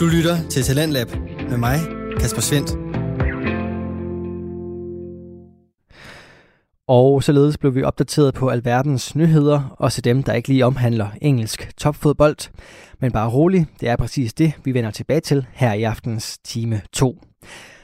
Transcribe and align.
Du 0.00 0.06
lytter 0.06 0.48
til 0.48 0.62
Talentlab 0.62 1.08
med 1.50 1.56
mig, 1.56 1.78
Kasper 2.20 2.40
Svendt. 2.40 2.70
Og 6.88 7.22
således 7.22 7.58
blev 7.58 7.74
vi 7.74 7.82
opdateret 7.82 8.34
på 8.34 8.48
alverdens 8.48 9.16
nyheder, 9.16 9.76
også 9.78 10.00
dem, 10.00 10.22
der 10.22 10.32
ikke 10.32 10.48
lige 10.48 10.66
omhandler 10.66 11.08
engelsk 11.22 11.72
topfodbold. 11.76 12.36
Men 13.00 13.12
bare 13.12 13.30
rolig, 13.30 13.66
det 13.80 13.88
er 13.88 13.96
præcis 13.96 14.34
det, 14.34 14.52
vi 14.64 14.74
vender 14.74 14.90
tilbage 14.90 15.20
til 15.20 15.46
her 15.52 15.72
i 15.72 15.82
aftens 15.82 16.38
time 16.38 16.80
2. 16.92 17.24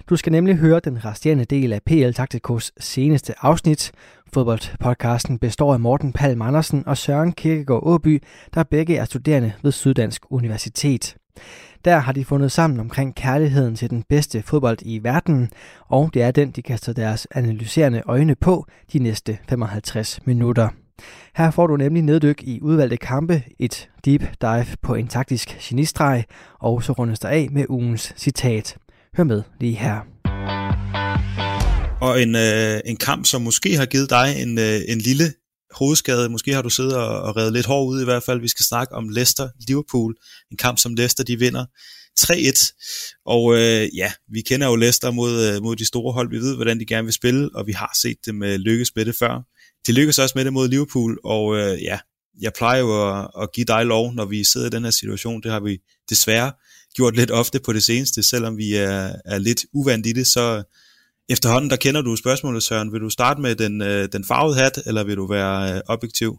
Du 0.08 0.16
skal 0.16 0.32
nemlig 0.32 0.56
høre 0.56 0.80
den 0.84 1.04
resterende 1.04 1.44
del 1.44 1.72
af 1.72 1.82
PL 1.82 2.12
Taktikos 2.12 2.72
seneste 2.80 3.34
afsnit. 3.38 3.92
Fodboldpodcasten 4.34 5.38
består 5.38 5.72
af 5.72 5.80
Morten 5.80 6.12
Palm 6.12 6.42
Andersen 6.42 6.82
og 6.86 6.96
Søren 6.96 7.32
Kirkegaard 7.32 7.82
Åby, 7.82 8.22
der 8.54 8.62
begge 8.62 8.96
er 8.96 9.04
studerende 9.04 9.52
ved 9.62 9.72
Syddansk 9.72 10.22
Universitet. 10.30 11.16
Der 11.86 11.98
har 11.98 12.12
de 12.12 12.24
fundet 12.24 12.52
sammen 12.52 12.80
omkring 12.80 13.14
kærligheden 13.14 13.76
til 13.76 13.90
den 13.90 14.04
bedste 14.08 14.42
fodbold 14.42 14.78
i 14.82 14.98
verden, 15.02 15.50
og 15.88 16.10
det 16.14 16.22
er 16.22 16.30
den, 16.30 16.50
de 16.50 16.62
kaster 16.62 16.92
deres 16.92 17.26
analyserende 17.30 18.02
øjne 18.06 18.34
på 18.34 18.66
de 18.92 18.98
næste 18.98 19.38
55 19.48 20.20
minutter. 20.24 20.68
Her 21.36 21.50
får 21.50 21.66
du 21.66 21.76
nemlig 21.76 22.02
neddyk 22.02 22.42
i 22.42 22.60
udvalgte 22.62 22.96
kampe, 22.96 23.42
et 23.58 23.88
deep 24.04 24.22
dive 24.40 24.66
på 24.82 24.94
en 24.94 25.08
taktisk 25.08 25.58
genistreg, 25.60 26.24
og 26.60 26.82
så 26.82 26.92
rundes 26.92 27.18
der 27.18 27.28
af 27.28 27.48
med 27.50 27.64
ugens 27.68 28.14
citat. 28.16 28.76
Hør 29.16 29.24
med 29.24 29.42
lige 29.60 29.76
her. 29.76 30.00
Og 32.00 32.22
en, 32.22 32.34
øh, 32.34 32.80
en 32.84 32.96
kamp, 32.96 33.26
som 33.26 33.42
måske 33.42 33.76
har 33.76 33.86
givet 33.86 34.10
dig 34.10 34.42
en, 34.42 34.58
øh, 34.58 34.80
en 34.88 34.98
lille 34.98 35.24
hovedskade. 35.76 36.28
Måske 36.28 36.54
har 36.54 36.62
du 36.62 36.70
siddet 36.70 36.96
og, 36.96 37.20
og 37.20 37.36
reddet 37.36 37.52
lidt 37.52 37.66
hård 37.66 37.88
ud 37.88 38.00
i 38.00 38.04
hvert 38.04 38.22
fald. 38.22 38.40
Vi 38.40 38.48
skal 38.48 38.64
snakke 38.64 38.94
om 38.94 39.08
Leicester-Liverpool. 39.08 40.12
En 40.50 40.56
kamp, 40.56 40.78
som 40.78 40.94
Leicester 40.94 41.24
de 41.24 41.38
vinder 41.38 41.64
3-1. 42.20 43.22
Og 43.26 43.54
øh, 43.54 43.96
ja, 43.96 44.12
vi 44.32 44.40
kender 44.40 44.66
jo 44.66 44.76
Leicester 44.76 45.10
mod, 45.10 45.46
øh, 45.46 45.62
mod 45.62 45.76
de 45.76 45.86
store 45.86 46.12
hold. 46.12 46.30
Vi 46.30 46.38
ved, 46.38 46.54
hvordan 46.54 46.80
de 46.80 46.86
gerne 46.86 47.04
vil 47.04 47.12
spille, 47.12 47.50
og 47.54 47.66
vi 47.66 47.72
har 47.72 47.98
set 48.02 48.16
dem 48.26 48.42
øh, 48.42 48.54
lykkes 48.54 48.96
med 48.96 49.04
det 49.04 49.16
før. 49.16 49.42
De 49.86 49.92
lykkes 49.92 50.18
også 50.18 50.32
med 50.36 50.44
det 50.44 50.52
mod 50.52 50.68
Liverpool, 50.68 51.18
og 51.24 51.56
øh, 51.56 51.82
ja, 51.82 51.98
jeg 52.40 52.52
plejer 52.52 52.80
jo 52.80 53.18
at, 53.18 53.28
at 53.42 53.52
give 53.52 53.64
dig 53.64 53.86
lov, 53.86 54.14
når 54.14 54.24
vi 54.24 54.44
sidder 54.44 54.66
i 54.66 54.70
den 54.70 54.84
her 54.84 54.90
situation. 54.90 55.42
Det 55.42 55.50
har 55.50 55.60
vi 55.60 55.78
desværre 56.10 56.52
gjort 56.94 57.16
lidt 57.16 57.30
ofte 57.30 57.60
på 57.60 57.72
det 57.72 57.82
seneste, 57.82 58.22
selvom 58.22 58.56
vi 58.56 58.74
er, 58.74 59.12
er 59.24 59.38
lidt 59.38 59.64
uvandt 59.72 60.06
i 60.06 60.12
det, 60.12 60.26
så 60.26 60.62
efterhånden 61.28 61.70
der 61.70 61.76
kender 61.76 62.02
du 62.02 62.16
spørgsmålet, 62.16 62.62
Søren. 62.62 62.92
Vil 62.92 63.00
du 63.00 63.10
starte 63.10 63.40
med 63.40 63.54
den, 63.54 63.82
øh, 63.82 64.08
den 64.12 64.24
farvede 64.24 64.56
hat, 64.56 64.78
eller 64.86 65.04
vil 65.04 65.16
du 65.16 65.26
være 65.26 65.74
øh, 65.74 65.80
objektiv? 65.86 66.38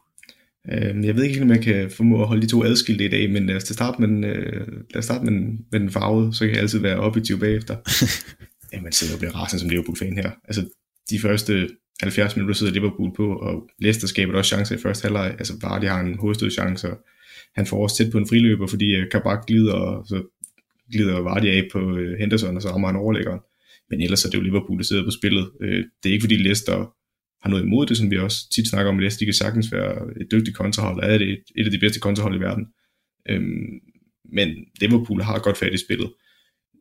Øh, 0.72 1.06
jeg 1.06 1.16
ved 1.16 1.24
ikke, 1.24 1.42
om 1.42 1.50
jeg 1.50 1.62
kan 1.62 1.92
formå 1.92 2.22
at 2.22 2.28
holde 2.28 2.42
de 2.42 2.48
to 2.48 2.64
adskilte 2.64 3.06
i 3.06 3.10
dag, 3.10 3.32
men 3.32 3.46
lad 3.46 3.56
os 3.56 3.64
starte 3.64 4.02
med 4.02 4.08
den, 4.08 4.24
øh, 4.24 4.68
lad 4.68 4.98
os 4.98 5.06
starte 5.06 5.26
med 5.26 5.32
den, 5.32 5.60
med 5.72 5.80
den 5.80 5.92
farvede, 5.92 6.34
så 6.34 6.46
kan 6.46 6.54
jeg 6.54 6.62
altid 6.62 6.80
være 6.80 7.00
objektiv 7.00 7.40
bagefter. 7.40 7.76
ja, 8.74 8.82
man 8.82 8.92
sidder 8.92 9.14
og 9.14 9.20
bliver 9.20 9.36
rasende 9.36 9.60
som 9.60 9.70
Liverpool-fan 9.70 10.18
her. 10.18 10.32
Altså, 10.48 10.66
de 11.10 11.20
første 11.20 11.70
70 12.04 12.36
minutter 12.36 12.56
sidder 12.56 12.74
Liverpool 12.74 13.16
på, 13.16 13.36
og 13.36 13.70
Leicester 13.80 14.08
skaber 14.08 14.38
også 14.38 14.50
chancer 14.56 14.76
i 14.76 14.80
første 14.80 15.06
halvleg. 15.06 15.36
Altså, 15.40 15.54
Vardy 15.62 15.86
har 15.86 16.00
en 16.00 16.20
hovedstødchance, 16.20 16.92
og 16.92 16.98
han 17.56 17.66
får 17.66 17.84
også 17.84 17.98
tæt 17.98 18.12
på 18.12 18.18
en 18.18 18.28
friløber, 18.28 18.68
fordi 18.68 18.96
øh, 18.96 19.12
Kabak 19.12 19.46
glider, 19.46 19.74
og 19.74 20.06
så 20.08 20.24
glider 20.92 21.20
Vardy 21.20 21.46
af 21.46 21.68
på 21.72 21.98
øh, 21.98 22.20
Henderson, 22.20 22.56
og 22.56 22.62
så 22.62 22.70
rammer 22.70 22.88
han 22.88 22.98
overlæggeren. 22.98 23.40
Men 23.90 24.02
ellers 24.02 24.26
er 24.26 24.30
det 24.30 24.38
jo 24.38 24.44
Liverpool, 24.44 24.78
der 24.78 24.84
sidder 24.84 25.04
på 25.04 25.12
spillet. 25.12 25.52
Øh, 25.62 25.86
det 26.04 26.10
er 26.10 26.14
ikke 26.14 26.24
fordi 26.24 26.36
Leicester 26.36 26.78
har 27.42 27.50
noget 27.50 27.64
imod 27.64 27.86
det, 27.86 27.98
som 27.98 28.12
vi 28.12 28.18
også 28.18 28.38
tit 28.56 28.70
snakker 28.70 28.92
om. 28.92 29.00
Leicester 29.00 29.26
kan 29.26 29.34
sagtens 29.34 29.72
være 29.72 30.22
et 30.22 30.28
dygtigt 30.32 30.58
kontrahold, 30.58 31.00
er 31.04 31.18
det 31.18 31.30
et, 31.30 31.44
et 31.56 31.66
af 31.66 31.72
de 31.72 31.80
bedste 31.80 32.00
kontrahold 32.00 32.36
i 32.36 32.40
verden. 32.40 32.66
Øhm, 33.30 33.68
men 34.34 34.50
Liverpool 34.82 35.22
har 35.22 35.40
godt 35.40 35.58
fat 35.58 35.74
i 35.74 35.78
spillet. 35.78 36.10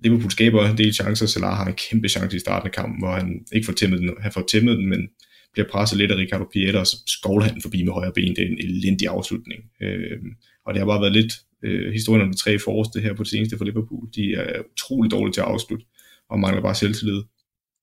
Liverpool 0.05 0.31
skaber 0.31 0.71
en 0.71 0.79
del 0.79 0.95
chancer, 0.95 1.27
Salah 1.27 1.57
har 1.57 1.67
en 1.67 1.75
kæmpe 1.91 2.09
chance 2.09 2.37
i 2.37 2.41
starten 2.41 2.67
af 2.67 2.73
kampen, 2.73 3.01
hvor 3.01 3.13
han 3.13 3.47
ikke 3.53 3.67
får 3.67 3.73
tæmmet 3.73 4.01
den, 4.01 4.11
han 4.21 4.33
får 4.33 4.45
tæmmet 4.51 4.79
den, 4.79 4.89
men 4.89 5.09
bliver 5.53 5.69
presset 5.69 5.99
lidt 5.99 6.11
af 6.11 6.17
Ricardo 6.17 6.45
Pieter, 6.53 6.81
og 6.81 6.87
så 6.87 6.97
skovler 7.07 7.45
han 7.45 7.63
forbi 7.63 7.83
med 7.85 7.93
højre 7.93 8.13
ben. 8.15 8.37
Det 8.37 8.43
er 8.43 8.49
en 8.49 8.59
elendig 8.59 9.09
afslutning. 9.09 9.61
Øh, 9.83 10.19
og 10.67 10.75
det 10.75 10.81
har 10.81 10.87
bare 10.87 11.01
været 11.01 11.13
lidt 11.13 11.33
øh, 11.65 11.93
historien 11.93 12.23
om 12.23 12.31
de 12.31 12.39
tre 12.39 12.59
forreste 12.59 13.01
her 13.01 13.15
på 13.15 13.23
det 13.23 13.31
seneste 13.31 13.59
for 13.59 13.65
Liverpool. 13.65 14.09
De 14.17 14.35
er 14.35 14.63
utrolig 14.73 15.11
dårlige 15.11 15.33
til 15.33 15.41
at 15.41 15.47
afslutte 15.47 15.87
og 16.31 16.41
mangler 16.41 16.63
bare 16.63 16.75
selvtillid. 16.75 17.23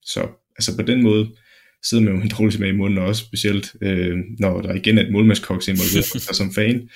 Så 0.06 0.28
altså 0.58 0.76
på 0.76 0.82
den 0.82 1.04
måde 1.04 1.30
sidder 1.84 2.04
man 2.04 2.16
jo 2.16 2.22
en 2.22 2.30
dårlig 2.30 2.60
med 2.60 2.70
i 2.70 2.76
munden 2.76 2.98
også, 2.98 3.26
specielt 3.26 3.76
øh, 3.82 4.18
når 4.40 4.62
der 4.62 4.74
igen 4.74 4.98
er 4.98 5.04
et 5.04 5.12
målmandskoks 5.12 5.68
involveret, 5.68 6.16
og 6.30 6.36
som 6.36 6.54
fan, 6.54 6.90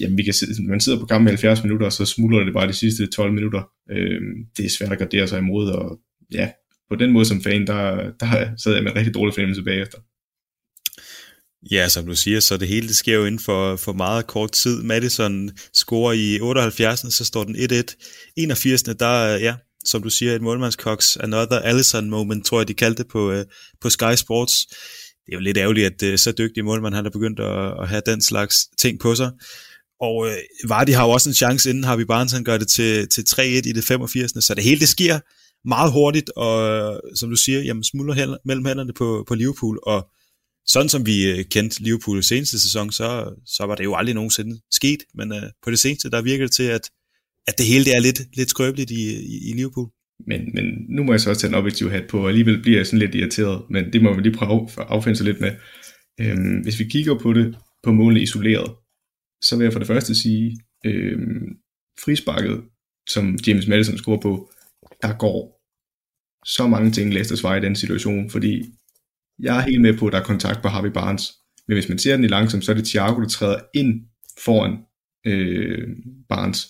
jamen 0.00 0.18
vi 0.18 0.22
kan 0.22 0.34
sidde, 0.34 0.68
man 0.68 0.80
sidder 0.80 0.98
på 1.00 1.06
kampen 1.06 1.28
i 1.28 1.30
70 1.30 1.62
minutter, 1.62 1.86
og 1.86 1.92
så 1.92 2.04
smuldrer 2.04 2.44
det 2.44 2.54
bare 2.54 2.68
de 2.68 2.72
sidste 2.72 3.06
12 3.06 3.32
minutter. 3.32 3.62
Øh, 3.90 4.20
det 4.56 4.64
er 4.64 4.70
svært 4.70 4.92
at 4.92 4.98
gardere 4.98 5.28
sig 5.28 5.38
imod, 5.38 5.70
og 5.70 5.98
ja, 6.32 6.50
på 6.88 6.96
den 6.96 7.12
måde 7.12 7.24
som 7.24 7.42
fan, 7.42 7.66
der, 7.66 8.10
der 8.20 8.56
sad 8.56 8.74
jeg 8.74 8.82
med 8.82 8.90
en 8.90 8.96
rigtig 8.96 9.14
dårlig 9.14 9.34
fornemmelse 9.34 9.62
bagefter. 9.62 9.98
Ja, 11.70 11.88
som 11.88 12.06
du 12.06 12.14
siger, 12.14 12.40
så 12.40 12.56
det 12.56 12.68
hele 12.68 12.88
det 12.88 12.96
sker 12.96 13.14
jo 13.14 13.24
inden 13.24 13.38
for, 13.38 13.76
for 13.76 13.92
meget 13.92 14.26
kort 14.26 14.52
tid. 14.52 14.82
Madison 14.82 15.50
scorer 15.74 16.12
i 16.12 16.40
78, 16.40 17.14
så 17.14 17.24
står 17.24 17.44
den 17.44 17.56
1-1. 17.56 18.32
81. 18.36 18.82
der, 18.82 19.36
ja, 19.36 19.54
som 19.84 20.02
du 20.02 20.10
siger, 20.10 20.34
et 20.34 20.42
målmandskoks, 20.42 21.16
another 21.16 21.58
Allison 21.58 22.10
moment, 22.10 22.46
tror 22.46 22.60
jeg, 22.60 22.68
de 22.68 22.74
kaldte 22.74 23.02
det 23.02 23.10
på, 23.10 23.30
øh, 23.30 23.44
på 23.80 23.90
Sky 23.90 24.14
Sports. 24.16 24.66
Det 25.26 25.32
er 25.32 25.36
jo 25.36 25.40
lidt 25.40 25.56
ærgerligt, 25.56 25.86
at 25.86 26.02
øh, 26.02 26.18
så 26.18 26.32
dygtig 26.32 26.64
målmand 26.64 26.94
han 26.94 27.06
er 27.06 27.10
begyndt 27.10 27.40
at, 27.40 27.82
at 27.82 27.88
have 27.88 28.02
den 28.06 28.22
slags 28.22 28.56
ting 28.78 29.00
på 29.00 29.14
sig. 29.14 29.30
Og 30.00 30.26
øh, 30.28 30.36
Vardy 30.68 30.90
har 30.90 31.04
jo 31.04 31.10
også 31.10 31.30
en 31.30 31.34
chance, 31.34 31.70
inden 31.70 31.84
Harvey 31.84 32.04
Barnes, 32.04 32.32
han 32.32 32.44
gør 32.44 32.58
det 32.58 32.68
til, 32.68 33.08
til 33.08 33.22
3-1 33.22 33.42
i 33.42 33.60
det 33.60 33.84
85. 33.84 34.44
Så 34.44 34.54
det 34.54 34.64
hele 34.64 34.80
det 34.80 34.88
sker 34.88 35.18
meget 35.68 35.92
hurtigt, 35.92 36.30
og 36.36 36.68
øh, 36.68 37.00
som 37.14 37.30
du 37.30 37.36
siger, 37.36 37.60
jamen 37.60 37.84
smuldrer 37.84 38.36
mellem 38.44 38.66
hænderne 38.66 38.92
på, 38.92 39.24
på 39.28 39.34
Liverpool, 39.34 39.78
og 39.82 40.08
sådan 40.66 40.88
som 40.88 41.06
vi 41.06 41.42
kendte 41.50 41.82
Liverpool 41.82 42.22
seneste 42.22 42.60
sæson, 42.60 42.92
så, 42.92 43.34
så 43.46 43.66
var 43.66 43.74
det 43.74 43.84
jo 43.84 43.94
aldrig 43.94 44.14
nogensinde 44.14 44.60
sket, 44.70 44.98
men 45.14 45.32
øh, 45.32 45.42
på 45.62 45.70
det 45.70 45.80
seneste, 45.80 46.10
der 46.10 46.22
virker 46.22 46.44
det 46.44 46.54
til, 46.54 46.62
at 46.62 46.90
at 47.50 47.58
det 47.58 47.66
hele 47.66 47.84
det 47.84 47.94
er 47.96 48.00
lidt, 48.00 48.20
lidt 48.38 48.50
skrøbeligt 48.50 48.90
i, 48.90 49.02
i, 49.34 49.36
i 49.48 49.52
Liverpool. 49.58 49.88
Men, 50.26 50.40
men 50.54 50.64
nu 50.88 51.02
må 51.02 51.12
jeg 51.12 51.20
så 51.20 51.30
også 51.30 51.40
tage 51.40 51.48
en 51.48 51.60
objektiv 51.60 51.90
hat 51.90 52.06
på, 52.10 52.18
og 52.22 52.28
alligevel 52.28 52.62
bliver 52.62 52.78
jeg 52.78 52.86
sådan 52.86 52.98
lidt 52.98 53.14
irriteret, 53.14 53.62
men 53.70 53.92
det 53.92 54.02
må 54.02 54.14
vi 54.14 54.22
lige 54.22 54.38
prøve 54.40 54.68
at 54.78 54.86
affinde 54.88 55.16
sig 55.16 55.26
lidt 55.26 55.40
med. 55.40 55.52
Øhm, 56.20 56.60
hvis 56.62 56.78
vi 56.78 56.84
kigger 56.84 57.18
på 57.18 57.32
det 57.32 57.58
på 57.82 57.92
målene 57.92 58.22
isoleret, 58.22 58.70
så 59.42 59.56
vil 59.56 59.64
jeg 59.64 59.72
for 59.72 59.78
det 59.78 59.88
første 59.88 60.14
sige, 60.14 60.58
øhm, 60.84 61.48
frisparket, 62.04 62.62
som 63.08 63.38
James 63.46 63.66
Madison 63.66 63.98
scorer 63.98 64.20
på, 64.20 64.50
der 65.02 65.18
går 65.18 65.60
så 66.46 66.68
mange 66.68 66.90
ting 66.90 67.12
Leicesters 67.12 67.42
vej 67.42 67.56
i 67.56 67.60
den 67.60 67.76
situation, 67.76 68.30
fordi 68.30 68.64
jeg 69.38 69.56
er 69.56 69.60
helt 69.60 69.80
med 69.80 69.98
på, 69.98 70.06
at 70.06 70.12
der 70.12 70.20
er 70.20 70.24
kontakt 70.24 70.62
på 70.62 70.68
Harvey 70.68 70.90
Barnes, 70.90 71.32
men 71.68 71.76
hvis 71.76 71.88
man 71.88 71.98
ser 71.98 72.16
den 72.16 72.24
i 72.24 72.28
langsomt, 72.28 72.64
så 72.64 72.72
er 72.72 72.76
det 72.76 72.84
Thiago, 72.84 73.20
der 73.20 73.28
træder 73.28 73.60
ind 73.74 74.00
foran 74.44 74.78
øh, 75.26 75.88
Barnes, 76.28 76.66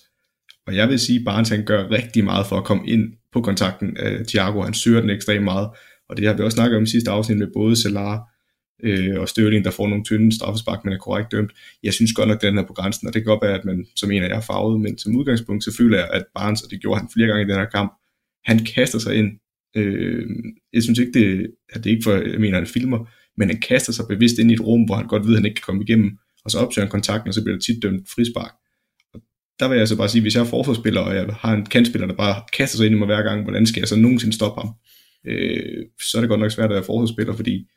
og 0.67 0.75
jeg 0.75 0.89
vil 0.89 0.99
sige, 0.99 1.19
at 1.19 1.25
Barnes 1.25 1.49
han 1.49 1.65
gør 1.65 1.91
rigtig 1.91 2.23
meget 2.23 2.45
for 2.45 2.57
at 2.57 2.63
komme 2.63 2.87
ind 2.87 3.13
på 3.33 3.41
kontakten 3.41 3.97
af 3.97 4.25
Thiago. 4.27 4.61
Han 4.61 4.73
søger 4.73 5.01
den 5.01 5.09
ekstremt 5.09 5.43
meget. 5.43 5.69
Og 6.09 6.17
det 6.17 6.27
har 6.27 6.33
vi 6.33 6.43
også 6.43 6.55
snakket 6.55 6.77
om 6.77 6.83
i 6.83 6.87
sidste 6.87 7.11
afsnit 7.11 7.37
med 7.37 7.47
både 7.53 7.75
Salah 7.75 8.19
øh, 8.83 9.19
og 9.19 9.29
Støvling, 9.29 9.65
der 9.65 9.71
får 9.71 9.87
nogle 9.87 10.03
tynde 10.03 10.35
straffespark, 10.35 10.85
men 10.85 10.93
er 10.93 10.97
korrekt 10.97 11.31
dømt. 11.31 11.51
Jeg 11.83 11.93
synes 11.93 12.13
godt 12.13 12.27
nok, 12.27 12.35
at 12.35 12.41
den 12.41 12.57
er 12.57 12.67
på 12.67 12.73
grænsen, 12.73 13.07
og 13.07 13.13
det 13.13 13.21
kan 13.21 13.29
godt 13.29 13.43
være, 13.43 13.59
at 13.59 13.65
man 13.65 13.85
som 13.95 14.11
en 14.11 14.23
af 14.23 14.29
jer 14.29 14.35
er 14.35 14.41
farvet, 14.41 14.81
men 14.81 14.97
som 14.97 15.15
udgangspunkt, 15.15 15.63
så 15.63 15.75
føler 15.77 15.97
jeg, 15.97 16.09
at 16.13 16.23
Barnes, 16.35 16.61
og 16.61 16.71
det 16.71 16.81
gjorde 16.81 16.99
han 16.99 17.09
flere 17.13 17.27
gange 17.27 17.43
i 17.43 17.47
den 17.47 17.55
her 17.55 17.65
kamp, 17.65 17.93
han 18.45 18.59
kaster 18.59 18.99
sig 18.99 19.15
ind. 19.15 19.31
Øh, 19.75 20.25
jeg 20.73 20.83
synes 20.83 20.99
ikke, 20.99 21.19
det, 21.19 21.47
at 21.69 21.83
det 21.83 21.89
ikke 21.89 22.03
for, 22.03 22.13
jeg 22.13 22.39
mener, 22.39 22.57
han 22.57 22.67
filmer, 22.67 23.09
men 23.37 23.49
han 23.49 23.59
kaster 23.59 23.93
sig 23.93 24.05
bevidst 24.09 24.39
ind 24.39 24.51
i 24.51 24.53
et 24.53 24.61
rum, 24.61 24.83
hvor 24.83 24.95
han 24.95 25.07
godt 25.07 25.23
ved, 25.23 25.31
at 25.31 25.37
han 25.37 25.45
ikke 25.45 25.55
kan 25.55 25.65
komme 25.65 25.83
igennem, 25.83 26.17
og 26.45 26.51
så 26.51 26.57
opsøger 26.57 26.85
han 26.85 26.91
kontakten, 26.91 27.27
og 27.27 27.33
så 27.33 27.43
bliver 27.43 27.55
der 27.55 27.61
tit 27.61 27.83
dømt 27.83 28.09
frispark 28.15 28.51
der 29.61 29.67
vil 29.67 29.77
jeg 29.77 29.87
så 29.87 29.97
bare 29.97 30.09
sige, 30.09 30.21
hvis 30.21 30.35
jeg 30.35 30.41
er 30.41 30.45
forsvarsspiller, 30.45 31.01
og 31.01 31.15
jeg 31.15 31.25
har 31.39 31.53
en 31.53 31.65
kantspiller, 31.65 32.07
der 32.07 32.15
bare 32.15 32.41
kaster 32.53 32.77
sig 32.77 32.85
ind 32.85 32.95
i 32.95 32.97
mig 32.97 33.05
hver 33.05 33.21
gang, 33.21 33.43
hvordan 33.43 33.65
skal 33.65 33.79
jeg 33.79 33.87
så 33.87 33.95
nogensinde 33.95 34.35
stoppe 34.35 34.61
ham? 34.61 34.69
Øh, 35.27 35.85
så 36.11 36.17
er 36.17 36.21
det 36.21 36.29
godt 36.29 36.39
nok 36.41 36.51
svært 36.51 36.71
at 36.71 36.75
være 36.75 36.83
forsvarsspiller, 36.83 37.35
fordi 37.35 37.67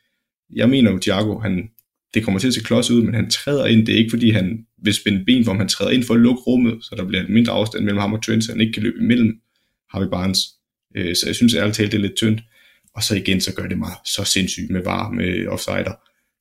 jeg 0.55 0.69
mener 0.69 0.91
jo, 0.91 0.99
Thiago, 0.99 1.39
han, 1.39 1.69
det 2.13 2.23
kommer 2.23 2.39
til 2.39 2.47
at 2.47 2.53
se 2.53 2.63
klods 2.63 2.91
ud, 2.91 3.01
men 3.01 3.13
han 3.13 3.29
træder 3.29 3.65
ind, 3.65 3.85
det 3.85 3.93
er 3.93 3.99
ikke 3.99 4.09
fordi 4.09 4.29
han 4.29 4.65
vil 4.83 4.93
spænde 4.93 5.25
ben 5.25 5.45
for 5.45 5.51
ham, 5.51 5.59
han 5.59 5.67
træder 5.67 5.91
ind 5.91 6.03
for 6.03 6.13
at 6.13 6.19
lukke 6.19 6.41
rummet, 6.41 6.77
så 6.81 6.95
der 6.97 7.05
bliver 7.07 7.23
en 7.23 7.33
mindre 7.33 7.53
afstand 7.53 7.83
mellem 7.83 7.99
ham 7.99 8.13
og 8.13 8.23
Trent, 8.23 8.43
så 8.43 8.51
han 8.51 8.61
ikke 8.61 8.73
kan 8.73 8.83
løbe 8.83 8.97
imellem 9.01 9.39
Harvey 9.91 10.07
Barnes. 10.07 10.39
Øh, 10.97 11.15
så 11.15 11.23
jeg 11.25 11.35
synes 11.35 11.53
ærligt 11.53 11.75
talt, 11.75 11.91
det 11.91 11.97
er 11.97 12.01
lidt 12.01 12.15
tyndt. 12.15 12.41
Og 12.95 13.03
så 13.03 13.15
igen, 13.15 13.41
så 13.41 13.55
gør 13.55 13.67
det 13.67 13.77
mig 13.77 13.91
så 14.05 14.23
sindssygt 14.23 14.69
med 14.71 14.83
var 14.83 15.11
med 15.11 15.47
offsider. 15.47 15.93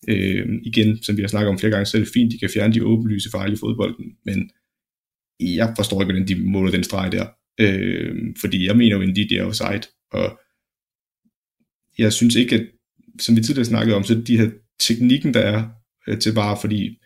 Øh, 0.09 0.47
igen, 0.63 1.03
som 1.03 1.17
vi 1.17 1.23
har 1.23 1.29
snakket 1.29 1.49
om 1.49 1.59
flere 1.59 1.71
gange, 1.71 1.87
så 1.87 1.97
er 1.97 2.01
det 2.01 2.11
fint, 2.15 2.33
de 2.33 2.39
kan 2.39 2.51
fjerne 2.55 2.75
de 2.75 2.85
åbenlyse 2.85 3.31
fejl 3.31 3.53
i 3.53 3.57
fodbolden, 3.57 4.05
men 4.25 4.51
jeg 5.41 5.75
forstår 5.77 6.03
ikke, 6.03 6.13
hvordan 6.13 6.29
de 6.29 6.51
måler 6.51 6.71
den 6.71 6.85
streg 6.85 7.13
der. 7.13 7.27
Øh, 7.61 8.17
fordi 8.41 8.67
jeg 8.67 8.77
mener 8.77 8.97
jo, 8.97 9.03
at 9.03 9.17
de 9.17 9.37
er 9.37 9.45
offside, 9.45 9.83
og 10.13 10.41
jeg 11.99 12.13
synes 12.13 12.35
ikke, 12.35 12.55
at, 12.55 12.67
som 13.21 13.37
vi 13.37 13.41
tidligere 13.41 13.65
snakkede 13.65 13.97
om, 13.97 14.05
så 14.05 14.23
de 14.27 14.39
her 14.39 14.51
teknikken, 14.81 15.35
der 15.35 15.41
er 15.41 15.69
øh, 16.09 16.19
til 16.19 16.35
bare, 16.35 16.59
fordi 16.61 16.99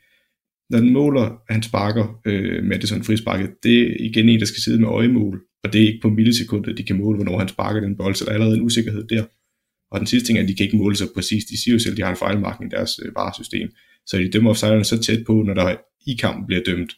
når 0.70 0.78
den 0.78 0.92
måler, 0.92 1.22
at 1.22 1.54
han 1.54 1.62
sparker 1.62 2.20
øh, 2.26 2.64
Madison 2.64 3.04
frisparket, 3.04 3.50
det 3.62 3.80
er 3.82 3.96
igen 4.00 4.28
en, 4.28 4.40
der 4.40 4.46
skal 4.46 4.62
sidde 4.62 4.80
med 4.80 4.88
øjemål 4.88 5.48
og 5.64 5.72
det 5.72 5.82
er 5.82 5.86
ikke 5.86 6.00
på 6.02 6.08
millisekundet, 6.08 6.78
de 6.78 6.82
kan 6.82 6.98
måle, 6.98 7.16
hvornår 7.16 7.38
han 7.38 7.48
sparker 7.48 7.80
den 7.80 7.96
bold, 7.96 8.14
så 8.14 8.24
der 8.24 8.30
er 8.30 8.34
allerede 8.34 8.56
en 8.56 8.62
usikkerhed 8.62 9.04
der. 9.04 9.24
Og 9.90 10.00
den 10.00 10.06
sidste 10.06 10.26
ting 10.26 10.38
er, 10.38 10.42
at 10.42 10.48
de 10.48 10.54
kan 10.54 10.64
ikke 10.64 10.76
måle 10.76 10.96
sig 10.96 11.06
præcis. 11.14 11.44
De 11.44 11.62
siger 11.62 11.74
jo 11.74 11.78
selv, 11.78 11.92
at 11.92 11.96
de 11.96 12.02
har 12.02 12.10
en 12.10 12.16
fejlmarkning 12.16 12.72
i 12.72 12.76
deres 12.76 13.00
øh, 13.04 13.14
varesystem. 13.14 13.70
Så 14.06 14.18
de 14.18 14.30
dømmer 14.30 14.50
offside 14.50 14.84
så 14.84 15.02
tæt 15.02 15.24
på, 15.26 15.42
når 15.42 15.54
der 15.54 15.76
i 16.06 16.14
kampen 16.14 16.46
bliver 16.46 16.62
dømt, 16.62 16.96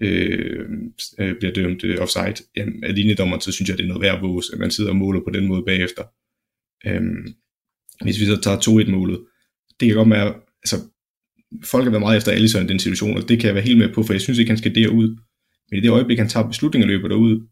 Øh, 0.00 0.66
øh, 1.18 1.34
bliver 1.38 1.52
dømt 1.52 1.84
øh, 1.84 1.98
offside, 2.00 2.34
jamen, 2.56 2.84
af 2.84 2.94
linjedommeren, 2.94 3.40
så 3.40 3.52
synes 3.52 3.68
jeg, 3.68 3.78
det 3.78 3.84
er 3.84 3.88
noget 3.88 4.02
værd 4.02 4.24
at 4.24 4.52
at 4.52 4.58
man 4.58 4.70
sidder 4.70 4.90
og 4.90 4.96
måler 4.96 5.20
på 5.20 5.30
den 5.30 5.46
måde 5.46 5.62
bagefter. 5.66 6.02
Øh, 6.86 7.02
hvis 8.02 8.20
vi 8.20 8.24
så 8.26 8.40
tager 8.40 8.56
2-1-målet, 8.56 9.20
det 9.80 9.88
kan 9.88 9.96
godt 9.96 10.10
være, 10.10 10.34
altså, 10.62 10.76
folk 11.64 11.84
har 11.84 11.90
været 11.90 12.02
meget 12.02 12.16
efter 12.16 12.32
Alisson 12.32 12.64
i 12.64 12.68
den 12.68 12.78
situation, 12.78 13.16
og 13.16 13.28
det 13.28 13.38
kan 13.38 13.46
jeg 13.46 13.54
være 13.54 13.64
helt 13.64 13.78
med 13.78 13.92
på, 13.94 14.02
for 14.02 14.12
jeg 14.12 14.20
synes 14.20 14.38
ikke, 14.38 14.50
han 14.50 14.58
skal 14.58 14.74
derud. 14.74 15.16
Men 15.70 15.78
i 15.78 15.80
det 15.80 15.90
øjeblik, 15.90 16.18
han 16.18 16.28
tager 16.28 16.46
beslutningen 16.46 16.90
og 16.90 16.96
løber 16.96 17.08
derud, 17.08 17.46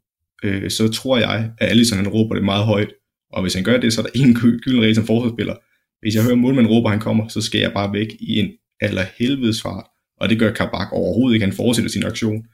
øh, 0.44 0.70
så 0.70 0.88
tror 0.88 1.18
jeg, 1.18 1.52
at 1.58 1.68
Alisson 1.70 1.98
han 1.98 2.08
råber 2.08 2.34
det 2.34 2.44
meget 2.44 2.64
højt, 2.64 2.92
og 3.32 3.42
hvis 3.42 3.54
han 3.54 3.64
gør 3.64 3.80
det, 3.80 3.92
så 3.92 4.00
er 4.00 4.06
der 4.06 4.18
ingen 4.20 4.34
gylden 4.34 4.82
regel 4.82 4.94
som 4.94 5.06
forsvarsspiller. 5.06 5.54
Hvis 6.00 6.14
jeg 6.14 6.24
hører 6.24 6.34
målmanden 6.34 6.72
råber, 6.72 6.90
han 6.90 7.00
kommer, 7.00 7.28
så 7.28 7.40
skal 7.40 7.60
jeg 7.60 7.72
bare 7.72 7.92
væk 7.92 8.16
i 8.20 8.38
en 8.38 8.50
aller 8.80 9.04
helvedes 9.18 9.62
fart. 9.62 9.86
Og 10.22 10.28
det 10.28 10.38
gør 10.38 10.52
Kabak 10.52 10.92
overhovedet 10.92 11.34
ikke. 11.34 11.46
Han 11.46 11.56
fortsætter 11.56 11.90
sin 11.90 12.04
aktion. 12.04 12.44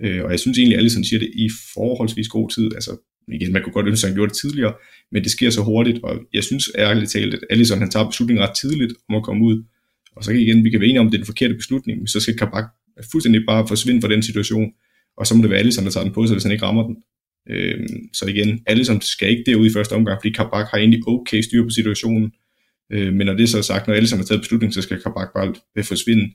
Øh, 0.00 0.24
og 0.24 0.30
jeg 0.30 0.40
synes 0.40 0.58
egentlig, 0.58 0.76
at 0.76 0.80
Allison 0.80 1.04
siger 1.04 1.20
det 1.20 1.30
i 1.34 1.50
forholdsvis 1.74 2.28
god 2.28 2.50
tid. 2.50 2.74
Altså, 2.74 2.92
igen, 3.32 3.52
man 3.52 3.62
kunne 3.62 3.72
godt 3.72 3.86
ønske, 3.86 4.04
at 4.04 4.08
han 4.10 4.16
gjorde 4.16 4.30
det 4.30 4.38
tidligere, 4.38 4.74
men 5.12 5.22
det 5.22 5.30
sker 5.30 5.50
så 5.50 5.62
hurtigt, 5.62 5.98
og 6.02 6.20
jeg 6.32 6.44
synes 6.44 6.70
ærligt 6.78 7.10
talt, 7.10 7.34
at 7.34 7.40
Allison 7.50 7.78
han 7.78 7.90
tager 7.90 8.06
beslutningen 8.06 8.44
ret 8.44 8.56
tidligt 8.60 8.92
om 9.08 9.14
at 9.14 9.22
komme 9.22 9.44
ud. 9.44 9.64
Og 10.16 10.24
så 10.24 10.32
kan 10.32 10.40
igen, 10.40 10.64
vi 10.64 10.70
kan 10.70 10.80
være 10.80 10.88
enige 10.88 11.00
om, 11.00 11.06
at 11.06 11.12
det 11.12 11.18
er 11.18 11.22
den 11.22 11.26
forkerte 11.26 11.54
beslutning, 11.54 11.98
men 11.98 12.06
så 12.06 12.20
skal 12.20 12.36
Kabak 12.36 12.64
fuldstændig 13.12 13.42
bare 13.46 13.68
forsvinde 13.68 14.00
fra 14.00 14.08
den 14.08 14.22
situation, 14.22 14.70
og 15.16 15.26
så 15.26 15.34
må 15.34 15.42
det 15.42 15.50
være 15.50 15.58
Allison, 15.58 15.84
der 15.84 15.90
tager 15.90 16.04
den 16.04 16.14
på 16.14 16.26
sig, 16.26 16.34
hvis 16.34 16.42
han 16.42 16.52
ikke 16.52 16.64
rammer 16.64 16.86
den. 16.86 16.96
Øh, 17.50 17.88
så 18.12 18.26
igen, 18.26 18.60
Allison 18.66 19.00
skal 19.00 19.30
ikke 19.30 19.44
derud 19.46 19.66
i 19.66 19.72
første 19.72 19.92
omgang, 19.92 20.18
fordi 20.20 20.32
Kabak 20.32 20.66
har 20.70 20.78
egentlig 20.78 21.00
okay 21.06 21.40
styr 21.40 21.62
på 21.62 21.70
situationen, 21.70 22.32
øh, 22.92 23.12
men 23.12 23.26
når 23.26 23.34
det 23.34 23.48
så 23.48 23.58
er 23.58 23.62
sagt, 23.62 23.86
når 23.86 23.94
Allison 23.94 24.18
har 24.18 24.24
taget 24.26 24.40
beslutningen, 24.40 24.72
så 24.72 24.82
skal 24.82 25.02
Kabak 25.02 25.28
bare 25.34 25.54
forsvinde. 25.84 26.34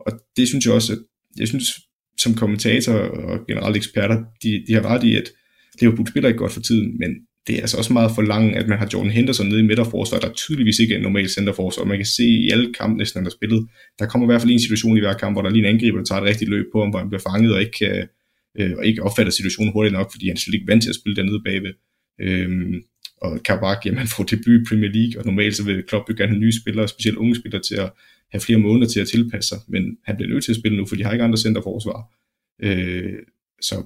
Og 0.00 0.12
det 0.36 0.48
synes 0.48 0.66
jeg 0.66 0.74
også, 0.74 0.92
at 0.92 0.98
jeg 1.36 1.48
synes, 1.48 1.80
som 2.18 2.34
kommentator 2.34 2.92
og 2.92 3.46
generelt 3.48 3.76
eksperter, 3.76 4.24
de, 4.42 4.64
de 4.68 4.74
har 4.74 4.84
ret 4.86 5.04
i, 5.04 5.16
at 5.16 5.30
Liverpool 5.80 6.08
spiller 6.08 6.28
ikke 6.28 6.38
godt 6.38 6.52
for 6.52 6.60
tiden, 6.60 6.98
men 6.98 7.10
det 7.46 7.56
er 7.56 7.60
altså 7.60 7.76
også 7.76 7.92
meget 7.92 8.10
for 8.14 8.22
langt, 8.22 8.56
at 8.56 8.68
man 8.68 8.78
har 8.78 8.88
Jordan 8.92 9.10
Henderson 9.10 9.48
nede 9.48 9.60
i 9.60 9.62
midterforsvaret, 9.62 10.22
der 10.22 10.32
tydeligvis 10.32 10.78
ikke 10.78 10.94
er 10.94 10.98
en 10.98 11.02
normal 11.02 11.28
centerforsvar. 11.28 11.84
Man 11.84 11.98
kan 11.98 12.06
se 12.06 12.24
i 12.24 12.50
alle 12.50 12.72
kampe 12.72 12.98
næsten, 12.98 13.18
han 13.18 13.24
har 13.24 13.30
spillet, 13.30 13.68
der 13.98 14.06
kommer 14.06 14.26
i 14.26 14.30
hvert 14.30 14.40
fald 14.40 14.52
en 14.52 14.60
situation 14.60 14.96
i 14.96 15.00
hver 15.00 15.12
kamp, 15.12 15.34
hvor 15.34 15.42
der 15.42 15.50
lige 15.50 15.68
en 15.68 15.74
angriber, 15.74 15.98
der 15.98 16.04
tager 16.04 16.20
et 16.20 16.28
rigtigt 16.28 16.50
løb 16.50 16.66
på 16.72 16.80
ham, 16.80 16.90
hvor 16.90 16.98
han 16.98 17.08
bliver 17.08 17.22
fanget 17.30 17.54
og 17.54 17.60
ikke, 17.60 17.78
kan, 17.78 18.08
øh, 18.58 18.72
og 18.78 18.86
ikke 18.86 19.02
opfatter 19.02 19.32
situationen 19.32 19.72
hurtigt 19.72 19.92
nok, 19.92 20.12
fordi 20.12 20.28
han 20.28 20.36
slet 20.36 20.54
ikke 20.54 20.66
vant 20.66 20.82
til 20.82 20.90
at 20.90 20.96
spille 21.00 21.16
dernede 21.16 21.42
bagved. 21.44 21.72
Øhm, 22.20 22.82
og 23.22 23.42
Kabak, 23.42 23.86
jamen 23.86 23.98
han 23.98 24.08
får 24.08 24.24
debut 24.24 24.60
i 24.60 24.64
Premier 24.68 24.90
League, 24.90 25.20
og 25.20 25.26
normalt 25.26 25.56
så 25.56 25.64
vil 25.64 25.82
Klopp 25.88 26.08
jo 26.08 26.14
gerne 26.18 26.32
have 26.32 26.40
nye 26.40 26.60
spillere, 26.62 26.88
specielt 26.88 27.16
unge 27.16 27.36
spillere, 27.36 27.62
til 27.62 27.74
at 27.74 27.90
have 28.34 28.40
flere 28.40 28.58
måneder 28.58 28.88
til 28.88 29.00
at 29.00 29.08
tilpasse 29.08 29.48
sig, 29.48 29.58
men 29.68 29.98
han 30.04 30.16
bliver 30.16 30.30
nødt 30.30 30.44
til 30.44 30.52
at 30.52 30.56
spille 30.56 30.78
nu, 30.78 30.86
for 30.86 30.96
de 30.96 31.04
har 31.04 31.12
ikke 31.12 31.24
andre 31.24 31.38
centerforsvar. 31.38 32.00
Øh, 32.62 33.12
så 33.60 33.76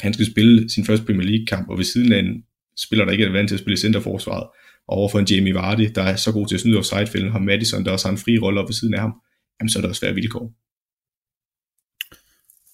han 0.00 0.14
skal 0.14 0.26
spille 0.26 0.70
sin 0.70 0.84
første 0.84 1.06
Premier 1.06 1.28
League-kamp, 1.28 1.68
og 1.68 1.78
ved 1.78 1.84
siden 1.84 2.12
af 2.12 2.18
en 2.18 2.44
spiller, 2.76 3.04
der 3.04 3.12
ikke 3.12 3.24
er 3.24 3.32
vant 3.32 3.48
til 3.48 3.56
at 3.56 3.60
spille 3.60 3.76
centerforsvaret, 3.76 4.46
og 4.88 4.96
overfor 4.96 5.18
en 5.18 5.26
Jamie 5.30 5.54
Vardy, 5.54 5.88
der 5.94 6.02
er 6.02 6.16
så 6.16 6.32
god 6.32 6.46
til 6.46 6.54
at 6.54 6.60
snyde 6.60 6.78
offside-fælden, 6.78 7.32
har 7.32 7.38
Madison, 7.38 7.84
der 7.84 7.90
også 7.90 8.08
har 8.08 8.12
en 8.12 8.18
fri 8.18 8.38
rolle 8.38 8.60
op 8.60 8.68
ved 8.68 8.74
siden 8.74 8.94
af 8.94 9.00
ham, 9.00 9.14
jamen 9.60 9.68
så 9.68 9.78
er 9.78 9.80
der 9.80 9.88
også 9.88 10.00
svære 10.00 10.14
vilkår. 10.14 10.54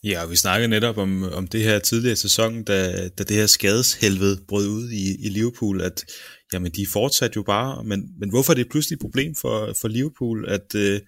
Ja, 0.05 0.23
og 0.23 0.31
vi 0.31 0.37
snakkede 0.37 0.69
netop 0.69 0.99
om, 0.99 1.23
om 1.23 1.47
det 1.47 1.63
her 1.63 1.79
tidligere 1.79 2.17
sæson, 2.17 2.65
da, 2.65 3.09
da 3.09 3.25
det 3.25 3.37
her 3.37 3.47
skadeshelvede 3.47 4.41
brød 4.49 4.69
ud 4.69 4.91
i, 4.91 5.27
i 5.27 5.29
Liverpool, 5.29 5.81
at 5.81 6.05
jamen, 6.53 6.73
de 6.73 6.87
fortsatte 6.93 7.37
jo 7.37 7.43
bare, 7.43 7.85
men, 7.85 8.09
men 8.19 8.31
hvorfor 8.31 8.53
er 8.53 8.55
det 8.55 8.71
pludselig 8.71 8.97
et 8.97 9.01
problem 9.01 9.35
for, 9.35 9.73
for 9.81 9.89
Liverpool, 9.89 10.49
at, 10.49 10.75
øh, 10.75 11.01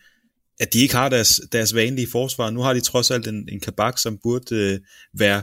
at 0.60 0.72
de 0.72 0.80
ikke 0.80 0.94
har 0.94 1.08
deres, 1.08 1.40
deres 1.52 1.74
vanlige 1.74 2.08
forsvar? 2.12 2.50
Nu 2.50 2.60
har 2.60 2.72
de 2.72 2.80
trods 2.80 3.10
alt 3.10 3.26
en, 3.26 3.48
en 3.52 3.60
kabak, 3.60 3.98
som 3.98 4.18
burde 4.22 4.56
øh, 4.56 4.78
være 5.18 5.42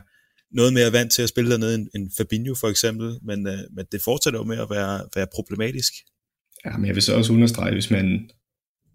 noget 0.51 0.73
mere 0.73 0.91
vant 0.91 1.11
til 1.11 1.21
at 1.21 1.29
spille 1.29 1.51
dernede 1.51 1.75
end, 1.75 1.87
end 1.95 2.11
Fabinho 2.17 2.55
for 2.55 2.67
eksempel, 2.67 3.19
men, 3.23 3.47
øh, 3.47 3.59
men 3.75 3.85
det 3.91 4.01
fortsætter 4.01 4.39
jo 4.39 4.43
med 4.43 4.57
at 4.57 4.67
være, 4.69 5.03
være 5.15 5.27
problematisk. 5.35 5.93
Ja, 6.65 6.77
men 6.77 6.85
jeg 6.85 6.95
vil 6.95 7.03
så 7.03 7.15
også 7.15 7.33
understrege, 7.33 7.73
hvis 7.73 7.91
man 7.91 8.29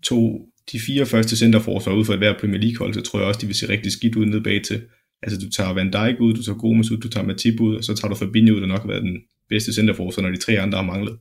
tog 0.02 0.48
de 0.73 0.81
fire 0.81 1.06
første 1.06 1.37
centerforsvar 1.37 1.93
ud 1.93 2.05
for 2.05 2.12
et 2.12 2.19
hver 2.19 2.38
Premier 2.41 2.61
League 2.61 2.79
hold, 2.79 2.94
så 2.94 3.00
tror 3.00 3.19
jeg 3.19 3.29
også, 3.29 3.41
de 3.41 3.47
vil 3.47 3.55
se 3.55 3.69
rigtig 3.69 3.93
skidt 3.93 4.17
ud 4.17 4.26
ned 4.26 4.41
bag 4.41 4.62
til. 4.62 4.82
Altså 5.23 5.38
du 5.41 5.50
tager 5.50 5.73
Van 5.73 5.91
Dijk 5.93 6.20
ud, 6.20 6.35
du 6.35 6.43
tager 6.43 6.59
Gomes 6.59 6.91
ud, 6.91 6.97
du 6.97 7.09
tager 7.09 7.26
Matip 7.26 7.61
ud, 7.61 7.76
og 7.76 7.85
så 7.85 7.94
tager 7.94 8.09
du 8.09 8.14
Fabinho 8.14 8.55
ud, 8.55 8.61
der 8.61 8.67
nok 8.67 8.81
har 8.81 8.88
været 8.88 9.03
den 9.03 9.19
bedste 9.49 9.73
centerforsvar, 9.73 10.23
når 10.23 10.31
de 10.31 10.37
tre 10.37 10.61
andre 10.61 10.79
har 10.79 10.85
manglet. 10.85 11.19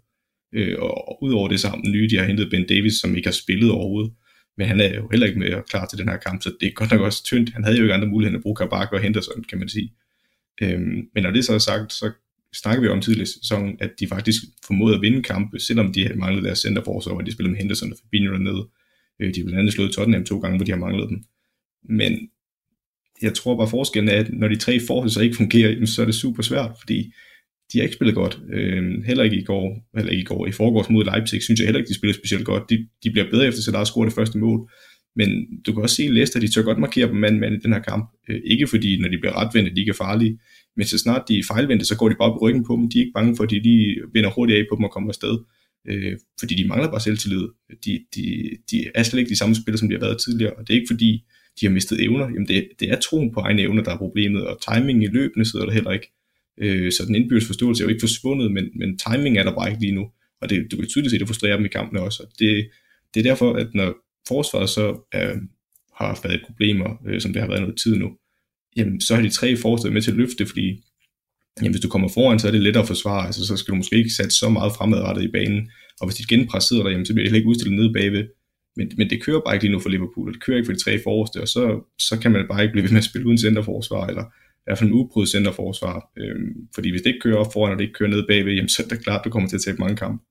Øh, 0.54 0.76
og, 0.80 1.24
udover 1.24 1.48
det 1.48 1.60
sammen 1.60 1.92
nye, 1.92 2.10
de 2.10 2.18
har 2.18 2.26
hentet 2.26 2.50
Ben 2.50 2.68
Davis, 2.68 2.94
som 2.94 3.16
ikke 3.16 3.28
har 3.28 3.34
spillet 3.34 3.72
overhovedet. 3.72 4.12
Men 4.58 4.68
han 4.68 4.80
er 4.80 4.96
jo 4.96 5.08
heller 5.12 5.28
ikke 5.28 5.40
mere 5.40 5.64
klar 5.70 5.86
til 5.86 5.98
den 5.98 6.10
her 6.10 6.18
kamp, 6.18 6.42
så 6.44 6.54
det 6.60 6.68
er 6.68 6.72
godt 6.72 6.92
nok 6.92 7.02
også 7.02 7.24
tyndt. 7.24 7.54
Han 7.54 7.64
havde 7.64 7.78
jo 7.78 7.84
ikke 7.84 7.94
andre 7.94 8.08
muligheder 8.08 8.32
end 8.32 8.40
at 8.40 8.44
bruge 8.44 8.56
Kabak 8.56 8.92
og 8.92 9.00
Henderson, 9.00 9.44
kan 9.44 9.60
man 9.60 9.70
sige. 9.70 9.94
Øhm, 10.62 11.08
men 11.14 11.24
når 11.24 11.32
det 11.32 11.46
så 11.46 11.54
er 11.54 11.58
sagt, 11.58 11.94
så 11.94 12.12
snakker 12.54 12.82
vi 12.82 12.88
om 12.88 13.02
tidligere 13.02 13.26
sæson, 13.28 13.78
at 13.80 13.92
de 14.00 14.08
faktisk 14.08 14.42
formåede 14.66 14.96
at 14.96 15.02
vinde 15.02 15.24
kampe, 15.24 15.60
selvom 15.60 15.94
de 15.94 16.04
havde 16.04 16.20
manglet 16.20 16.44
deres 16.44 16.60
centerforsvar, 16.60 17.14
og 17.14 17.26
de 17.26 17.32
spillede 17.32 17.52
med 17.52 17.60
Henderson 17.60 17.92
og 17.92 17.98
Fabinho 18.04 18.34
dernede. 18.34 18.68
Øh, 19.22 19.36
de 19.36 19.40
har 19.40 19.46
blandt 19.46 19.60
andet 19.60 19.74
slået 19.74 19.92
Tottenham 19.92 20.26
to 20.26 20.40
gange, 20.40 20.58
hvor 20.58 20.66
de 20.66 20.72
har 20.72 20.80
manglet 20.80 21.10
dem. 21.10 21.24
Men 21.90 22.30
jeg 23.22 23.34
tror 23.34 23.58
bare 23.58 23.70
forskellen 23.70 24.10
er, 24.10 24.20
at 24.20 24.34
når 24.34 24.48
de 24.48 24.56
tre 24.56 24.80
forsvar 24.80 25.24
ikke 25.24 25.36
fungerer, 25.36 25.86
så 25.86 26.02
er 26.02 26.06
det 26.06 26.16
super 26.16 26.44
svært, 26.44 26.72
fordi 26.80 27.14
de 27.74 27.78
har 27.78 27.84
ikke 27.84 27.96
spillet 27.96 28.16
godt. 28.16 28.40
Øh, 28.54 29.04
heller 29.04 29.24
ikke 29.24 29.38
i 29.38 29.44
går, 29.44 29.90
eller 29.98 30.12
ikke 30.12 30.22
i 30.22 30.26
går, 30.26 30.48
i 30.48 30.52
forgårs 30.52 30.90
mod 30.90 31.06
Leipzig, 31.06 31.44
synes 31.44 31.60
jeg 31.60 31.68
heller 31.68 31.80
ikke, 31.80 31.90
de 31.90 31.96
spiller 31.96 32.14
specielt 32.14 32.46
godt. 32.46 32.70
De, 32.70 32.88
de 33.04 33.12
bliver 33.12 33.30
bedre 33.30 33.48
efter, 33.48 33.62
så 33.62 33.72
der 33.72 33.84
scoret 33.84 34.08
det 34.08 34.16
første 34.16 34.38
mål. 34.38 34.70
Men 35.16 35.30
du 35.66 35.74
kan 35.74 35.84
også 35.84 35.96
se, 35.96 36.04
at 36.04 36.12
Leicester, 36.12 36.40
de 36.40 36.48
tør 36.48 36.62
godt 36.62 36.80
markere 36.80 37.08
på 37.08 37.14
mand 37.14 37.40
mand 37.40 37.56
i 37.56 37.60
den 37.60 37.74
her 37.74 37.80
kamp. 37.80 38.10
Øh, 38.30 38.42
ikke 38.46 38.68
fordi, 38.68 39.00
når 39.00 39.10
de 39.10 39.18
bliver 39.18 39.46
retvendte, 39.46 39.76
de 39.76 39.80
ikke 39.80 39.90
er 39.90 40.04
farlige, 40.06 40.40
men 40.78 40.86
så 40.86 40.98
snart 40.98 41.24
de 41.28 41.40
er 41.40 41.44
fejlvendte, 41.48 41.86
så 41.86 41.98
går 41.98 42.10
de 42.10 42.16
bare 42.16 42.32
på 42.32 42.40
ryggen 42.42 42.64
på 42.64 42.76
dem. 42.76 42.90
De 42.90 42.98
er 42.98 43.02
ikke 43.02 43.14
bange 43.14 43.36
for, 43.36 43.44
at 43.44 43.50
de 43.50 43.60
lige 43.60 43.96
vinder 44.14 44.30
hurtigt 44.30 44.60
af 44.60 44.66
på 44.70 44.76
dem 44.76 44.84
og 44.84 44.92
kommer 44.92 45.10
afsted. 45.10 45.38
Øh, 45.88 46.18
fordi 46.40 46.56
de 46.56 46.68
mangler 46.68 46.90
bare 46.90 47.02
selvtillid. 47.02 47.48
De, 47.86 48.06
de, 48.16 48.50
de 48.72 48.86
er 48.96 49.04
slet 49.04 49.20
ikke 49.20 49.30
de 49.30 49.38
samme 49.38 49.56
spillere, 49.56 49.78
som 49.80 49.90
de 49.90 49.96
har 49.96 50.00
været 50.00 50.22
tidligere. 50.22 50.54
Og 50.54 50.68
det 50.68 50.74
er 50.74 50.80
ikke 50.80 50.94
fordi, 50.94 51.24
de 51.60 51.66
har 51.66 51.74
mistet 51.74 52.04
evner. 52.04 52.26
Jamen 52.26 52.48
det, 52.48 52.70
det 52.80 52.92
er 52.92 53.00
troen 53.00 53.34
på 53.34 53.40
egne 53.40 53.62
evner, 53.62 53.84
der 53.84 53.92
er 53.92 53.98
problemet, 53.98 54.48
og 54.48 54.60
timingen 54.62 55.04
i 55.04 55.08
løbende 55.08 55.46
sidder 55.52 55.66
der 55.66 55.74
heller 55.74 55.92
ikke. 55.92 56.12
Øh, 56.58 56.92
så 56.92 57.06
den 57.06 57.16
indbyrdes 57.16 57.46
forståelse 57.46 57.84
er 57.84 57.86
jo 57.86 57.90
ikke 57.90 58.02
forsvundet, 58.02 58.52
men, 58.52 58.66
men 58.76 58.98
timing 58.98 59.38
er 59.38 59.44
der 59.44 59.56
bare 59.56 59.70
ikke 59.70 59.82
lige 59.82 59.96
nu. 59.96 60.06
Og 60.42 60.50
det, 60.50 60.72
du 60.72 60.76
kan 60.76 60.88
tydeligt 60.88 61.12
se, 61.12 61.16
at 61.16 61.20
det 61.20 61.28
frustrerer 61.28 61.56
dem 61.56 61.66
i 61.66 61.70
kampene 61.70 62.02
også. 62.02 62.24
Og 62.24 62.30
det, 62.40 62.70
det 63.14 63.20
er 63.20 63.24
derfor, 63.24 63.54
at 63.54 63.74
når 63.74 63.96
forsvaret 64.28 64.70
så 64.70 64.88
øh, 65.16 65.38
har 65.96 66.20
været 66.24 66.42
problemer, 66.46 66.90
øh, 67.08 67.22
som 67.22 67.34
det 67.34 67.42
har 67.42 67.50
været 67.50 67.62
noget 67.62 67.78
tid 67.84 67.96
nu, 67.96 68.12
jamen 68.78 69.02
så 69.02 69.16
har 69.16 69.22
de 69.22 69.30
tre 69.30 69.58
forsvaret 69.58 69.94
med 69.94 70.02
til 70.02 70.12
at 70.12 70.18
løfte, 70.18 70.46
fordi 70.46 70.84
jamen, 71.60 71.72
hvis 71.72 71.82
du 71.82 71.90
kommer 71.90 72.10
foran, 72.14 72.40
så 72.40 72.48
er 72.48 72.52
det 72.52 72.62
lettere 72.62 72.82
at 72.82 72.88
forsvare, 72.88 73.26
altså 73.26 73.46
så 73.46 73.58
skal 73.58 73.72
du 73.72 73.76
måske 73.76 73.96
ikke 73.96 74.10
sætte 74.10 74.32
så 74.32 74.50
meget 74.50 74.72
fremadrettet 74.78 75.24
i 75.24 75.32
banen, 75.32 75.72
og 76.00 76.08
hvis 76.08 76.16
dit 76.16 76.28
genpres 76.28 76.64
sidder 76.64 76.84
der, 76.84 76.90
jamen, 76.90 77.06
så 77.06 77.14
bliver 77.14 77.24
det 77.24 77.30
heller 77.30 77.42
ikke 77.42 77.50
udstillet 77.50 77.80
nede 77.80 77.94
bagved, 77.94 78.24
men, 78.78 78.92
men 78.98 79.10
det 79.10 79.24
kører 79.24 79.42
bare 79.46 79.56
ikke 79.56 79.66
lige 79.66 79.74
nu 79.74 79.80
for 79.80 79.90
Liverpool, 79.90 80.28
og 80.28 80.34
det 80.34 80.44
kører 80.44 80.58
ikke 80.58 80.68
for 80.68 80.74
de 80.74 80.84
tre 80.84 81.04
forreste, 81.04 81.42
og 81.42 81.48
så, 81.48 81.64
så 82.00 82.20
kan 82.20 82.32
man 82.32 82.46
bare 82.50 82.62
ikke 82.62 82.72
blive 82.72 82.84
ved 82.84 82.92
med 82.92 82.98
at 82.98 83.10
spille 83.10 83.28
uden 83.28 83.38
centerforsvar, 83.38 84.08
eller 84.08 84.24
i 84.24 84.66
hvert 84.66 84.78
fald 84.78 84.90
en 84.90 85.00
uprøvet 85.00 85.30
centerforsvar, 85.30 85.98
øhm, 86.18 86.54
fordi 86.76 86.90
hvis 86.90 87.02
det 87.02 87.10
ikke 87.10 87.20
kører 87.20 87.38
op 87.38 87.54
foran, 87.54 87.72
og 87.72 87.78
det 87.78 87.84
ikke 87.84 88.00
kører 88.00 88.10
ned 88.10 88.28
bagved, 88.28 88.54
jamen, 88.54 88.70
så 88.70 88.84
er 88.84 88.88
det 88.88 89.04
klart, 89.04 89.20
at 89.20 89.26
du 89.26 89.30
kommer 89.30 89.50
til 89.50 89.56
at 89.56 89.62
tabe 89.66 89.78
mange 89.80 89.96
kampe 89.96 90.24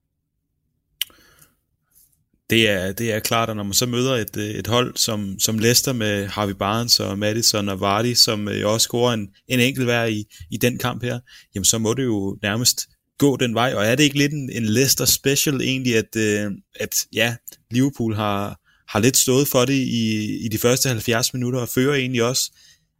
det 2.50 2.68
er, 2.68 2.92
det 2.92 3.12
er 3.12 3.20
klart, 3.20 3.50
at 3.50 3.56
når 3.56 3.62
man 3.62 3.74
så 3.74 3.86
møder 3.86 4.16
et, 4.16 4.36
øh, 4.36 4.44
et 4.44 4.66
hold 4.66 4.96
som, 4.96 5.38
som 5.38 5.58
Leicester 5.58 5.92
med 5.92 6.26
Harvey 6.26 6.52
Barnes 6.52 7.00
og 7.00 7.18
Madison 7.18 7.68
og 7.68 7.80
Vardy, 7.80 8.14
som 8.14 8.48
øh, 8.48 8.60
jo 8.60 8.72
også 8.72 8.84
scorer 8.84 9.12
en, 9.12 9.28
en 9.48 9.60
enkelt 9.60 9.86
vær 9.86 10.04
i, 10.04 10.24
i 10.50 10.56
den 10.56 10.78
kamp 10.78 11.02
her, 11.02 11.18
jamen 11.54 11.64
så 11.64 11.78
må 11.78 11.94
det 11.94 12.04
jo 12.04 12.38
nærmest 12.42 12.88
gå 13.18 13.36
den 13.36 13.54
vej, 13.54 13.74
og 13.74 13.86
er 13.86 13.94
det 13.94 14.04
ikke 14.04 14.18
lidt 14.18 14.32
en, 14.32 14.50
en 14.52 14.64
Leicester 14.64 15.04
special 15.04 15.60
egentlig, 15.60 15.96
at, 15.96 16.16
øh, 16.16 16.50
at 16.74 16.94
ja, 17.12 17.36
Liverpool 17.70 18.14
har, 18.14 18.60
har 18.88 19.00
lidt 19.00 19.16
stået 19.16 19.48
for 19.48 19.64
det 19.64 19.74
i, 19.74 20.36
i 20.44 20.48
de 20.48 20.58
første 20.58 20.88
70 20.88 21.34
minutter, 21.34 21.60
og 21.60 21.68
fører 21.68 21.94
egentlig 21.94 22.22
også, 22.22 22.52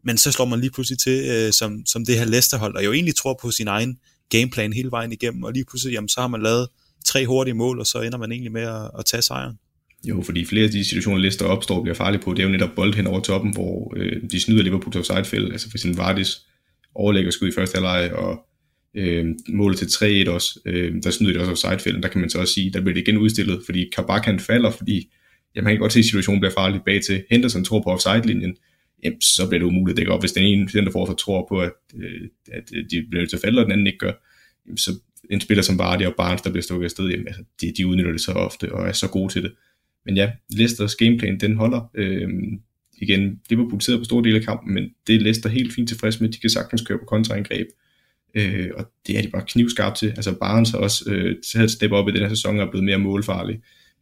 men 0.05 0.19
så 0.19 0.33
slår 0.33 0.45
man 0.45 0.61
lige 0.61 0.71
pludselig 0.71 0.99
til 0.99 1.31
øh, 1.31 1.53
som, 1.53 1.87
som 1.87 2.05
det 2.05 2.19
her 2.19 2.25
Leicester-hold, 2.25 2.77
og 2.77 2.85
jo 2.85 2.93
egentlig 2.93 3.17
tror 3.17 3.39
på 3.43 3.51
sin 3.51 3.69
egen 3.69 3.97
gameplan 4.31 4.73
hele 4.73 4.91
vejen 4.91 5.13
igennem, 5.13 5.43
og 5.43 5.53
lige 5.53 5.65
pludselig, 5.65 5.93
jamen 5.93 6.09
så 6.09 6.21
har 6.21 6.29
man 6.29 6.43
lavet 6.43 6.69
tre 7.05 7.27
hurtige 7.27 7.55
mål, 7.55 7.79
og 7.79 7.87
så 7.87 8.01
ender 8.01 8.19
man 8.19 8.33
egentlig 8.33 8.53
med 8.53 8.63
at, 8.63 8.91
at 8.99 9.05
tage 9.05 9.23
sejren. 9.23 9.59
Jo, 10.09 10.23
fordi 10.23 10.45
flere 10.45 10.65
af 10.65 10.71
de 10.71 10.85
situationer, 10.85 11.19
Leicester 11.19 11.47
opstår 11.47 11.77
og 11.77 11.83
bliver 11.83 11.95
farlige 11.95 12.23
på, 12.23 12.33
det 12.35 12.39
er 12.39 12.45
jo 12.45 12.51
netop 12.51 12.71
bold 12.77 12.95
hen 12.95 13.07
over 13.07 13.21
toppen, 13.21 13.53
hvor 13.53 13.95
øh, 13.97 14.23
de 14.31 14.41
snyder 14.41 14.63
Liverpool 14.63 14.93
til 14.93 14.99
offside 14.99 15.53
altså 15.53 15.71
for 15.71 15.77
eksempel 15.77 15.99
Vardis 15.99 16.47
overlægger 16.95 17.31
skud 17.31 17.49
i 17.49 17.53
første 17.55 17.77
halvleg, 17.77 18.13
og 18.13 18.47
øh, 18.95 19.27
målet 19.49 19.79
til 19.79 19.87
3-1 20.27 20.31
også, 20.31 20.61
øh, 20.67 21.03
der 21.03 21.11
snyder 21.11 21.33
de 21.33 21.39
også 21.41 21.69
offside 21.69 22.03
der 22.03 22.09
kan 22.09 22.21
man 22.21 22.31
så 22.31 22.39
også 22.39 22.55
sige, 22.55 22.73
der 22.73 22.81
bliver 22.81 22.95
det 22.95 23.09
igen 23.09 23.19
udstillet, 23.19 23.63
fordi 23.65 23.89
Kabak 23.97 24.25
han 24.25 24.41
falder, 24.41 24.71
fordi 24.71 25.11
jamen, 25.55 25.65
man 25.65 25.75
kan 25.75 25.81
godt 25.81 25.93
se, 25.93 25.99
at 25.99 26.05
situationen 26.05 26.41
bliver 26.41 26.53
farlig 26.53 26.81
bag 26.87 27.03
til. 27.05 27.25
Henderson 27.31 27.65
tror 27.65 27.83
på 27.83 27.91
offside-linjen, 27.91 28.57
jamen, 29.05 29.21
så 29.21 29.49
bliver 29.49 29.59
det 29.59 29.67
umuligt 29.67 29.95
at 29.95 29.97
dække 29.97 30.13
op. 30.13 30.23
Hvis 30.23 30.33
den 30.33 30.45
ene 30.45 30.69
centerforsvar 30.69 31.15
tror 31.15 31.47
på, 31.49 31.61
at, 31.61 31.73
øh, 31.97 32.29
at 32.53 32.65
øh, 32.75 32.85
de 32.91 33.07
bliver 33.09 33.21
nødt 33.21 33.31
til 33.31 33.37
at 33.37 33.41
falde, 33.41 33.59
og 33.59 33.65
den 33.65 33.73
anden 33.73 33.87
ikke 33.87 33.99
gør, 33.99 34.13
jamen, 34.67 34.79
så 34.79 34.91
en 35.31 35.41
spiller 35.41 35.63
som 35.63 35.79
Vardy 35.79 36.03
og 36.03 36.15
Barnes, 36.17 36.43
der 36.43 36.51
bliver 36.51 36.63
stukket 36.63 36.85
afsted, 36.85 37.09
jamen, 37.09 37.27
altså, 37.27 37.43
de, 37.61 37.73
de 37.77 37.87
udnytter 37.87 38.13
det 38.13 38.21
så 38.21 38.33
ofte 38.33 38.73
og 38.73 38.89
er 38.89 38.93
så 38.93 39.09
gode 39.09 39.33
til 39.33 39.43
det. 39.43 39.53
Men 40.07 40.17
ja, 40.17 40.31
Leicesters 40.51 40.95
gameplan, 40.95 41.41
den 41.41 41.57
holder. 41.57 41.91
Øhm, 41.95 42.61
igen, 42.99 43.41
Liverpool 43.51 43.81
sidder 43.81 43.99
på 43.99 44.05
store 44.05 44.25
dele 44.25 44.39
af 44.39 44.45
kampen, 44.45 44.75
men 44.75 44.85
det 45.07 45.15
er 45.15 45.21
Leicester 45.21 45.49
helt 45.49 45.73
fint 45.73 45.89
tilfreds 45.89 46.21
med. 46.21 46.29
De 46.29 46.39
kan 46.39 46.51
sagtens 46.51 46.83
køre 46.83 46.99
på 46.99 47.05
kontraangreb. 47.05 47.67
Øh, 48.35 48.71
og 48.75 48.91
det 49.07 49.19
er 49.19 49.23
de 49.23 49.29
bare 49.29 49.45
knivskarpe 49.49 49.97
til. 49.97 50.09
Altså 50.09 50.39
Barnes 50.39 50.71
har 50.71 50.79
også 50.79 51.11
øh, 51.11 51.37
taget 51.53 51.65
et 51.65 51.71
step 51.71 51.93
op 51.93 52.09
i 52.09 52.13
den 52.13 52.21
her 52.21 52.29
sæson 52.29 52.59
og 52.59 52.67
er 52.67 52.71
blevet 52.71 52.85
mere 52.85 52.99
målfarlig. 52.99 53.61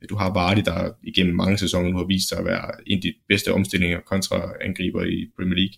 Du 0.08 0.16
har 0.16 0.32
Vardy, 0.32 0.60
der 0.64 0.90
igennem 1.02 1.36
mange 1.36 1.58
sæsoner 1.58 1.90
nu 1.90 1.96
har 1.96 2.04
vist 2.04 2.28
sig 2.28 2.38
at 2.38 2.44
være 2.44 2.70
en 2.86 2.98
af 2.98 3.02
de 3.02 3.12
bedste 3.28 3.52
omstillinger 3.52 4.00
kontraangriber 4.00 5.04
i 5.04 5.26
Premier 5.36 5.54
League. 5.54 5.76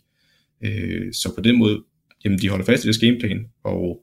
Øh, 0.65 1.13
så 1.13 1.35
på 1.35 1.41
den 1.41 1.59
måde, 1.59 1.83
jamen 2.25 2.39
de 2.39 2.49
holder 2.49 2.65
fast 2.65 2.85
i 2.85 2.87
deres 2.87 2.99
gameplan, 2.99 3.47
og 3.65 4.03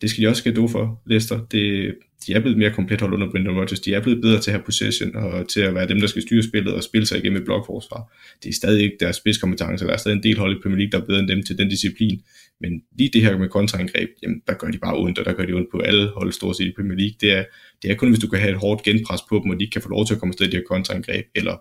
det 0.00 0.10
skal 0.10 0.24
de 0.24 0.28
også 0.28 0.40
skal 0.40 0.54
for, 0.54 1.02
Leicester. 1.06 1.46
Det, 1.46 1.94
de 2.26 2.32
er 2.32 2.40
blevet 2.40 2.58
mere 2.58 2.70
komplet 2.70 3.00
hold 3.00 3.12
under 3.12 3.30
Brendan 3.30 3.58
Rodgers. 3.58 3.80
De 3.80 3.94
er 3.94 4.02
blevet 4.02 4.22
bedre 4.22 4.40
til 4.40 4.50
at 4.50 4.54
have 4.54 4.64
possession 4.64 5.16
og 5.16 5.48
til 5.48 5.60
at 5.60 5.74
være 5.74 5.88
dem, 5.88 6.00
der 6.00 6.06
skal 6.06 6.22
styre 6.22 6.42
spillet 6.42 6.74
og 6.74 6.82
spille 6.82 7.06
sig 7.06 7.18
igennem 7.18 7.38
et 7.38 7.44
blokforsvar. 7.44 8.12
Det 8.42 8.48
er 8.48 8.52
stadig 8.52 8.82
ikke 8.82 8.96
deres 9.00 9.16
spidskompetence. 9.16 9.84
Der 9.84 9.92
er 9.92 9.96
stadig 9.96 10.16
en 10.16 10.22
del 10.22 10.38
hold 10.38 10.56
i 10.56 10.60
Premier 10.62 10.78
League, 10.78 10.92
der 10.92 11.00
er 11.00 11.06
bedre 11.06 11.20
end 11.20 11.28
dem 11.28 11.42
til 11.42 11.58
den 11.58 11.68
disciplin. 11.68 12.20
Men 12.60 12.82
lige 12.98 13.10
det 13.12 13.22
her 13.22 13.38
med 13.38 13.48
kontraangreb, 13.48 14.10
jamen, 14.22 14.42
der 14.46 14.54
gør 14.54 14.70
de 14.70 14.78
bare 14.78 14.96
ondt, 14.98 15.18
og 15.18 15.24
der 15.24 15.32
gør 15.32 15.44
de 15.44 15.52
ondt 15.52 15.68
på 15.70 15.78
alle 15.78 16.08
hold 16.08 16.32
stort 16.32 16.56
set 16.56 16.66
i 16.66 16.72
Premier 16.76 16.98
League. 16.98 17.16
Det 17.20 17.32
er, 17.32 17.44
det 17.82 17.90
er 17.90 17.94
kun, 17.94 18.08
hvis 18.08 18.18
du 18.18 18.28
kan 18.28 18.38
have 18.38 18.52
et 18.52 18.58
hårdt 18.58 18.82
genpres 18.82 19.20
på 19.28 19.40
dem, 19.42 19.50
og 19.50 19.56
de 19.56 19.64
ikke 19.64 19.72
kan 19.72 19.82
få 19.82 19.88
lov 19.88 20.06
til 20.06 20.14
at 20.14 20.20
komme 20.20 20.30
afsted 20.30 20.46
i 20.46 20.50
de 20.50 20.56
her 20.56 20.64
kontraangreb. 20.68 21.24
Eller, 21.34 21.56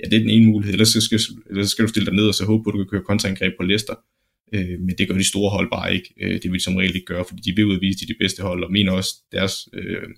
ja, 0.00 0.04
det 0.08 0.16
er 0.16 0.20
den 0.20 0.30
ene 0.30 0.46
mulighed. 0.46 0.72
Ellers 0.72 0.88
så 0.88 1.00
skal, 1.00 1.20
ellers 1.50 1.66
så 1.66 1.70
skal 1.70 1.84
du 1.84 1.88
stille 1.88 2.06
dig 2.06 2.14
ned 2.14 2.28
og 2.28 2.34
så 2.34 2.44
håbe 2.44 2.64
på, 2.64 2.70
at 2.70 2.74
du 2.74 2.78
kan 2.78 2.90
køre 2.90 3.02
kontraangreb 3.02 3.52
på 3.60 3.62
Leicester. 3.62 3.94
Øh, 4.54 4.80
men 4.80 4.94
det 4.98 5.08
gør 5.08 5.16
de 5.16 5.28
store 5.28 5.50
hold 5.50 5.70
bare 5.70 5.94
ikke. 5.94 6.14
Øh, 6.22 6.42
det 6.42 6.50
vil 6.50 6.58
de 6.60 6.64
som 6.64 6.76
regel 6.76 6.94
ikke 6.94 7.06
gøre, 7.06 7.24
fordi 7.28 7.42
de 7.50 7.56
vil 7.56 7.64
udvise 7.64 7.98
de, 8.00 8.06
de 8.12 8.18
bedste 8.20 8.42
hold, 8.42 8.64
og 8.64 8.72
mener 8.72 8.92
også, 8.92 9.14
deres 9.32 9.68
øh, 9.74 10.08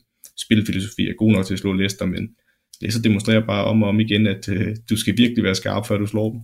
spilfilosofi 0.45 1.03
er 1.03 1.15
god 1.19 1.33
nok 1.33 1.47
til 1.47 1.55
at 1.55 1.61
slå 1.61 1.73
Leicester, 1.73 2.07
men 2.07 2.29
Leicester 2.81 3.03
demonstrerer 3.03 3.47
bare 3.47 3.65
om 3.65 3.83
og 3.83 3.89
om 3.89 4.01
igen, 4.01 4.27
at 4.27 4.49
øh, 4.49 4.77
du 4.91 4.97
skal 4.97 5.17
virkelig 5.17 5.45
være 5.45 5.55
skarp, 5.55 5.87
før 5.87 5.99
du 5.99 6.07
slår 6.07 6.33
dem. 6.33 6.41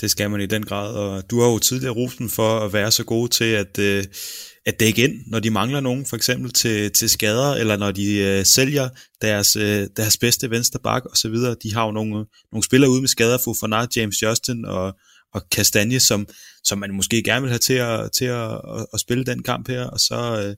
Det 0.00 0.10
skal 0.10 0.30
man 0.30 0.40
i 0.40 0.46
den 0.46 0.62
grad, 0.62 0.94
og 0.94 1.30
du 1.30 1.40
har 1.40 1.48
jo 1.52 1.58
tidligere 1.58 1.94
rosen 1.94 2.28
for 2.28 2.60
at 2.60 2.72
være 2.72 2.90
så 2.90 3.04
god 3.04 3.28
til 3.28 3.44
at, 3.44 3.78
øh, 3.78 4.04
at 4.66 4.80
dække 4.80 5.04
ind, 5.04 5.20
når 5.26 5.40
de 5.40 5.50
mangler 5.50 5.80
nogen, 5.80 6.06
for 6.06 6.16
eksempel 6.16 6.52
til, 6.52 6.92
til 6.92 7.10
skader, 7.10 7.54
eller 7.54 7.76
når 7.76 7.90
de 7.90 8.18
øh, 8.18 8.44
sælger 8.44 8.88
deres, 9.22 9.56
øh, 9.56 9.86
deres 9.96 10.16
bedste 10.16 10.50
venstre 10.50 10.80
bak 10.84 11.04
og 11.04 11.16
så 11.16 11.28
videre. 11.28 11.56
De 11.62 11.74
har 11.74 11.84
jo 11.86 11.92
nogle, 11.92 12.26
nogle 12.52 12.64
spillere 12.64 12.90
ude 12.90 13.00
med 13.00 13.08
skader, 13.08 13.38
Fofana, 13.44 13.86
James 13.96 14.22
Justin 14.22 14.64
og, 14.64 14.96
og 15.34 15.42
Kastanje, 15.50 16.00
som, 16.00 16.26
som 16.64 16.78
man 16.78 16.94
måske 16.94 17.22
gerne 17.22 17.42
vil 17.42 17.50
have 17.50 17.58
til 17.58 17.74
at, 17.74 18.12
til 18.12 18.24
at, 18.24 18.52
at, 18.52 18.86
at 18.94 19.00
spille 19.00 19.24
den 19.24 19.42
kamp 19.42 19.68
her, 19.68 19.84
og 19.84 20.00
så, 20.00 20.44
øh, 20.44 20.54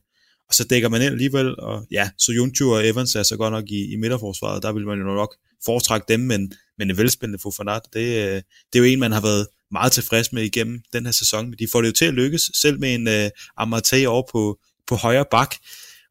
og 0.48 0.54
så 0.54 0.64
dækker 0.64 0.88
man 0.88 1.02
ind 1.02 1.10
alligevel, 1.10 1.60
og 1.60 1.86
ja, 1.90 2.10
så 2.18 2.32
Junju 2.32 2.74
og 2.74 2.88
Evans 2.88 3.14
er 3.14 3.22
så 3.22 3.36
godt 3.36 3.52
nok 3.52 3.64
i, 3.68 3.92
i 3.92 3.96
midterforsvaret, 3.96 4.62
der 4.62 4.72
vil 4.72 4.86
man 4.86 4.98
jo 4.98 5.04
nok 5.04 5.36
foretrække 5.64 6.04
dem, 6.08 6.20
men, 6.20 6.52
men 6.78 6.90
en 6.90 6.96
velspændende 6.96 7.38
Fofanat, 7.42 7.82
det, 7.92 8.00
øh, 8.00 8.42
det 8.72 8.74
er 8.74 8.78
jo 8.78 8.84
en, 8.84 9.00
man 9.00 9.12
har 9.12 9.20
været 9.20 9.46
meget 9.70 9.92
tilfreds 9.92 10.32
med 10.32 10.42
igennem 10.42 10.80
den 10.92 11.04
her 11.04 11.12
sæson. 11.12 11.52
De 11.52 11.68
får 11.72 11.80
det 11.82 11.88
jo 11.88 11.92
til 11.92 12.04
at 12.04 12.14
lykkes, 12.14 12.50
selv 12.54 12.80
med 12.80 12.94
en 12.94 13.08
uh, 13.08 13.30
Amartey 13.56 14.06
over 14.06 14.22
på, 14.32 14.58
på 14.86 14.94
højre 14.94 15.24
bak. 15.30 15.54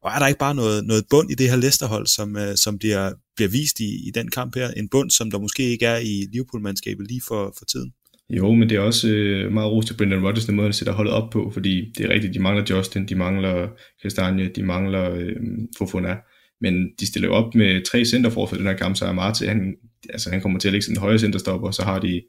Og 0.02 0.12
er 0.12 0.18
der 0.18 0.26
ikke 0.26 0.38
bare 0.38 0.54
noget, 0.54 0.84
noget 0.84 1.04
bund 1.10 1.30
i 1.30 1.34
det 1.34 1.50
her 1.50 1.56
Leicester-hold, 1.56 2.06
som, 2.06 2.36
uh, 2.36 2.54
som 2.56 2.78
bliver, 2.78 3.12
bliver 3.36 3.48
vist 3.48 3.80
i, 3.80 4.08
i 4.08 4.10
den 4.14 4.30
kamp 4.30 4.54
her? 4.54 4.70
En 4.70 4.88
bund, 4.88 5.10
som 5.10 5.30
der 5.30 5.38
måske 5.38 5.62
ikke 5.62 5.86
er 5.86 5.96
i 5.96 6.26
Liverpool-mandskabet 6.32 7.06
lige 7.08 7.22
for, 7.28 7.54
for 7.58 7.64
tiden? 7.64 7.92
Jo, 8.30 8.54
men 8.54 8.68
det 8.68 8.76
er 8.76 8.80
også 8.80 9.08
øh, 9.08 9.52
meget 9.52 9.72
ros 9.72 9.86
til 9.86 9.96
Brendan 9.96 10.24
Rodgers, 10.24 10.46
den 10.46 10.56
måde, 10.56 10.66
han 10.66 10.72
sætter 10.72 10.92
holdet 10.92 11.14
op 11.14 11.30
på, 11.30 11.50
fordi 11.54 11.92
det 11.98 12.04
er 12.04 12.08
rigtigt, 12.08 12.34
de 12.34 12.38
mangler 12.38 12.64
Justin, 12.70 13.08
de 13.08 13.14
mangler 13.14 13.68
Kastanje, 14.02 14.48
de 14.48 14.62
mangler 14.62 15.10
øh, 15.10 15.36
Fofona, 15.78 16.16
men 16.60 16.90
de 17.00 17.06
stiller 17.06 17.28
op 17.28 17.54
med 17.54 17.84
tre 17.84 18.04
centerfor 18.04 18.46
for 18.46 18.56
den 18.56 18.66
her 18.66 18.76
kamp, 18.76 18.96
så 18.96 19.04
er 19.04 19.12
Marte, 19.12 19.48
han, 19.48 19.76
altså, 20.10 20.30
han 20.30 20.40
kommer 20.40 20.58
til 20.58 20.68
at 20.68 20.72
lægge 20.72 20.84
sin 20.84 20.96
højre 20.96 21.18
centerstopper, 21.18 21.66
og 21.66 21.74
så 21.74 21.82
har 21.82 21.98
de 21.98 22.22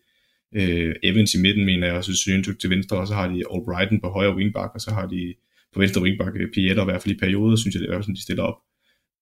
øh, 0.55 0.95
Evans 1.03 1.33
i 1.33 1.41
midten, 1.41 1.65
mener 1.65 1.87
jeg, 1.87 1.95
og 1.95 2.03
så 2.03 2.17
Søntuk 2.25 2.59
til 2.59 2.69
venstre, 2.69 2.97
og 2.97 3.07
så 3.07 3.13
har 3.13 3.27
de 3.27 3.43
Albrighton 3.53 4.01
på 4.01 4.09
højre 4.09 4.35
wingback, 4.35 4.71
og 4.73 4.81
så 4.81 4.91
har 4.91 5.05
de 5.07 5.33
på 5.73 5.79
venstre 5.79 6.01
wingback 6.01 6.35
øh, 6.35 6.47
Pieter, 6.53 6.81
i 6.81 6.85
hvert 6.85 7.01
fald 7.01 7.15
i 7.15 7.19
perioder, 7.19 7.55
synes 7.55 7.75
jeg, 7.75 7.81
det 7.81 7.89
er 7.89 8.01
sådan, 8.01 8.15
de 8.15 8.21
stiller 8.21 8.43
op. 8.43 8.57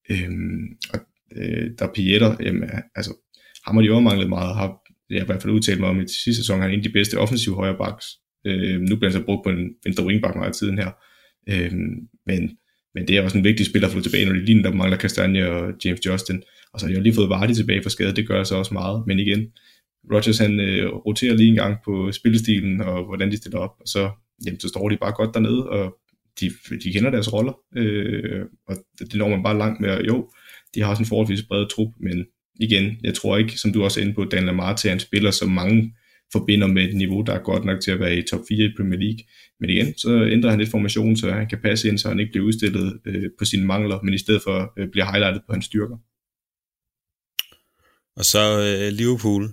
Øhm, 0.09 0.65
og 0.93 0.99
øh, 1.35 1.69
der 1.79 1.87
Pieter, 1.95 2.35
jamen, 2.39 2.69
altså, 2.95 3.13
ham 3.65 3.75
har 3.75 3.81
de 3.81 3.87
jo 3.87 3.99
manglet 3.99 4.29
meget, 4.29 4.55
har 4.55 4.84
jeg 5.09 5.19
har 5.19 5.25
i 5.25 5.25
hvert 5.25 5.41
fald 5.41 5.53
udtalt 5.53 5.79
mig 5.79 5.89
om 5.89 6.01
i 6.01 6.07
sidste 6.07 6.35
sæson, 6.35 6.59
han 6.61 6.69
er 6.69 6.73
en 6.73 6.79
af 6.79 6.83
de 6.83 6.89
bedste 6.89 7.17
offensive 7.17 7.55
højre 7.55 7.77
backs. 7.77 8.05
Øh, 8.47 8.79
nu 8.81 8.95
bliver 8.95 9.11
han 9.11 9.19
så 9.19 9.25
brugt 9.25 9.43
på 9.43 9.49
en 9.49 9.69
venstre 9.83 10.05
wingback 10.05 10.35
meget 10.35 10.47
af 10.47 10.53
tiden 10.53 10.77
her. 10.77 10.91
Øh, 11.49 11.71
men, 12.25 12.57
men 12.95 13.07
det 13.07 13.17
er 13.17 13.21
også 13.21 13.37
en 13.37 13.43
vigtig 13.43 13.65
spiller 13.65 13.87
at 13.87 13.93
få 13.93 14.01
tilbage, 14.01 14.25
når 14.25 14.33
de 14.33 14.45
ligner, 14.45 14.63
der 14.63 14.73
mangler 14.73 14.97
Kastanje 14.97 15.49
og 15.49 15.73
James 15.85 16.05
Justin. 16.05 16.43
Og 16.73 16.79
så 16.79 16.85
har 16.85 16.93
jeg 16.93 17.01
lige 17.01 17.15
fået 17.15 17.29
Vardy 17.29 17.53
tilbage 17.53 17.83
for 17.83 17.89
skade, 17.89 18.15
det 18.15 18.27
gør 18.27 18.43
så 18.43 18.55
også 18.55 18.73
meget. 18.73 19.03
Men 19.07 19.19
igen, 19.19 19.51
Rodgers 20.13 20.37
han 20.37 20.59
øh, 20.59 20.93
roterer 20.93 21.35
lige 21.35 21.49
en 21.49 21.55
gang 21.55 21.77
på 21.85 22.11
spillestilen 22.11 22.81
og 22.81 23.05
hvordan 23.05 23.31
de 23.31 23.37
stiller 23.37 23.59
op, 23.59 23.75
og 23.79 23.87
så, 23.87 24.11
jamen, 24.45 24.59
så 24.59 24.67
står 24.67 24.89
de 24.89 24.97
bare 24.97 25.13
godt 25.15 25.33
dernede, 25.33 25.69
og 25.69 25.97
de, 26.39 26.51
de 26.83 26.93
kender 26.93 27.09
deres 27.09 27.33
roller, 27.33 27.53
øh, 27.75 28.41
og 28.67 28.75
det, 28.99 29.11
det 29.11 29.15
når 29.15 29.29
man 29.29 29.43
bare 29.43 29.57
langt 29.57 29.81
med, 29.81 30.03
jo, 30.07 30.29
de 30.75 30.81
har 30.81 30.89
også 30.89 31.03
en 31.03 31.07
forholdsvis 31.07 31.43
bred 31.43 31.69
trup, 31.69 31.93
men 31.99 32.25
igen, 32.59 32.97
jeg 33.03 33.13
tror 33.13 33.37
ikke, 33.37 33.57
som 33.57 33.73
du 33.73 33.83
også 33.83 33.99
er 33.99 34.03
inde 34.03 34.15
på, 34.15 34.23
Daniel 34.25 34.49
Amarte 34.49 34.89
er 34.89 34.93
en 34.93 34.99
spiller, 34.99 35.31
som 35.31 35.49
mange 35.49 35.93
forbinder 36.31 36.67
med 36.67 36.83
et 36.83 36.95
niveau, 36.95 37.21
der 37.21 37.33
er 37.33 37.43
godt 37.43 37.65
nok 37.65 37.81
til 37.81 37.91
at 37.91 37.99
være 37.99 38.15
i 38.17 38.21
top 38.21 38.41
4 38.49 38.65
i 38.65 38.73
Premier 38.77 38.99
League. 38.99 39.19
Men 39.59 39.69
igen, 39.69 39.97
så 39.97 40.27
ændrer 40.31 40.49
han 40.49 40.59
lidt 40.59 40.71
formation, 40.71 41.17
så 41.17 41.31
han 41.31 41.49
kan 41.49 41.61
passe 41.61 41.87
ind, 41.87 41.97
så 41.97 42.07
han 42.07 42.19
ikke 42.19 42.31
bliver 42.31 42.45
udstillet 42.45 42.99
øh, 43.05 43.29
på 43.39 43.45
sine 43.45 43.65
mangler, 43.65 44.01
men 44.03 44.13
i 44.13 44.17
stedet 44.17 44.41
for 44.43 44.73
øh, 44.77 44.87
bliver 44.91 45.05
highlightet 45.11 45.41
på 45.47 45.53
hans 45.53 45.65
styrker. 45.65 45.97
Og 48.17 48.25
så 48.25 48.43
øh, 48.65 48.93
Liverpool. 48.93 49.49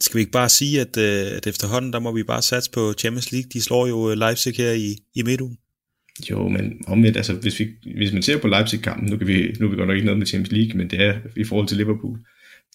Skal 0.00 0.14
vi 0.14 0.20
ikke 0.20 0.32
bare 0.32 0.48
sige, 0.48 0.80
at, 0.80 0.96
øh, 0.96 1.36
at 1.36 1.46
efterhånden, 1.46 1.92
der 1.92 1.98
må 1.98 2.12
vi 2.12 2.22
bare 2.22 2.42
satse 2.42 2.70
på 2.70 2.92
Champions 2.92 3.32
League. 3.32 3.48
De 3.52 3.62
slår 3.62 3.86
jo 3.86 4.10
øh, 4.10 4.16
Leipzig 4.16 4.54
her 4.56 4.72
i, 4.72 4.96
i 5.14 5.22
midtugen. 5.22 5.58
Jo, 6.30 6.48
men 6.48 6.84
omvendt, 6.86 7.16
altså 7.16 7.34
hvis, 7.34 7.60
vi, 7.60 7.68
hvis 7.96 8.12
man 8.12 8.22
ser 8.22 8.38
på 8.38 8.48
Leipzig-kampen, 8.48 9.10
nu, 9.10 9.16
kan 9.16 9.26
vi, 9.26 9.54
nu 9.60 9.66
er 9.66 9.70
vi 9.70 9.76
godt 9.76 9.88
nok 9.88 9.96
ikke 9.96 10.06
noget 10.06 10.18
med 10.18 10.26
Champions 10.26 10.52
League, 10.52 10.78
men 10.78 10.90
det 10.90 11.00
er 11.00 11.18
i 11.36 11.44
forhold 11.44 11.68
til 11.68 11.76
Liverpool. 11.76 12.18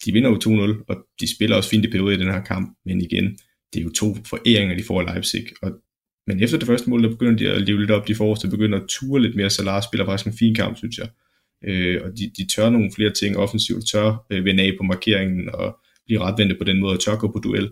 De 0.04 0.12
vinder 0.12 0.30
jo 0.30 0.66
2-0, 0.76 0.84
og 0.88 0.96
de 1.20 1.34
spiller 1.34 1.56
også 1.56 1.70
fint 1.70 1.84
i 1.84 1.90
perioder 1.90 2.16
i 2.16 2.20
den 2.20 2.32
her 2.32 2.42
kamp, 2.42 2.78
men 2.84 3.00
igen, 3.00 3.38
det 3.72 3.80
er 3.80 3.84
jo 3.84 3.90
to 3.90 4.16
foræringer, 4.26 4.76
de 4.76 4.82
får 4.82 5.00
af 5.00 5.14
Leipzig. 5.14 5.46
Og, 5.62 5.72
men 6.26 6.42
efter 6.42 6.58
det 6.58 6.66
første 6.66 6.90
mål, 6.90 7.02
der 7.02 7.08
begynder 7.08 7.36
de 7.36 7.50
at 7.50 7.62
leve 7.62 7.80
lidt 7.80 7.90
op, 7.90 8.08
de 8.08 8.14
forreste 8.14 8.48
begynder 8.48 8.80
at 8.80 8.86
ture 8.88 9.22
lidt 9.22 9.36
mere. 9.36 9.50
Salah 9.50 9.82
spiller 9.82 10.04
faktisk 10.04 10.26
en 10.26 10.38
fin 10.38 10.54
kamp, 10.54 10.76
synes 10.76 10.98
jeg. 10.98 11.08
Øh, 11.64 12.00
og 12.04 12.18
de, 12.18 12.32
de 12.36 12.46
tør 12.46 12.70
nogle 12.70 12.92
flere 12.96 13.10
ting 13.10 13.36
offensivt, 13.36 13.86
tør 13.92 14.26
øh, 14.30 14.44
vende 14.44 14.62
af 14.62 14.72
på 14.78 14.82
markeringen, 14.82 15.48
og 15.54 15.78
blive 16.06 16.20
retvendte 16.20 16.54
på 16.54 16.64
den 16.64 16.80
måde, 16.80 16.92
og 16.92 17.00
tør 17.00 17.16
gå 17.16 17.32
på 17.32 17.38
duel. 17.38 17.70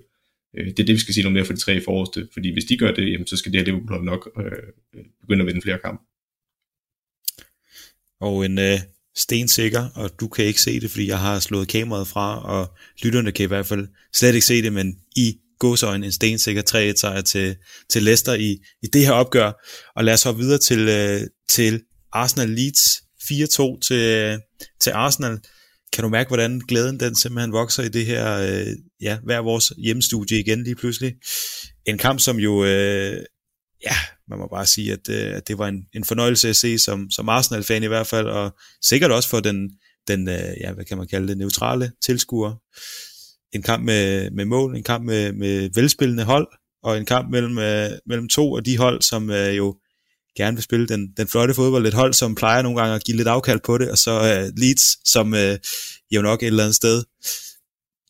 Øh, 0.57 0.67
det 0.67 0.81
er 0.81 0.85
det, 0.85 0.95
vi 0.95 0.99
skal 1.01 1.15
sige 1.15 1.25
noget 1.25 1.35
mere 1.35 1.45
for 1.45 1.53
de 1.53 1.61
tre 1.61 1.81
forreste, 1.81 2.29
fordi 2.33 2.53
hvis 2.53 2.65
de 2.65 2.77
gør 2.77 2.93
det, 2.95 3.13
jamen, 3.13 3.27
så 3.27 3.37
skal 3.37 3.53
det 3.53 3.61
her 3.61 3.65
Liverpool 3.65 4.05
nok 4.05 4.31
øh, 4.39 4.53
begynde 5.21 5.43
at 5.43 5.47
vinde 5.47 5.63
flere 5.63 5.79
kampe. 5.79 6.03
Og 8.21 8.45
en 8.45 8.59
øh, 8.59 8.79
stensikker, 9.17 9.89
og 9.95 10.11
du 10.21 10.29
kan 10.29 10.45
ikke 10.45 10.61
se 10.61 10.81
det, 10.81 10.91
fordi 10.91 11.09
jeg 11.09 11.19
har 11.19 11.39
slået 11.39 11.69
kameraet 11.69 12.09
fra, 12.09 12.45
og 12.45 12.77
lytterne 13.03 13.33
kan 13.33 13.45
i 13.45 13.47
hvert 13.47 13.67
fald 13.67 13.89
slet 14.15 14.35
ikke 14.35 14.47
se 14.47 14.63
det, 14.63 14.73
men 14.73 14.99
i 15.17 15.39
godsøjne 15.59 16.07
en 16.07 16.13
stensikker 16.13 16.63
3-1 16.93 16.97
sejr 16.97 17.21
til, 17.21 17.57
til 17.91 18.03
Leicester 18.03 18.35
i, 18.35 18.59
i 18.83 18.87
det 18.87 19.07
her 19.07 19.13
opgør. 19.13 19.53
Og 19.97 20.05
lad 20.05 20.15
os 20.15 20.23
hoppe 20.23 20.41
videre 20.41 20.59
til, 20.59 20.89
øh, 20.89 21.21
til 21.49 21.83
Arsenal 22.13 22.49
Leeds 22.49 23.03
4-2 23.23 23.81
til, 23.81 23.97
øh, 23.97 24.39
til 24.81 24.91
Arsenal. 24.91 25.39
Kan 25.93 26.03
du 26.03 26.09
mærke, 26.09 26.29
hvordan 26.29 26.61
glæden 26.69 27.01
den 27.01 27.15
simpelthen 27.15 27.53
vokser 27.53 27.83
i 27.83 27.89
det 27.89 28.07
her, 28.07 28.37
øh, 28.37 28.67
ja, 29.03 29.19
hver 29.25 29.39
vores 29.39 29.73
hjemmestudie 29.79 30.41
igen 30.41 30.63
lige 30.63 30.75
pludselig? 30.75 31.15
En 31.87 31.99
kamp, 31.99 32.21
som 32.21 32.37
jo, 32.37 32.65
øh, 32.65 33.25
ja, 33.85 33.97
man 34.29 34.39
må 34.39 34.47
bare 34.47 34.67
sige, 34.67 34.93
at, 34.93 35.09
øh, 35.09 35.37
at 35.37 35.49
det 35.49 35.59
var 35.59 35.69
en, 35.69 35.87
en 35.95 36.05
fornøjelse 36.05 36.49
at 36.49 36.57
se 36.57 36.79
som, 36.79 37.11
som 37.11 37.29
Arsenal-fan 37.29 37.83
i 37.83 37.87
hvert 37.87 38.07
fald, 38.07 38.27
og 38.27 38.57
sikkert 38.83 39.11
også 39.11 39.29
for 39.29 39.41
den, 39.41 39.71
den 40.09 40.29
øh, 40.29 40.55
ja, 40.61 40.73
hvad 40.73 40.85
kan 40.85 40.99
man 40.99 41.09
kalde 41.09 41.29
det, 41.29 41.39
neutrale 41.39 41.93
tilskuer. 42.05 42.55
En 43.53 43.63
kamp 43.63 43.85
med, 43.85 44.31
med 44.31 44.45
mål, 44.45 44.77
en 44.77 44.83
kamp 44.83 45.05
med, 45.05 45.33
med 45.33 45.71
velspillende 45.75 46.25
hold, 46.25 46.49
og 46.83 46.99
en 46.99 47.07
kamp 47.07 47.31
mellem, 47.31 47.59
øh, 47.59 47.91
mellem 48.07 48.29
to 48.29 48.57
af 48.57 48.65
de 48.65 48.79
hold, 48.79 49.03
som 49.03 49.31
øh, 49.31 49.57
jo 49.57 49.79
gerne 50.37 50.57
vil 50.57 50.65
spille 50.65 50.89
den, 50.89 51.13
den 51.17 51.29
flotte 51.29 51.55
fodbold. 51.55 51.87
Et 51.87 51.95
hold, 51.95 52.15
som 52.15 52.35
plejer 52.35 52.63
nogle 52.63 52.81
gange 52.81 52.95
at 52.95 53.05
give 53.05 53.17
lidt 53.17 53.29
afkald 53.29 53.61
på 53.65 53.79
det, 53.79 53.91
og 53.91 53.99
så 53.99 54.11
øh, 54.11 54.53
Leeds, 54.57 55.11
som 55.11 55.35
øh, 55.35 55.59
jo 56.11 56.23
nok 56.23 56.43
et 56.43 56.47
eller 56.47 56.63
andet 56.63 56.77
sted 56.77 57.05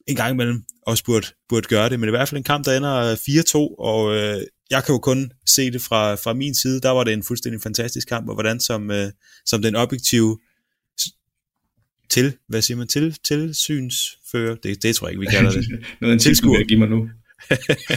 en 0.07 0.17
gang 0.17 0.33
imellem 0.33 0.65
også 0.87 1.05
burde, 1.05 1.27
burde 1.49 1.69
gøre 1.69 1.89
det. 1.89 2.01
Men 2.01 2.09
i 2.09 2.11
hvert 2.11 2.29
fald 2.29 2.39
en 2.39 2.45
kamp, 2.45 2.65
der 2.65 2.77
ender 2.77 3.15
4-2, 3.15 3.57
og 3.79 4.05
uh, 4.05 4.43
jeg 4.71 4.85
kan 4.85 4.93
jo 4.93 4.99
kun 4.99 5.33
se 5.47 5.71
det 5.71 5.83
fra, 5.83 6.15
fra 6.15 6.33
min 6.33 6.55
side. 6.55 6.81
Der 6.81 6.91
var 6.91 7.05
det 7.05 7.13
en 7.13 7.23
fuldstændig 7.23 7.61
fantastisk 7.61 8.09
kamp, 8.09 8.29
og 8.29 8.35
hvordan 8.35 8.61
som, 8.61 8.91
uh, 8.91 8.97
som 9.47 9.63
den 9.63 9.77
objektive 9.77 10.39
til, 12.11 12.33
hvad 12.49 12.63
siger 12.63 12.79
man, 12.79 12.89
til, 12.89 13.17
tilsynsfører, 13.25 14.55
det, 14.55 14.83
det 14.83 14.97
tror 14.97 15.07
jeg 15.07 15.13
ikke, 15.13 15.21
vi 15.21 15.27
kalder 15.37 15.51
det. 15.51 15.67
Noget 16.01 16.13
en 16.13 16.19
tilskuer, 16.19 16.65
give 16.65 16.79
mig 16.79 16.89
nu. 16.89 17.09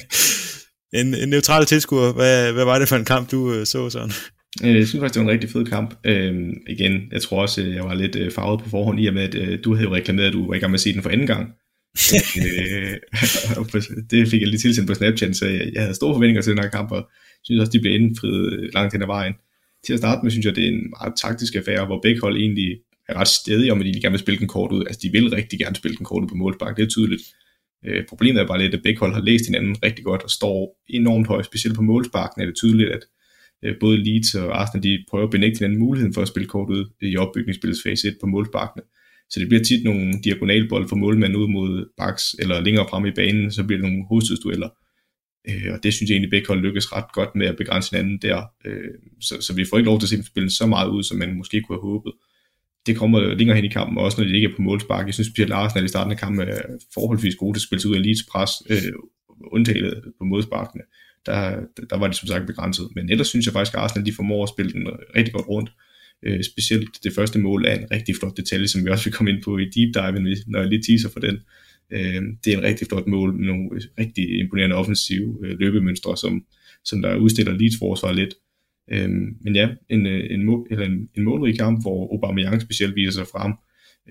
en, 0.99 1.15
en 1.15 1.29
neutral 1.29 1.65
tilskuer, 1.65 2.13
hvad, 2.13 2.53
hvad 2.53 2.65
var 2.65 2.79
det 2.79 2.89
for 2.89 2.95
en 2.95 3.05
kamp, 3.05 3.31
du 3.31 3.53
øh, 3.53 3.65
så 3.65 3.89
sådan? 3.89 4.11
Øh, 4.63 4.75
jeg 4.75 4.87
synes 4.87 5.01
faktisk, 5.01 5.13
det 5.13 5.25
var 5.25 5.29
en 5.29 5.33
rigtig 5.33 5.49
fed 5.49 5.65
kamp. 5.65 5.95
Øhm, 6.03 6.53
igen, 6.67 7.01
jeg 7.11 7.21
tror 7.21 7.41
også, 7.41 7.61
jeg 7.61 7.83
var 7.83 7.93
lidt 7.93 8.15
øh, 8.15 8.31
farvet 8.31 8.63
på 8.63 8.69
forhånd 8.69 8.99
i 8.99 9.07
og 9.07 9.13
med, 9.13 9.23
at 9.23 9.35
øh, 9.35 9.59
du 9.63 9.75
havde 9.75 9.87
jo 9.87 9.95
reklameret, 9.95 10.27
at 10.27 10.33
du 10.33 10.47
var 10.47 10.55
i 10.55 10.59
gang 10.59 10.71
med 10.71 10.77
at 10.77 10.81
se 10.81 10.93
den 10.93 11.01
for 11.01 11.09
anden 11.09 11.27
gang 11.27 11.53
øh, 12.41 12.95
det 14.11 14.27
fik 14.29 14.41
jeg 14.41 14.49
lige 14.49 14.59
tilsendt 14.59 14.87
på 14.87 14.93
Snapchat, 14.93 15.35
så 15.35 15.45
jeg, 15.45 15.71
jeg 15.73 15.81
havde 15.81 15.95
store 15.95 16.15
forventninger 16.15 16.41
til 16.41 16.51
den 16.51 16.63
her 16.63 16.69
kamp, 16.69 16.91
og 16.91 17.09
synes 17.43 17.59
også, 17.59 17.71
de 17.71 17.79
blev 17.79 17.93
indfriet 17.93 18.53
øh, 18.53 18.69
langt 18.73 18.93
hen 18.93 19.01
ad 19.01 19.07
vejen. 19.07 19.33
Til 19.85 19.93
at 19.93 19.99
starte 19.99 20.19
med, 20.23 20.31
synes 20.31 20.45
jeg, 20.45 20.55
det 20.55 20.63
er 20.63 20.69
en 20.69 20.89
meget 20.99 21.13
taktisk 21.21 21.55
affære, 21.55 21.85
hvor 21.85 21.99
begge 22.01 22.21
hold 22.21 22.37
egentlig 22.37 22.77
er 23.09 23.13
ret 23.13 23.27
stedige 23.27 23.71
om, 23.71 23.79
at 23.79 23.85
de 23.85 24.01
gerne 24.01 24.13
vil 24.13 24.19
spille 24.19 24.39
den 24.39 24.47
kort 24.47 24.71
ud. 24.71 24.85
Altså, 24.85 24.99
de 25.03 25.11
vil 25.11 25.29
rigtig 25.29 25.59
gerne 25.59 25.75
spille 25.75 25.97
den 25.97 26.05
kort 26.05 26.23
ud 26.23 26.27
på 26.27 26.35
målspark, 26.35 26.77
det 26.77 26.83
er 26.83 26.87
tydeligt. 26.87 27.23
Øh, 27.85 28.05
problemet 28.09 28.41
er 28.41 28.47
bare 28.47 28.61
lidt, 28.61 28.73
at 28.73 28.83
begge 28.83 28.99
hold 28.99 29.13
har 29.13 29.21
læst 29.21 29.45
hinanden 29.45 29.75
rigtig 29.83 30.05
godt 30.05 30.23
og 30.23 30.29
står 30.29 30.81
enormt 30.87 31.27
højt, 31.27 31.45
specielt 31.45 31.75
på 31.75 31.81
målsparken 31.81 32.41
er 32.41 32.45
det 32.45 32.55
tydeligt, 32.55 32.89
at 32.89 33.03
øh, 33.63 33.75
både 33.79 33.97
Leeds 33.97 34.35
og 34.35 34.61
Arsenal, 34.61 34.83
de 34.83 35.03
prøver 35.09 35.25
at 35.25 35.31
benægte 35.31 35.59
hinanden 35.59 35.79
muligheden 35.79 36.13
for 36.13 36.21
at 36.21 36.27
spille 36.27 36.47
kort 36.47 36.69
ud 36.69 36.85
i 37.01 37.17
opbygningsspillets 37.17 37.83
fase 37.83 38.07
1 38.07 38.17
på 38.21 38.27
målsparkene. 38.27 38.83
Så 39.29 39.39
det 39.39 39.47
bliver 39.47 39.63
tit 39.63 39.83
nogle 39.83 40.13
diagonalbold 40.23 40.89
for 40.89 40.95
målmanden 40.95 41.37
ud 41.37 41.47
mod 41.47 41.85
baks, 41.97 42.23
eller 42.39 42.61
længere 42.61 42.87
frem 42.89 43.05
i 43.05 43.11
banen, 43.11 43.51
så 43.51 43.63
bliver 43.63 43.81
det 43.81 43.89
nogle 43.89 44.05
hovedstødsdueller. 44.09 44.69
Øh, 45.49 45.73
og 45.73 45.83
det 45.83 45.93
synes 45.93 46.09
jeg 46.09 46.15
egentlig 46.15 46.29
begge 46.29 46.47
hold 46.47 46.61
lykkes 46.61 46.93
ret 46.93 47.13
godt 47.13 47.35
med 47.35 47.47
at 47.47 47.57
begrænse 47.57 47.91
hinanden 47.91 48.17
der. 48.21 48.43
Øh, 48.65 48.93
så, 49.21 49.41
så 49.41 49.53
vi 49.53 49.65
får 49.65 49.77
ikke 49.77 49.89
lov 49.89 49.99
til 49.99 50.05
at 50.05 50.09
se 50.09 50.15
dem 50.15 50.23
spille 50.23 50.49
så 50.49 50.65
meget 50.65 50.89
ud, 50.89 51.03
som 51.03 51.17
man 51.17 51.37
måske 51.37 51.61
kunne 51.61 51.75
have 51.75 51.91
håbet. 51.91 52.13
Det 52.85 52.97
kommer 52.97 53.19
længere 53.19 53.55
hen 53.55 53.65
i 53.65 53.75
kampen, 53.77 53.97
også 53.97 54.21
når 54.21 54.27
de 54.27 54.35
ikke 54.35 54.47
er 54.47 54.55
på 54.55 54.61
målspark. 54.61 55.05
Jeg 55.05 55.13
synes 55.13 55.39
at 55.39 55.49
Larsen 55.49 55.79
er 55.79 55.83
i 55.83 55.87
starten 55.87 56.11
af 56.11 56.17
kampen 56.17 56.47
er 56.47 56.61
forholdsvis 56.93 57.35
gode 57.35 57.53
til 57.53 57.59
at 57.59 57.67
spille 57.67 57.81
sig 57.81 57.91
ud 57.91 57.95
af 57.95 58.03
Leeds 58.03 58.23
pres, 58.31 58.51
øh, 58.69 58.93
undtaget 59.51 60.03
på 60.19 60.23
målsparkene. 60.25 60.83
Der, 61.25 61.39
der 61.89 61.97
var 61.97 62.07
det 62.07 62.15
som 62.15 62.27
sagt 62.27 62.47
begrænset. 62.47 62.87
Men 62.95 63.09
ellers 63.09 63.27
synes 63.27 63.45
jeg 63.45 63.53
faktisk, 63.53 63.73
at 63.73 63.79
Arsenal 63.79 64.05
de 64.05 64.13
formår 64.13 64.43
at 64.43 64.49
spille 64.49 64.71
den 64.71 64.87
rigtig 65.15 65.33
godt 65.33 65.47
rundt. 65.47 65.69
Øh, 65.69 65.94
Øh, 66.25 66.43
specielt 66.43 67.03
det 67.03 67.13
første 67.13 67.39
mål 67.39 67.65
er 67.65 67.73
en 67.73 67.91
rigtig 67.91 68.15
flot 68.15 68.37
detalje, 68.37 68.67
som 68.67 68.85
vi 68.85 68.89
også 68.89 69.05
vil 69.05 69.13
komme 69.13 69.31
ind 69.31 69.43
på 69.43 69.57
i 69.57 69.65
deep 69.65 69.93
dive, 69.93 70.35
når 70.47 70.59
jeg 70.59 70.69
lige 70.69 70.83
teaser 70.83 71.09
for 71.09 71.19
den. 71.19 71.39
Øh, 71.91 72.21
det 72.45 72.53
er 72.53 72.57
en 72.57 72.63
rigtig 72.63 72.87
flot 72.87 73.07
mål 73.07 73.33
med 73.33 73.45
nogle 73.45 73.69
øh, 73.73 73.81
rigtig 73.99 74.39
imponerende 74.39 74.75
offensive 74.75 75.37
øh, 75.43 75.59
løbemønstre, 75.59 76.17
som, 76.17 76.45
som 76.85 77.01
der 77.01 77.15
udstiller 77.15 77.53
Leeds 77.53 77.77
forsvar 77.79 78.11
lidt. 78.11 78.33
Øh, 78.91 79.09
men 79.41 79.55
ja, 79.55 79.69
en, 79.89 80.05
øh, 80.05 80.27
en, 80.29 80.43
mål, 80.43 80.67
eller 80.71 80.85
en, 80.85 81.09
en 81.15 81.23
målrig 81.23 81.59
kamp, 81.59 81.83
hvor 81.83 82.13
Aubameyang 82.13 82.61
specielt 82.61 82.95
viser 82.95 83.11
sig 83.11 83.27
frem, 83.31 83.53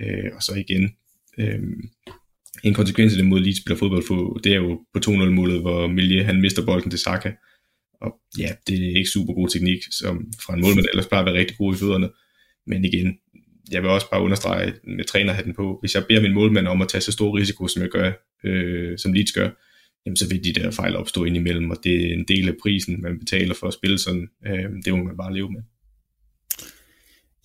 øh, 0.01 0.31
og 0.37 0.43
så 0.43 0.55
igen 0.55 0.91
øh, 1.39 1.63
en 2.65 2.75
konsekvens 2.75 3.13
af 3.13 3.17
det 3.17 3.27
mod 3.27 3.41
Leeds 3.41 3.61
spiller 3.61 3.79
fodbold, 3.79 4.05
for, 4.07 4.41
det 4.45 4.53
er 4.53 4.57
jo 4.57 4.81
på 4.95 5.01
2-0-målet, 5.07 5.61
hvor 5.61 5.87
Milje 5.87 6.23
han 6.23 6.41
mister 6.41 6.67
bolden 6.67 6.91
til 6.91 6.99
Saka, 6.99 7.33
og 8.05 8.15
ja, 8.39 8.51
det 8.67 8.77
er 8.87 8.99
ikke 8.99 9.11
super 9.11 9.35
god 9.35 9.49
teknik, 9.49 9.81
som 9.91 10.33
fra 10.47 10.55
en 10.55 10.61
målmand 10.61 10.87
ellers 10.93 11.07
bare 11.07 11.21
at 11.21 11.27
være 11.27 11.35
rigtig 11.35 11.57
god 11.57 11.75
i 11.75 11.79
fødderne, 11.79 12.09
men 12.67 12.85
igen, 12.85 13.19
jeg 13.71 13.83
vil 13.83 13.91
også 13.91 14.11
bare 14.11 14.23
understrege 14.23 14.73
med 14.97 15.05
trænerhatten 15.05 15.55
på, 15.55 15.79
hvis 15.81 15.95
jeg 15.95 16.05
beder 16.09 16.23
min 16.23 16.35
målmand 16.35 16.69
om 16.69 16.83
at 16.83 16.89
tage 16.89 17.01
så 17.01 17.13
stor 17.13 17.39
risiko, 17.39 17.69
som 17.69 17.83
jeg 17.83 17.91
gør, 17.91 18.13
øh, 18.45 18.99
som 18.99 19.13
Leeds 19.13 19.33
gør, 19.33 19.51
jamen 20.07 20.17
så 20.17 20.29
vil 20.29 20.45
de 20.45 20.53
der 20.53 20.71
fejl 20.71 20.97
opstå 20.97 21.25
indimellem, 21.25 21.71
og 21.71 21.77
det 21.85 22.07
er 22.07 22.15
en 22.15 22.25
del 22.29 22.49
af 22.49 22.55
prisen, 22.63 23.03
man 23.03 23.19
betaler 23.19 23.55
for 23.55 23.67
at 23.67 23.75
spille 23.75 23.99
sådan. 23.99 24.29
Øh, 24.47 24.71
det 24.85 24.93
må 24.93 25.05
man 25.05 25.17
bare 25.17 25.35
leve 25.35 25.53
med. 25.53 25.63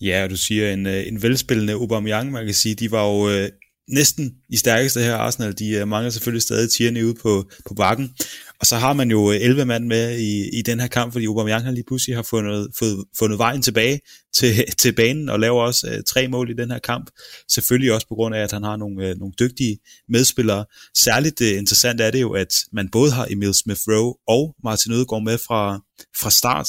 Ja, 0.00 0.24
og 0.24 0.30
du 0.30 0.36
siger 0.36 0.72
en, 0.72 0.86
øh, 0.86 1.06
en 1.06 1.22
velspillende 1.22 1.72
Aubameyang, 1.72 2.30
man 2.30 2.44
kan 2.44 2.54
sige, 2.54 2.74
de 2.74 2.90
var 2.90 3.04
jo 3.10 3.30
øh, 3.30 3.48
næsten 3.92 4.32
i 4.48 4.56
stærkeste 4.56 5.00
her 5.00 5.16
Arsenal. 5.16 5.58
De 5.58 5.70
øh, 5.70 5.88
mangler 5.88 6.10
selvfølgelig 6.10 6.42
stadig 6.42 6.70
Tierney 6.70 7.02
ude 7.02 7.14
på, 7.14 7.50
på 7.68 7.74
bakken. 7.74 8.14
Og 8.60 8.66
så 8.66 8.76
har 8.76 8.92
man 8.92 9.10
jo 9.10 9.32
øh, 9.32 9.36
11 9.40 9.64
mand 9.64 9.86
med 9.86 10.18
i, 10.18 10.58
i 10.58 10.62
den 10.62 10.80
her 10.80 10.86
kamp, 10.86 11.12
fordi 11.12 11.26
Aubameyang 11.26 11.64
har 11.64 11.70
lige 11.70 11.84
pludselig 11.86 12.16
har 12.16 12.22
fundet, 12.22 12.68
fået, 12.78 13.04
fundet 13.18 13.38
vejen 13.38 13.62
tilbage 13.62 14.00
til, 14.34 14.64
til 14.80 14.92
banen 14.92 15.28
og 15.28 15.40
laver 15.40 15.62
også 15.62 15.86
uh, 15.86 16.04
tre 16.08 16.28
mål 16.28 16.50
i 16.50 16.54
den 16.54 16.70
her 16.70 16.78
kamp. 16.78 17.10
Selvfølgelig 17.48 17.92
også 17.92 18.08
på 18.08 18.14
grund 18.14 18.34
af, 18.34 18.40
at 18.40 18.52
han 18.52 18.62
har 18.62 18.76
nogle, 18.76 19.10
uh, 19.10 19.18
nogle 19.18 19.32
dygtige 19.40 19.78
medspillere. 20.08 20.64
Særligt 20.96 21.40
uh, 21.40 21.48
interessant 21.48 22.00
er 22.00 22.10
det 22.10 22.20
jo, 22.20 22.32
at 22.32 22.54
man 22.72 22.88
både 22.88 23.12
har 23.12 23.26
Emil 23.30 23.54
Smith-Rowe 23.54 24.24
og 24.28 24.54
Martin 24.64 24.92
Ødegaard 24.92 25.22
med 25.22 25.38
fra, 25.38 25.80
fra 26.20 26.30
start 26.30 26.68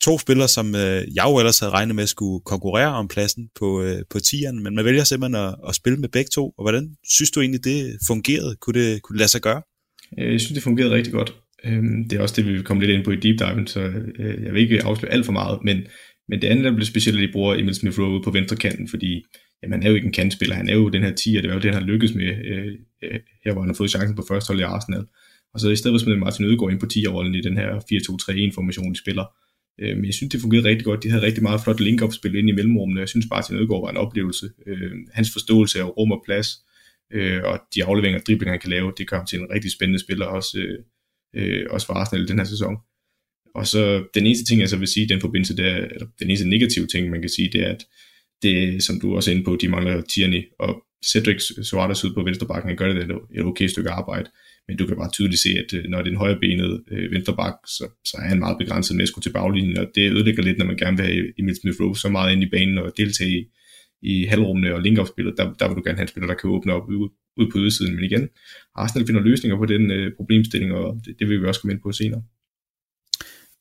to 0.00 0.18
spillere, 0.18 0.48
som 0.48 0.74
øh, 0.74 1.02
jeg 1.14 1.24
jo 1.28 1.38
ellers 1.38 1.58
havde 1.58 1.72
regnet 1.72 1.96
med 1.96 2.06
skulle 2.06 2.40
konkurrere 2.44 2.94
om 2.94 3.08
pladsen 3.08 3.48
på, 3.58 3.82
øh, 3.82 4.02
på 4.10 4.20
tieren, 4.20 4.62
men 4.62 4.74
man 4.74 4.84
vælger 4.84 5.04
simpelthen 5.04 5.44
at, 5.44 5.54
at 5.68 5.74
spille 5.74 5.98
med 5.98 6.08
begge 6.08 6.28
to, 6.28 6.44
og 6.58 6.64
hvordan 6.64 6.96
synes 7.08 7.30
du 7.30 7.40
egentlig, 7.40 7.64
det 7.64 7.98
fungerede? 8.06 8.56
Kunne 8.60 8.80
det, 8.80 9.02
kunne 9.02 9.14
det 9.14 9.18
lade 9.18 9.30
sig 9.30 9.40
gøre? 9.40 9.62
Øh, 10.18 10.32
jeg 10.32 10.40
synes, 10.40 10.54
det 10.54 10.62
fungerede 10.62 10.94
rigtig 10.94 11.12
godt. 11.12 11.34
Øhm, 11.64 12.08
det 12.08 12.18
er 12.18 12.22
også 12.22 12.34
det, 12.36 12.46
vi 12.46 12.52
vil 12.52 12.64
komme 12.64 12.82
lidt 12.82 12.96
ind 12.96 13.04
på 13.04 13.10
i 13.10 13.16
deep 13.16 13.38
dive, 13.38 13.66
så 13.66 13.80
øh, 14.18 14.44
jeg 14.44 14.52
vil 14.52 14.62
ikke 14.62 14.84
afsløre 14.84 15.12
alt 15.12 15.24
for 15.24 15.32
meget, 15.32 15.58
men, 15.64 15.76
men 16.28 16.42
det 16.42 16.48
andet, 16.48 16.64
der 16.64 16.70
bliver 16.70 16.86
specielt, 16.86 17.18
at 17.18 17.28
de 17.28 17.32
bruger 17.32 17.54
Emil 17.54 17.74
Smith 17.74 18.00
Rowe 18.00 18.22
på 18.22 18.30
venstre 18.30 18.56
kanten, 18.56 18.88
fordi 18.88 19.24
jamen, 19.62 19.72
han 19.72 19.82
er 19.82 19.88
jo 19.88 19.94
ikke 19.94 20.06
en 20.06 20.12
kantspiller, 20.12 20.56
han 20.56 20.68
er 20.68 20.74
jo 20.74 20.88
den 20.88 21.02
her 21.02 21.14
10, 21.14 21.36
og 21.36 21.42
det 21.42 21.48
var 21.48 21.56
jo 21.56 21.60
det, 21.60 21.74
han 21.74 21.82
har 21.82 21.88
lykkes 21.88 22.14
med, 22.14 22.28
øh, 22.50 22.66
øh, 23.04 23.20
her 23.44 23.52
hvor 23.52 23.62
han 23.62 23.70
har 23.70 23.74
fået 23.74 23.90
chancen 23.90 24.16
på 24.16 24.24
første 24.28 24.48
hold 24.48 24.60
i 24.60 24.62
Arsenal. 24.62 25.04
Og 25.54 25.60
så 25.60 25.68
i 25.68 25.76
stedet 25.76 25.92
for 25.92 25.96
at 25.96 26.00
smide 26.00 26.18
Martin 26.18 26.44
Ødegaard 26.44 26.72
ind 26.72 26.80
på 26.80 26.86
10-rollen 26.92 27.34
i 27.34 27.40
den 27.40 27.56
her 27.56 27.68
4-2-3-1-formation, 27.70 28.92
de 28.92 28.98
spiller, 28.98 29.24
Øh, 29.78 29.96
men 29.96 30.04
jeg 30.04 30.14
synes, 30.14 30.32
det 30.32 30.40
fungerede 30.40 30.68
rigtig 30.68 30.84
godt. 30.84 31.02
De 31.02 31.10
havde 31.10 31.22
rigtig 31.22 31.42
meget 31.42 31.60
flot 31.64 31.80
link-up-spil 31.80 32.34
ind 32.34 32.48
i 32.48 32.52
mellemrummene. 32.52 33.00
Jeg 33.00 33.08
synes 33.08 33.26
bare, 33.30 33.38
at 33.38 33.60
Ødegaard 33.60 33.82
var 33.82 33.90
en 33.90 33.96
oplevelse. 33.96 34.50
Øh, 34.66 34.92
hans 35.12 35.30
forståelse 35.32 35.80
af 35.80 35.96
rum 35.96 36.12
og 36.12 36.22
plads, 36.26 36.48
øh, 37.12 37.42
og 37.44 37.60
de 37.74 37.84
afleveringer 37.84 38.20
og 38.20 38.26
driblinger, 38.26 38.52
han 38.52 38.60
kan 38.60 38.70
lave, 38.70 38.92
det 38.98 39.08
gør 39.08 39.16
ham 39.16 39.26
til 39.26 39.38
en 39.38 39.50
rigtig 39.54 39.72
spændende 39.72 40.00
spiller, 40.00 40.26
også, 40.26 40.58
øh, 40.58 40.78
øh, 41.36 41.66
også 41.70 41.86
for 41.86 41.94
Arsenal 41.94 42.28
den 42.28 42.38
her 42.38 42.44
sæson. 42.44 42.76
Og 43.54 43.66
så 43.66 44.04
den 44.14 44.26
eneste 44.26 44.44
ting, 44.44 44.60
jeg 44.60 44.68
så 44.68 44.76
vil 44.76 44.88
sige 44.88 45.04
i 45.04 45.08
den 45.08 45.20
forbindelse, 45.20 45.56
det 45.56 45.66
er, 45.66 45.76
eller 45.76 46.06
den 46.18 46.28
eneste 46.28 46.48
negative 46.48 46.86
ting, 46.86 47.10
man 47.10 47.20
kan 47.20 47.30
sige, 47.30 47.50
det 47.52 47.60
er, 47.60 47.70
at 47.70 47.84
det, 48.42 48.82
som 48.82 49.00
du 49.00 49.16
også 49.16 49.30
er 49.30 49.34
inde 49.34 49.44
på, 49.44 49.56
de 49.60 49.68
mangler 49.68 50.00
Tierney, 50.00 50.42
og 50.58 50.82
Cedric 51.06 51.40
Suarez 51.62 52.04
ud 52.04 52.14
på 52.14 52.22
venstre 52.22 52.46
bakken, 52.46 52.68
han 52.68 52.76
gør 52.76 52.88
det 52.88 53.10
et 53.34 53.42
okay 53.44 53.66
stykke 53.66 53.90
arbejde 53.90 54.30
men 54.68 54.76
du 54.76 54.86
kan 54.86 54.96
bare 54.96 55.10
tydeligt 55.10 55.40
se, 55.40 55.50
at 55.62 55.74
øh, 55.74 55.84
når 55.84 55.98
det 55.98 56.08
er 56.08 56.12
en 56.12 56.24
højrebenet 56.24 56.82
øh, 56.90 57.12
venstreback, 57.12 57.56
så, 57.66 57.84
så 58.04 58.16
er 58.22 58.28
han 58.28 58.38
meget 58.38 58.58
begrænset 58.58 58.96
med 58.96 59.02
at 59.02 59.08
skulle 59.08 59.22
til 59.22 59.32
baglinjen, 59.32 59.78
og 59.78 59.86
det 59.94 60.12
ødelægger 60.12 60.42
lidt, 60.42 60.58
når 60.58 60.66
man 60.66 60.76
gerne 60.76 60.96
vil 60.96 61.06
have 61.06 61.18
øh, 61.18 61.32
Emil 61.38 61.56
Smith-Rowe 61.60 61.94
så 61.94 62.08
meget 62.08 62.32
ind 62.32 62.42
i 62.42 62.50
banen 62.50 62.78
og 62.78 62.92
deltage 62.96 63.30
i, 63.38 63.42
i 64.02 64.24
halvrummene 64.24 64.74
og 64.74 64.82
linkopspillet, 64.82 65.34
der, 65.38 65.52
der 65.58 65.68
vil 65.68 65.76
du 65.76 65.82
gerne 65.84 65.98
have 65.98 66.08
en 66.08 66.08
spiller, 66.08 66.26
der 66.26 66.34
kan 66.40 66.50
åbne 66.50 66.72
op 66.72 66.88
ud, 66.88 67.08
ud 67.36 67.50
på 67.52 67.58
ydersiden, 67.58 67.94
men 67.94 68.04
igen, 68.04 68.28
Arsenal 68.74 69.06
finder 69.06 69.22
løsninger 69.22 69.56
på 69.58 69.66
den 69.66 69.90
øh, 69.90 70.12
problemstilling, 70.16 70.72
og 70.72 71.00
det, 71.04 71.16
det 71.18 71.28
vil 71.28 71.40
vi 71.40 71.46
også 71.46 71.60
komme 71.60 71.74
ind 71.74 71.82
på 71.82 71.92
senere. 71.92 72.22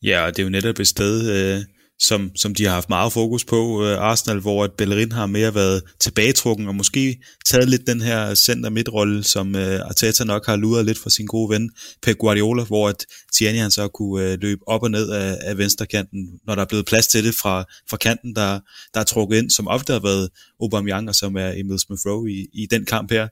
Ja, 0.04 0.26
og 0.26 0.30
det 0.32 0.39
er 0.39 0.43
jo 0.43 0.50
netop 0.50 0.80
et 0.80 0.88
sted, 0.88 1.15
øh, 1.36 1.60
som, 2.00 2.32
som 2.36 2.56
de 2.56 2.66
har 2.66 2.74
haft 2.74 2.90
meget 2.90 3.14
fokus 3.14 3.46
på, 3.46 3.86
øh, 3.86 3.98
Arsenal, 3.98 4.40
hvor 4.40 4.64
at 4.64 4.72
Bellerin 4.78 5.12
har 5.12 5.26
mere 5.26 5.56
været 5.56 5.84
tilbagetrukken 6.00 6.68
og 6.68 6.76
måske 6.76 7.18
taget 7.46 7.70
lidt 7.70 7.88
den 7.88 8.02
her 8.02 8.36
center 8.36 8.70
midtrolle, 8.70 9.24
som 9.24 9.56
øh, 9.56 9.80
Arteta 9.80 10.24
nok 10.24 10.46
har 10.46 10.56
luret 10.56 10.86
lidt 10.86 10.98
fra 10.98 11.10
sin 11.10 11.26
gode 11.26 11.50
ven 11.50 11.72
Pep 12.04 12.18
Guardiola, 12.18 12.64
hvor 12.64 12.90
at 12.90 13.06
Tierney 13.38 13.60
han 13.60 13.72
så 13.72 13.88
kunne 13.88 14.26
øh, 14.26 14.38
løbe 14.42 14.62
op 14.68 14.84
og 14.84 14.92
ned 14.92 15.10
af, 15.10 15.38
af 15.42 15.58
venstrekanten, 15.58 16.30
når 16.48 16.56
der 16.56 16.62
er 16.62 16.66
blevet 16.66 16.86
plads 16.86 17.08
til 17.08 17.24
det 17.24 17.36
fra, 17.36 17.66
fra 17.90 17.98
kanten, 17.98 18.36
der, 18.36 18.60
der 18.94 19.00
er 19.00 19.04
trukket 19.04 19.38
ind, 19.38 19.50
som 19.50 19.68
ofte 19.68 19.94
har 19.94 20.00
været 20.00 20.30
Aubameyang, 20.62 21.10
og 21.10 21.16
som 21.16 21.36
er 21.36 21.52
Emil 21.56 21.80
Smith-Rowe 21.80 22.28
i, 22.30 22.48
i 22.54 22.66
den 22.72 22.86
kamp 22.86 23.12
her. 23.12 23.28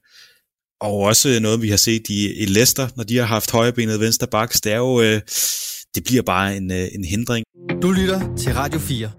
Og 0.81 0.93
også 0.99 1.39
noget, 1.39 1.61
vi 1.61 1.69
har 1.69 1.77
set 1.77 2.03
i, 2.09 2.33
i 2.33 2.45
Leicester, 2.45 2.87
når 2.95 3.03
de 3.03 3.17
har 3.17 3.25
haft 3.25 3.51
højrebenet 3.51 3.99
venstre 3.99 4.27
baks, 4.27 4.61
det 4.61 4.71
er 4.71 4.77
jo... 4.77 5.01
Øh, 5.01 5.21
det 5.95 6.03
bliver 6.03 6.21
bare 6.21 6.57
en, 6.57 6.71
øh, 6.71 6.87
en 6.95 7.03
hindring. 7.03 7.45
Du 7.81 7.91
lytter 7.91 8.35
til 8.35 8.53
Radio 8.53 8.79
4. 8.79 9.09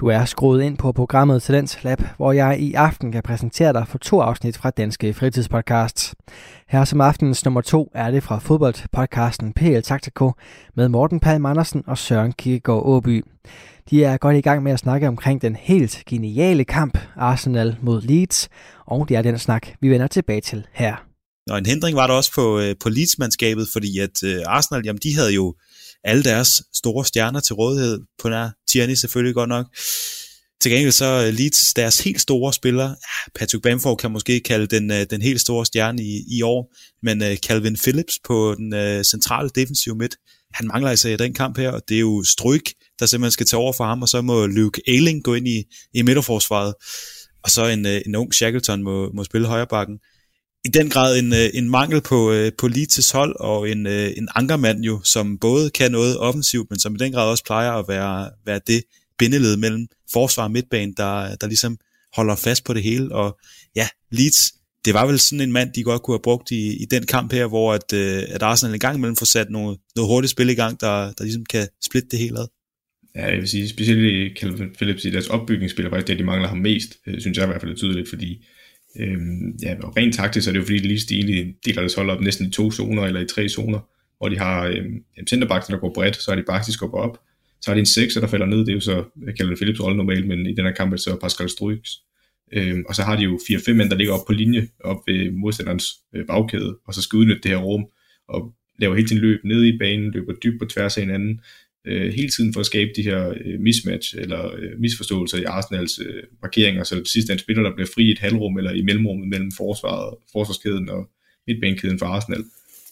Du 0.00 0.06
er 0.06 0.24
skruet 0.24 0.62
ind 0.62 0.76
på 0.76 0.92
programmet 0.92 1.42
Talents 1.42 1.84
Lab, 1.84 2.02
hvor 2.16 2.32
jeg 2.32 2.60
i 2.60 2.74
aften 2.74 3.12
kan 3.12 3.22
præsentere 3.22 3.72
dig 3.72 3.88
for 3.88 3.98
to 3.98 4.20
afsnit 4.20 4.56
fra 4.56 4.70
Danske 4.70 5.14
Fritidspodcasts. 5.14 6.14
Her 6.68 6.84
som 6.84 7.00
aftenens 7.00 7.44
nummer 7.44 7.60
to 7.60 7.90
er 7.94 8.10
det 8.10 8.22
fra 8.22 8.38
fodboldpodcasten 8.38 9.52
PL 9.52 9.80
Taktiko 9.80 10.32
med 10.74 10.88
Morten 10.88 11.20
Palm 11.20 11.46
Andersen 11.46 11.84
og 11.86 11.98
Søren 11.98 12.32
Kierkegaard 12.32 12.82
Åby. 12.84 13.24
De 13.90 14.04
er 14.04 14.16
godt 14.16 14.36
i 14.36 14.40
gang 14.40 14.62
med 14.62 14.72
at 14.72 14.78
snakke 14.78 15.08
omkring 15.08 15.42
den 15.42 15.56
helt 15.56 16.02
geniale 16.06 16.64
kamp 16.64 16.98
Arsenal 17.16 17.76
mod 17.82 18.02
Leeds, 18.02 18.48
og 18.86 19.08
det 19.08 19.16
er 19.16 19.22
den 19.22 19.38
snak, 19.38 19.68
vi 19.80 19.90
vender 19.90 20.06
tilbage 20.06 20.40
til 20.40 20.66
her. 20.72 21.09
Og 21.50 21.58
en 21.58 21.66
hindring 21.66 21.96
var 21.96 22.06
der 22.06 22.14
også 22.14 22.32
på, 22.32 22.60
øh, 22.60 22.74
på 22.80 22.88
Leeds-mandskabet, 22.88 23.68
fordi 23.72 23.98
at 23.98 24.22
øh, 24.24 24.42
Arsenal, 24.46 24.82
jamen 24.84 25.00
de 25.02 25.14
havde 25.14 25.32
jo 25.32 25.54
alle 26.04 26.24
deres 26.24 26.62
store 26.74 27.04
stjerner 27.04 27.40
til 27.40 27.54
rådighed, 27.54 28.00
på 28.22 28.28
nær 28.28 28.50
Tierney 28.68 28.94
selvfølgelig 28.94 29.34
godt 29.34 29.48
nok. 29.48 29.66
Til 30.60 30.70
gengæld 30.70 30.92
så 30.92 31.24
øh, 31.26 31.34
Leeds, 31.34 31.74
deres 31.74 32.00
helt 32.00 32.20
store 32.20 32.52
spiller, 32.52 32.88
ah, 32.88 33.30
Patrick 33.34 33.62
Bamford 33.62 33.98
kan 33.98 34.10
måske 34.10 34.40
kalde 34.40 34.66
den, 34.66 34.90
øh, 34.92 35.06
den 35.10 35.22
helt 35.22 35.40
store 35.40 35.66
stjerne 35.66 36.02
i, 36.02 36.24
i 36.38 36.42
år, 36.42 36.74
men 37.02 37.22
uh, 37.22 37.36
Calvin 37.36 37.76
Phillips 37.82 38.18
på 38.24 38.54
den 38.58 38.74
uh, 38.74 39.02
centrale 39.02 39.50
defensive 39.54 39.94
midt, 39.94 40.16
han 40.54 40.66
mangler 40.66 40.90
altså 40.90 41.08
i 41.08 41.16
den 41.16 41.34
kamp 41.34 41.58
her, 41.58 41.70
og 41.70 41.82
det 41.88 41.94
er 41.94 42.00
jo 42.00 42.22
Stryk, 42.22 42.72
der 42.98 43.06
simpelthen 43.06 43.30
skal 43.30 43.46
tage 43.46 43.60
over 43.60 43.72
for 43.72 43.84
ham, 43.84 44.02
og 44.02 44.08
så 44.08 44.22
må 44.22 44.46
Luke 44.46 44.82
Ayling 44.88 45.24
gå 45.24 45.34
ind 45.34 45.48
i, 45.48 45.64
i 45.94 46.02
midterforsvaret. 46.02 46.74
og 47.44 47.50
så 47.50 47.66
en, 47.66 47.86
en 47.86 48.14
ung 48.14 48.34
Shackleton 48.34 48.82
må, 48.82 49.12
må 49.12 49.24
spille 49.24 49.46
højrebakken. 49.46 49.98
I 50.64 50.68
den 50.68 50.90
grad 50.90 51.18
en, 51.18 51.32
øh, 51.32 51.50
en 51.54 51.70
mangel 51.70 52.00
på, 52.00 52.32
øh, 52.32 52.52
på 52.58 52.66
Leeds' 52.66 53.12
hold, 53.12 53.36
og 53.40 53.70
en, 53.70 53.86
øh, 53.86 54.12
en 54.16 54.28
ankermand 54.34 54.84
jo, 54.84 55.00
som 55.04 55.38
både 55.38 55.70
kan 55.70 55.92
noget 55.92 56.18
offensivt, 56.18 56.70
men 56.70 56.78
som 56.78 56.94
i 56.94 56.98
den 56.98 57.12
grad 57.12 57.30
også 57.30 57.44
plejer 57.44 57.72
at 57.72 57.84
være, 57.88 58.30
være 58.46 58.60
det 58.66 58.82
bindeled 59.18 59.56
mellem 59.56 59.86
forsvar 60.12 60.44
og 60.44 60.50
midtbane, 60.50 60.92
der, 60.96 61.34
der 61.34 61.46
ligesom 61.46 61.78
holder 62.16 62.36
fast 62.36 62.64
på 62.64 62.74
det 62.74 62.82
hele, 62.82 63.14
og 63.14 63.38
ja, 63.76 63.88
Leeds, 64.10 64.52
det 64.84 64.94
var 64.94 65.06
vel 65.06 65.18
sådan 65.18 65.40
en 65.40 65.52
mand, 65.52 65.72
de 65.72 65.82
godt 65.82 66.02
kunne 66.02 66.14
have 66.14 66.22
brugt 66.22 66.50
i, 66.50 66.82
i 66.82 66.84
den 66.84 67.06
kamp 67.06 67.32
her, 67.32 67.46
hvor 67.46 67.72
at, 67.72 67.92
at 68.34 68.42
Arsenal 68.42 68.74
en 68.74 68.80
gang 68.80 68.96
imellem 68.96 69.16
får 69.16 69.26
sat 69.26 69.50
noget, 69.50 69.78
noget 69.96 70.08
hurtigt 70.08 70.30
spil 70.30 70.50
i 70.50 70.54
gang, 70.54 70.80
der, 70.80 71.12
der 71.12 71.24
ligesom 71.24 71.44
kan 71.44 71.68
splitte 71.84 72.08
det 72.10 72.18
hele 72.18 72.38
ad. 72.38 72.46
Ja, 73.14 73.26
jeg 73.26 73.38
vil 73.38 73.48
sige, 73.48 73.68
specielt 73.68 74.00
i 74.00 74.34
Calvin 74.40 74.74
Phillips 74.76 75.04
i 75.04 75.10
deres 75.10 75.26
opbygningsspil, 75.26 75.84
er 75.84 75.90
faktisk 75.90 76.08
det, 76.08 76.18
de 76.18 76.24
mangler 76.24 76.48
ham 76.48 76.58
mest, 76.58 76.96
synes 77.18 77.38
jeg 77.38 77.44
i 77.44 77.46
hvert 77.46 77.60
fald 77.60 77.72
er 77.72 77.76
tydeligt, 77.76 78.08
fordi 78.08 78.44
øhm, 78.96 79.56
ja, 79.62 79.74
rent 79.96 80.14
taktisk 80.14 80.48
er 80.48 80.52
det 80.52 80.58
jo 80.58 80.64
fordi, 80.64 80.78
Leeds 80.78 81.04
de 81.04 81.14
egentlig 81.14 81.54
deler 81.64 81.80
deres 81.80 81.94
hold 81.94 82.10
op 82.10 82.20
næsten 82.20 82.46
i 82.46 82.50
to 82.50 82.70
zoner, 82.70 83.02
eller 83.02 83.20
i 83.20 83.26
tre 83.26 83.48
zoner, 83.48 83.80
hvor 84.18 84.28
de 84.28 84.38
har 84.38 84.66
øhm, 84.66 85.04
centerbakken, 85.28 85.72
der 85.72 85.80
går 85.80 85.92
bredt, 85.94 86.16
så 86.16 86.30
er 86.30 86.34
de 86.34 86.44
faktisk 86.46 86.76
skubber 86.76 86.98
op, 86.98 87.20
så 87.60 87.70
har 87.70 87.74
de 87.74 87.80
en 87.80 87.86
6, 87.86 88.14
der 88.14 88.26
falder 88.26 88.46
ned, 88.46 88.58
det 88.58 88.68
er 88.68 88.72
jo 88.72 88.80
så 88.80 89.04
jeg 89.26 89.36
kalder 89.36 89.50
det 89.50 89.58
Philips 89.58 89.80
rolle 89.80 89.96
normalt, 89.96 90.26
men 90.26 90.46
i 90.46 90.54
den 90.54 90.64
her 90.64 90.72
kamp 90.72 90.92
er 90.92 90.96
det 90.96 91.04
så 91.04 91.16
Pascal 91.16 91.48
Struix. 91.48 91.88
Øhm, 92.52 92.84
og 92.88 92.94
så 92.94 93.02
har 93.02 93.16
de 93.16 93.22
jo 93.22 93.38
4-5 93.50 93.72
mænd, 93.72 93.90
der 93.90 93.96
ligger 93.96 94.12
op 94.14 94.26
på 94.26 94.32
linje, 94.32 94.68
op 94.84 94.96
ved 95.06 95.30
modstanderens 95.30 95.86
øh, 96.14 96.26
bagkæde, 96.26 96.76
og 96.86 96.94
så 96.94 97.02
skal 97.02 97.16
udnytte 97.16 97.42
det 97.42 97.50
her 97.50 97.58
rum, 97.58 97.86
og 98.28 98.54
laver 98.78 98.94
hele 98.94 99.08
tiden 99.08 99.22
løb 99.22 99.44
ned 99.44 99.64
i 99.64 99.78
banen, 99.78 100.10
løber 100.10 100.32
dybt 100.32 100.58
på 100.58 100.64
tværs 100.64 100.96
af 100.96 101.02
hinanden, 101.02 101.40
øh, 101.86 102.12
hele 102.12 102.28
tiden 102.28 102.52
for 102.52 102.60
at 102.60 102.66
skabe 102.66 102.90
de 102.96 103.02
her 103.02 103.28
øh, 103.28 103.60
mismatch 103.60 104.14
eller 104.18 104.54
øh, 104.58 104.80
misforståelser 104.80 105.38
i 105.38 105.44
Arsenals 105.44 105.98
øh, 105.98 106.22
markeringer, 106.42 106.84
så 106.84 106.94
det 106.94 107.08
sidste 107.08 107.30
er 107.30 107.34
en 107.34 107.40
spiller, 107.40 107.62
der 107.62 107.74
bliver 107.74 107.88
fri 107.94 108.04
i 108.04 108.10
et 108.10 108.18
halvrum 108.18 108.58
eller 108.58 108.72
i 108.72 108.82
mellemrummet 108.82 109.28
mellem 109.28 109.50
forsvaret, 109.56 110.14
forsvarskæden 110.32 110.88
og 110.88 111.10
midtbanekæden 111.46 111.98
for 111.98 112.06
Arsenal. 112.06 112.44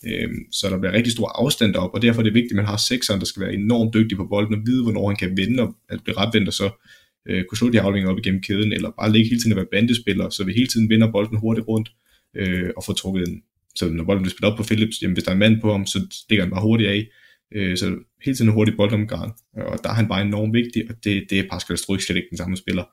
Øh, 0.07 0.31
så 0.53 0.71
der 0.71 0.79
bliver 0.79 0.93
rigtig 0.93 1.13
stor 1.13 1.29
afstand 1.29 1.77
op, 1.77 1.95
og 1.95 2.03
derfor 2.03 2.21
er 2.21 2.25
det 2.25 2.35
vigtigt, 2.35 2.53
at 2.53 2.57
man 2.57 2.67
har 2.67 2.81
sekseren, 2.89 3.21
der 3.21 3.27
skal 3.27 3.43
være 3.43 3.55
enormt 3.55 3.95
dygtig 3.95 4.17
på 4.17 4.27
bolden 4.27 4.55
og 4.55 4.61
vide, 4.67 4.83
hvornår 4.83 5.09
han 5.09 5.17
kan 5.17 5.37
vende 5.37 5.63
og 5.63 5.75
at 5.89 6.01
blive 6.05 6.17
retvendt 6.17 6.49
og 6.49 6.55
så 6.55 6.71
øh, 7.29 7.45
kunne 7.45 7.59
slå 7.59 7.71
de 7.71 7.81
afleveringer 7.81 8.11
op 8.13 8.19
igennem 8.19 8.43
kæden, 8.43 8.73
eller 8.73 8.91
bare 8.91 9.13
ligge 9.13 9.29
hele 9.29 9.41
tiden 9.41 9.53
og 9.53 9.57
være 9.57 9.73
bandespiller, 9.73 10.31
så 10.31 10.45
vi 10.45 10.53
hele 10.53 10.67
tiden 10.67 10.91
vinder 10.91 11.13
bolden 11.13 11.39
hurtigt 11.39 11.69
rundt 11.69 11.89
øh, 12.37 12.71
og 12.77 12.85
får 12.85 12.93
trukket 12.93 13.27
den. 13.27 13.43
Så 13.75 13.89
når 13.89 14.05
bolden 14.05 14.23
bliver 14.23 14.31
spillet 14.31 14.53
op 14.53 14.57
på 14.57 14.65
Philips, 14.65 15.03
jamen 15.03 15.15
hvis 15.15 15.25
der 15.25 15.31
er 15.31 15.35
en 15.35 15.39
mand 15.39 15.61
på 15.61 15.73
ham, 15.73 15.87
så 15.87 16.07
stikker 16.11 16.45
han 16.45 16.51
bare 16.51 16.63
hurtigt 16.63 16.91
af, 16.91 17.09
øh, 17.55 17.77
så 17.77 17.97
hele 18.25 18.37
tiden 18.37 18.51
en 18.51 18.55
hurtig 18.55 18.77
boldomgang, 18.77 19.33
og 19.57 19.79
der 19.83 19.91
er 19.91 19.95
han 19.95 20.09
bare 20.09 20.23
enormt 20.23 20.55
vigtig, 20.55 20.85
og 20.91 20.95
det, 21.05 21.27
det 21.31 21.39
er 21.39 21.45
Pascal 21.51 21.79
Struik 21.79 22.01
slet 22.01 22.17
ikke 22.17 22.29
den 22.31 22.39
samme 22.39 22.57
spiller. 22.57 22.85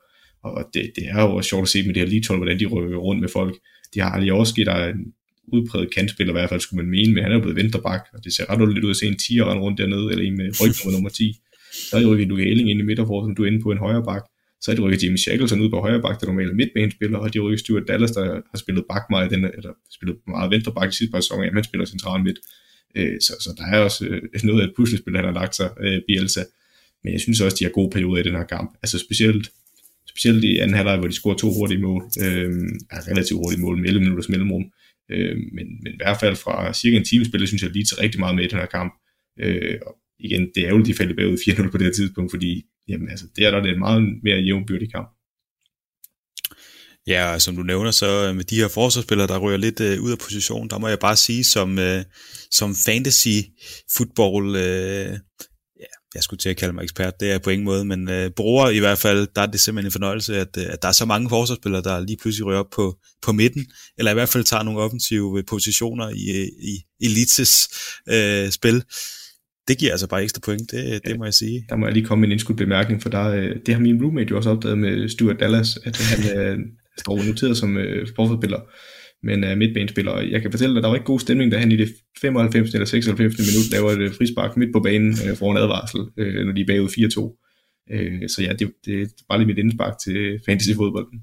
Og 0.42 0.64
det, 0.74 0.92
det 0.96 1.04
er 1.08 1.22
jo 1.22 1.42
sjovt 1.42 1.62
at 1.62 1.68
se 1.68 1.82
med 1.82 1.94
det 1.94 2.02
her 2.02 2.08
lige 2.08 2.36
hvordan 2.36 2.58
de 2.58 2.66
rykker 2.66 2.96
rundt 2.96 3.20
med 3.20 3.28
folk. 3.28 3.54
De 3.94 4.00
har 4.00 4.10
Alioski, 4.10 4.64
der 4.64 4.72
er 4.72 4.92
en 4.92 5.12
udpræget 5.52 5.94
kantspiller, 5.94 6.32
i 6.32 6.36
hvert 6.38 6.48
fald 6.48 6.60
skulle 6.60 6.82
man 6.82 6.90
mene, 6.90 7.14
men 7.14 7.22
han 7.22 7.32
er 7.32 7.36
jo 7.36 7.40
blevet 7.40 7.56
venterbak, 7.56 8.00
og 8.14 8.24
det 8.24 8.32
ser 8.34 8.50
ret 8.50 8.74
lidt 8.74 8.84
ud 8.84 8.90
at 8.90 8.96
se 8.96 9.06
en 9.06 9.18
10 9.18 9.40
rundt 9.40 9.78
dernede, 9.78 10.10
eller 10.12 10.24
en 10.24 10.36
med 10.36 10.46
rygnummer 10.60 10.92
nummer 10.96 11.10
10. 11.10 11.40
Så 11.90 11.96
er 11.96 12.00
de 12.00 12.06
rykket 12.06 12.28
Luke 12.28 12.50
Elling 12.50 12.70
ind 12.70 12.80
i 12.80 12.82
midterforsen, 12.82 13.28
som 13.28 13.36
du 13.36 13.42
er 13.42 13.46
inde 13.46 13.62
på 13.62 13.70
en 13.72 13.78
højre 13.78 14.04
bak. 14.04 14.22
Så 14.60 14.70
er 14.70 14.74
de 14.74 14.82
rykket 14.82 15.02
Jimmy 15.02 15.16
Shackleton 15.16 15.60
ud 15.60 15.70
på 15.70 15.80
højre 15.80 16.02
bak, 16.02 16.20
der 16.20 16.26
normalt 16.26 16.50
er 16.50 16.54
midtbanespiller, 16.54 17.18
og 17.18 17.34
de 17.34 17.38
rykket 17.38 17.60
Stuart 17.60 17.88
Dallas, 17.88 18.10
der 18.10 18.24
har 18.50 18.58
spillet 18.58 18.84
bak 18.88 19.02
meget, 19.10 19.30
den, 19.30 19.44
eller 19.44 19.72
spillet 19.96 20.16
meget 20.26 20.50
venterbak 20.50 20.88
i 20.88 20.96
sidste 20.96 21.12
par 21.12 21.20
sæsoner, 21.20 21.52
han 21.54 21.64
spiller 21.64 21.84
central 21.84 22.22
midt. 22.22 22.38
Øh, 22.96 23.20
så, 23.20 23.32
så 23.40 23.50
der 23.58 23.66
er 23.66 23.80
også 23.80 24.06
øh, 24.06 24.22
noget 24.44 24.62
af 24.62 24.66
et 24.66 24.72
puslespil, 24.76 25.16
han 25.16 25.24
har 25.24 25.32
lagt 25.32 25.56
sig, 25.56 25.70
øh, 25.80 26.00
Bielsa. 26.06 26.42
Men 27.04 27.12
jeg 27.12 27.20
synes 27.20 27.40
også, 27.40 27.56
de 27.60 27.64
har 27.64 27.70
gode 27.70 27.90
perioder 27.90 28.20
i 28.20 28.22
den 28.22 28.36
her 28.36 28.44
kamp. 28.44 28.70
Altså 28.82 28.98
specielt, 28.98 29.50
specielt 30.08 30.44
i 30.44 30.58
anden 30.58 30.76
halvleg, 30.76 30.98
hvor 30.98 31.08
de 31.08 31.14
scorer 31.14 31.36
to 31.36 31.52
hurtige 31.52 31.80
mål. 31.80 32.02
Øh, 32.24 32.50
relativt 33.10 33.38
hurtige 33.38 33.60
mål, 33.60 33.78
med 33.78 33.88
11 33.88 34.00
minutters 34.00 34.28
mellemrum. 34.28 34.64
Øh, 35.10 35.36
men, 35.52 35.66
men 35.82 35.92
i 35.92 35.96
hvert 35.96 36.20
fald 36.20 36.36
fra 36.36 36.72
cirka 36.72 36.96
en 36.96 37.04
time 37.04 37.24
spillet, 37.24 37.48
synes 37.48 37.62
jeg 37.62 37.70
lige 37.70 37.84
til 37.84 37.96
rigtig 37.96 38.20
meget 38.20 38.36
med 38.36 38.44
i 38.44 38.48
den 38.48 38.58
her 38.58 38.66
kamp. 38.66 38.94
Øh, 39.40 39.78
og 39.86 39.96
igen, 40.18 40.50
det 40.54 40.66
er 40.66 40.68
jo 40.68 40.82
de 40.82 40.94
faldt 40.94 41.16
bagud 41.16 41.38
4-0 41.38 41.70
på 41.70 41.78
det 41.78 41.86
her 41.86 41.92
tidspunkt, 41.92 42.32
fordi 42.32 42.64
jamen, 42.88 43.08
altså, 43.08 43.26
det 43.36 43.46
er 43.46 43.50
der 43.50 43.60
det 43.60 43.68
er 43.68 43.74
en 43.74 43.78
meget 43.78 44.02
mere 44.22 44.38
jævnbyrdig 44.38 44.92
kamp. 44.92 45.08
Ja, 47.06 47.38
som 47.38 47.56
du 47.56 47.62
nævner, 47.62 47.90
så 47.90 48.32
med 48.32 48.44
de 48.44 48.56
her 48.56 48.68
forsvarsspillere, 48.68 49.26
der 49.26 49.38
ryger 49.38 49.56
lidt 49.56 49.80
øh, 49.80 50.02
ud 50.02 50.10
af 50.12 50.18
position, 50.18 50.68
der 50.70 50.78
må 50.78 50.88
jeg 50.88 50.98
bare 50.98 51.16
sige, 51.16 51.44
som, 51.44 51.78
øh, 51.78 52.04
som 52.50 52.74
fantasy 52.86 53.38
football, 53.96 54.56
øh, 54.56 55.10
ja, 55.80 55.92
jeg 56.14 56.22
skulle 56.22 56.38
til 56.38 56.48
at 56.48 56.56
kalde 56.56 56.74
mig 56.74 56.82
ekspert, 56.82 57.20
det 57.20 57.32
er 57.32 57.38
på 57.38 57.50
ingen 57.50 57.64
måde, 57.64 57.84
men 57.84 58.10
øh, 58.10 58.30
bruger 58.30 58.68
i 58.70 58.78
hvert 58.78 58.98
fald, 58.98 59.28
der 59.36 59.42
er 59.42 59.46
det 59.46 59.60
simpelthen 59.60 59.88
en 59.88 59.92
fornøjelse, 59.92 60.40
at, 60.40 60.56
øh, 60.58 60.66
at 60.68 60.82
der 60.82 60.88
er 60.88 60.92
så 60.92 61.04
mange 61.04 61.28
forsvarsspillere, 61.28 61.82
der 61.82 62.00
lige 62.00 62.18
pludselig 62.22 62.46
ryger 62.46 62.58
op 62.58 62.70
på, 62.74 62.96
på 63.22 63.32
midten, 63.32 63.66
eller 63.98 64.10
i 64.10 64.14
hvert 64.14 64.28
fald 64.28 64.44
tager 64.44 64.62
nogle 64.62 64.80
offensive 64.80 65.42
positioner 65.48 66.08
i, 66.08 66.50
i 66.62 67.04
Elites 67.06 67.68
øh, 68.08 68.50
spil 68.50 68.82
det 69.68 69.78
giver 69.78 69.90
altså 69.90 70.08
bare 70.08 70.22
ekstra 70.22 70.40
point, 70.44 70.70
det, 70.70 71.00
det 71.06 71.18
må 71.18 71.24
jeg 71.24 71.34
sige. 71.34 71.64
Der 71.68 71.76
må 71.76 71.86
jeg 71.86 71.94
lige 71.94 72.06
komme 72.06 72.20
med 72.20 72.28
en 72.28 72.32
indskudt 72.32 72.58
bemærkning, 72.58 73.02
for 73.02 73.08
der, 73.08 73.28
øh, 73.28 73.56
det 73.66 73.74
har 73.74 73.80
min 73.80 74.02
roommate 74.02 74.30
jo 74.30 74.36
også 74.36 74.50
opdaget 74.50 74.78
med 74.78 75.08
Stuart 75.08 75.40
Dallas, 75.40 75.78
at 75.84 75.96
han 75.96 76.38
øh, 76.38 76.58
står 77.00 77.24
noteret 77.24 77.56
som 77.56 77.76
øh, 77.76 78.08
forforspiller, 78.16 78.60
men 79.22 79.44
er 79.44 79.54
midtbanespiller. 79.54 80.20
Jeg 80.20 80.42
kan 80.42 80.50
fortælle 80.50 80.74
dig, 80.74 80.78
at 80.78 80.82
der 80.82 80.88
var 80.88 80.96
ikke 80.96 81.06
god 81.06 81.20
stemning, 81.20 81.52
da 81.52 81.58
han 81.58 81.72
i 81.72 81.76
det 81.76 81.88
95. 82.20 82.74
eller 82.74 82.86
96. 82.86 83.38
minut 83.38 83.70
laver 83.72 83.90
et 83.90 83.98
øh, 83.98 84.14
frispark 84.14 84.56
midt 84.56 84.72
på 84.72 84.80
banen 84.80 85.16
øh, 85.28 85.36
for 85.36 85.50
en 85.52 85.58
advarsel, 85.58 86.00
øh, 86.18 86.46
når 86.46 86.52
de 86.52 86.60
er 86.60 86.66
bagud 86.66 86.88
4-2. 86.88 87.92
Øh, 87.94 88.28
så 88.28 88.42
ja, 88.42 88.52
det, 88.52 88.72
det 88.84 89.02
er 89.02 89.06
bare 89.28 89.38
lige 89.38 89.46
mit 89.46 89.58
indspark 89.58 89.94
til 90.04 90.16
øh, 90.16 90.40
fantasyfodbolden. 90.46 91.18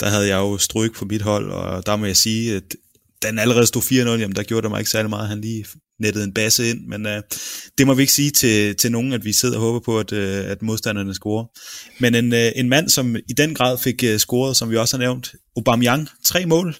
Der 0.00 0.08
havde 0.08 0.28
jeg 0.28 0.38
jo 0.38 0.58
stryk 0.58 0.94
på 0.94 1.04
mit 1.04 1.22
hold, 1.22 1.50
og 1.50 1.86
der 1.86 1.96
må 1.96 2.06
jeg 2.06 2.16
sige, 2.16 2.56
at 2.56 2.76
den 3.28 3.38
allerede 3.38 3.66
stod 3.66 3.82
4-0, 3.82 3.94
jamen 3.94 4.36
der 4.36 4.42
gjorde 4.42 4.62
det 4.62 4.70
mig 4.70 4.78
ikke 4.78 4.90
særlig 4.90 5.10
meget. 5.10 5.28
Han 5.28 5.40
lige 5.40 5.64
nettede 6.00 6.24
en 6.24 6.34
basse 6.34 6.70
ind, 6.70 6.86
men 6.86 7.06
øh, 7.06 7.22
det 7.78 7.86
må 7.86 7.94
vi 7.94 8.02
ikke 8.02 8.12
sige 8.12 8.30
til, 8.30 8.76
til 8.76 8.92
nogen, 8.92 9.12
at 9.12 9.24
vi 9.24 9.32
sidder 9.32 9.56
og 9.56 9.60
håber 9.62 9.80
på, 9.80 9.98
at, 9.98 10.12
øh, 10.12 10.44
at 10.50 10.62
modstanderne 10.62 11.14
scorer. 11.14 11.44
Men 12.00 12.14
en, 12.14 12.32
øh, 12.32 12.52
en 12.56 12.68
mand, 12.68 12.88
som 12.88 13.16
i 13.16 13.32
den 13.36 13.54
grad 13.54 13.78
fik 13.78 14.04
øh, 14.04 14.18
scoret, 14.18 14.56
som 14.56 14.70
vi 14.70 14.76
også 14.76 14.96
har 14.96 15.04
nævnt, 15.04 15.34
Aubameyang, 15.56 16.08
tre 16.24 16.46
mål, 16.46 16.76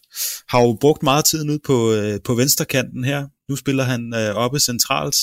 har 0.48 0.60
jo 0.60 0.78
brugt 0.80 1.02
meget 1.02 1.24
tid 1.24 1.50
ud 1.50 1.58
på, 1.66 1.92
øh, 1.92 2.20
på 2.24 2.34
venstrekanten 2.34 3.04
her. 3.04 3.26
Nu 3.48 3.56
spiller 3.56 3.84
han 3.84 4.14
øh, 4.14 4.34
oppe 4.34 4.60
centralt. 4.60 5.16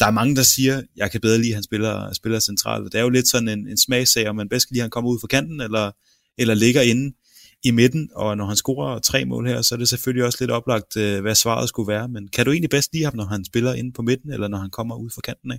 Der 0.00 0.06
er 0.06 0.10
mange, 0.10 0.36
der 0.36 0.42
siger, 0.42 0.82
jeg 0.96 1.10
kan 1.10 1.20
bedre 1.20 1.38
lide, 1.38 1.50
at 1.50 1.54
han 1.54 1.62
spiller, 1.62 2.12
spiller 2.12 2.40
centralt. 2.40 2.92
Det 2.92 2.98
er 2.98 3.02
jo 3.02 3.08
lidt 3.08 3.28
sådan 3.28 3.48
en, 3.48 3.68
en 3.68 3.78
smagsag, 3.78 4.28
om 4.28 4.36
man 4.36 4.48
bedst 4.48 4.68
kan 4.68 4.74
lide, 4.74 4.82
at 4.82 4.84
han 4.84 4.90
kommer 4.90 5.10
ud 5.10 5.18
fra 5.20 5.26
kanten, 5.26 5.60
eller, 5.60 5.90
eller 6.38 6.54
ligger 6.54 6.82
inde 6.82 7.14
i 7.64 7.70
midten, 7.70 8.10
og 8.14 8.36
når 8.36 8.44
han 8.44 8.56
scorer 8.56 8.98
tre 8.98 9.24
mål 9.24 9.46
her, 9.46 9.62
så 9.62 9.74
er 9.74 9.78
det 9.78 9.88
selvfølgelig 9.88 10.24
også 10.24 10.38
lidt 10.40 10.50
oplagt, 10.50 10.96
øh, 10.96 11.20
hvad 11.20 11.34
svaret 11.34 11.68
skulle 11.68 11.88
være. 11.92 12.08
Men 12.08 12.28
kan 12.28 12.44
du 12.44 12.50
egentlig 12.50 12.70
bedst 12.70 12.92
lide 12.92 13.04
ham, 13.04 13.16
når 13.16 13.24
han 13.24 13.44
spiller 13.44 13.74
inde 13.74 13.92
på 13.92 14.02
midten, 14.02 14.32
eller 14.32 14.48
når 14.48 14.58
han 14.58 14.70
kommer 14.70 14.96
ud 14.96 15.10
fra 15.10 15.20
kanten 15.20 15.50
af? 15.50 15.58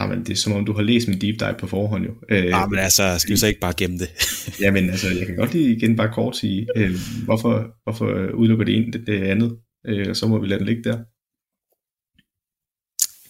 Jamen, 0.00 0.18
det 0.18 0.30
er 0.30 0.36
som 0.36 0.52
om, 0.52 0.64
du 0.64 0.72
har 0.72 0.82
læst 0.82 1.08
min 1.08 1.20
deep 1.20 1.40
dive 1.40 1.54
på 1.58 1.66
forhånd 1.66 2.04
jo. 2.04 2.14
Øh, 2.28 2.44
ja, 2.44 2.66
men 2.66 2.78
altså, 2.78 3.18
skal 3.18 3.32
vi 3.32 3.36
så 3.36 3.46
ikke 3.46 3.60
bare 3.60 3.74
gemme 3.76 3.98
det? 3.98 4.08
jamen, 4.64 4.90
altså, 4.90 5.08
jeg 5.08 5.26
kan 5.26 5.36
godt 5.36 5.52
lige 5.52 5.76
igen 5.76 5.96
bare 5.96 6.12
kort 6.14 6.36
sige, 6.36 6.66
øh, 6.76 6.90
hvorfor, 7.24 7.76
hvorfor 7.82 8.30
udelukker 8.34 8.64
det 8.64 8.76
ene 8.76 8.92
det, 8.92 9.06
det 9.06 9.22
andet, 9.22 9.58
øh, 9.86 10.14
så 10.14 10.26
må 10.26 10.38
vi 10.38 10.46
lade 10.46 10.58
den 10.58 10.66
ligge 10.66 10.84
der. 10.84 10.98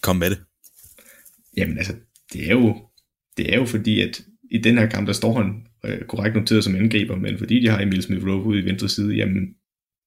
Kom 0.01 0.17
med 0.17 0.31
det. 0.31 0.41
Jamen, 1.57 1.79
altså, 1.79 1.95
det 2.33 2.47
er 2.47 2.53
jo, 2.53 2.77
det 3.37 3.55
er 3.55 3.59
jo 3.59 3.67
fordi, 3.67 4.01
at 4.01 4.23
i 4.51 4.59
den 4.59 4.79
her 4.79 4.87
kamp, 4.87 5.07
der 5.07 5.13
står 5.13 5.43
han 5.43 5.67
øh, 5.85 6.01
korrekt 6.09 6.37
noteret 6.37 6.65
som 6.65 6.77
angriber, 6.77 7.17
men 7.17 7.39
fordi 7.39 7.61
de 7.61 7.69
har 7.69 7.81
Emil 7.81 8.03
Smith 8.03 8.27
Rowe 8.27 8.45
ude 8.45 8.61
i 8.61 8.65
venstre 8.65 8.89
side, 8.89 9.15
jamen, 9.15 9.49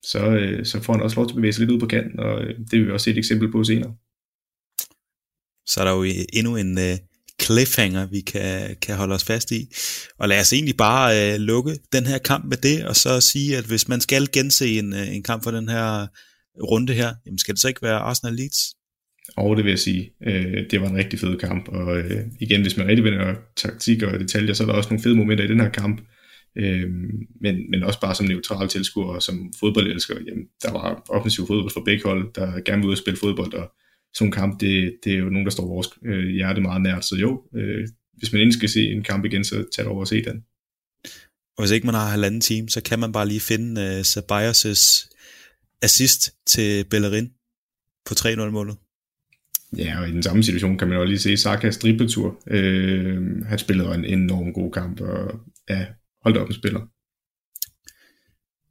så, 0.03 0.25
øh, 0.25 0.65
så 0.65 0.81
får 0.81 0.93
han 0.93 1.01
også 1.01 1.15
lov 1.15 1.27
til 1.27 1.31
at 1.31 1.35
bevæge 1.35 1.53
sig 1.53 1.59
lidt 1.61 1.71
ud 1.71 1.79
på 1.79 1.87
kanten, 1.87 2.19
og 2.19 2.43
øh, 2.43 2.57
det 2.57 2.79
vil 2.79 2.85
vi 2.85 2.91
også 2.91 3.03
se 3.03 3.11
et 3.11 3.17
eksempel 3.17 3.51
på 3.51 3.63
senere. 3.63 3.93
Så 5.65 5.79
er 5.81 5.85
der 5.85 5.91
jo 5.91 6.03
øh, 6.03 6.25
endnu 6.33 6.55
en 6.55 6.77
øh, 6.77 6.97
cliffhanger, 7.41 8.05
vi 8.05 8.21
kan, 8.21 8.75
kan 8.81 8.95
holde 8.95 9.15
os 9.15 9.23
fast 9.23 9.51
i. 9.51 9.67
Og 10.19 10.29
lad 10.29 10.39
os 10.39 10.53
egentlig 10.53 10.77
bare 10.77 11.33
øh, 11.33 11.39
lukke 11.39 11.77
den 11.91 12.05
her 12.05 12.17
kamp 12.17 12.45
med 12.45 12.57
det, 12.57 12.85
og 12.85 12.95
så 12.95 13.21
sige, 13.21 13.57
at 13.57 13.65
hvis 13.65 13.87
man 13.87 14.01
skal 14.01 14.31
gense 14.31 14.67
en, 14.67 14.93
øh, 14.93 15.15
en 15.15 15.23
kamp 15.23 15.43
for 15.43 15.51
den 15.51 15.69
her 15.69 16.07
runde 16.71 16.93
her, 16.93 17.13
jamen 17.25 17.37
skal 17.37 17.53
det 17.53 17.61
så 17.61 17.67
ikke 17.67 17.81
være 17.81 17.99
Arsenal 17.99 18.33
Leeds? 18.33 18.59
Og 19.37 19.57
det 19.57 19.65
vil 19.65 19.71
jeg 19.71 19.79
sige, 19.79 20.13
øh, 20.25 20.69
det 20.71 20.81
var 20.81 20.87
en 20.87 20.97
rigtig 20.97 21.19
fed 21.19 21.37
kamp, 21.37 21.67
og 21.67 21.97
øh, 21.99 22.21
igen, 22.39 22.61
hvis 22.61 22.77
man 22.77 22.87
rigtig 22.87 23.03
vender 23.03 23.35
taktik 23.55 24.03
og 24.03 24.19
detaljer, 24.19 24.53
så 24.53 24.63
er 24.63 24.67
der 24.67 24.73
også 24.73 24.89
nogle 24.89 25.03
fede 25.03 25.15
momenter 25.15 25.45
i 25.45 25.47
den 25.47 25.59
her 25.59 25.69
kamp, 25.69 26.01
øh, 26.57 26.89
men, 27.41 27.71
men 27.71 27.83
også 27.83 27.99
bare 27.99 28.15
som 28.15 28.25
neutral 28.25 28.67
tilskuer 28.67 29.15
og 29.15 29.21
som 29.21 29.53
fodboldelsker, 29.59 30.15
jamen, 30.27 30.45
der 30.61 30.71
var 30.71 31.05
offensiv 31.09 31.47
fodbold 31.47 31.73
for 31.73 31.83
begge 31.85 32.03
hold, 32.03 32.33
der 32.35 32.61
gerne 32.61 32.81
vil 32.81 32.87
ud 32.87 32.93
og 32.93 32.97
spille 32.97 33.19
fodbold, 33.19 33.53
og 33.53 33.71
sådan 34.13 34.27
en 34.27 34.31
kamp, 34.31 34.61
det, 34.61 34.95
det 35.03 35.13
er 35.13 35.17
jo 35.17 35.29
nogen, 35.29 35.45
der 35.45 35.51
står 35.51 35.67
vores 35.67 35.87
øh, 36.05 36.27
hjerte 36.27 36.61
meget 36.61 36.81
nært, 36.81 37.05
så 37.05 37.15
jo, 37.15 37.43
øh, 37.55 37.87
hvis 38.13 38.31
man 38.31 38.41
endelig 38.41 38.57
skal 38.57 38.69
se 38.69 38.91
en 38.91 39.03
kamp 39.03 39.25
igen, 39.25 39.43
så 39.43 39.65
tag 39.75 39.87
over 39.87 39.99
og 39.99 40.07
se 40.07 40.23
den. 40.23 40.43
Og 41.57 41.63
hvis 41.63 41.71
ikke 41.71 41.85
man 41.85 41.95
har 41.95 42.09
halvanden 42.09 42.41
time, 42.41 42.69
så 42.69 42.81
kan 42.83 42.99
man 42.99 43.11
bare 43.11 43.27
lige 43.27 43.39
finde 43.39 43.81
uh, 43.81 43.99
Ceballos' 43.99 45.09
assist 45.81 46.31
til 46.45 46.85
Bellerin 46.89 47.31
på 48.05 48.13
3-0-målet. 48.13 48.77
Ja, 49.77 49.99
og 50.01 50.09
i 50.09 50.11
den 50.11 50.23
samme 50.23 50.43
situation 50.43 50.77
kan 50.77 50.87
man 50.87 50.97
jo 50.97 51.03
lige 51.03 51.19
se 51.19 51.37
Sakas 51.37 51.77
dribletur. 51.77 52.43
Øh, 52.47 53.45
han 53.45 53.59
spillede 53.59 53.95
en 53.95 54.05
enorm 54.05 54.53
god 54.53 54.71
kamp, 54.71 55.01
og 55.01 55.39
ja, 55.69 55.85
holdt 56.23 56.37
op 56.37 56.47
en 56.47 56.53
spiller. 56.53 56.79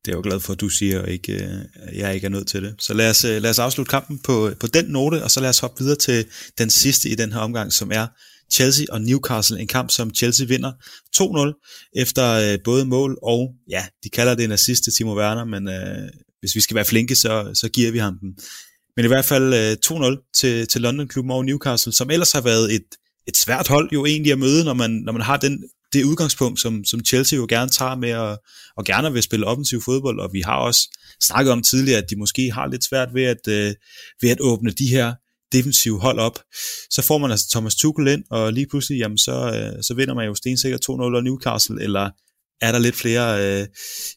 Det 0.04 0.08
er 0.08 0.12
jeg 0.12 0.24
jo 0.24 0.28
glad 0.28 0.40
for, 0.40 0.52
at 0.52 0.60
du 0.60 0.68
siger, 0.68 1.02
og 1.02 1.08
ikke, 1.10 1.32
øh, 1.32 1.98
jeg 1.98 2.14
ikke 2.14 2.24
er 2.24 2.30
nødt 2.30 2.46
til 2.46 2.62
det. 2.62 2.74
Så 2.78 2.94
lad 2.94 3.10
os, 3.10 3.24
øh, 3.24 3.42
lad 3.42 3.50
os 3.50 3.58
afslutte 3.58 3.90
kampen 3.90 4.18
på, 4.18 4.50
på 4.60 4.66
den 4.66 4.84
note, 4.84 5.24
og 5.24 5.30
så 5.30 5.40
lad 5.40 5.48
os 5.48 5.58
hoppe 5.58 5.84
videre 5.84 5.96
til 5.96 6.26
den 6.58 6.70
sidste 6.70 7.08
i 7.08 7.14
den 7.14 7.32
her 7.32 7.40
omgang, 7.40 7.72
som 7.72 7.90
er 7.92 8.06
Chelsea 8.52 8.86
og 8.90 9.00
Newcastle. 9.00 9.60
En 9.60 9.66
kamp, 9.66 9.90
som 9.90 10.14
Chelsea 10.14 10.46
vinder 10.46 10.72
2-0 11.16 11.90
efter 11.96 12.52
øh, 12.52 12.58
både 12.64 12.84
mål 12.84 13.18
og, 13.22 13.54
ja, 13.68 13.84
de 14.04 14.08
kalder 14.08 14.34
det 14.34 14.44
en 14.44 14.52
assist 14.52 14.84
til 14.84 14.92
Timo 14.92 15.18
Werner, 15.18 15.44
men 15.44 15.68
øh, 15.68 16.08
hvis 16.40 16.54
vi 16.54 16.60
skal 16.60 16.74
være 16.74 16.84
flinke, 16.84 17.16
så, 17.16 17.50
så 17.54 17.68
giver 17.68 17.90
vi 17.90 17.98
ham 17.98 18.18
den. 18.18 18.36
Men 18.96 19.04
i 19.04 19.08
hvert 19.08 19.24
fald 19.24 19.54
øh, 19.54 19.76
2-0 19.86 20.30
til, 20.34 20.68
til 20.68 20.80
London-klubben 20.80 21.30
over 21.30 21.42
Newcastle, 21.42 21.92
som 21.92 22.10
ellers 22.10 22.32
har 22.32 22.40
været 22.40 22.74
et, 22.74 22.86
et 23.28 23.36
svært 23.36 23.68
hold 23.68 23.90
jo 23.92 24.06
egentlig 24.06 24.32
at 24.32 24.38
møde, 24.38 24.64
når 24.64 24.74
man, 24.74 24.90
når 24.90 25.12
man 25.12 25.22
har 25.22 25.36
den, 25.36 25.64
det 25.92 26.04
udgangspunkt, 26.04 26.60
som, 26.60 26.84
som 26.84 27.04
Chelsea 27.04 27.36
jo 27.36 27.46
gerne 27.48 27.70
tager 27.70 27.96
med 27.96 28.10
at, 28.10 28.38
og 28.76 28.84
gerne 28.84 29.12
vil 29.12 29.22
spille 29.22 29.46
offensiv 29.46 29.82
fodbold, 29.82 30.20
og 30.20 30.30
vi 30.32 30.40
har 30.40 30.56
også 30.56 30.98
snakket 31.22 31.52
om 31.52 31.62
tidligere, 31.62 32.02
at 32.02 32.10
de 32.10 32.16
måske 32.16 32.52
har 32.52 32.66
lidt 32.66 32.84
svært 32.84 33.08
ved 33.14 33.22
at, 33.22 33.48
øh, 33.48 33.74
ved 34.22 34.30
at 34.30 34.40
åbne 34.40 34.70
de 34.70 34.86
her 34.86 35.14
defensive 35.52 36.00
hold 36.00 36.18
op. 36.18 36.38
Så 36.90 37.02
får 37.02 37.18
man 37.18 37.30
altså 37.30 37.46
Thomas 37.50 37.74
Tuchel 37.74 38.08
ind, 38.08 38.24
og 38.30 38.52
lige 38.52 38.66
pludselig, 38.70 38.98
jamen 38.98 39.18
så, 39.18 39.32
øh, 39.32 39.82
så 39.82 39.94
vinder 39.94 40.14
man 40.14 40.26
jo 40.26 40.34
stensikkert 40.34 40.80
2-0 40.80 40.90
over 40.90 41.20
Newcastle, 41.20 41.82
eller 41.82 42.10
er 42.60 42.72
der 42.72 42.78
lidt 42.78 42.96
flere, 42.96 43.26
øh, 43.44 43.66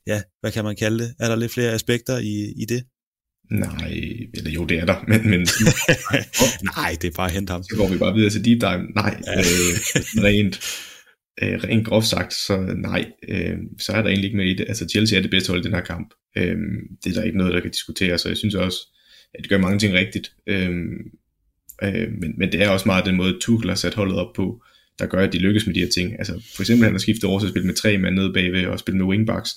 ja, 0.08 0.22
hvad 0.42 0.52
kan 0.52 0.64
man 0.64 0.76
kalde 0.76 1.04
det? 1.04 1.16
Er 1.20 1.28
der 1.28 1.36
lidt 1.36 1.54
flere 1.54 1.72
aspekter 1.72 2.18
i, 2.18 2.54
i 2.62 2.66
det? 2.66 2.84
Nej, 3.52 3.94
eller 4.34 4.52
jo, 4.52 4.66
det 4.66 4.80
er 4.80 4.86
der, 4.86 5.04
men... 5.12 5.30
men 5.30 5.40
Nej, 6.78 6.98
det 7.02 7.08
er 7.08 7.16
bare 7.16 7.28
at 7.28 7.34
hente 7.34 7.52
ham. 7.52 7.64
Så 7.64 7.76
går 7.78 7.88
vi 7.88 7.98
bare 7.98 8.14
videre 8.14 8.30
til 8.30 8.46
deep 8.46 8.62
dive. 8.62 8.84
Nej, 8.96 9.22
ja. 9.28 9.40
øh, 9.40 10.24
rent, 10.24 10.56
øh, 11.44 11.64
rent 11.64 11.88
groft 11.88 12.08
sagt, 12.08 12.34
så 12.34 12.58
nej, 12.78 13.06
øh, 13.30 13.58
så 13.80 13.92
er 13.92 14.02
der 14.02 14.10
egentlig 14.10 14.26
ikke 14.26 14.38
med 14.38 14.46
i 14.46 14.54
det. 14.54 14.66
Altså, 14.68 14.88
Chelsea 14.88 15.18
er 15.18 15.22
det 15.22 15.32
bedste 15.32 15.50
hold 15.50 15.62
i 15.62 15.64
den 15.64 15.74
her 15.74 15.82
kamp. 15.82 16.14
Øh, 16.38 16.58
det 17.04 17.10
er 17.10 17.14
der 17.14 17.24
ikke 17.24 17.38
noget, 17.38 17.54
der 17.54 17.60
kan 17.60 17.72
diskutere, 17.72 18.18
så 18.18 18.28
jeg 18.28 18.38
synes 18.38 18.56
også, 18.56 18.78
at 19.34 19.44
de 19.44 19.50
gør 19.50 19.58
mange 19.58 19.80
ting 19.80 19.94
rigtigt. 19.94 20.32
Øh, 20.48 20.70
øh, 21.84 22.12
men, 22.22 22.34
men 22.38 22.52
det 22.52 22.62
er 22.62 22.70
også 22.70 22.86
meget 22.86 23.06
den 23.06 23.16
måde, 23.16 23.38
Tuchel 23.42 23.70
har 23.70 23.76
sat 23.76 23.94
holdet 23.94 24.18
op 24.18 24.34
på, 24.36 24.62
der 25.00 25.06
gør, 25.06 25.24
at 25.24 25.34
de 25.34 25.38
lykkes 25.38 25.66
med 25.66 25.76
de 25.76 25.80
her 25.80 25.90
ting. 25.90 26.14
Altså, 26.14 26.34
for 26.56 26.64
eksempel, 26.64 26.84
han 26.84 26.94
har 26.94 27.00
skiftet 27.00 27.24
over 27.24 27.40
til 27.40 27.48
at 27.48 27.52
spille 27.52 27.68
med 27.68 27.76
tre 27.76 27.98
mand 27.98 28.16
nede 28.16 28.34
bagved 28.34 28.66
og 28.66 28.80
spille 28.80 28.98
med 28.98 29.06
wingbacks. 29.06 29.50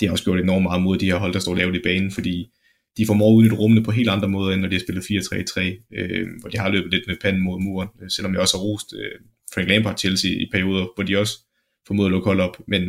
Det 0.00 0.08
har 0.08 0.12
også 0.12 0.24
gjort 0.24 0.40
enormt 0.40 0.62
meget 0.62 0.82
mod 0.82 0.98
de 0.98 1.06
her 1.06 1.16
hold, 1.16 1.32
der 1.32 1.38
står 1.38 1.54
lavt 1.54 1.76
i 1.76 1.80
banen, 1.84 2.10
fordi 2.10 2.48
de 2.96 3.06
formår 3.06 3.30
at 3.30 3.36
udnytte 3.36 3.56
rummene 3.56 3.82
på 3.82 3.90
helt 3.90 4.08
andre 4.08 4.28
måder, 4.28 4.52
end 4.52 4.60
når 4.60 4.68
de 4.68 4.74
har 4.74 4.80
spillet 4.80 5.04
4-3-3, 5.04 5.98
øh, 5.98 6.28
hvor 6.40 6.50
de 6.50 6.58
har 6.58 6.68
løbet 6.68 6.90
lidt 6.90 7.06
med 7.06 7.16
panden 7.22 7.42
mod 7.42 7.60
muren, 7.60 7.88
øh, 8.02 8.10
selvom 8.10 8.32
jeg 8.32 8.40
også 8.40 8.56
har 8.56 8.62
rost 8.62 8.94
øh, 9.00 9.20
Frank 9.54 9.68
Lampard 9.68 9.98
Chelsea 9.98 10.30
i 10.30 10.48
perioder, 10.52 10.86
hvor 10.94 11.04
de 11.04 11.18
også 11.18 11.38
formåede 11.86 12.06
at 12.06 12.12
lukke 12.12 12.26
hold 12.26 12.40
op, 12.40 12.56
men 12.68 12.82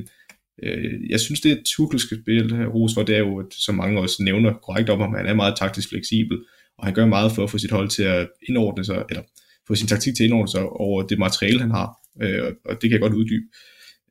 øh, 0.64 1.10
jeg 1.10 1.20
synes, 1.20 1.42
det 1.42 1.52
er 1.52 1.58
Tuchel 1.66 2.00
skal 2.00 2.22
spille 2.22 2.58
her 2.58 2.66
ros 2.66 2.94
for, 2.94 3.04
det 3.04 3.16
er 3.16 3.20
jo, 3.20 3.40
at, 3.40 3.46
som 3.52 3.76
mange 3.76 4.00
også 4.00 4.24
nævner 4.24 4.54
korrekt 4.54 4.90
om 4.90 5.00
ham, 5.00 5.14
han 5.14 5.26
er 5.26 5.34
meget 5.34 5.56
taktisk 5.58 5.90
fleksibel, 5.90 6.38
og 6.78 6.86
han 6.86 6.94
gør 6.94 7.06
meget 7.06 7.32
for 7.32 7.44
at 7.44 7.50
få 7.50 7.58
sit 7.58 7.72
hold 7.72 7.90
til 7.90 8.04
at 8.04 8.30
indordne 8.50 8.86
sig, 8.86 9.04
eller 9.10 9.24
få 9.68 9.76
sin 9.76 9.88
taktik 9.88 10.16
til 10.16 10.24
at 10.24 10.28
indordne 10.28 10.52
sig 10.52 10.64
over 10.64 11.02
det 11.02 11.20
materiale, 11.20 11.60
han 11.60 11.72
har, 11.72 11.90
øh, 12.22 12.54
og 12.66 12.82
det 12.82 12.82
kan 12.82 12.92
jeg 12.92 13.00
godt 13.00 13.14
uddybe. 13.14 13.46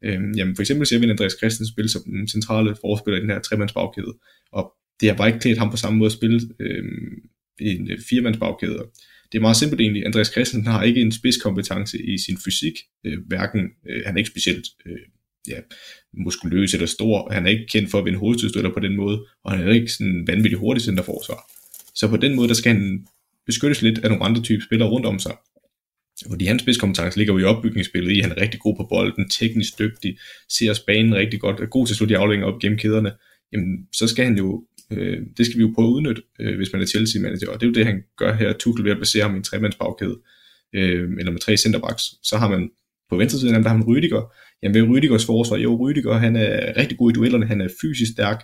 Øh, 0.05 0.21
jamen 0.37 0.57
for 0.57 0.63
eksempel 0.63 0.87
ser 0.87 0.99
vi 0.99 1.11
Andreas 1.11 1.37
Christensen 1.39 1.73
spille 1.73 1.89
som 1.89 2.03
den 2.05 2.29
centrale 2.29 2.77
forspiller 2.81 3.19
i 3.19 3.23
den 3.23 3.31
her 3.31 3.41
tremandsbagkæde, 3.41 4.15
og 4.53 4.73
det 5.01 5.09
har 5.09 5.17
bare 5.17 5.29
ikke 5.29 5.41
klædt 5.41 5.59
ham 5.59 5.71
på 5.71 5.77
samme 5.77 5.99
måde 5.99 6.07
at 6.07 6.13
spille 6.13 6.41
øh, 6.61 6.85
en 7.61 7.91
øh, 7.91 7.99
firemandsbagkæde. 8.09 8.85
Det 9.33 9.39
er 9.39 9.43
meget 9.43 9.57
simpelt 9.57 9.81
egentlig. 9.81 10.07
Andreas 10.07 10.27
Christensen 10.27 10.73
har 10.73 10.83
ikke 10.83 11.01
en 11.01 11.13
spidskompetence 11.13 12.03
i 12.03 12.19
sin 12.19 12.39
fysik. 12.45 12.73
Øh, 13.07 13.19
hverken, 13.27 13.61
øh, 13.89 14.03
han 14.07 14.15
er 14.15 14.19
ikke 14.19 14.31
specielt 14.31 14.67
øh, 14.87 14.99
ja, 15.49 15.61
muskuløs 16.25 16.75
eller 16.75 16.87
stor. 16.87 17.33
Han 17.33 17.47
er 17.47 17.51
ikke 17.51 17.67
kendt 17.67 17.91
for 17.91 17.99
at 17.99 18.05
vinde 18.05 18.19
hovedstødstøtter 18.19 18.73
på 18.73 18.81
den 18.81 18.97
måde, 18.97 19.27
og 19.45 19.53
han 19.53 19.69
er 19.69 19.73
ikke 19.73 19.93
sådan 19.93 20.25
vanvittigt 20.27 20.59
hurtig 20.59 20.83
centerforsvar. 20.83 21.51
Så 21.95 22.09
på 22.09 22.17
den 22.17 22.37
måde, 22.37 22.49
der 22.49 22.55
skal 22.55 22.73
han 22.73 23.07
beskyttes 23.47 23.83
lidt 23.83 23.99
af 23.99 24.11
nogle 24.11 24.25
andre 24.25 24.43
typer 24.43 24.65
spillere 24.65 24.89
rundt 24.89 25.07
om 25.07 25.19
sig. 25.19 25.37
Fordi 26.31 26.45
hans 26.45 26.63
spidskompetence 26.63 27.19
ligger 27.19 27.35
jo 27.35 27.39
i 27.39 27.43
opbygningsspillet 27.43 28.13
i, 28.13 28.21
han 28.21 28.31
er 28.31 28.41
rigtig 28.41 28.61
god 28.61 28.77
på 28.77 28.87
bolden, 28.91 29.29
teknisk 29.29 29.79
dygtig, 29.79 30.19
ser 30.49 30.71
os 30.71 30.81
banen 30.81 31.15
rigtig 31.15 31.41
godt, 31.41 31.61
er 31.61 31.67
god 31.67 31.87
til 31.87 31.93
at 31.93 31.97
slutte 31.97 32.15
de 32.15 32.45
op 32.45 32.61
gennem 32.61 32.79
kæderne, 32.79 33.13
jamen 33.53 33.87
så 33.93 34.09
skal 34.09 34.25
han 34.25 34.37
jo 34.37 34.67
Øh, 34.93 35.19
det 35.37 35.47
skal 35.47 35.59
vi 35.59 35.63
jo 35.63 35.73
prøve 35.75 35.89
at 35.89 35.93
udnytte, 35.93 36.23
øh, 36.41 36.57
hvis 36.57 36.73
man 36.73 36.83
er 36.83 36.87
Chelsea-manager, 36.87 37.49
og 37.49 37.61
det 37.61 37.67
er 37.67 37.71
jo 37.71 37.75
det, 37.75 37.87
han 37.87 38.03
gør 38.17 38.35
her. 38.35 38.53
Tuchel 38.53 38.85
ved 38.85 38.93
at 38.93 38.99
basere 38.99 39.23
ham 39.23 39.35
i 39.35 39.37
en 39.37 39.43
tremandsbagkæde, 39.43 40.19
øh, 40.75 41.11
eller 41.19 41.33
med 41.33 41.41
tre 41.41 41.57
centerbacks. 41.57 42.03
Så 42.23 42.37
har 42.37 42.49
man 42.49 42.71
på 43.11 43.17
venstre 43.17 43.39
side, 43.39 43.53
der 43.53 43.69
har 43.69 43.77
man 43.77 43.87
Rydiger. 43.87 44.33
Jamen 44.63 44.75
ved 44.75 44.97
Rydigers 44.97 45.27
forsvar, 45.27 45.57
jo 45.57 45.77
Rydiger, 45.77 46.13
han 46.13 46.37
er 46.37 46.77
rigtig 46.77 46.99
god 46.99 47.11
i 47.11 47.15
duellerne, 47.15 47.47
han 47.47 47.61
er 47.61 47.69
fysisk 47.81 48.13
stærk, 48.13 48.43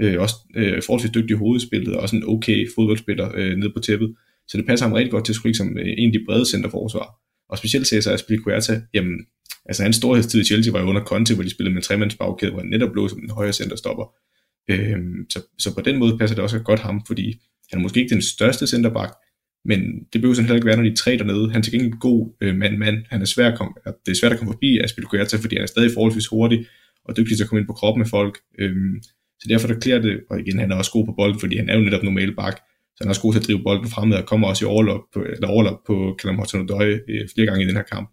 øh, 0.00 0.20
også 0.20 0.34
øh, 0.56 0.82
forholdsvis 0.82 1.12
dygtig 1.12 1.34
i 1.34 1.38
hovedspillet, 1.38 1.96
og 1.96 2.02
også 2.02 2.16
en 2.16 2.24
okay 2.26 2.68
fodboldspiller 2.74 3.32
øh, 3.34 3.56
nede 3.56 3.72
på 3.76 3.80
tæppet. 3.80 4.14
Så 4.48 4.56
det 4.56 4.66
passer 4.66 4.86
ham 4.86 4.92
rigtig 4.92 5.10
godt 5.10 5.24
til 5.24 5.32
at 5.32 5.36
skulle 5.36 5.54
som 5.54 5.78
øh, 5.78 5.94
en 5.98 6.06
af 6.06 6.12
de 6.12 6.24
brede 6.26 6.50
centerforsvar. 6.50 7.08
Og 7.48 7.58
specielt 7.58 7.86
Cesar 7.86 8.12
Aspilicueta, 8.12 8.80
jamen, 8.94 9.16
altså 9.66 9.82
hans 9.82 9.96
storhedstid 9.96 10.40
i 10.40 10.44
Chelsea 10.44 10.72
var 10.72 10.80
jo 10.80 10.86
under 10.86 11.04
Conte, 11.04 11.34
hvor 11.34 11.42
de 11.42 11.50
spillede 11.50 11.74
med 11.74 11.82
tremandsbagkæde, 11.82 12.50
hvor 12.50 12.60
han 12.60 12.70
netop 12.70 12.92
blev 12.92 13.08
som 13.08 13.18
en 13.18 13.30
højre 13.30 13.52
centerstopper. 13.52 14.14
Øhm, 14.68 15.30
så, 15.30 15.42
så 15.58 15.74
på 15.74 15.80
den 15.80 15.98
måde 15.98 16.18
passer 16.18 16.34
det 16.34 16.42
også 16.42 16.58
godt 16.58 16.80
ham, 16.80 17.02
fordi 17.06 17.40
han 17.70 17.78
er 17.78 17.82
måske 17.82 18.00
ikke 18.00 18.14
den 18.14 18.22
største 18.22 18.66
centerback, 18.66 19.12
men 19.64 19.80
det 20.12 20.20
behøver 20.20 20.34
sådan 20.34 20.46
heller 20.46 20.56
ikke 20.56 20.66
være, 20.66 20.76
når 20.76 20.90
de 20.90 20.96
tre 20.96 21.18
dernede. 21.18 21.50
Han 21.50 21.58
er 21.58 21.62
til 21.62 21.72
gengæld 21.72 21.98
god 22.00 22.32
øh, 22.40 22.56
mand-mand. 22.56 23.04
Han 23.08 23.20
er 23.20 23.24
svær 23.24 23.48
at 23.50 23.58
komme, 23.58 23.72
det 24.06 24.12
er 24.12 24.20
svært 24.20 24.32
at 24.32 24.38
komme 24.38 24.52
forbi 24.52 24.78
Aspilicueta, 24.78 25.36
fordi 25.36 25.54
han 25.56 25.62
er 25.62 25.66
stadig 25.66 25.90
forholdsvis 25.94 26.26
hurtig 26.26 26.66
og 27.04 27.16
dygtig 27.16 27.36
til 27.36 27.44
at 27.44 27.48
komme 27.48 27.60
ind 27.60 27.66
på 27.66 27.72
kroppen 27.72 28.00
med 28.00 28.08
folk. 28.08 28.38
Øhm, 28.58 29.02
så 29.40 29.46
derfor 29.48 29.68
der 29.68 29.80
klæder 29.80 30.02
det, 30.02 30.20
og 30.30 30.40
igen, 30.40 30.58
han 30.58 30.72
er 30.72 30.76
også 30.76 30.90
god 30.90 31.06
på 31.06 31.12
bolden, 31.12 31.40
fordi 31.40 31.56
han 31.56 31.68
er 31.68 31.76
jo 31.76 31.84
netop 31.84 32.02
normal 32.02 32.34
bak, 32.34 32.56
så 32.56 32.96
han 33.00 33.06
er 33.06 33.10
også 33.10 33.22
god 33.22 33.32
til 33.32 33.40
at 33.40 33.46
drive 33.46 33.62
bolden 33.62 33.90
fremad 33.90 34.18
og 34.18 34.26
kommer 34.26 34.48
også 34.48 34.64
i 34.64 34.68
overlop 34.68 35.00
på, 35.14 35.22
eller 35.22 35.48
overlop 35.48 35.78
på 35.86 36.16
Callum 36.20 36.38
hudson 36.38 36.60
øh, 36.82 37.28
flere 37.34 37.46
gange 37.46 37.64
i 37.64 37.66
den 37.66 37.76
her 37.76 37.82
kamp. 37.82 38.10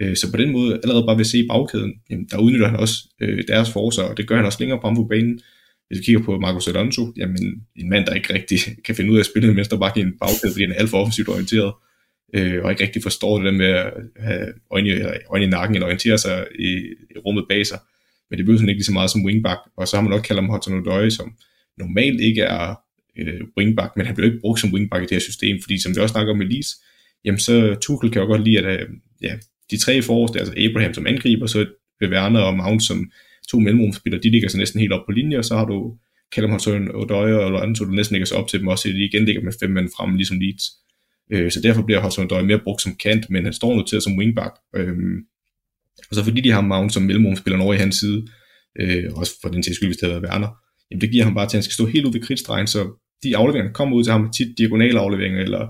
Øh, 0.00 0.16
så 0.16 0.30
på 0.32 0.36
den 0.36 0.52
måde, 0.52 0.80
allerede 0.82 1.06
bare 1.06 1.16
ved 1.16 1.20
at 1.20 1.26
se 1.26 1.46
bagkæden, 1.50 1.92
jamen, 2.10 2.26
der 2.30 2.38
udnytter 2.38 2.68
han 2.68 2.80
også 2.80 2.94
øh, 3.22 3.44
deres 3.48 3.72
forsvar, 3.72 4.04
og 4.04 4.16
det 4.16 4.28
gør 4.28 4.36
han 4.36 4.44
også 4.44 4.60
længere 4.60 4.80
frem 4.82 4.96
på 4.96 5.04
banen, 5.04 5.40
hvis 5.88 5.98
vi 5.98 6.04
kigger 6.04 6.22
på 6.22 6.38
Marcos 6.38 6.68
Alonso, 6.68 7.12
jamen 7.16 7.66
en 7.76 7.88
mand, 7.88 8.06
der 8.06 8.14
ikke 8.14 8.34
rigtig 8.34 8.58
kan 8.86 8.94
finde 8.94 9.10
ud 9.10 9.16
af 9.16 9.20
at 9.20 9.26
spille 9.26 9.48
en 9.48 9.56
venstreback 9.56 9.96
i 9.96 10.00
en 10.00 10.18
bagkæde, 10.20 10.52
fordi 10.52 10.64
han 10.64 10.72
er 10.72 10.78
alt 10.78 10.90
for 10.90 10.98
offensivt 11.00 11.28
orienteret, 11.28 11.72
øh, 12.34 12.64
og 12.64 12.70
ikke 12.70 12.82
rigtig 12.82 13.02
forstår 13.02 13.36
det 13.38 13.44
der 13.44 13.58
med 13.58 13.66
at 13.66 13.92
have 14.16 14.46
øjne, 14.70 14.90
øjne 15.30 15.44
i 15.44 15.48
nakken 15.48 15.74
eller 15.74 15.86
orientere 15.86 16.18
sig 16.18 16.46
i, 16.58 16.70
i 17.14 17.18
rummet 17.26 17.44
bag 17.48 17.66
sig. 17.66 17.78
Men 18.30 18.36
det 18.38 18.44
bliver 18.46 18.58
sådan 18.58 18.68
ikke 18.68 18.78
lige 18.78 18.84
så 18.84 18.92
meget 18.92 19.10
som 19.10 19.24
wingback, 19.24 19.60
og 19.76 19.88
så 19.88 19.96
har 19.96 20.02
man 20.02 20.12
også 20.12 20.24
kaldt 20.24 20.40
ham 20.40 20.50
Hudson 20.50 20.78
Odoi, 20.78 21.10
som 21.10 21.32
normalt 21.78 22.20
ikke 22.20 22.42
er 22.42 22.74
øh, 23.18 23.40
wingback, 23.58 23.96
men 23.96 24.06
han 24.06 24.14
bliver 24.14 24.30
ikke 24.30 24.40
brugt 24.40 24.60
som 24.60 24.72
wingback 24.72 25.02
i 25.02 25.06
det 25.06 25.14
her 25.14 25.20
system, 25.30 25.62
fordi 25.62 25.82
som 25.82 25.94
vi 25.94 26.00
også 26.00 26.12
snakker 26.12 26.32
om 26.32 26.38
med 26.38 26.46
Lise, 26.46 26.76
jamen 27.24 27.38
så 27.38 27.76
Tuchel 27.82 28.10
kan 28.10 28.22
jo 28.22 28.28
godt 28.28 28.44
lide, 28.44 28.58
at 28.58 28.80
øh, 28.80 28.88
ja, 29.22 29.34
de 29.70 29.78
tre 29.78 30.02
forreste, 30.02 30.38
altså 30.38 30.54
Abraham 30.56 30.94
som 30.94 31.06
angriber, 31.06 31.46
så 31.46 31.66
Werner 32.02 32.40
og 32.40 32.56
Mount 32.56 32.82
som 32.82 33.10
to 33.50 33.58
mellemrumspillere, 33.58 34.22
de 34.22 34.30
ligger 34.30 34.48
så 34.48 34.58
næsten 34.58 34.80
helt 34.80 34.92
op 34.92 35.06
på 35.06 35.12
linje, 35.12 35.38
og 35.38 35.44
så 35.44 35.56
har 35.56 35.64
du 35.64 35.96
Callum 36.34 36.52
Hudson 36.52 36.88
Odoi 36.94 37.32
og 37.32 37.76
så 37.76 37.84
du 37.84 37.90
næsten 37.90 38.14
ligger 38.14 38.26
så 38.26 38.34
op 38.34 38.48
til 38.48 38.60
dem 38.60 38.68
også, 38.68 38.88
at 38.88 38.94
de 38.94 39.04
igen 39.04 39.24
ligger 39.24 39.42
med 39.42 39.52
fem 39.60 39.70
mænd 39.70 39.88
frem, 39.96 40.14
ligesom 40.14 40.40
Leeds. 40.40 40.64
Øh, 41.32 41.50
så 41.50 41.60
derfor 41.60 41.82
bliver 41.82 42.00
Hudson 42.00 42.24
Odoi 42.24 42.42
mere 42.42 42.60
brugt 42.64 42.82
som 42.82 42.94
kant, 42.94 43.30
men 43.30 43.44
han 43.44 43.52
står 43.52 43.76
noteret 43.76 44.02
som 44.02 44.18
wingback. 44.18 44.54
Øh, 44.76 44.96
og 46.10 46.16
så 46.16 46.24
fordi 46.24 46.40
de 46.40 46.50
har 46.50 46.60
Mount 46.60 46.92
som 46.92 47.02
mellemrumspiller 47.02 47.60
over 47.60 47.74
i 47.74 47.76
hans 47.76 47.96
side, 47.96 48.26
øh, 48.80 49.04
også 49.14 49.32
for 49.42 49.48
den 49.48 49.62
til 49.62 49.74
skyld, 49.74 49.88
hvis 49.88 49.96
det 49.96 50.08
havde 50.08 50.22
været 50.22 50.32
Werner, 50.32 50.48
jamen 50.90 51.00
det 51.00 51.10
giver 51.10 51.24
ham 51.24 51.34
bare 51.34 51.46
til, 51.46 51.56
at 51.56 51.58
han 51.58 51.62
skal 51.62 51.74
stå 51.74 51.86
helt 51.86 52.06
ud 52.06 52.12
ved 52.12 52.20
kridtstregen, 52.20 52.66
så 52.66 52.80
de 53.22 53.36
afleveringer 53.36 53.72
kommer 53.72 53.96
ud 53.96 54.04
til 54.04 54.12
ham, 54.12 54.32
tit 54.32 54.58
diagonale 54.58 54.98
afleveringer, 54.98 55.40
eller 55.42 55.68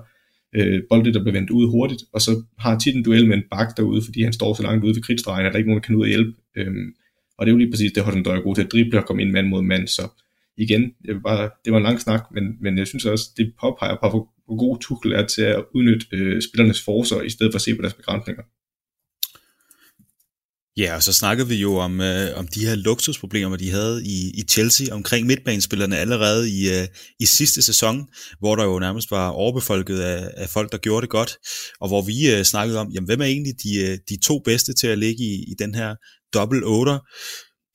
øh, 0.55 0.81
bolde, 0.89 1.13
der 1.13 1.23
bliver 1.23 1.33
vendt 1.33 1.49
ud 1.49 1.69
hurtigt, 1.69 2.03
og 2.13 2.21
så 2.21 2.43
har 2.59 2.79
tit 2.79 2.95
en 2.95 3.03
duel 3.03 3.27
med 3.27 3.37
en 3.37 3.43
bak 3.51 3.77
derude, 3.77 4.01
fordi 4.05 4.23
han 4.23 4.33
står 4.33 4.53
så 4.53 4.63
langt 4.63 4.85
ude 4.85 4.95
ved 4.95 5.01
kridtstregen, 5.01 5.45
at 5.45 5.49
der 5.49 5.55
er 5.55 5.57
ikke 5.57 5.69
nogen, 5.69 5.81
der 5.81 5.87
kan 5.87 5.95
ud 5.95 6.01
og 6.01 6.07
hjælpe. 6.07 6.33
Øh, 6.57 6.73
og 7.39 7.45
det 7.45 7.51
er 7.51 7.53
jo 7.53 7.57
lige 7.57 7.71
præcis 7.71 7.91
det, 7.91 8.03
Hudson 8.03 8.25
er 8.25 8.41
god 8.41 8.55
til 8.55 8.63
at 8.63 8.71
drible 8.71 8.99
og 8.99 9.05
komme 9.05 9.21
ind 9.21 9.31
mand 9.31 9.47
mod 9.47 9.61
mand. 9.61 9.87
Så 9.87 10.07
igen, 10.57 10.81
jeg 11.05 11.15
vil 11.15 11.21
bare, 11.21 11.49
det 11.65 11.71
var 11.73 11.77
en 11.77 11.83
lang 11.83 12.01
snak, 12.01 12.23
men, 12.33 12.43
men 12.61 12.77
jeg 12.77 12.87
synes 12.87 13.05
også, 13.05 13.25
det 13.37 13.53
påpeger 13.61 13.97
på, 14.03 14.09
hvor, 14.09 14.29
hvor 14.45 14.57
god 14.57 14.79
Tuchel 14.81 15.11
er 15.13 15.25
til 15.27 15.41
at 15.41 15.63
udnytte 15.75 16.05
øh, 16.11 16.41
spillernes 16.41 16.81
forser, 16.81 17.21
i 17.21 17.29
stedet 17.29 17.53
for 17.53 17.57
at 17.57 17.61
se 17.61 17.75
på 17.75 17.81
deres 17.81 17.93
begrænsninger. 17.93 18.43
Ja, 20.77 20.95
og 20.95 21.03
så 21.03 21.13
snakkede 21.13 21.47
vi 21.47 21.55
jo 21.55 21.75
om, 21.75 22.01
øh, 22.01 22.27
om 22.35 22.47
de 22.47 22.65
her 22.67 22.75
luksusproblemer, 22.75 23.57
de 23.57 23.71
havde 23.71 24.05
i, 24.05 24.31
i 24.39 24.41
Chelsea 24.49 24.95
omkring 24.95 25.27
midtbanespillerne 25.27 25.97
allerede 25.97 26.51
i, 26.51 26.69
øh, 26.69 26.87
i 27.19 27.25
sidste 27.25 27.61
sæson, 27.61 28.07
hvor 28.39 28.55
der 28.55 28.63
jo 28.63 28.79
nærmest 28.79 29.11
var 29.11 29.29
overbefolket 29.29 29.99
af, 29.99 30.31
af 30.37 30.49
folk, 30.49 30.71
der 30.71 30.77
gjorde 30.77 31.01
det 31.01 31.09
godt, 31.09 31.37
og 31.81 31.87
hvor 31.87 32.01
vi 32.01 32.31
øh, 32.33 32.43
snakkede 32.43 32.79
om, 32.79 32.91
jamen, 32.93 33.05
hvem 33.05 33.21
er 33.21 33.25
egentlig 33.25 33.53
de, 33.63 33.71
øh, 33.85 33.97
de 34.09 34.17
to 34.23 34.39
bedste 34.45 34.73
til 34.73 34.87
at 34.87 34.97
ligge 34.97 35.23
i, 35.23 35.33
i 35.33 35.53
den 35.59 35.75
her 35.75 35.95
dobbelt 36.33 36.63
8 36.65 36.99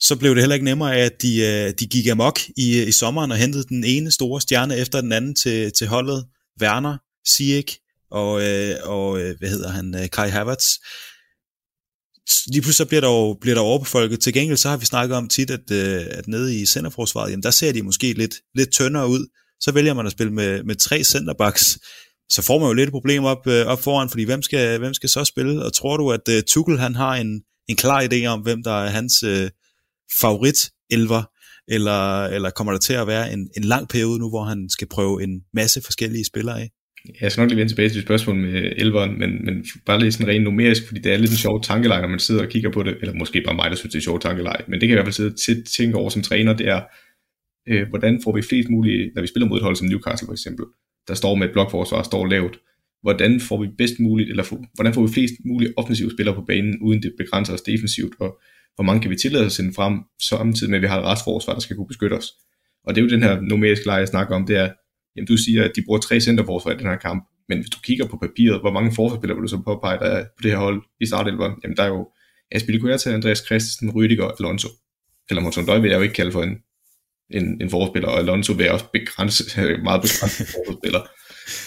så 0.01 0.17
blev 0.17 0.35
det 0.35 0.43
heller 0.43 0.55
ikke 0.55 0.65
nemmere, 0.65 0.97
at 0.97 1.23
de, 1.23 1.41
øh, 1.41 1.75
de 1.79 1.87
gik 1.87 2.07
amok 2.07 2.41
i, 2.57 2.81
øh, 2.81 2.89
i 2.89 2.93
sommeren 2.93 3.31
og 3.31 3.37
hentede 3.37 3.65
den 3.65 3.85
ene 3.85 4.11
store 4.11 4.41
stjerne 4.41 4.77
efter 4.77 5.01
den 5.01 5.13
anden 5.13 5.35
til, 5.35 5.73
til 5.73 5.87
holdet. 5.87 6.27
Werner, 6.61 6.99
Sieg 7.27 7.65
og, 8.11 8.43
øh, 8.43 8.77
og 8.83 9.11
hvad 9.39 9.49
hedder 9.49 9.69
han, 9.69 10.09
Kai 10.13 10.29
Havertz. 10.29 10.67
lige 12.47 12.63
pludselig 12.63 12.75
så 12.75 12.85
bliver 12.85 13.01
der 13.01 13.09
jo 13.09 13.39
bliver 13.41 13.55
der 13.55 13.63
overbefolket. 13.63 14.21
Til 14.21 14.33
gengæld 14.33 14.57
så 14.57 14.69
har 14.69 14.77
vi 14.77 14.87
snakket 14.87 15.17
om 15.17 15.29
tit, 15.29 15.51
at, 15.51 15.71
at 15.71 16.29
nede 16.29 16.61
i 16.61 16.67
centerforsvaret, 16.67 17.31
jamen 17.31 17.43
der 17.43 17.51
ser 17.51 17.73
de 17.73 17.83
måske 17.83 18.13
lidt, 18.13 18.35
lidt 18.55 18.71
tyndere 18.73 19.09
ud. 19.09 19.27
Så 19.61 19.73
vælger 19.73 19.95
man 19.95 20.07
at 20.07 20.13
spille 20.13 20.33
med, 20.33 20.63
med 20.63 20.75
tre 20.75 21.05
centerbacks. 21.05 21.79
Så 22.29 22.43
får 22.43 22.59
man 22.59 22.69
jo 22.69 22.73
lidt 22.73 22.89
et 22.89 22.93
problem 22.93 23.25
op, 23.25 23.47
øh, 23.47 23.67
op 23.67 23.83
foran, 23.83 24.11
fordi 24.11 24.23
hvem 24.25 24.43
skal, 24.43 24.79
hvem 24.79 24.95
skal 24.95 25.09
så 25.09 25.25
spille? 25.25 25.65
Og 25.65 25.73
tror 25.73 25.97
du, 25.97 26.13
at 26.13 26.45
Tuchel 26.47 26.79
han 26.79 26.95
har 26.95 27.15
en, 27.15 27.43
en 27.69 27.77
klar 27.77 28.03
idé 28.03 28.27
om, 28.27 28.41
hvem 28.41 28.63
der 28.63 28.85
er 28.85 28.89
hans 28.89 29.23
øh, 29.23 29.51
favorit 30.21 30.71
elver, 30.91 31.23
eller, 31.69 32.25
eller 32.25 32.51
kommer 32.51 32.73
der 32.73 32.81
til 32.81 32.95
at 32.95 33.07
være 33.07 33.33
en, 33.33 33.51
en 33.57 33.65
lang 33.65 33.89
periode 33.89 34.19
nu, 34.19 34.29
hvor 34.29 34.45
han 34.45 34.69
skal 34.69 34.89
prøve 34.89 35.23
en 35.23 35.43
masse 35.55 35.81
forskellige 35.85 36.25
spillere 36.25 36.61
af? 36.61 36.71
Jeg 37.21 37.33
skal 37.33 37.41
nok 37.41 37.51
lige 37.51 37.59
vende 37.59 37.73
tilbage 37.73 37.89
til 37.89 38.03
spørgsmål 38.03 38.37
med 38.37 38.73
elveren, 38.77 39.19
men, 39.19 39.45
men 39.45 39.67
bare 39.87 40.01
lige 40.01 40.13
sådan 40.13 40.29
rent 40.29 40.45
numerisk, 40.45 40.87
fordi 40.87 41.01
det 41.01 41.13
er 41.13 41.17
lidt 41.17 41.31
en 41.31 41.37
sjov 41.37 41.63
tankeleg, 41.63 42.01
når 42.01 42.09
man 42.09 42.19
sidder 42.19 42.43
og 42.43 42.49
kigger 42.49 42.71
på 42.71 42.83
det, 42.83 42.97
eller 43.01 43.15
måske 43.15 43.43
bare 43.47 43.55
mig, 43.55 43.71
der 43.71 43.77
synes, 43.77 43.93
det 43.93 43.99
er 43.99 44.01
en 44.01 44.05
sjov 44.05 44.21
tankeleg, 44.21 44.61
men 44.69 44.81
det 44.81 44.81
kan 44.81 44.89
jeg 44.89 44.95
i 44.95 45.03
hvert 45.03 45.15
fald 45.15 45.37
sidde 45.39 45.61
og 45.61 45.67
tænke 45.67 45.97
over 45.97 46.11
som 46.11 46.23
træner, 46.23 46.57
det 46.57 46.69
er, 46.69 46.83
øh, 47.69 47.89
hvordan 47.89 48.21
får 48.25 48.33
vi 48.37 48.43
flest 48.43 48.69
mulige, 48.69 49.11
når 49.15 49.23
vi 49.23 49.29
spiller 49.29 49.49
mod 49.49 49.59
et 49.59 49.63
hold 49.63 49.77
som 49.77 49.87
Newcastle 49.87 50.27
for 50.27 50.33
eksempel, 50.33 50.67
der 51.09 51.15
står 51.15 51.35
med 51.35 51.47
et 51.47 51.53
blokforsvar, 51.53 52.03
står 52.03 52.27
lavt, 52.27 52.59
hvordan 53.05 53.41
får 53.41 53.63
vi 53.63 53.69
bedst 53.79 53.95
muligt, 54.01 54.31
eller 54.31 54.43
for, 54.43 54.65
hvordan 54.75 54.95
får 54.95 55.03
vi 55.07 55.13
flest 55.13 55.35
mulige 55.45 55.73
offensive 55.77 56.11
spillere 56.11 56.35
på 56.35 56.45
banen, 56.47 56.79
uden 56.83 57.03
det 57.03 57.15
begrænser 57.19 57.53
os 57.55 57.63
defensivt, 57.63 58.15
og 58.21 58.41
hvor 58.75 58.85
mange 58.85 59.01
kan 59.03 59.11
vi 59.11 59.17
tillade 59.17 59.45
os 59.45 59.53
at 59.53 59.53
sende 59.53 59.75
frem, 59.75 60.01
samtidig 60.23 60.71
med, 60.71 60.79
at 60.79 60.83
vi 60.83 60.87
har 60.87 60.99
et 60.99 61.05
retsforsvar, 61.05 61.53
der 61.53 61.61
skal 61.61 61.77
kunne 61.77 61.87
beskytte 61.87 62.15
os. 62.15 62.29
Og 62.85 62.95
det 62.95 63.01
er 63.01 63.05
jo 63.05 63.11
den 63.11 63.23
her 63.23 63.41
numeriske 63.41 63.87
leje, 63.87 63.99
jeg 63.99 64.09
snakker 64.09 64.35
om, 64.37 64.47
det 64.47 64.57
er, 64.57 64.69
jamen 65.17 65.27
du 65.27 65.37
siger, 65.37 65.65
at 65.65 65.73
de 65.77 65.83
bruger 65.87 66.01
tre 66.01 66.21
centerforsvar 66.21 66.73
i 66.73 66.77
den 66.77 66.87
her 66.87 66.97
kamp, 66.97 67.29
men 67.49 67.59
hvis 67.59 67.71
du 67.71 67.79
kigger 67.81 68.07
på 68.07 68.17
papiret, 68.17 68.61
hvor 68.61 68.73
mange 68.73 68.95
forsvarsspillere 68.95 69.37
vil 69.37 69.43
du 69.43 69.49
så 69.49 69.63
påpege, 69.65 69.99
der 69.99 70.05
er 70.05 70.25
på 70.25 70.43
det 70.43 70.51
her 70.51 70.59
hold 70.59 70.83
i 71.01 71.07
startelveren? 71.07 71.55
Jamen 71.63 71.77
der 71.77 71.83
er 71.83 71.89
jo 71.89 72.09
Aspilicueta, 72.53 73.11
Andreas 73.11 73.43
Christensen, 73.47 73.91
Rydiger 73.91 74.25
og 74.25 74.37
Alonso. 74.41 74.69
Eller 75.31 75.43
Morton 75.43 75.67
Døj 75.67 75.79
vil 75.79 75.91
jeg 75.91 75.97
jo 75.97 76.03
ikke 76.03 76.15
kalde 76.15 76.33
for 76.33 76.43
en, 76.43 76.57
en, 77.31 77.63
en 77.63 77.71
forspiller, 77.71 78.09
og 78.09 78.19
Alonso 78.19 78.53
vil 78.53 78.65
jeg 78.65 78.73
også 78.73 78.91
begrænse, 78.93 79.45
meget 79.89 80.03
begrænset 80.03 80.47
forspiller. 80.47 81.01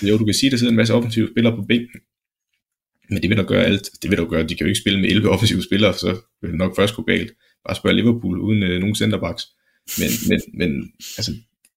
Jo, 0.01 0.17
du 0.17 0.25
kan 0.25 0.33
sige, 0.33 0.47
at 0.47 0.51
der 0.51 0.57
sidder 0.57 0.71
en 0.71 0.77
masse 0.77 0.93
offensive 0.93 1.29
spillere 1.33 1.55
på 1.55 1.61
bænken, 1.61 1.99
men 3.09 3.21
det 3.21 3.29
vil 3.29 3.37
da 3.37 3.43
gøre 3.43 3.65
alt. 3.65 3.89
Det 4.01 4.09
vil 4.09 4.17
da 4.17 4.23
gøre, 4.23 4.43
de 4.43 4.55
kan 4.55 4.65
jo 4.65 4.69
ikke 4.69 4.79
spille 4.79 4.99
med 4.99 5.09
11 5.09 5.29
offensive 5.33 5.63
spillere, 5.63 5.93
så 5.93 6.17
vil 6.41 6.51
det 6.51 6.57
nok 6.57 6.75
først 6.75 6.95
gå 6.95 7.03
galt. 7.03 7.31
Bare 7.65 7.75
spørge 7.75 7.95
Liverpool 7.95 8.39
uden 8.39 8.63
øh, 8.63 8.79
nogen 8.79 8.95
centerbacks. 8.95 9.43
Men, 9.99 10.09
men, 10.29 10.41
men 10.53 10.91
altså, 11.17 11.31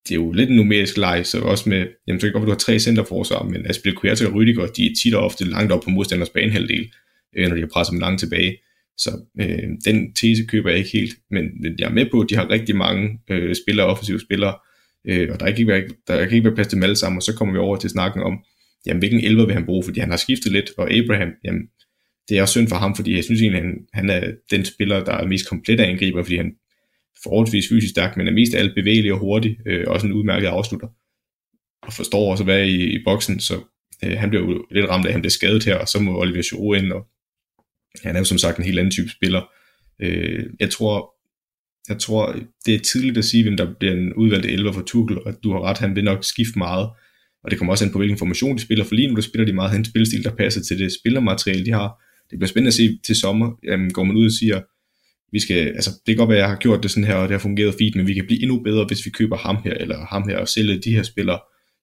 det 0.09 0.11
er 0.11 0.21
jo 0.21 0.33
lidt 0.33 0.51
en 0.51 0.57
numerisk 0.57 0.97
leg, 0.97 1.27
så 1.27 1.41
også 1.41 1.69
med, 1.69 1.87
jamen 2.07 2.21
så 2.21 2.27
kan 2.27 2.33
godt 2.33 2.47
du 2.47 2.51
har 2.51 2.59
tre 2.59 2.79
centerforsvar, 2.79 3.43
men 3.43 3.67
Aspilicueta 3.67 4.27
og 4.27 4.35
Rydiger, 4.35 4.67
de 4.67 4.87
er 4.87 4.95
tit 5.03 5.15
og 5.15 5.25
ofte 5.25 5.45
langt 5.45 5.73
op 5.73 5.83
på 5.83 5.91
modstanders 5.91 6.31
banehalvdel, 6.31 6.93
øh, 7.37 7.49
når 7.49 7.55
de 7.55 7.61
har 7.61 7.69
presset 7.73 7.93
dem 7.93 8.01
langt 8.01 8.21
tilbage. 8.21 8.57
Så 8.97 9.11
øh, 9.41 9.69
den 9.85 10.15
tese 10.15 10.45
køber 10.45 10.71
jeg 10.71 10.79
ikke 10.79 10.91
helt, 10.91 11.15
men 11.31 11.45
jeg 11.79 11.87
er 11.87 11.93
med 11.93 12.07
på, 12.11 12.21
at 12.21 12.31
de 12.31 12.37
har 12.37 12.51
rigtig 12.51 12.77
mange 12.77 13.19
øh, 13.31 13.55
spillere, 13.65 13.87
offensive 13.87 14.21
spillere, 14.21 14.55
øh, 15.09 15.29
og 15.33 15.41
der, 15.41 15.47
er 15.47 15.51
ikke, 15.51 15.95
der 16.09 16.25
kan 16.25 16.35
ikke 16.35 16.45
være 16.45 16.55
plads 16.55 16.69
til 16.69 16.77
dem 16.77 16.83
alle 16.83 16.97
sammen, 16.97 17.17
og 17.17 17.23
så 17.23 17.35
kommer 17.35 17.53
vi 17.53 17.59
over 17.59 17.77
til 17.77 17.91
snakken 17.91 18.23
om, 18.23 18.39
jamen 18.87 18.99
hvilken 18.99 19.21
elver 19.21 19.47
vil 19.47 19.55
han 19.55 19.65
bruge, 19.65 19.85
fordi 19.85 20.01
han 20.01 20.11
har 20.11 20.17
skiftet 20.17 20.53
lidt, 20.53 20.71
og 20.79 20.93
Abraham, 20.93 21.29
jamen 21.45 21.63
det 22.29 22.39
er 22.39 22.43
også 22.43 22.53
synd 22.53 22.69
for 22.69 22.77
ham, 22.77 22.97
fordi 22.97 23.17
jeg 23.17 23.25
synes 23.25 23.41
egentlig, 23.43 23.63
han, 23.63 23.79
han 23.93 24.11
er 24.11 24.33
den 24.51 24.65
spiller, 24.65 25.05
der 25.05 25.13
er 25.13 25.27
mest 25.27 25.49
komplet 25.49 25.81
af 25.81 25.91
angriber, 25.91 26.23
fordi 26.23 26.37
han 26.37 26.53
forholdsvis 27.23 27.69
fysisk 27.69 27.91
stærk, 27.91 28.17
men 28.17 28.29
er 28.29 28.33
mest 28.33 28.55
af 28.55 28.59
alt 28.59 28.75
bevægelig 28.75 29.13
og 29.13 29.19
hurtig, 29.19 29.57
øh, 29.67 29.85
også 29.87 30.07
en 30.07 30.13
udmærket 30.13 30.47
afslutter, 30.47 30.89
og 31.83 31.93
forstår 31.93 32.31
også 32.31 32.43
at 32.43 32.47
være 32.47 32.69
i, 32.69 32.95
i 32.95 33.05
boksen, 33.05 33.41
så 33.41 33.55
øh, 34.05 34.19
han 34.19 34.31
bliver 34.31 34.45
jo 34.45 34.67
lidt 34.71 34.89
ramt 34.89 35.05
af, 35.05 35.09
at 35.09 35.13
han 35.13 35.21
bliver 35.21 35.31
skadet 35.31 35.65
her, 35.65 35.77
og 35.77 35.89
så 35.89 36.01
må 36.01 36.21
Oliver 36.21 36.43
Giroud 36.43 36.77
ind, 36.77 36.93
og 36.93 37.07
han 38.03 38.17
er 38.17 38.21
jo 38.21 38.25
som 38.25 38.39
sagt 38.39 38.59
en 38.59 38.65
helt 38.65 38.79
anden 38.79 38.93
type 38.93 39.11
spiller. 39.11 39.43
Øh, 40.03 40.47
jeg 40.61 40.71
tror, 40.71 41.15
jeg 41.88 41.99
tror, 41.99 42.37
det 42.66 42.75
er 42.75 42.79
tidligt 42.79 43.19
at 43.19 43.25
sige, 43.25 43.43
hvem 43.43 43.57
der 43.57 43.75
bliver 43.79 43.95
en 43.95 44.14
udvalgt 44.14 44.47
11 44.47 44.73
for 44.73 44.83
Tuchel, 44.83 45.19
og 45.19 45.35
du 45.45 45.53
har 45.53 45.61
ret, 45.61 45.79
han 45.79 45.97
vil 45.97 46.05
nok 46.05 46.25
skifte 46.25 46.59
meget, 46.59 46.88
og 47.45 47.51
det 47.51 47.59
kommer 47.59 47.73
også 47.73 47.85
an 47.85 47.93
på, 47.93 47.99
hvilken 47.99 48.19
formation 48.19 48.57
de 48.57 48.62
spiller, 48.62 48.85
for 48.85 48.95
lige 48.95 49.09
nu 49.09 49.14
der 49.14 49.23
spiller 49.23 49.47
de 49.47 49.53
meget 49.53 49.73
hen. 49.73 49.85
Spilstil, 49.85 50.25
der 50.25 50.37
passer 50.37 50.62
til 50.62 50.79
det 50.79 50.93
spillermateriale, 51.01 51.64
de 51.64 51.73
har. 51.73 51.88
Det 52.31 52.38
bliver 52.38 52.49
spændende 52.49 52.69
at 52.69 52.75
se 52.75 52.99
til 53.05 53.16
sommer, 53.16 53.51
jamen, 53.64 53.93
går 53.93 54.05
man 54.05 54.16
ud 54.16 54.27
og 54.27 54.33
siger, 54.33 54.61
vi 55.33 55.40
skal, 55.40 55.69
altså 55.69 55.90
det 55.90 56.07
kan 56.07 56.16
godt 56.16 56.29
være, 56.29 56.38
at 56.38 56.43
jeg 56.43 56.49
har 56.49 56.57
gjort 56.57 56.83
det 56.83 56.90
sådan 56.90 57.05
her, 57.05 57.14
og 57.14 57.29
det 57.29 57.35
har 57.35 57.38
fungeret 57.38 57.75
fint, 57.79 57.97
men 57.97 58.07
vi 58.07 58.14
kan 58.14 58.27
blive 58.27 58.43
endnu 58.43 58.61
bedre, 58.62 58.85
hvis 58.85 59.07
vi 59.07 59.11
køber 59.11 59.37
ham 59.37 59.57
her, 59.64 59.75
eller 59.75 60.07
ham 60.07 60.29
her, 60.29 60.38
og 60.38 60.49
sælge 60.49 60.79
de 60.79 60.95
her 60.95 61.03
spillere, 61.03 61.38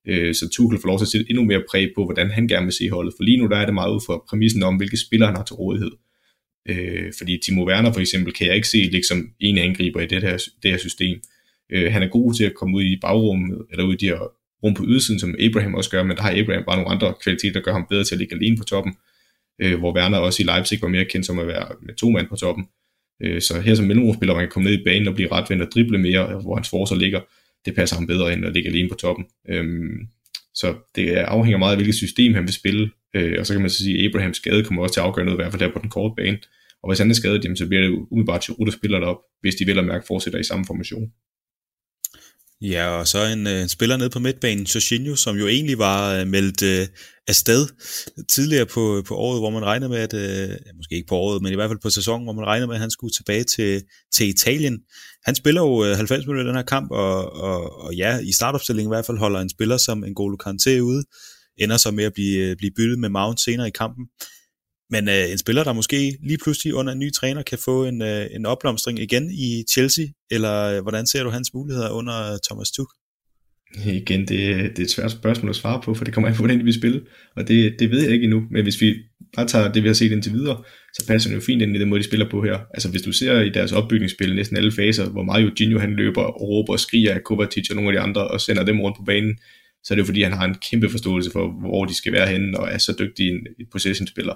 øh, 0.08 0.36
så 0.36 0.50
Tuchel 0.50 0.82
får 0.82 0.88
lov 0.88 0.98
til 1.00 1.06
at 1.06 1.10
sætte 1.10 1.26
endnu 1.30 1.44
mere 1.44 1.64
præg 1.72 1.92
på, 1.96 2.06
hvordan 2.06 2.32
han 2.32 2.48
gerne 2.48 2.66
vil 2.66 2.74
se 2.74 2.90
holdet, 2.90 3.14
for 3.18 3.24
lige 3.24 3.38
nu 3.38 3.48
der 3.48 3.58
er 3.58 3.66
det 3.66 3.74
meget 3.74 3.94
ud 3.94 4.02
fra 4.08 4.24
præmissen 4.30 4.64
om, 4.64 4.76
hvilke 4.76 4.98
spillere 4.98 5.28
han 5.28 5.38
har 5.38 5.44
til 5.44 5.56
rådighed. 5.56 5.92
Øh, 6.68 7.14
fordi 7.18 7.40
Timo 7.46 7.68
Werner 7.68 7.94
for 7.94 8.00
eksempel, 8.00 8.34
kan 8.34 8.48
jeg 8.48 8.56
ikke 8.56 8.68
se 8.68 8.78
liksom 8.78 9.30
en 9.40 9.58
angriber 9.58 10.02
i 10.02 10.06
det 10.06 10.24
her, 10.24 10.38
det 10.64 10.72
her 10.72 10.78
system. 10.78 11.22
Øh, 11.72 11.92
han 11.92 12.04
er 12.04 12.08
god 12.08 12.34
til 12.34 12.44
at 12.44 12.54
komme 12.54 12.78
ud 12.78 12.84
i 12.84 13.00
bagrummet, 13.02 13.66
eller 13.72 13.86
ud 13.86 13.94
i 13.94 13.98
de 13.98 14.06
her 14.06 14.32
rum 14.64 14.74
på 14.74 14.84
ydersiden, 14.88 15.20
som 15.20 15.36
Abraham 15.40 15.76
også 15.76 15.90
gør, 15.90 16.04
men 16.04 16.18
der 16.18 16.24
har 16.24 16.34
Abraham 16.36 16.64
bare 16.64 16.78
nogle 16.78 16.92
andre 16.92 17.14
kvaliteter, 17.24 17.54
der 17.54 17.62
gør 17.62 17.72
ham 17.72 17.86
bedre 17.90 18.04
til 18.04 18.16
at 18.16 18.20
ligge 18.20 18.36
alene 18.36 18.58
på 18.58 18.64
toppen, 18.64 18.94
øh, 19.62 19.80
hvor 19.80 19.96
Werner 19.96 20.18
også 20.18 20.44
i 20.44 20.46
Leipzig 20.46 20.82
var 20.82 20.88
mere 20.88 21.06
kendt 21.06 21.26
som 21.26 21.40
at 21.40 21.48
være 21.48 21.68
med 21.82 21.96
to 21.96 22.10
mand 22.10 22.28
på 22.28 22.36
toppen. 22.36 22.66
Øh, 23.24 23.42
så 23.42 23.62
her 23.62 23.76
som 23.76 23.86
mellemrumspiller, 23.86 24.36
man 24.36 24.44
kan 24.44 24.52
komme 24.52 24.70
ned 24.70 24.80
i 24.80 24.84
banen 24.84 25.08
og 25.08 25.16
blive 25.16 25.32
retvendt 25.32 25.64
og 25.64 25.72
drible 25.74 25.98
mere, 25.98 26.42
hvor 26.42 26.56
hans 26.56 26.70
forsvar 26.70 26.98
ligger, 26.98 27.22
det 27.66 27.76
passer 27.76 27.96
ham 27.96 28.08
bedre 28.08 28.34
end 28.34 28.46
at 28.46 28.54
ligge 28.54 28.70
alene 28.70 28.90
på 28.90 28.96
toppen. 28.96 29.26
Øh, 29.50 29.66
så 30.54 30.76
det 30.96 31.10
afhænger 31.10 31.58
meget 31.58 31.72
af, 31.72 31.78
hvilket 31.78 31.96
system 31.96 32.34
han 32.34 32.44
vil 32.44 32.54
spille, 32.54 32.90
øh, 33.16 33.36
og 33.40 33.46
så 33.46 33.54
kan 33.54 33.62
man 33.62 33.70
så 33.70 33.78
sige, 33.78 34.00
at 34.00 34.10
Abrahams 34.10 34.38
skade 34.38 34.64
kommer 34.64 34.84
også 34.84 34.94
til 34.94 35.00
at 35.00 35.06
afgøre 35.06 35.26
noget, 35.26 35.38
i 35.38 35.42
hvert 35.42 35.52
fald 35.52 35.62
der 35.62 35.74
på 35.74 35.80
den 35.82 35.90
korte 35.90 36.16
bane. 36.18 36.38
Og 36.84 36.90
hvis 36.90 37.00
han 37.00 37.10
er 37.10 37.16
skadet, 37.16 37.44
jamen, 37.44 37.58
så 37.58 37.68
bliver 37.68 37.82
det 37.82 38.08
umiddelbart 38.12 38.42
til 38.42 38.54
der 38.66 38.72
spiller 38.72 39.00
derop, 39.00 39.22
hvis 39.42 39.56
de 39.56 39.66
vil 39.66 39.80
at 39.80 39.86
mærke 39.86 40.08
fortsætter 40.08 40.40
i 40.40 40.44
samme 40.44 40.66
formation. 40.66 41.12
Ja, 42.62 42.88
og 42.88 43.08
så 43.08 43.26
en, 43.26 43.48
øh, 43.48 43.62
en 43.62 43.70
spiller 43.70 43.98
nede 43.98 44.10
på 44.10 44.20
midtbanen, 44.20 44.66
Jorginho, 44.66 45.16
som 45.16 45.36
jo 45.38 45.48
egentlig 45.48 45.78
var 45.78 46.16
øh, 46.16 46.28
meldt 46.28 46.64
øh, 46.64 46.88
afsted 47.28 47.68
tidligere 48.30 48.66
på, 48.66 49.04
på 49.08 49.16
året, 49.16 49.42
hvor 49.42 49.50
man 49.50 49.66
regnede 49.66 49.90
med, 49.90 49.98
at, 49.98 50.14
øh, 50.14 50.56
måske 50.76 50.96
ikke 50.96 51.08
på 51.08 51.16
året, 51.16 51.42
men 51.42 51.52
i 51.52 51.56
hvert 51.56 51.70
fald 51.70 51.80
på 51.84 51.90
sæsonen, 51.90 52.26
hvor 52.26 52.34
man 52.34 52.46
regnede 52.46 52.68
med, 52.68 52.76
at 52.76 52.82
han 52.82 52.92
skulle 52.92 53.14
tilbage 53.14 53.44
til, 53.44 53.84
til 54.14 54.28
Italien. 54.28 54.80
Han 55.26 55.36
spiller 55.36 55.62
jo 55.62 55.86
øh, 55.86 55.96
90 55.96 56.26
minutter 56.26 56.44
i 56.44 56.48
den 56.48 56.56
her 56.56 56.64
kamp, 56.64 56.92
og, 56.92 57.34
og, 57.34 57.82
og 57.82 57.96
ja, 57.96 58.20
i 58.20 58.32
startopstillingen 58.32 58.90
i 58.90 58.96
hvert 58.96 59.06
fald 59.06 59.18
holder 59.18 59.40
en 59.40 59.50
spiller 59.50 59.78
som 59.78 60.04
en 60.04 60.16
N'Golo 60.18 60.38
Kanté 60.48 60.80
ude, 60.80 61.04
ender 61.58 61.78
så 61.78 61.92
med 61.92 62.04
at 62.04 62.14
blive, 62.14 62.56
blive 62.56 62.72
byttet 62.78 63.00
med 63.00 63.10
Mount 63.10 63.42
senere 63.42 63.68
i 63.68 63.72
kampen. 63.72 64.06
Men 64.90 65.10
øh, 65.10 65.32
en 65.32 65.38
spiller, 65.38 65.64
der 65.64 65.74
måske 65.74 66.18
lige 66.24 66.38
pludselig 66.44 66.74
under 66.74 66.94
en 66.94 67.00
ny 67.00 67.12
træner 67.14 67.42
kan 67.42 67.58
få 67.66 67.86
en, 67.86 68.02
øh, 68.02 68.26
en 68.32 68.46
opblomstring 68.46 69.00
igen 69.00 69.32
i 69.32 69.64
Chelsea, 69.72 70.06
eller 70.32 70.56
øh, 70.64 70.82
hvordan 70.82 71.08
ser 71.08 71.24
du 71.24 71.30
hans 71.30 71.54
muligheder 71.54 71.90
under 71.90 72.40
Thomas 72.50 72.72
Tuchel? 72.72 72.98
Igen, 73.86 74.20
det, 74.20 74.30
det 74.30 74.80
er 74.80 74.84
et 74.84 74.92
svært 74.92 75.12
spørgsmål 75.12 75.50
at 75.50 75.56
svare 75.56 75.82
på, 75.84 75.94
for 75.94 76.06
det 76.06 76.14
kommer 76.14 76.30
an 76.30 76.36
på, 76.36 76.42
hvordan 76.42 76.66
vi 76.66 76.72
spiller, 76.72 77.00
og 77.36 77.48
det, 77.48 77.80
det 77.80 77.92
ved 77.92 78.02
jeg 78.02 78.12
ikke 78.12 78.24
endnu, 78.24 78.44
men 78.52 78.64
hvis 78.64 78.82
vi 78.82 78.96
bare 79.36 79.48
tager 79.48 79.72
det, 79.72 79.84
vi 79.84 79.88
har 79.88 79.94
set 79.94 80.12
indtil 80.12 80.34
videre, 80.34 80.64
så 80.94 81.08
passer 81.08 81.30
det 81.30 81.36
jo 81.36 81.42
fint 81.42 81.62
ind 81.62 81.76
i 81.76 81.80
den 81.80 81.90
måde, 81.90 82.02
de 82.02 82.08
spiller 82.08 82.30
på 82.30 82.44
her. 82.44 82.60
Altså 82.74 82.90
hvis 82.90 83.02
du 83.02 83.12
ser 83.12 83.40
i 83.40 83.50
deres 83.50 83.72
opbygningsspil 83.72 84.36
næsten 84.36 84.58
alle 84.58 84.72
faser, 84.72 85.10
hvor 85.10 85.24
Mario 85.24 85.52
Gino 85.58 85.80
han 85.80 85.96
løber 85.96 86.22
og 86.22 86.42
råber 86.42 86.74
og 86.74 86.80
skriger 86.80 87.14
af 87.14 87.24
Kovacic 87.24 87.70
og 87.70 87.76
nogle 87.76 87.90
af 87.90 87.94
de 87.94 88.00
andre, 88.00 88.28
og 88.28 88.42
sender 88.42 88.66
dem 88.66 88.82
rundt 88.82 88.98
på 88.98 89.04
banen, 89.04 89.38
så 89.84 89.94
er 89.94 89.96
det 89.96 90.02
jo 90.02 90.06
fordi, 90.06 90.22
han 90.22 90.34
har 90.34 90.46
en 90.46 90.56
kæmpe 90.72 90.90
forståelse 90.90 91.32
for, 91.32 91.60
hvor 91.60 91.86
de 91.86 91.96
skal 91.96 92.14
være 92.14 92.28
henne, 92.28 92.60
og 92.60 92.70
er 92.72 92.78
så 92.78 92.96
dygtig 93.00 93.30
en 93.30 93.48
possession-spiller 93.72 94.34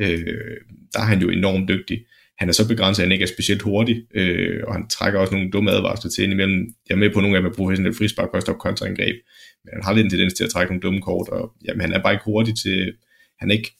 øh, 0.00 0.56
der 0.92 1.00
er 1.00 1.04
han 1.04 1.20
jo 1.20 1.30
enormt 1.30 1.68
dygtig. 1.68 1.98
Han 2.38 2.48
er 2.48 2.52
så 2.52 2.68
begrænset, 2.68 3.02
at 3.02 3.06
han 3.06 3.12
ikke 3.12 3.22
er 3.22 3.34
specielt 3.36 3.62
hurtig, 3.62 3.96
øh, 4.14 4.60
og 4.66 4.74
han 4.74 4.88
trækker 4.88 5.20
også 5.20 5.34
nogle 5.34 5.50
dumme 5.50 5.70
advarsler 5.70 6.10
til 6.10 6.24
indimellem. 6.24 6.66
Jeg 6.88 6.94
er 6.94 6.98
med 6.98 7.10
på 7.10 7.20
nogle 7.20 7.36
af 7.36 7.42
dem 7.42 7.50
er 7.50 7.54
professionelle 7.54 7.96
frispark 7.96 8.28
og 8.34 8.42
stop 8.42 8.58
kontraangreb, 8.58 9.16
men 9.64 9.70
han 9.72 9.82
har 9.82 9.92
lidt 9.92 10.04
en 10.04 10.10
tendens 10.10 10.34
til 10.34 10.44
at 10.44 10.50
trække 10.50 10.72
nogle 10.72 10.82
dumme 10.82 11.00
kort, 11.00 11.28
og 11.28 11.52
jamen, 11.64 11.80
han 11.80 11.92
er 11.92 12.02
bare 12.02 12.12
ikke 12.12 12.24
hurtig 12.24 12.54
til, 12.62 12.92
han 13.40 13.50
er 13.50 13.54
ikke, 13.54 13.72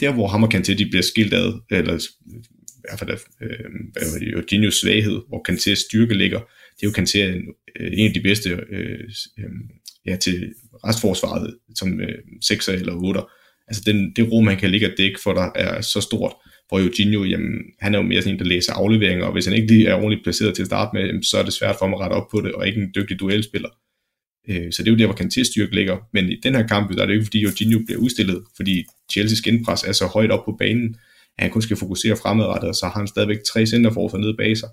der 0.00 0.12
hvor 0.12 0.26
ham 0.26 0.42
og 0.42 0.54
Kanté, 0.54 0.74
de 0.74 0.86
bliver 0.86 1.02
skilt 1.02 1.34
ad, 1.34 1.52
eller 1.70 1.94
i 1.94 2.80
hvert 2.88 2.98
fald 2.98 3.10
øh, 3.42 3.70
hvad 3.92 4.20
det, 4.20 4.32
Jorginhos 4.32 4.74
svaghed, 4.74 5.20
hvor 5.28 5.44
Kantés 5.48 5.74
styrke 5.74 6.14
ligger, 6.14 6.40
det 6.76 6.86
er 6.86 6.90
jo 6.90 7.02
Kanté 7.02 7.18
en, 7.18 7.42
øh, 7.80 7.90
en 7.92 8.08
af 8.08 8.14
de 8.14 8.20
bedste 8.20 8.50
øh, 8.50 9.10
øh, 9.38 9.50
ja, 10.06 10.16
til 10.16 10.54
restforsvaret, 10.84 11.58
som 11.74 12.00
øh, 12.00 12.18
6'er 12.44 12.72
eller 12.72 12.94
8'er, 12.94 13.35
altså 13.68 13.82
den, 13.86 14.12
det 14.16 14.32
rum, 14.32 14.46
han 14.46 14.56
kan 14.56 14.70
ligge 14.70 14.86
og 14.86 14.92
dække 14.98 15.20
for 15.22 15.34
dig, 15.34 15.50
er 15.54 15.80
så 15.80 16.00
stort. 16.00 16.32
Hvor 16.68 16.78
Eugenio, 16.80 17.24
jamen, 17.24 17.58
han 17.80 17.94
er 17.94 17.98
jo 17.98 18.02
mere 18.02 18.22
sådan 18.22 18.34
en, 18.34 18.38
der 18.38 18.44
læser 18.44 18.72
afleveringer, 18.72 19.24
og 19.26 19.32
hvis 19.32 19.46
han 19.46 19.54
ikke 19.54 19.72
lige 19.72 19.86
er 19.86 19.94
ordentligt 19.94 20.22
placeret 20.22 20.54
til 20.54 20.62
at 20.62 20.66
starte 20.66 20.90
med, 20.96 21.06
jamen, 21.06 21.22
så 21.22 21.38
er 21.38 21.42
det 21.42 21.52
svært 21.52 21.76
for 21.78 21.86
ham 21.86 21.94
at 21.94 22.00
rette 22.00 22.14
op 22.14 22.28
på 22.30 22.40
det, 22.40 22.52
og 22.52 22.66
ikke 22.66 22.80
en 22.80 22.92
dygtig 22.94 23.20
duelspiller. 23.20 23.68
Øh, 24.50 24.72
så 24.72 24.82
det 24.82 24.88
er 24.88 24.92
jo 24.92 24.98
der, 24.98 25.06
hvor 25.06 25.20
Kantés 25.20 25.50
styrke 25.50 25.74
ligger. 25.74 25.96
Men 26.12 26.28
i 26.30 26.36
den 26.42 26.54
her 26.54 26.66
kamp, 26.66 26.96
der 26.96 27.02
er 27.02 27.06
det 27.06 27.14
jo 27.14 27.18
ikke, 27.18 27.26
fordi 27.26 27.44
Eugenio 27.44 27.78
bliver 27.86 28.00
udstillet, 28.00 28.42
fordi 28.56 28.84
Chelsea's 29.12 29.42
genpres 29.42 29.82
er 29.82 29.92
så 29.92 30.06
højt 30.06 30.30
op 30.30 30.44
på 30.44 30.56
banen, 30.58 30.96
at 31.38 31.42
han 31.42 31.50
kun 31.50 31.62
skal 31.62 31.76
fokusere 31.76 32.16
fremadrettet, 32.16 32.68
og 32.68 32.74
så 32.74 32.86
har 32.86 32.98
han 32.98 33.06
stadigvæk 33.06 33.38
tre 33.52 33.66
centerforsvar 33.66 34.18
nede 34.18 34.36
bag 34.38 34.56
sig. 34.56 34.68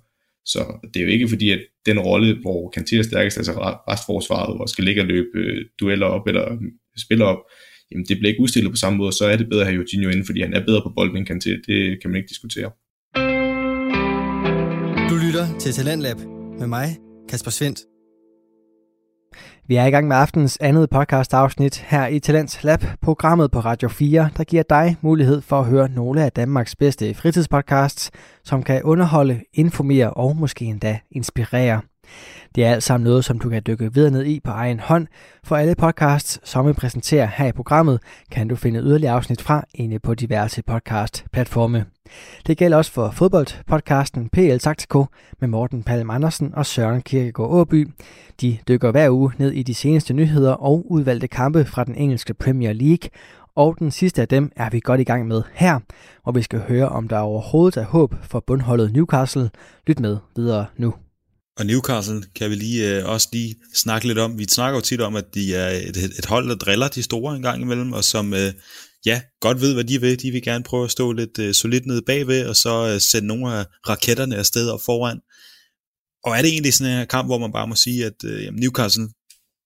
Så 0.46 0.88
det 0.94 1.00
er 1.00 1.04
jo 1.04 1.12
ikke 1.12 1.30
fordi, 1.30 1.50
at 1.50 1.62
den 1.86 2.00
rolle, 2.00 2.38
hvor 2.42 2.74
Kanté 2.78 2.98
er 2.98 3.04
stærkest, 3.04 3.38
altså 3.38 3.52
restforsvaret, 3.90 4.58
hvor 4.58 4.66
skal 4.66 4.84
ligge 4.84 5.02
og 5.02 5.08
løbe 5.08 5.28
øh, 5.36 5.66
dueller 5.80 6.06
op 6.06 6.28
eller 6.28 6.54
mm, 6.54 6.72
spiller 6.98 7.26
op, 7.26 7.40
jamen 7.94 8.06
det 8.06 8.18
bliver 8.18 8.30
ikke 8.30 8.42
udstillet 8.42 8.72
på 8.72 8.78
samme 8.78 8.98
måde, 8.98 9.12
så 9.12 9.26
er 9.26 9.36
det 9.38 9.50
bedre 9.50 9.62
at 9.62 9.68
have 9.68 9.76
Jorginho 9.76 10.10
inde, 10.10 10.26
fordi 10.26 10.42
han 10.42 10.54
er 10.54 10.66
bedre 10.66 10.82
på 10.84 10.92
bolden 10.96 11.18
end 11.18 11.30
Kanté. 11.30 11.52
Det 11.68 12.02
kan 12.02 12.10
man 12.10 12.18
ikke 12.18 12.30
diskutere. 12.30 12.70
Du 15.10 15.16
lytter 15.26 15.46
til 15.60 15.72
Talentlab 15.74 16.18
med 16.60 16.68
mig, 16.68 16.88
Kasper 17.30 17.52
Svendt. 17.52 17.80
Vi 19.68 19.76
er 19.76 19.86
i 19.86 19.90
gang 19.90 20.08
med 20.08 20.16
aftens 20.16 20.58
andet 20.62 20.90
podcast 20.90 21.34
afsnit 21.34 21.78
her 21.78 22.08
i 22.08 22.20
Talents 22.20 22.64
Lab, 22.64 22.80
programmet 23.02 23.52
på 23.52 23.60
Radio 23.60 23.90
4, 23.90 24.30
der 24.38 24.44
giver 24.44 24.64
dig 24.64 24.96
mulighed 25.02 25.42
for 25.42 25.60
at 25.60 25.66
høre 25.66 25.90
nogle 25.90 26.24
af 26.26 26.32
Danmarks 26.32 26.76
bedste 26.76 27.14
fritidspodcasts, 27.14 28.12
som 28.44 28.64
kan 28.64 28.84
underholde, 28.84 29.42
informere 29.54 30.14
og 30.14 30.36
måske 30.38 30.66
endda 30.66 31.00
inspirere. 31.12 31.82
Det 32.56 32.66
er 32.66 32.72
alt 32.72 32.84
sammen 32.84 33.04
noget, 33.04 33.26
som 33.26 33.40
du 33.40 33.50
kan 33.50 33.62
dykke 33.68 33.94
videre 33.94 34.12
ned 34.12 34.26
i 34.26 34.40
på 34.40 34.52
egen 34.52 34.80
hånd. 34.80 35.08
For 35.44 35.56
alle 35.56 35.76
podcasts, 35.76 36.40
som 36.44 36.68
vi 36.68 36.74
præsenterer 36.74 37.26
her 37.26 37.46
i 37.46 37.52
programmet, 37.52 38.00
kan 38.32 38.48
du 38.48 38.56
finde 38.56 38.80
yderligere 38.80 39.14
afsnit 39.14 39.42
fra 39.42 39.66
inde 39.74 40.00
på 40.00 40.14
diverse 40.14 40.64
podcast-platforme. 40.64 41.86
Det 42.48 42.58
gælder 42.58 42.78
også 42.78 42.92
for 42.92 43.12
fodboldpodcasten 43.12 44.30
PL 44.30 44.58
Taktiko 44.58 45.06
med 45.40 45.48
Morten 45.48 45.84
Palm 45.84 46.10
Andersen 46.10 46.54
og 46.56 46.66
Søren 46.66 47.02
Kirkegaard 47.02 47.52
Åby. 47.52 47.90
De 48.42 48.58
dykker 48.68 48.92
hver 48.92 49.10
uge 49.10 49.32
ned 49.38 49.52
i 49.52 49.64
de 49.64 49.74
seneste 49.74 50.14
nyheder 50.14 50.54
og 50.54 50.92
udvalgte 50.92 51.28
kampe 51.28 51.66
fra 51.66 51.84
den 51.84 51.96
engelske 51.96 52.34
Premier 52.34 52.74
League, 52.74 53.10
og 53.56 53.76
den 53.80 53.92
sidste 53.92 54.22
af 54.22 54.28
dem 54.28 54.52
er 54.56 54.70
vi 54.70 54.80
godt 54.80 55.02
i 55.02 55.04
gang 55.04 55.28
med 55.28 55.42
her, 55.54 55.80
hvor 56.24 56.32
vi 56.32 56.42
skal 56.42 56.60
høre, 56.60 56.90
om 56.90 57.08
der 57.08 57.20
overhovedet 57.20 57.78
er 57.78 57.86
håb 57.86 58.16
for 58.22 58.40
bundholdet 58.40 58.94
Newcastle. 58.94 59.50
Lyt 59.88 60.00
med 60.00 60.18
videre 60.36 60.66
nu. 60.78 60.94
Og 61.58 61.66
Newcastle 61.66 62.24
kan 62.36 62.50
vi 62.50 62.56
lige 62.56 62.98
øh, 62.98 63.10
også 63.10 63.28
lige 63.34 63.56
snakke 63.74 64.08
lidt 64.08 64.18
om. 64.18 64.40
Vi 64.40 64.46
snakker 64.50 64.78
jo 64.78 64.82
tit 64.82 65.02
om, 65.02 65.16
at 65.16 65.26
de 65.34 65.56
er 65.56 65.70
et, 65.70 65.98
et 65.98 66.26
hold, 66.26 66.50
der 66.50 66.56
driller 66.56 66.88
de 66.88 67.04
store 67.04 67.36
en 67.36 67.42
gang 67.42 67.62
imellem, 67.62 67.94
og 67.94 68.04
som 68.04 68.34
øh, 68.34 68.54
ja, 69.06 69.22
godt 69.42 69.62
ved, 69.62 69.74
hvad 69.74 69.84
de 69.84 70.02
vil. 70.02 70.22
De 70.22 70.32
vil 70.32 70.44
gerne 70.44 70.64
prøve 70.64 70.84
at 70.84 70.92
stå 70.92 71.12
lidt 71.12 71.40
øh, 71.40 71.54
solidt 71.54 71.86
nede 71.86 72.02
bagved, 72.06 72.48
og 72.48 72.56
så 72.56 72.88
øh, 72.94 73.02
sende 73.02 73.28
nogle 73.28 73.54
af 73.54 73.66
raketterne 73.90 74.36
afsted 74.36 74.70
og 74.70 74.82
foran. 74.82 75.20
Og 76.24 76.38
er 76.38 76.42
det 76.42 76.52
egentlig 76.52 76.74
sådan 76.74 77.00
en 77.00 77.08
kamp, 77.08 77.28
hvor 77.28 77.38
man 77.38 77.52
bare 77.52 77.68
må 77.68 77.76
sige, 77.76 78.06
at 78.06 78.24
øh, 78.26 78.44
jamen 78.44 78.60
Newcastle, 78.60 79.08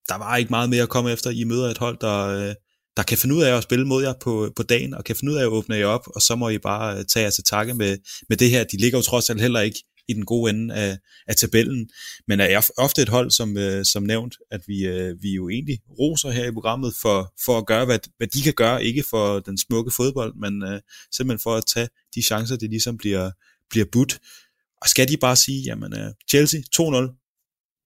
der 0.10 0.18
var 0.18 0.38
ikke 0.38 0.50
meget 0.50 0.70
mere 0.70 0.84
at 0.84 0.90
komme 0.90 1.12
efter. 1.12 1.30
I 1.30 1.44
møder 1.44 1.70
et 1.70 1.78
hold, 1.78 1.98
der, 2.02 2.28
øh, 2.28 2.56
der 2.98 3.04
kan 3.04 3.18
finde 3.18 3.36
ud 3.36 3.42
af 3.42 3.58
at 3.58 3.64
spille 3.64 3.86
mod 3.86 4.04
jer 4.04 4.14
på, 4.22 4.52
på 4.56 4.64
dagen, 4.64 4.94
og 4.94 5.04
kan 5.04 5.16
finde 5.16 5.34
ud 5.34 5.38
af 5.38 5.42
at 5.42 5.48
åbne 5.48 5.76
jer 5.76 5.86
op, 5.86 6.08
og 6.16 6.22
så 6.22 6.36
må 6.36 6.50
I 6.50 6.58
bare 6.58 6.98
øh, 6.98 7.06
tage 7.06 7.24
jer 7.24 7.30
til 7.30 7.44
takke 7.44 7.74
med, 7.74 7.98
med 8.30 8.38
det 8.38 8.50
her. 8.50 8.64
De 8.64 8.78
ligger 8.78 8.98
jo 8.98 9.02
trods 9.02 9.30
alt 9.30 9.42
heller 9.42 9.60
ikke 9.60 9.84
i 10.08 10.14
den 10.14 10.26
gode 10.26 10.50
ende 10.50 10.74
af, 10.76 10.98
af 11.28 11.36
tabellen, 11.36 11.90
men 12.28 12.40
er 12.40 12.70
ofte 12.78 13.02
et 13.02 13.10
hold, 13.10 13.32
som, 13.32 13.58
øh, 13.58 13.86
som 13.86 14.04
nævnt, 14.04 14.36
at 14.52 14.62
vi, 14.68 14.86
øh, 14.86 15.24
vi 15.24 15.32
jo 15.34 15.50
egentlig 15.50 15.80
roser 16.00 16.30
her 16.30 16.46
i 16.46 16.52
programmet 16.52 16.94
for, 17.02 17.34
for 17.46 17.58
at 17.58 17.66
gøre, 17.66 17.86
hvad, 17.86 18.00
hvad 18.18 18.28
de 18.28 18.42
kan 18.42 18.54
gøre, 18.54 18.84
ikke 18.84 19.04
for 19.10 19.40
den 19.40 19.58
smukke 19.58 19.92
fodbold, 19.98 20.34
men 20.36 20.64
øh, 20.64 20.82
simpelthen 21.12 21.44
for 21.44 21.56
at 21.56 21.64
tage 21.74 21.88
de 22.16 22.22
chancer, 22.22 22.56
det 22.56 22.70
ligesom 22.70 22.98
bliver, 22.98 23.32
bliver 23.70 23.86
budt. 23.92 24.20
Og 24.82 24.88
skal 24.90 25.08
de 25.08 25.18
bare 25.18 25.36
sige, 25.36 25.62
jamen 25.62 25.94
øh, 25.94 26.12
Chelsea 26.30 26.60
2-0, 26.60 26.66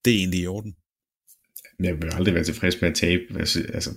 det 0.04 0.12
er 0.12 0.18
egentlig 0.18 0.40
i 0.40 0.46
orden. 0.46 0.74
Jeg 1.82 1.94
vil 2.02 2.10
aldrig 2.12 2.34
være 2.34 2.44
tilfreds 2.44 2.80
med 2.80 2.90
at 2.90 2.96
tabe. 2.96 3.22
Altså, 3.38 3.64
altså 3.74 3.90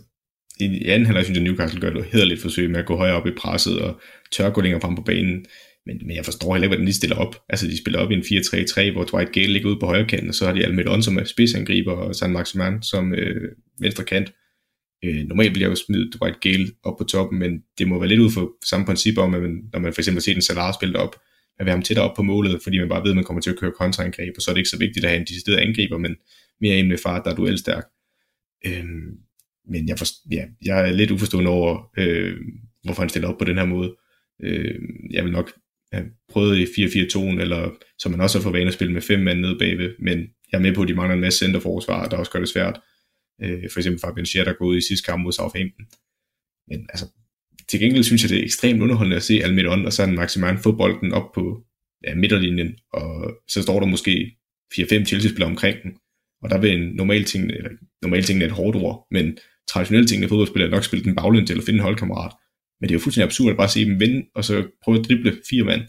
i 0.60 0.86
anden 0.86 1.06
halvleg 1.06 1.26
synes 1.26 1.38
jeg, 1.38 1.44
Newcastle 1.44 1.82
gør 1.82 1.90
det 1.90 2.06
hederligt 2.06 2.42
forsøg 2.42 2.70
med 2.70 2.80
at 2.80 2.86
gå 2.86 2.98
højere 2.98 3.16
op 3.16 3.28
i 3.28 3.32
presset 3.38 3.80
og 3.80 4.02
tør 4.32 4.50
gå 4.50 4.62
længere 4.62 4.82
frem 4.82 4.96
på 4.96 5.02
banen. 5.02 5.46
Men, 5.86 6.02
men 6.06 6.16
jeg 6.16 6.26
forstår 6.26 6.54
heller 6.54 6.66
ikke, 6.66 6.76
hvordan 6.76 6.88
de 6.88 6.94
stiller 6.94 7.16
op. 7.16 7.36
Altså, 7.50 7.68
de 7.68 7.78
spiller 7.78 8.00
op 8.00 8.12
i 8.12 8.14
en 8.14 8.22
4-3-3, 8.22 8.92
hvor 8.92 9.04
Dwight 9.04 9.32
Gale 9.32 9.54
ligger 9.54 9.70
ude 9.70 9.80
på 9.80 9.86
højre 9.86 10.08
kanten, 10.08 10.30
og 10.30 10.36
så 10.36 10.46
har 10.46 10.54
de 10.54 10.66
Almedon 10.66 11.04
som 11.04 11.18
er 11.18 11.24
spidsangriber, 11.24 11.92
og 11.92 12.16
San 12.16 12.32
Maximan 12.32 12.82
som 12.82 13.14
øh, 13.14 13.52
venstre 13.80 14.04
kant. 14.04 14.34
Øh, 15.04 15.24
normalt 15.28 15.54
bliver 15.54 15.68
jeg 15.68 15.72
jo 15.72 15.84
smidt 15.86 16.16
Dwight 16.20 16.40
Gale 16.40 16.68
op 16.84 16.98
på 16.98 17.04
toppen, 17.04 17.40
men 17.40 17.64
det 17.78 17.88
må 17.88 18.00
være 18.00 18.10
lidt 18.10 18.20
ud 18.20 18.32
for 18.32 18.52
samme 18.66 18.86
princip 18.86 19.18
om, 19.18 19.34
at 19.34 19.42
man, 19.42 19.70
når 19.74 19.80
man 19.80 19.94
for 19.94 20.02
eksempel 20.02 20.22
ser 20.22 20.34
den 20.34 20.42
Salah 20.42 20.74
spille 20.74 21.00
op, 21.00 21.16
at 21.60 21.66
være 21.66 21.76
ham 21.76 21.82
tættere 21.82 22.10
op 22.10 22.16
på 22.16 22.24
målet, 22.24 22.60
fordi 22.64 22.80
man 22.80 22.90
bare 22.90 23.04
ved, 23.04 23.10
at 23.10 23.16
man 23.16 23.24
kommer 23.24 23.42
til 23.42 23.50
at 23.50 23.60
køre 23.60 23.72
kontraangreb, 23.80 24.34
og 24.38 24.42
så 24.42 24.52
er 24.52 24.54
det 24.54 24.60
ikke 24.60 24.70
så 24.70 24.80
vigtigt 24.80 25.06
at 25.06 25.12
have 25.12 25.20
en 25.20 25.28
decideret 25.28 25.58
angriber, 25.58 25.98
men 25.98 26.16
mere 26.62 26.78
en 26.78 26.88
med 26.88 26.98
far, 26.98 27.24
der 27.24 27.32
er 27.32 27.36
duelstærk. 27.36 27.86
Øh, 28.66 28.86
men 29.68 29.88
jeg, 29.88 29.98
for, 29.98 30.06
ja, 30.32 30.46
jeg 30.66 30.90
er 30.90 30.94
lidt 30.94 31.12
uforstående 31.12 31.50
over, 31.50 31.92
øh, 31.98 32.38
hvorfor 32.84 33.02
han 33.02 33.10
stiller 33.10 33.30
op 33.30 33.38
på 33.38 33.46
den 33.46 33.58
her 33.58 33.66
måde. 33.66 33.96
Øh, 34.44 34.80
jeg 35.12 35.24
vil 35.24 35.32
nok 35.32 35.52
have 35.92 36.06
prøvet 36.30 36.58
i 36.58 36.64
4-4-2'en, 36.64 37.42
eller 37.42 37.72
som 38.00 38.12
man 38.12 38.22
også 38.22 38.38
har 38.38 38.44
fået 38.44 38.54
vane 38.54 38.68
at 38.68 38.74
spille 38.74 38.94
med 38.94 39.02
fem 39.02 39.20
mand 39.20 39.40
nede 39.40 39.58
bagved, 39.60 39.96
men 40.00 40.20
jeg 40.52 40.58
er 40.58 40.62
med 40.62 40.76
på, 40.76 40.82
at 40.82 40.88
de 40.88 40.94
mangler 40.94 41.16
en 41.16 41.22
masse 41.22 41.40
centerforsvar, 41.40 42.10
der 42.10 42.18
også 42.18 42.32
gør 42.32 42.40
det 42.40 42.50
svært. 42.50 42.80
Øh, 43.44 43.64
for 43.72 43.80
eksempel 43.80 44.02
Fabian 44.02 44.26
Scher, 44.26 44.44
der 44.44 44.54
går 44.54 44.66
ud 44.66 44.78
i 44.78 44.88
sidste 44.88 45.06
kamp 45.06 45.24
mod 45.24 45.32
Southampton. 45.32 45.86
Men 46.68 46.86
altså, 46.90 47.06
til 47.68 47.80
gengæld 47.80 48.04
synes 48.04 48.24
jeg, 48.24 48.30
det 48.30 48.40
er 48.40 48.44
ekstremt 48.44 48.82
underholdende 48.82 49.16
at 49.16 49.24
se 49.24 49.44
Almidon 49.44 49.86
og 49.86 49.94
sådan 49.94 50.16
Maximan 50.16 50.58
få 50.58 50.72
bolden 50.72 51.12
op 51.14 51.32
på 51.36 51.64
ja, 52.08 52.16
midterlinjen, 52.16 52.76
og 52.94 53.34
så 53.48 53.62
står 53.62 53.80
der 53.80 53.88
måske 53.88 54.38
4-5 54.74 55.06
Chelsea-spillere 55.06 55.50
omkring 55.50 55.84
den, 55.84 55.98
og 56.42 56.50
der 56.50 56.58
vil 56.58 56.82
en 56.82 56.96
normal 56.96 57.24
ting, 57.24 57.52
eller 57.52 57.70
normal 58.02 58.24
ting 58.24 58.42
er 58.42 58.46
et 58.46 58.52
hårdt 58.52 58.78
ord, 58.78 59.08
men 59.12 59.38
traditionelle 59.68 60.08
ting, 60.08 60.24
at 60.24 60.30
fodboldspillere 60.30 60.72
nok 60.72 60.84
spille 60.84 61.06
den 61.06 61.16
baglæns 61.16 61.52
eller 61.52 61.64
finde 61.66 61.78
en 61.78 61.84
holdkammerat. 61.84 62.32
Men 62.86 62.90
det 62.90 62.96
er 62.96 63.00
jo 63.00 63.04
fuldstændig 63.04 63.28
absurd 63.28 63.52
at 63.52 63.58
bare 63.58 63.70
se 63.70 63.86
dem 63.86 64.00
vinde, 64.00 64.26
og 64.36 64.46
så 64.46 64.64
prøve 64.84 65.00
at 65.00 65.06
drible 65.06 65.34
fire 65.50 65.64
mand. 65.64 65.82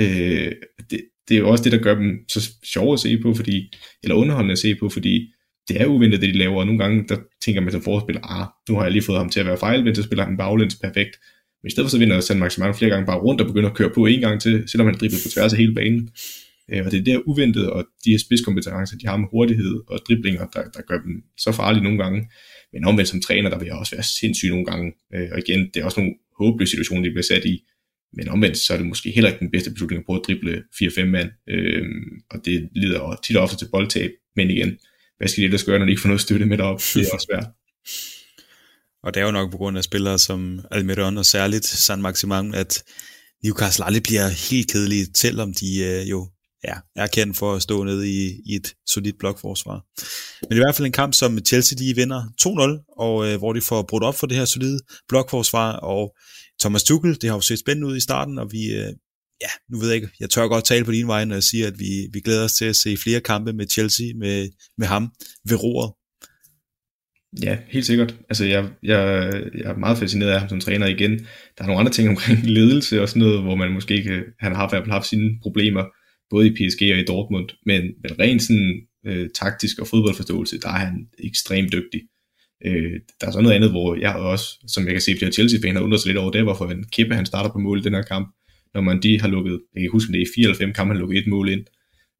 Øh, 0.00 0.52
det, 0.90 1.00
det 1.28 1.34
er 1.34 1.38
jo 1.38 1.48
også 1.48 1.64
det, 1.64 1.72
der 1.72 1.78
gør 1.78 1.94
dem 1.94 2.10
så 2.28 2.50
sjove 2.64 2.92
at 2.92 3.00
se 3.00 3.18
på, 3.18 3.34
fordi, 3.34 3.72
eller 4.02 4.14
underholdende 4.14 4.52
at 4.52 4.58
se 4.58 4.74
på, 4.74 4.88
fordi 4.88 5.32
det 5.68 5.80
er 5.80 5.86
uventet, 5.86 6.20
det 6.20 6.34
de 6.34 6.38
laver, 6.38 6.60
og 6.60 6.66
nogle 6.66 6.78
gange, 6.78 7.04
der 7.08 7.16
tænker 7.44 7.60
man 7.60 7.72
som 7.72 7.82
forspiller, 7.82 8.22
ah, 8.22 8.46
nu 8.68 8.74
har 8.74 8.82
jeg 8.82 8.92
lige 8.92 9.02
fået 9.02 9.18
ham 9.18 9.30
til 9.30 9.40
at 9.40 9.46
være 9.46 9.58
fejlvendt, 9.58 9.96
så 9.96 10.02
spiller 10.02 10.24
han 10.24 10.36
baglæns 10.36 10.76
perfekt. 10.76 11.14
Men 11.62 11.68
i 11.68 11.70
stedet 11.70 11.86
for 11.86 11.90
så 11.90 11.98
vinder 11.98 12.20
San 12.20 12.38
Maximano 12.38 12.72
flere 12.72 12.90
gange 12.90 13.06
bare 13.06 13.18
rundt 13.18 13.40
og 13.40 13.46
begynder 13.46 13.70
at 13.70 13.76
køre 13.76 13.90
på 13.94 14.06
en 14.06 14.20
gang 14.20 14.40
til, 14.40 14.64
selvom 14.66 14.86
han 14.86 14.96
dribler 14.98 15.18
på 15.24 15.30
tværs 15.34 15.52
af 15.52 15.58
hele 15.58 15.74
banen. 15.74 16.10
Øh, 16.72 16.86
og 16.86 16.92
det 16.92 17.00
er 17.00 17.04
der 17.04 17.18
uventet, 17.26 17.70
og 17.70 17.84
de 18.04 18.10
her 18.10 18.18
spidskompetencer, 18.18 18.96
de 18.96 19.06
har 19.06 19.16
med 19.16 19.28
hurtighed 19.30 19.80
og 19.88 19.98
driblinger, 20.08 20.46
der, 20.46 20.62
der 20.62 20.82
gør 20.88 20.98
dem 20.98 21.22
så 21.36 21.52
farlige 21.52 21.84
nogle 21.84 21.98
gange. 21.98 22.28
Men 22.72 22.84
omvendt 22.84 23.08
som 23.08 23.20
træner, 23.20 23.50
der 23.50 23.58
vil 23.58 23.66
jeg 23.66 23.74
også 23.74 23.96
være 23.96 24.02
sindssyg 24.20 24.48
nogle 24.48 24.66
gange. 24.66 24.92
Øh, 25.14 25.28
og 25.32 25.38
igen, 25.38 25.70
det 25.74 25.80
er 25.80 25.84
også 25.84 26.00
nogle 26.00 26.14
håbløs 26.38 26.70
situation, 26.70 27.04
de 27.04 27.10
bliver 27.10 27.22
sat 27.22 27.44
i. 27.44 27.64
Men 28.12 28.28
omvendt, 28.28 28.58
så 28.58 28.72
er 28.72 28.76
det 28.76 28.86
måske 28.86 29.10
heller 29.10 29.30
ikke 29.30 29.40
den 29.40 29.50
bedste 29.50 29.70
beslutning 29.70 29.98
at 30.00 30.06
prøve 30.06 30.20
at 30.20 30.26
drible 30.26 30.62
4-5 30.82 31.04
mand. 31.04 31.30
Øh, 31.48 31.84
og 32.30 32.44
det 32.44 32.68
lider 32.76 33.20
tit 33.24 33.36
og 33.36 33.42
ofte 33.42 33.56
til 33.56 33.68
boldtab. 33.72 34.10
Men 34.36 34.50
igen, 34.50 34.78
hvad 35.18 35.28
skal 35.28 35.40
de 35.40 35.44
ellers 35.44 35.64
gøre, 35.64 35.78
når 35.78 35.86
de 35.86 35.92
ikke 35.92 36.02
får 36.02 36.08
noget 36.08 36.20
støtte 36.20 36.46
med 36.46 36.58
derop? 36.58 36.80
Det 36.94 37.02
er 37.02 37.12
også 37.12 37.26
svært. 37.30 37.46
Og 39.02 39.14
det 39.14 39.20
er 39.20 39.24
jo 39.24 39.32
nok 39.32 39.50
på 39.50 39.56
grund 39.56 39.78
af 39.78 39.84
spillere 39.84 40.18
som 40.18 40.60
Almiron 40.70 41.18
og 41.18 41.26
særligt 41.26 41.64
San 41.64 42.02
Maximang, 42.02 42.54
at 42.54 42.84
Newcastle 43.44 43.84
aldrig 43.84 44.02
bliver 44.02 44.28
helt 44.50 44.72
kedelige, 44.72 45.06
selvom 45.14 45.54
de 45.54 45.78
øh, 45.84 46.10
jo 46.10 46.28
ja, 46.64 46.74
er 46.96 47.06
kendt 47.06 47.36
for 47.36 47.54
at 47.54 47.62
stå 47.62 47.84
nede 47.84 48.10
i, 48.10 48.40
i 48.46 48.54
et 48.54 48.74
solidt 48.88 49.18
blokforsvar. 49.18 49.84
Men 50.48 50.58
i 50.58 50.60
hvert 50.60 50.74
fald 50.74 50.86
en 50.86 50.92
kamp, 50.92 51.14
som 51.14 51.38
Chelsea 51.38 51.78
de 51.78 51.96
vinder 51.96 52.22
2-0, 52.80 52.94
og 52.98 53.28
øh, 53.28 53.38
hvor 53.38 53.52
de 53.52 53.60
får 53.60 53.82
brudt 53.82 54.04
op 54.04 54.14
for 54.14 54.26
det 54.26 54.36
her 54.36 54.44
solide 54.44 54.80
blokforsvar, 55.08 55.72
og 55.72 56.16
Thomas 56.60 56.82
Tuchel, 56.82 57.20
det 57.20 57.30
har 57.30 57.36
jo 57.36 57.40
set 57.40 57.58
spændende 57.58 57.88
ud 57.88 57.96
i 57.96 58.00
starten, 58.00 58.38
og 58.38 58.52
vi, 58.52 58.74
øh, 58.74 58.92
ja, 59.40 59.50
nu 59.70 59.78
ved 59.78 59.88
jeg 59.88 59.96
ikke, 59.96 60.10
jeg 60.20 60.30
tør 60.30 60.48
godt 60.48 60.64
tale 60.64 60.84
på 60.84 60.92
din 60.92 61.06
vej, 61.06 61.24
når 61.24 61.34
jeg 61.34 61.42
siger, 61.42 61.66
at 61.66 61.78
vi, 61.78 62.08
vi 62.12 62.20
glæder 62.20 62.44
os 62.44 62.52
til 62.52 62.64
at 62.64 62.76
se 62.76 62.96
flere 62.96 63.20
kampe 63.20 63.52
med 63.52 63.66
Chelsea, 63.70 64.06
med, 64.18 64.48
med 64.78 64.86
ham 64.86 65.12
ved 65.48 65.62
roret. 65.62 65.92
Ja, 67.42 67.58
helt 67.68 67.86
sikkert. 67.86 68.16
Altså, 68.28 68.44
jeg, 68.44 68.68
jeg, 68.82 69.32
jeg 69.54 69.70
er 69.70 69.76
meget 69.76 69.98
fascineret 69.98 70.30
af 70.30 70.40
ham 70.40 70.48
som 70.48 70.60
træner 70.60 70.86
igen. 70.86 71.18
Der 71.58 71.62
er 71.62 71.66
nogle 71.66 71.80
andre 71.80 71.92
ting 71.92 72.08
omkring 72.08 72.46
ledelse 72.56 73.02
og 73.02 73.08
sådan 73.08 73.22
noget, 73.22 73.42
hvor 73.42 73.54
man 73.54 73.72
måske 73.72 73.94
ikke, 73.94 74.22
han 74.40 74.54
har 74.54 74.66
i 74.66 74.70
hvert 74.70 74.82
fald 74.82 74.92
haft 74.92 75.06
sine 75.06 75.30
problemer, 75.42 75.84
både 76.32 76.46
i 76.46 76.54
PSG 76.56 76.82
og 76.92 76.98
i 76.98 77.04
Dortmund, 77.04 77.48
men, 77.66 77.82
men 78.02 78.12
rent 78.18 78.42
sådan 78.42 78.72
øh, 79.06 79.28
taktisk 79.34 79.78
og 79.78 79.86
fodboldforståelse, 79.86 80.60
der 80.60 80.68
er 80.68 80.82
han 80.86 81.08
ekstremt 81.18 81.72
dygtig. 81.72 82.00
Øh, 82.66 83.00
der 83.20 83.26
er 83.26 83.30
så 83.30 83.40
noget 83.40 83.56
andet, 83.56 83.70
hvor 83.70 83.94
jeg 83.94 84.14
også, 84.14 84.46
som 84.66 84.84
jeg 84.84 84.92
kan 84.92 85.00
se, 85.00 85.12
at 85.22 85.34
Chelsea-fan 85.34 85.76
undrer 85.76 85.98
sig 85.98 86.06
lidt 86.06 86.18
over 86.18 86.30
det, 86.30 86.42
hvorfor 86.42 86.66
en 86.66 86.84
kæppe 86.92 87.14
han 87.14 87.26
starter 87.26 87.50
på 87.50 87.58
mål 87.58 87.78
i 87.78 87.82
den 87.82 87.94
her 87.94 88.02
kamp, 88.02 88.34
når 88.74 88.80
man 88.80 89.02
de 89.02 89.20
har 89.20 89.28
lukket, 89.28 89.60
jeg 89.74 89.82
kan 89.82 89.90
huske, 89.90 90.12
det 90.12 90.18
er 90.18 90.26
i 90.26 90.34
4 90.34 90.44
eller 90.44 90.58
5 90.58 90.72
kampe, 90.72 90.92
han 90.92 91.00
lukket 91.00 91.18
et 91.18 91.26
mål 91.26 91.48
ind. 91.48 91.64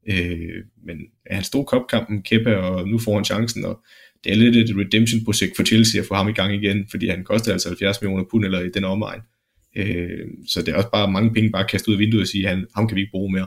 Øh, 0.08 0.64
men 0.86 0.96
ja, 1.30 1.34
han 1.34 1.44
stod 1.44 1.64
kopkampen, 1.64 2.22
Kepa, 2.22 2.54
og 2.54 2.88
nu 2.88 2.98
får 2.98 3.14
han 3.14 3.24
chancen, 3.24 3.64
og 3.64 3.84
det 4.24 4.32
er 4.32 4.36
lidt 4.36 4.56
et 4.56 4.76
redemption-projekt 4.76 5.56
for 5.56 5.64
Chelsea 5.64 6.00
at 6.00 6.06
få 6.06 6.14
ham 6.14 6.28
i 6.28 6.32
gang 6.32 6.54
igen, 6.54 6.86
fordi 6.90 7.08
han 7.08 7.24
koster 7.24 7.52
altså 7.52 7.68
70 7.68 8.00
millioner 8.00 8.24
pund 8.30 8.44
eller 8.44 8.60
i 8.60 8.70
den 8.74 8.84
omegn. 8.84 9.20
Øh, 9.76 10.26
så 10.48 10.60
det 10.60 10.68
er 10.68 10.76
også 10.76 10.90
bare 10.90 11.12
mange 11.12 11.32
penge 11.34 11.50
bare 11.50 11.66
kastet 11.66 11.88
ud 11.88 11.94
af 11.94 11.98
vinduet 11.98 12.22
og 12.22 12.28
sige, 12.28 12.44
at 12.44 12.56
han, 12.56 12.66
ham 12.76 12.88
kan 12.88 12.94
vi 12.94 13.00
ikke 13.00 13.10
bruge 13.10 13.32
mere. 13.32 13.46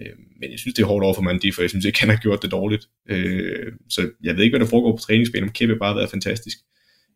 Øh, 0.00 0.14
men 0.40 0.50
jeg 0.50 0.58
synes, 0.58 0.74
det 0.74 0.82
er 0.82 0.86
hårdt 0.86 1.04
over 1.04 1.14
for 1.14 1.22
Mandi, 1.22 1.52
for 1.52 1.62
jeg 1.62 1.70
synes 1.70 1.84
ikke, 1.84 2.00
han 2.00 2.08
har 2.08 2.16
gjort 2.16 2.42
det 2.42 2.50
dårligt. 2.50 2.84
Øh, 3.10 3.72
så 3.90 4.10
jeg 4.22 4.36
ved 4.36 4.44
ikke, 4.44 4.56
hvad 4.56 4.64
der 4.64 4.70
foregår 4.70 4.96
på 4.96 5.02
træningsbanen, 5.02 5.48
om 5.48 5.52
Kæppe 5.52 5.76
bare 5.76 5.88
har 5.88 5.94
været 6.00 6.10
fantastisk. 6.10 6.58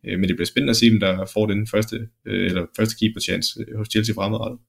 Øh, 0.05 0.19
men 0.19 0.29
det 0.29 0.35
bliver 0.35 0.47
spændende 0.47 0.71
at 0.71 0.77
se, 0.77 0.89
om 0.93 0.99
der 0.99 1.25
får 1.33 1.45
den 1.45 1.67
første, 1.67 1.95
øh, 2.27 2.45
eller 2.45 2.65
første 2.77 2.95
keeper 2.99 3.19
chance 3.19 3.49
øh, 3.59 3.77
hos 3.77 3.87
Chelsea 3.91 4.15
fremadrettet. 4.15 4.59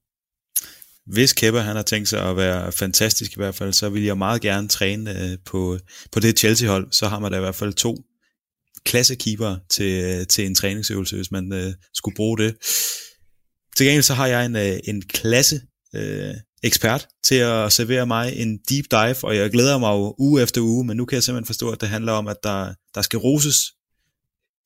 Hvis 1.07 1.33
Kæppe 1.33 1.61
han 1.61 1.77
har 1.77 1.83
tænkt 1.83 2.09
sig 2.09 2.31
at 2.31 2.37
være 2.37 2.73
fantastisk 2.73 3.33
i 3.33 3.37
hvert 3.37 3.55
fald, 3.55 3.73
så 3.73 3.89
vil 3.89 4.03
jeg 4.03 4.19
meget 4.19 4.43
gerne 4.43 4.69
træne 4.69 5.11
øh, 5.11 5.39
på, 5.45 5.79
på 6.13 6.21
det 6.21 6.39
Chelsea-hold. 6.39 6.93
Så 6.93 7.09
har 7.09 7.19
man 7.19 7.33
da 7.33 7.37
i 7.37 7.41
hvert 7.41 7.55
fald 7.55 7.73
to 7.73 7.97
klassekeeper 8.85 9.57
til, 9.71 10.05
øh, 10.05 10.27
til 10.27 10.47
en 10.47 10.55
træningsøvelse, 10.55 11.17
hvis 11.17 11.31
man 11.31 11.53
øh, 11.53 11.73
skulle 11.95 12.17
bruge 12.17 12.39
det. 12.39 12.55
Til 13.77 13.87
gengæld 13.87 14.03
så 14.03 14.15
har 14.15 14.27
jeg 14.27 14.47
en, 14.47 14.57
øh, 14.57 14.79
en 14.85 15.03
klasse 15.03 15.61
øh, 15.95 16.35
ekspert 16.65 17.07
til 17.25 17.35
at 17.35 17.73
servere 17.73 18.07
mig 18.07 18.33
en 18.37 18.59
deep 18.69 18.85
dive, 18.91 19.17
og 19.23 19.37
jeg 19.37 19.51
glæder 19.51 19.79
mig 19.79 19.93
jo 19.93 20.15
uge 20.19 20.43
efter 20.43 20.61
uge, 20.61 20.87
men 20.87 20.97
nu 20.97 21.05
kan 21.05 21.17
jeg 21.17 21.23
simpelthen 21.23 21.47
forstå, 21.47 21.71
at 21.71 21.81
det 21.81 21.89
handler 21.89 22.13
om, 22.13 22.29
at 22.29 22.37
der, 22.43 22.75
der 22.95 23.03
skal 23.03 23.19
roses 23.19 23.73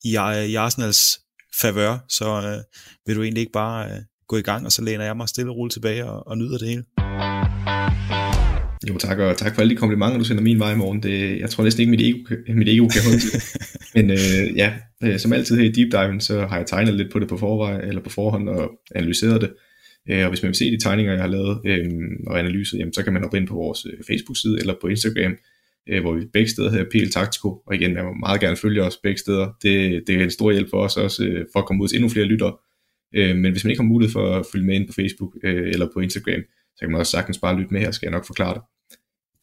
i, 0.03 0.11
i 0.51 0.55
Arsenals 0.55 1.19
favør, 1.61 1.97
så 2.09 2.25
øh, 2.25 2.63
vil 3.05 3.15
du 3.15 3.23
egentlig 3.23 3.41
ikke 3.41 3.51
bare 3.51 3.91
øh, 3.91 3.97
gå 4.27 4.37
i 4.37 4.41
gang, 4.41 4.65
og 4.65 4.71
så 4.71 4.81
læner 4.81 5.05
jeg 5.05 5.17
mig 5.17 5.29
stille 5.29 5.51
og 5.51 5.57
roligt 5.57 5.73
tilbage 5.73 6.05
og, 6.05 6.27
og 6.27 6.37
nyder 6.37 6.57
det 6.57 6.67
hele. 6.67 6.83
Jo 8.89 8.97
tak, 8.97 9.17
og 9.17 9.37
tak 9.37 9.55
for 9.55 9.61
alle 9.61 9.73
de 9.75 9.79
komplimenter, 9.79 10.17
du 10.17 10.23
sender 10.23 10.43
min 10.43 10.59
vej 10.59 10.71
i 10.73 10.75
morgen. 10.75 11.03
Det, 11.03 11.39
jeg 11.39 11.49
tror 11.49 11.63
næsten 11.63 11.81
ikke, 11.81 11.91
mit 11.91 12.01
ego, 12.01 12.17
mit 12.59 12.69
ego 12.69 12.87
kan 12.87 13.01
holde 13.03 13.19
til 13.19 13.41
Men 13.95 14.11
øh, 14.11 14.55
ja, 14.55 14.73
øh, 15.03 15.19
som 15.19 15.33
altid 15.33 15.57
her 15.57 15.63
i 15.63 15.71
Deep 15.71 15.91
Dive, 15.91 16.21
så 16.21 16.45
har 16.45 16.57
jeg 16.57 16.65
tegnet 16.65 16.93
lidt 16.93 17.11
på 17.11 17.19
det 17.19 17.27
på, 17.27 17.37
forvej, 17.37 17.79
eller 17.79 18.03
på 18.03 18.09
forhånd 18.09 18.49
og 18.49 18.71
analyseret 18.95 19.41
det. 19.41 19.53
Øh, 20.09 20.23
og 20.23 20.29
hvis 20.29 20.43
man 20.43 20.47
vil 20.47 20.55
se 20.55 20.71
de 20.71 20.79
tegninger, 20.79 21.13
jeg 21.13 21.21
har 21.21 21.29
lavet 21.29 21.61
øh, 21.65 21.89
og 22.27 22.39
analyser, 22.39 22.77
jamen, 22.77 22.93
så 22.93 23.03
kan 23.03 23.13
man 23.13 23.21
hoppe 23.21 23.37
ind 23.37 23.47
på 23.47 23.53
vores 23.53 23.85
øh, 23.85 24.03
Facebook-side 24.07 24.59
eller 24.59 24.73
på 24.81 24.87
Instagram, 24.87 25.37
øh, 25.89 26.01
hvor 26.01 26.13
vi 26.13 26.25
begge 26.33 26.49
steder 26.49 26.69
hedder 26.71 26.85
PL 26.91 27.09
Taktiko. 27.09 27.61
Og 27.65 27.75
igen, 27.75 27.95
jeg 27.95 28.03
må 28.03 28.13
meget 28.13 28.41
gerne 28.41 28.55
følge 28.55 28.83
os 28.83 28.97
begge 28.97 29.19
steder. 29.19 29.47
Det, 29.63 30.03
det 30.07 30.15
er 30.15 30.23
en 30.23 30.31
stor 30.31 30.51
hjælp 30.51 30.69
for 30.69 30.81
os 30.83 30.97
også, 30.97 31.25
øh, 31.25 31.45
for 31.53 31.59
at 31.59 31.65
komme 31.65 31.83
ud 31.83 31.87
til 31.87 31.95
endnu 31.95 32.09
flere 32.09 32.25
lyttere. 32.25 32.53
Øh, 33.15 33.35
men 33.35 33.51
hvis 33.51 33.63
man 33.63 33.71
ikke 33.71 33.81
har 33.81 33.87
mulighed 33.87 34.11
for 34.11 34.35
at 34.35 34.45
følge 34.51 34.65
med 34.65 34.75
ind 34.75 34.87
på 34.87 34.93
Facebook 34.93 35.37
øh, 35.43 35.69
eller 35.69 35.87
på 35.93 35.99
Instagram, 35.99 36.41
så 36.75 36.79
kan 36.79 36.91
man 36.91 36.99
også 36.99 37.11
sagtens 37.11 37.37
bare 37.37 37.57
lytte 37.59 37.73
med 37.73 37.81
her, 37.81 37.91
skal 37.91 38.07
jeg 38.07 38.11
nok 38.11 38.27
forklare 38.27 38.53
det. 38.53 38.61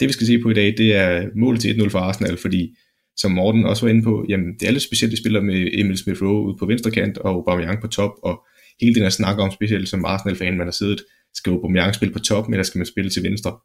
Det 0.01 0.09
vi 0.09 0.13
skal 0.13 0.27
se 0.27 0.39
på 0.39 0.51
i 0.51 0.55
dag, 0.55 0.75
det 0.79 0.95
er 0.95 1.29
målet 1.35 1.61
til 1.61 1.75
1-0 1.75 1.89
for 1.89 1.99
Arsenal, 1.99 2.37
fordi 2.37 2.77
som 3.17 3.31
Morten 3.31 3.65
også 3.65 3.87
var 3.87 3.91
inde 3.91 4.03
på, 4.03 4.27
jamen 4.29 4.55
det 4.61 4.69
er 4.69 4.73
lidt 4.73 4.83
specielt, 4.83 5.13
at 5.13 5.19
spiller 5.19 5.41
med 5.41 5.69
Emil 5.73 5.99
Smith 5.99 6.23
Rowe 6.23 6.47
ude 6.47 6.57
på 6.59 6.67
venstre 6.67 6.91
kant 6.91 7.19
og 7.19 7.31
Aubameyang 7.31 7.81
på 7.81 7.87
top, 7.87 8.11
og 8.23 8.47
hele 8.81 8.95
den 8.95 9.03
her 9.03 9.11
snak 9.11 9.39
om, 9.39 9.51
specielt 9.51 9.89
som 9.89 10.05
Arsenal-fan, 10.05 10.57
man 10.57 10.67
har 10.67 10.73
siddet, 10.73 11.05
skal 11.35 11.51
Aubameyang 11.51 11.95
spille 11.95 12.13
på 12.13 12.19
toppen, 12.19 12.55
eller 12.55 12.65
skal 12.65 12.79
man 12.79 12.87
spille 12.87 13.11
til 13.11 13.23
venstre? 13.23 13.59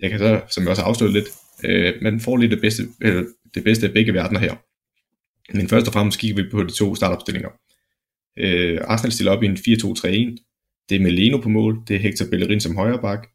Jeg 0.00 0.10
kan 0.10 0.18
så, 0.18 0.40
som 0.50 0.62
jeg 0.62 0.70
også 0.70 0.82
har 0.82 0.88
afsløret 0.88 1.12
lidt, 1.12 1.28
øh, 1.64 1.94
man 2.02 2.20
får 2.20 2.36
lige 2.36 2.50
det 2.50 2.60
bedste, 2.60 2.82
eller 3.00 3.24
det 3.54 3.64
bedste 3.64 3.86
af 3.86 3.92
begge 3.92 4.14
verdener 4.14 4.40
her. 4.40 4.54
Men 5.56 5.68
først 5.68 5.86
og 5.86 5.92
fremmest 5.92 6.18
kigger 6.18 6.42
vi 6.42 6.50
på 6.50 6.62
de 6.62 6.72
to 6.72 6.94
startopstillinger. 6.94 7.50
Øh, 8.38 8.78
Arsenal 8.84 9.12
stiller 9.12 9.32
op 9.32 9.42
i 9.42 9.46
en 9.46 9.56
4-2-3-1. 9.56 10.84
Det 10.88 10.96
er 10.96 11.00
Meleno 11.00 11.36
på 11.36 11.48
mål, 11.48 11.78
det 11.88 11.96
er 11.96 12.00
Hector 12.00 12.26
Bellerin 12.30 12.60
som 12.60 12.76
højre 12.76 12.98
bak, 12.98 13.28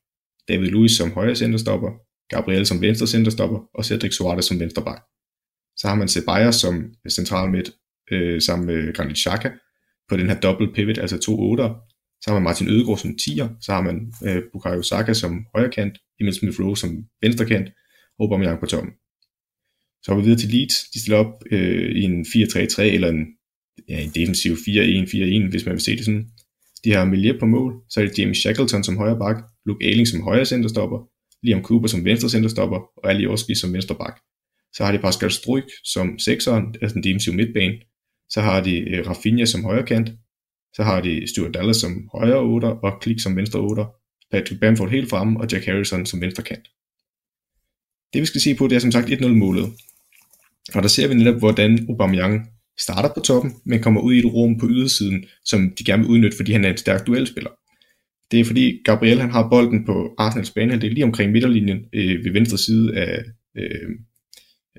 David 0.48 0.68
Luiz 0.68 0.92
som 0.92 1.12
højre 1.12 1.36
centerstopper, 1.36 1.92
Gabriel 2.30 2.66
som 2.66 2.82
venstre 2.82 3.08
centerstopper 3.08 3.60
og 3.74 3.86
Cedric 3.86 4.14
Suarez 4.14 4.46
som 4.46 4.60
venstre 4.60 4.84
bak. 4.84 5.02
Så 5.78 5.88
har 5.88 5.96
man 5.96 6.08
Ceballos 6.08 6.56
som 6.56 6.94
central 7.10 7.50
midt 7.50 7.72
øh, 8.12 8.42
sammen 8.42 8.68
med 8.68 8.94
Granit 8.94 9.18
Xhaka 9.18 9.50
på 10.10 10.18
den 10.18 10.30
her 10.30 10.40
double 10.40 10.74
pivot, 10.74 10.98
altså 10.98 11.18
to 11.20 11.40
otter. 11.40 11.70
Så 12.22 12.30
har 12.30 12.34
man 12.34 12.44
Martin 12.44 12.70
Ødegaard 12.70 12.98
som 12.98 13.16
10'er, 13.22 13.48
så 13.62 13.72
har 13.72 13.82
man 13.82 14.14
øh, 14.26 14.42
Bukayo 14.54 14.82
Saka 14.82 15.14
som 15.14 15.46
højrekant, 15.56 15.98
Emil 16.20 16.34
Smith 16.34 16.60
Rowe 16.60 16.78
som 16.78 16.90
venstrekant, 17.22 17.68
og 18.20 18.24
Aubameyang 18.24 18.60
på 18.60 18.66
toppen. 18.66 18.92
Så 20.04 20.12
har 20.12 20.16
vi 20.16 20.24
videre 20.24 20.40
til 20.40 20.50
Leeds. 20.50 20.76
De 20.94 21.00
stiller 21.00 21.18
op 21.18 21.34
øh, 21.52 21.96
i 21.96 22.04
en 22.04 22.22
4-3-3 22.22 22.82
eller 22.82 23.10
en, 23.10 23.26
ja, 23.90 24.02
en 24.02 24.12
defensiv 24.16 24.54
4-1-4-1, 24.54 25.50
hvis 25.50 25.66
man 25.66 25.74
vil 25.74 25.82
se 25.82 25.96
det 25.98 26.06
sådan. 26.06 26.30
De 26.84 26.92
har 26.92 27.06
Melier 27.06 27.40
på 27.40 27.46
mål, 27.46 27.74
så 27.90 28.02
er 28.02 28.06
det 28.06 28.20
James 28.20 28.38
Shackleton 28.38 28.84
som 28.84 28.98
højre 28.98 29.20
bak, 29.20 29.38
Luke 29.66 29.86
Ayling 29.86 30.08
som 30.08 30.22
højre 30.22 30.46
centerstopper, 30.46 31.00
Liam 31.44 31.64
Cooper 31.64 31.88
som 31.88 32.06
venstre 32.06 32.30
centerstopper, 32.30 32.80
og 32.98 33.10
Ali 33.10 33.26
Oski 33.26 33.56
som 33.56 33.74
venstre 33.74 33.96
bak. 33.96 34.16
Så 34.76 34.84
har 34.84 34.92
de 34.92 35.00
Pascal 35.00 35.32
Struik 35.32 35.70
som 35.84 36.20
sekseren, 36.20 36.76
altså 36.82 36.94
den 36.94 37.04
defensive 37.04 37.36
midtbane. 37.36 37.74
Så 38.34 38.42
har 38.42 38.62
de 38.62 38.80
øh, 38.80 39.08
Rafinha 39.08 39.46
som 39.46 39.64
højrekant. 39.64 40.12
Så 40.76 40.84
har 40.84 41.02
de 41.02 41.28
Stuart 41.28 41.54
Dallas 41.54 41.78
som 41.78 42.10
højre 42.12 42.40
otter, 42.40 42.70
og 42.70 43.02
Klik 43.02 43.20
som 43.20 43.36
venstre 43.36 43.60
otter. 43.60 43.86
Patrick 44.32 44.60
Bamford 44.60 44.90
helt 44.90 45.10
fremme, 45.10 45.40
og 45.40 45.48
Jack 45.52 45.66
Harrison 45.66 46.06
som 46.06 46.22
venstre 46.22 46.44
kant. 46.44 46.68
Det 48.14 48.22
vi 48.22 48.26
skal 48.26 48.42
se 48.42 48.56
på, 48.56 48.68
det 48.68 48.76
er 48.76 48.80
som 48.80 48.92
sagt 48.92 49.10
1-0 49.10 49.28
målet. 49.28 49.66
Og 50.74 50.84
der 50.84 50.88
ser 50.88 51.08
vi 51.08 51.14
netop, 51.14 51.40
hvordan 51.40 51.86
Aubameyang 51.90 52.50
starter 52.80 53.10
på 53.14 53.20
toppen, 53.20 53.54
men 53.66 53.82
kommer 53.82 54.02
ud 54.02 54.14
i 54.14 54.20
et 54.20 54.26
rum 54.26 54.60
på 54.60 54.68
ydersiden, 54.70 55.26
som 55.46 55.74
de 55.80 55.84
gerne 55.84 56.04
vil 56.04 56.12
udnytte, 56.12 56.38
fordi 56.38 56.52
han 56.52 56.66
er 56.66 56.70
en 56.70 56.78
stærk 56.78 57.08
duelspiller. 57.08 57.50
Det 58.32 58.40
er 58.40 58.46
fordi 58.46 58.82
Gabriel 58.86 59.22
han 59.22 59.32
har 59.32 59.50
bolden 59.50 59.86
på 59.86 60.16
Arsenals 60.18 60.52
bane, 60.52 60.82
det 60.82 60.84
er 60.84 60.94
lige 60.94 61.04
omkring 61.04 61.32
midterlinjen 61.32 61.86
øh, 61.94 62.26
ved 62.26 62.32
venstre 62.32 62.58
side 62.58 62.98
af, 62.98 63.24
øh, 63.58 63.90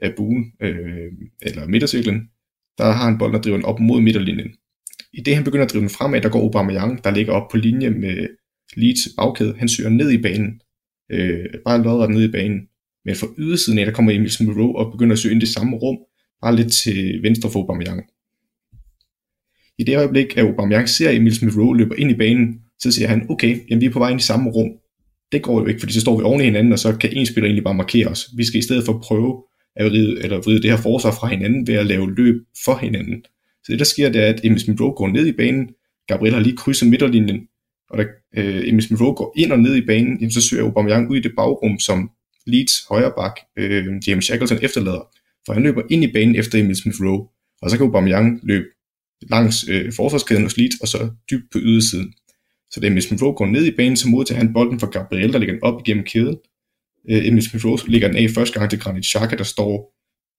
af 0.03 0.15
buen, 0.17 0.53
øh, 0.63 1.13
eller 1.43 1.67
midtercirklen. 1.67 2.29
Der 2.79 2.85
har 2.85 3.05
han 3.05 3.19
bolden 3.19 3.37
og 3.37 3.43
driver 3.43 3.57
den 3.57 3.67
op 3.67 3.81
mod 3.81 4.01
midterlinjen. 4.01 4.51
I 5.13 5.21
det 5.21 5.35
han 5.35 5.45
begynder 5.45 5.65
at 5.65 5.73
drive 5.73 5.81
den 5.81 5.91
fremad, 5.91 6.21
der 6.21 6.29
går 6.29 6.41
Aubameyang, 6.41 7.05
der 7.05 7.11
ligger 7.11 7.33
op 7.33 7.51
på 7.51 7.57
linje 7.57 7.91
med 7.91 8.29
Leeds 8.77 9.09
bagkæde. 9.17 9.55
Han 9.59 9.69
søger 9.69 9.91
ned 9.91 10.11
i 10.11 10.23
banen. 10.23 10.61
Øh, 11.13 11.47
bare 11.65 11.83
lodret 11.83 12.11
ned 12.11 12.29
i 12.29 12.33
banen. 12.33 12.61
Men 13.05 13.17
fra 13.17 13.27
ydersiden 13.39 13.79
af, 13.79 13.87
der 13.87 13.93
kommer 13.93 14.13
Emil 14.13 14.31
Smith 14.31 14.59
Rowe 14.59 14.79
og 14.79 14.93
begynder 14.93 15.13
at 15.13 15.19
søge 15.19 15.33
ind 15.33 15.43
i 15.43 15.47
det 15.47 15.55
samme 15.55 15.77
rum, 15.77 15.99
bare 16.43 16.57
lidt 16.57 16.73
til 16.73 17.23
venstre 17.23 17.51
for 17.51 17.61
Aubameyang. 17.61 18.03
I 19.79 19.85
det 19.85 19.97
øjeblik, 19.97 20.37
at 20.37 20.45
Aubameyang 20.45 20.89
ser 20.89 21.11
Emil 21.11 21.35
Smith 21.35 21.59
Rowe 21.59 21.77
løber 21.77 21.95
ind 21.95 22.11
i 22.11 22.15
banen, 22.15 22.61
så 22.79 22.93
siger 22.93 23.09
han, 23.09 23.27
okay, 23.31 23.61
jamen 23.71 23.81
vi 23.81 23.87
er 23.87 23.91
på 23.91 23.99
vej 23.99 24.11
ind 24.11 24.21
i 24.21 24.23
samme 24.23 24.51
rum. 24.51 24.71
Det 25.33 25.43
går 25.43 25.61
jo 25.61 25.67
ikke, 25.67 25.81
fordi 25.81 25.93
så 25.93 26.01
står 26.01 26.17
vi 26.17 26.23
oven 26.23 26.41
i 26.41 26.45
hinanden, 26.45 26.73
og 26.73 26.79
så 26.79 26.97
kan 26.97 27.11
en 27.13 27.27
spiller 27.27 27.47
egentlig 27.47 27.65
bare 27.65 27.75
markere 27.75 28.07
os. 28.07 28.31
Vi 28.37 28.45
skal 28.45 28.59
i 28.59 28.63
stedet 28.63 28.85
for 28.85 28.99
prøve 29.05 29.45
at 29.77 29.87
vride, 29.87 30.23
eller 30.23 30.41
vride 30.41 30.63
det 30.63 30.71
her 30.71 30.77
forsvar 30.77 31.13
fra 31.13 31.29
hinanden 31.29 31.67
ved 31.67 31.75
at 31.75 31.87
lave 31.87 32.15
løb 32.15 32.43
for 32.65 32.77
hinanden. 32.77 33.25
Så 33.65 33.73
det 33.73 33.79
der 33.79 33.85
sker, 33.85 34.09
det 34.09 34.23
er, 34.23 34.27
at 34.27 34.41
Emil 34.45 34.61
Smith 34.61 34.83
Rowe 34.83 34.95
går 34.95 35.09
ned 35.09 35.27
i 35.27 35.33
banen, 35.33 35.69
Gabriel 36.09 36.35
har 36.35 36.41
lige 36.41 36.57
krydset 36.57 36.89
midterlinjen, 36.89 37.49
og 37.91 37.99
da 37.99 38.05
øh, 38.37 38.69
Emil 38.69 38.83
Smith 38.83 39.03
Rowe 39.03 39.15
går 39.15 39.35
ind 39.37 39.53
og 39.53 39.59
ned 39.59 39.75
i 39.77 39.87
banen, 39.87 40.17
jamen, 40.17 40.33
så 40.33 40.41
søger 40.49 40.65
Aubameyang 40.65 41.11
ud 41.11 41.17
i 41.17 41.21
det 41.21 41.33
bagrum, 41.37 41.79
som 41.79 42.11
Leeds 42.47 42.73
højre 42.89 43.13
bak, 43.17 43.37
øh, 43.59 43.87
James 44.07 44.25
Shackleton 44.25 44.59
efterlader. 44.63 45.11
For 45.47 45.53
han 45.53 45.63
løber 45.63 45.83
ind 45.91 46.05
i 46.05 46.13
banen 46.13 46.37
efter 46.37 46.59
Emil 46.59 46.77
Smith 46.77 47.03
Rowe, 47.03 47.29
og 47.63 47.71
så 47.71 47.77
kan 47.77 47.87
Aubameyang 47.87 48.41
løbe 48.43 48.67
langs 49.31 49.69
øh, 49.69 49.93
forsvarskæden 49.93 50.43
hos 50.43 50.57
Leeds, 50.57 50.81
og 50.81 50.89
så 50.89 51.11
dybt 51.31 51.45
på 51.53 51.59
ydersiden. 51.63 52.15
Så 52.71 52.81
da 52.81 52.87
Emil 52.87 53.03
Smith 53.03 53.23
Rowe 53.23 53.35
går 53.35 53.47
ned 53.47 53.65
i 53.67 53.71
banen, 53.71 53.97
så 53.97 54.09
modtager 54.09 54.39
han 54.39 54.53
bolden 54.53 54.81
fra 54.81 54.87
Gabriel, 54.87 55.33
der 55.33 55.39
ligger 55.39 55.55
den 55.55 55.63
op 55.63 55.81
igennem 55.81 56.05
kæden. 56.05 56.37
Øh, 57.11 57.27
Emil 57.27 57.43
Smith 57.43 57.67
Rowe 57.67 57.79
lægger 57.89 58.09
den 58.09 58.17
af 58.17 58.31
første 58.31 58.59
gang 58.59 58.71
til 58.71 58.81
Granit 58.81 59.05
Xhaka, 59.07 59.37
der 59.37 59.45
står 59.45 59.95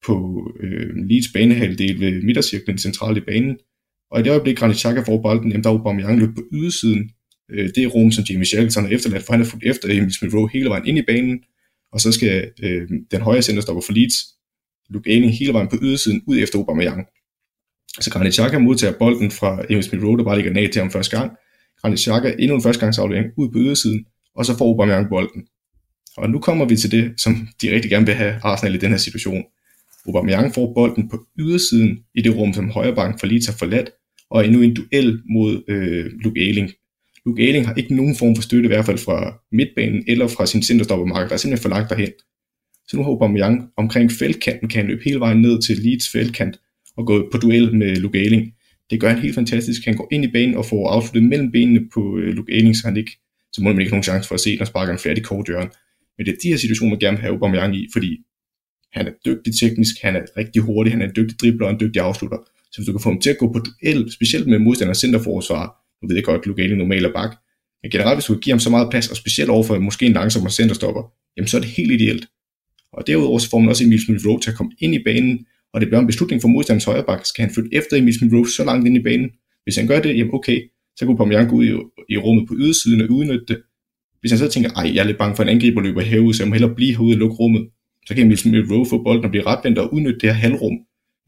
på 0.05 0.15
øh, 0.59 0.95
Leeds 1.09 1.27
banehalvdel 1.33 1.99
ved 1.99 2.21
midtercirklen 2.21 2.77
centralt 2.77 3.17
i 3.17 3.21
banen. 3.21 3.57
Og 4.11 4.19
i 4.19 4.23
det 4.23 4.29
øjeblik, 4.29 4.57
Granit 4.57 4.77
Xhaka 4.77 5.01
får 5.01 5.21
bolden, 5.21 5.51
jamen, 5.51 5.63
der 5.63 5.69
er 5.69 5.73
Aubameyang 5.73 6.19
løb 6.19 6.35
på 6.35 6.43
ydersiden. 6.53 7.09
Øh, 7.51 7.69
det 7.75 7.83
er 7.83 7.87
rum, 7.87 8.11
som 8.11 8.23
Jamie 8.29 8.45
Shackleton 8.45 8.83
har 8.83 8.91
efterladt, 8.91 9.23
for 9.23 9.33
han 9.33 9.41
har 9.41 9.49
fulgt 9.49 9.65
efter 9.65 9.89
Emil 9.89 10.13
Smith 10.13 10.35
Rowe 10.35 10.49
hele 10.53 10.69
vejen 10.69 10.87
ind 10.87 10.97
i 10.97 11.01
banen. 11.01 11.39
Og 11.91 12.01
så 12.01 12.11
skal 12.11 12.51
øh, 12.63 12.89
den 13.11 13.21
højre 13.21 13.41
centerstopper 13.41 13.81
for 13.81 13.93
Leeds, 13.93 14.15
Luke 14.89 15.11
Aning, 15.11 15.37
hele 15.37 15.53
vejen 15.53 15.67
på 15.67 15.77
ydersiden 15.81 16.21
ud 16.27 16.37
efter 16.37 16.59
Aubameyang. 16.59 17.05
Så 17.99 18.11
Granit 18.11 18.33
Xhaka 18.33 18.57
modtager 18.59 18.93
bolden 18.99 19.31
fra 19.31 19.65
Emil 19.69 19.83
Smith 19.83 20.03
Rowe, 20.03 20.17
der 20.17 20.23
bare 20.23 20.35
ligger 20.35 20.53
ned 20.53 20.69
til 20.69 20.81
ham 20.81 20.91
første 20.91 21.17
gang. 21.17 21.31
Granit 21.81 21.99
Xhaka 21.99 22.35
endnu 22.39 22.55
en 22.55 22.63
førstegangsaflevering 22.63 23.27
ud 23.37 23.49
på 23.49 23.59
ydersiden, 23.59 24.05
og 24.35 24.45
så 24.45 24.57
får 24.57 24.65
Aubameyang 24.65 25.09
bolden. 25.09 25.47
Og 26.17 26.29
nu 26.29 26.39
kommer 26.39 26.65
vi 26.65 26.75
til 26.75 26.91
det, 26.91 27.13
som 27.17 27.47
de 27.61 27.75
rigtig 27.75 27.91
gerne 27.91 28.05
vil 28.05 28.15
have 28.15 28.35
Arsenal 28.43 28.75
i 28.75 28.77
den 28.77 28.89
her 28.89 28.97
situation. 28.97 29.43
Aubameyang 30.07 30.53
får 30.53 30.73
bolden 30.73 31.09
på 31.09 31.25
ydersiden 31.39 31.99
i 32.15 32.21
det 32.21 32.35
rum, 32.35 32.53
som 32.53 32.69
højrebank 32.69 33.19
for 33.19 33.27
lige 33.27 33.41
tager 33.41 33.57
forladt, 33.57 33.89
og 34.29 34.45
endnu 34.45 34.61
en 34.61 34.73
duel 34.73 35.21
mod 35.29 35.63
øh, 35.67 36.05
Luke 36.23 36.39
Ayling. 36.39 36.71
Luke 37.25 37.43
Ayling 37.43 37.67
har 37.67 37.73
ikke 37.73 37.95
nogen 37.95 38.15
form 38.15 38.35
for 38.35 38.43
støtte, 38.43 38.65
i 38.65 38.67
hvert 38.67 38.85
fald 38.85 38.97
fra 38.97 39.39
midtbanen 39.51 40.03
eller 40.07 40.27
fra 40.27 40.45
sin 40.45 40.63
centerstoppermarked, 40.63 41.29
der 41.29 41.33
er 41.33 41.37
simpelthen 41.37 41.63
for 41.63 41.75
langt 41.75 41.89
derhen. 41.89 42.11
Så 42.87 42.97
nu 42.97 43.03
har 43.03 43.09
Aubameyang 43.09 43.69
omkring 43.77 44.11
feltkanten, 44.11 44.69
kan 44.69 44.77
han 44.77 44.87
løbe 44.87 45.03
hele 45.05 45.19
vejen 45.19 45.41
ned 45.41 45.61
til 45.61 45.77
Leeds 45.77 46.09
feltkant 46.09 46.59
og 46.97 47.05
gå 47.05 47.29
på 47.31 47.37
duel 47.37 47.75
med 47.75 47.95
Luke 47.95 48.17
Ayling. 48.19 48.53
Det 48.89 48.99
gør 48.99 49.09
han 49.09 49.19
helt 49.19 49.35
fantastisk. 49.35 49.85
Han 49.85 49.95
går 49.95 50.07
ind 50.11 50.23
i 50.25 50.31
banen 50.31 50.55
og 50.55 50.65
får 50.65 50.89
afsluttet 50.89 51.29
mellem 51.29 51.51
benene 51.51 51.89
på 51.93 52.17
øh, 52.17 52.33
Luke 52.33 52.53
Ayling, 52.53 52.75
så 52.75 52.87
han 52.87 52.97
ikke, 52.97 53.11
så 53.53 53.61
må 53.61 53.69
man 53.71 53.79
ikke 53.79 53.89
have 53.89 53.95
nogen 53.95 54.03
chance 54.03 54.27
for 54.27 54.35
at 54.35 54.41
se, 54.41 54.55
når 54.55 54.65
sparker 54.65 54.93
en 54.93 54.99
færdig 54.99 55.23
kort 55.23 55.47
hjørne. 55.47 55.69
Men 56.17 56.25
det 56.25 56.31
er 56.31 56.37
de 56.43 56.49
her 56.49 56.57
situationer, 56.57 56.89
man 56.89 56.99
gerne 56.99 57.17
vil 57.17 57.21
have 57.21 57.33
Aubameyang 57.33 57.75
i, 57.75 57.87
fordi 57.93 58.17
han 58.93 59.07
er 59.07 59.11
dygtig 59.25 59.53
teknisk, 59.59 59.95
han 60.01 60.15
er 60.15 60.21
rigtig 60.37 60.61
hurtig, 60.61 60.93
han 60.93 61.01
er 61.01 61.05
en 61.05 61.15
dygtig 61.15 61.39
dribler 61.39 61.65
og 61.67 61.73
en 61.73 61.79
dygtig 61.79 62.01
afslutter. 62.01 62.37
Så 62.71 62.77
hvis 62.77 62.85
du 62.85 62.91
kan 62.91 63.01
få 63.01 63.09
ham 63.09 63.21
til 63.21 63.29
at 63.29 63.37
gå 63.37 63.53
på 63.53 63.59
duel, 63.59 64.11
specielt 64.11 64.47
med 64.47 64.59
modstanders 64.59 64.97
centerforsvar, 64.97 65.65
nu 66.01 66.07
ved 66.07 66.15
jeg 66.15 66.23
godt, 66.23 66.41
at 66.41 66.47
Luke 66.47 66.75
normalt 66.75 67.05
er 67.05 67.13
bak, 67.13 67.31
men 67.83 67.91
generelt 67.91 68.17
hvis 68.17 68.25
du 68.25 68.33
kan 68.33 68.41
give 68.41 68.53
ham 68.53 68.59
så 68.59 68.69
meget 68.69 68.89
plads, 68.91 69.07
og 69.09 69.17
specielt 69.17 69.49
overfor 69.49 69.79
måske 69.79 70.05
en 70.05 70.13
langsommere 70.13 70.51
centerstopper, 70.51 71.03
jamen 71.37 71.47
så 71.47 71.57
er 71.57 71.61
det 71.61 71.69
helt 71.69 71.91
ideelt. 71.91 72.27
Og 72.93 73.07
derudover 73.07 73.39
så 73.39 73.49
får 73.49 73.59
man 73.59 73.69
også 73.69 73.83
Emil 73.83 74.05
Smith 74.05 74.27
Rowe 74.27 74.41
til 74.41 74.51
at 74.51 74.57
komme 74.57 74.71
ind 74.79 74.95
i 74.95 75.03
banen, 75.03 75.45
og 75.73 75.81
det 75.81 75.89
bliver 75.89 76.01
en 76.01 76.07
beslutning 76.07 76.41
for 76.41 76.47
modstanders 76.47 76.83
højreback. 76.83 77.25
Skal 77.25 77.45
han 77.45 77.53
flytte 77.53 77.69
efter 77.73 77.97
Emil 77.97 78.17
Smith 78.17 78.33
Rowe 78.33 78.49
så 78.49 78.63
langt 78.63 78.87
ind 78.87 78.97
i 78.97 79.03
banen? 79.03 79.29
Hvis 79.63 79.75
han 79.75 79.87
gør 79.87 79.99
det, 80.01 80.17
jamen 80.17 80.33
okay, 80.33 80.61
så 80.97 81.05
kunne 81.05 81.17
Pomian 81.17 81.47
gå 81.47 81.55
ud 81.55 81.65
i, 81.65 81.73
i 82.13 82.17
rummet 82.17 82.47
på 82.47 82.53
ydersiden 82.57 83.01
og 83.01 83.09
udnytte 83.09 83.45
det. 83.47 83.61
Hvis 84.25 84.31
han 84.31 84.39
så 84.39 84.47
tænker, 84.47 84.69
ej, 84.69 84.91
jeg 84.95 85.01
er 85.01 85.07
lidt 85.07 85.17
bange 85.17 85.35
for 85.35 85.43
en 85.43 85.49
angriber 85.49 85.81
løber 85.81 86.01
herude, 86.01 86.33
så 86.33 86.43
jeg 86.43 86.47
må 86.49 86.53
hellere 86.53 86.75
blive 86.75 86.91
herude 86.91 87.15
og 87.15 87.17
lukke 87.17 87.35
rummet, 87.35 87.69
så 88.05 88.15
kan 88.15 88.23
Emil 88.23 88.37
Smith 88.37 88.71
Rowe 88.71 88.85
få 88.89 89.03
bolden 89.03 89.25
og 89.25 89.29
blive 89.29 89.45
retvendt 89.45 89.77
og 89.77 89.93
udnytte 89.93 90.19
det 90.19 90.29
her 90.29 90.33
halvrum. 90.33 90.77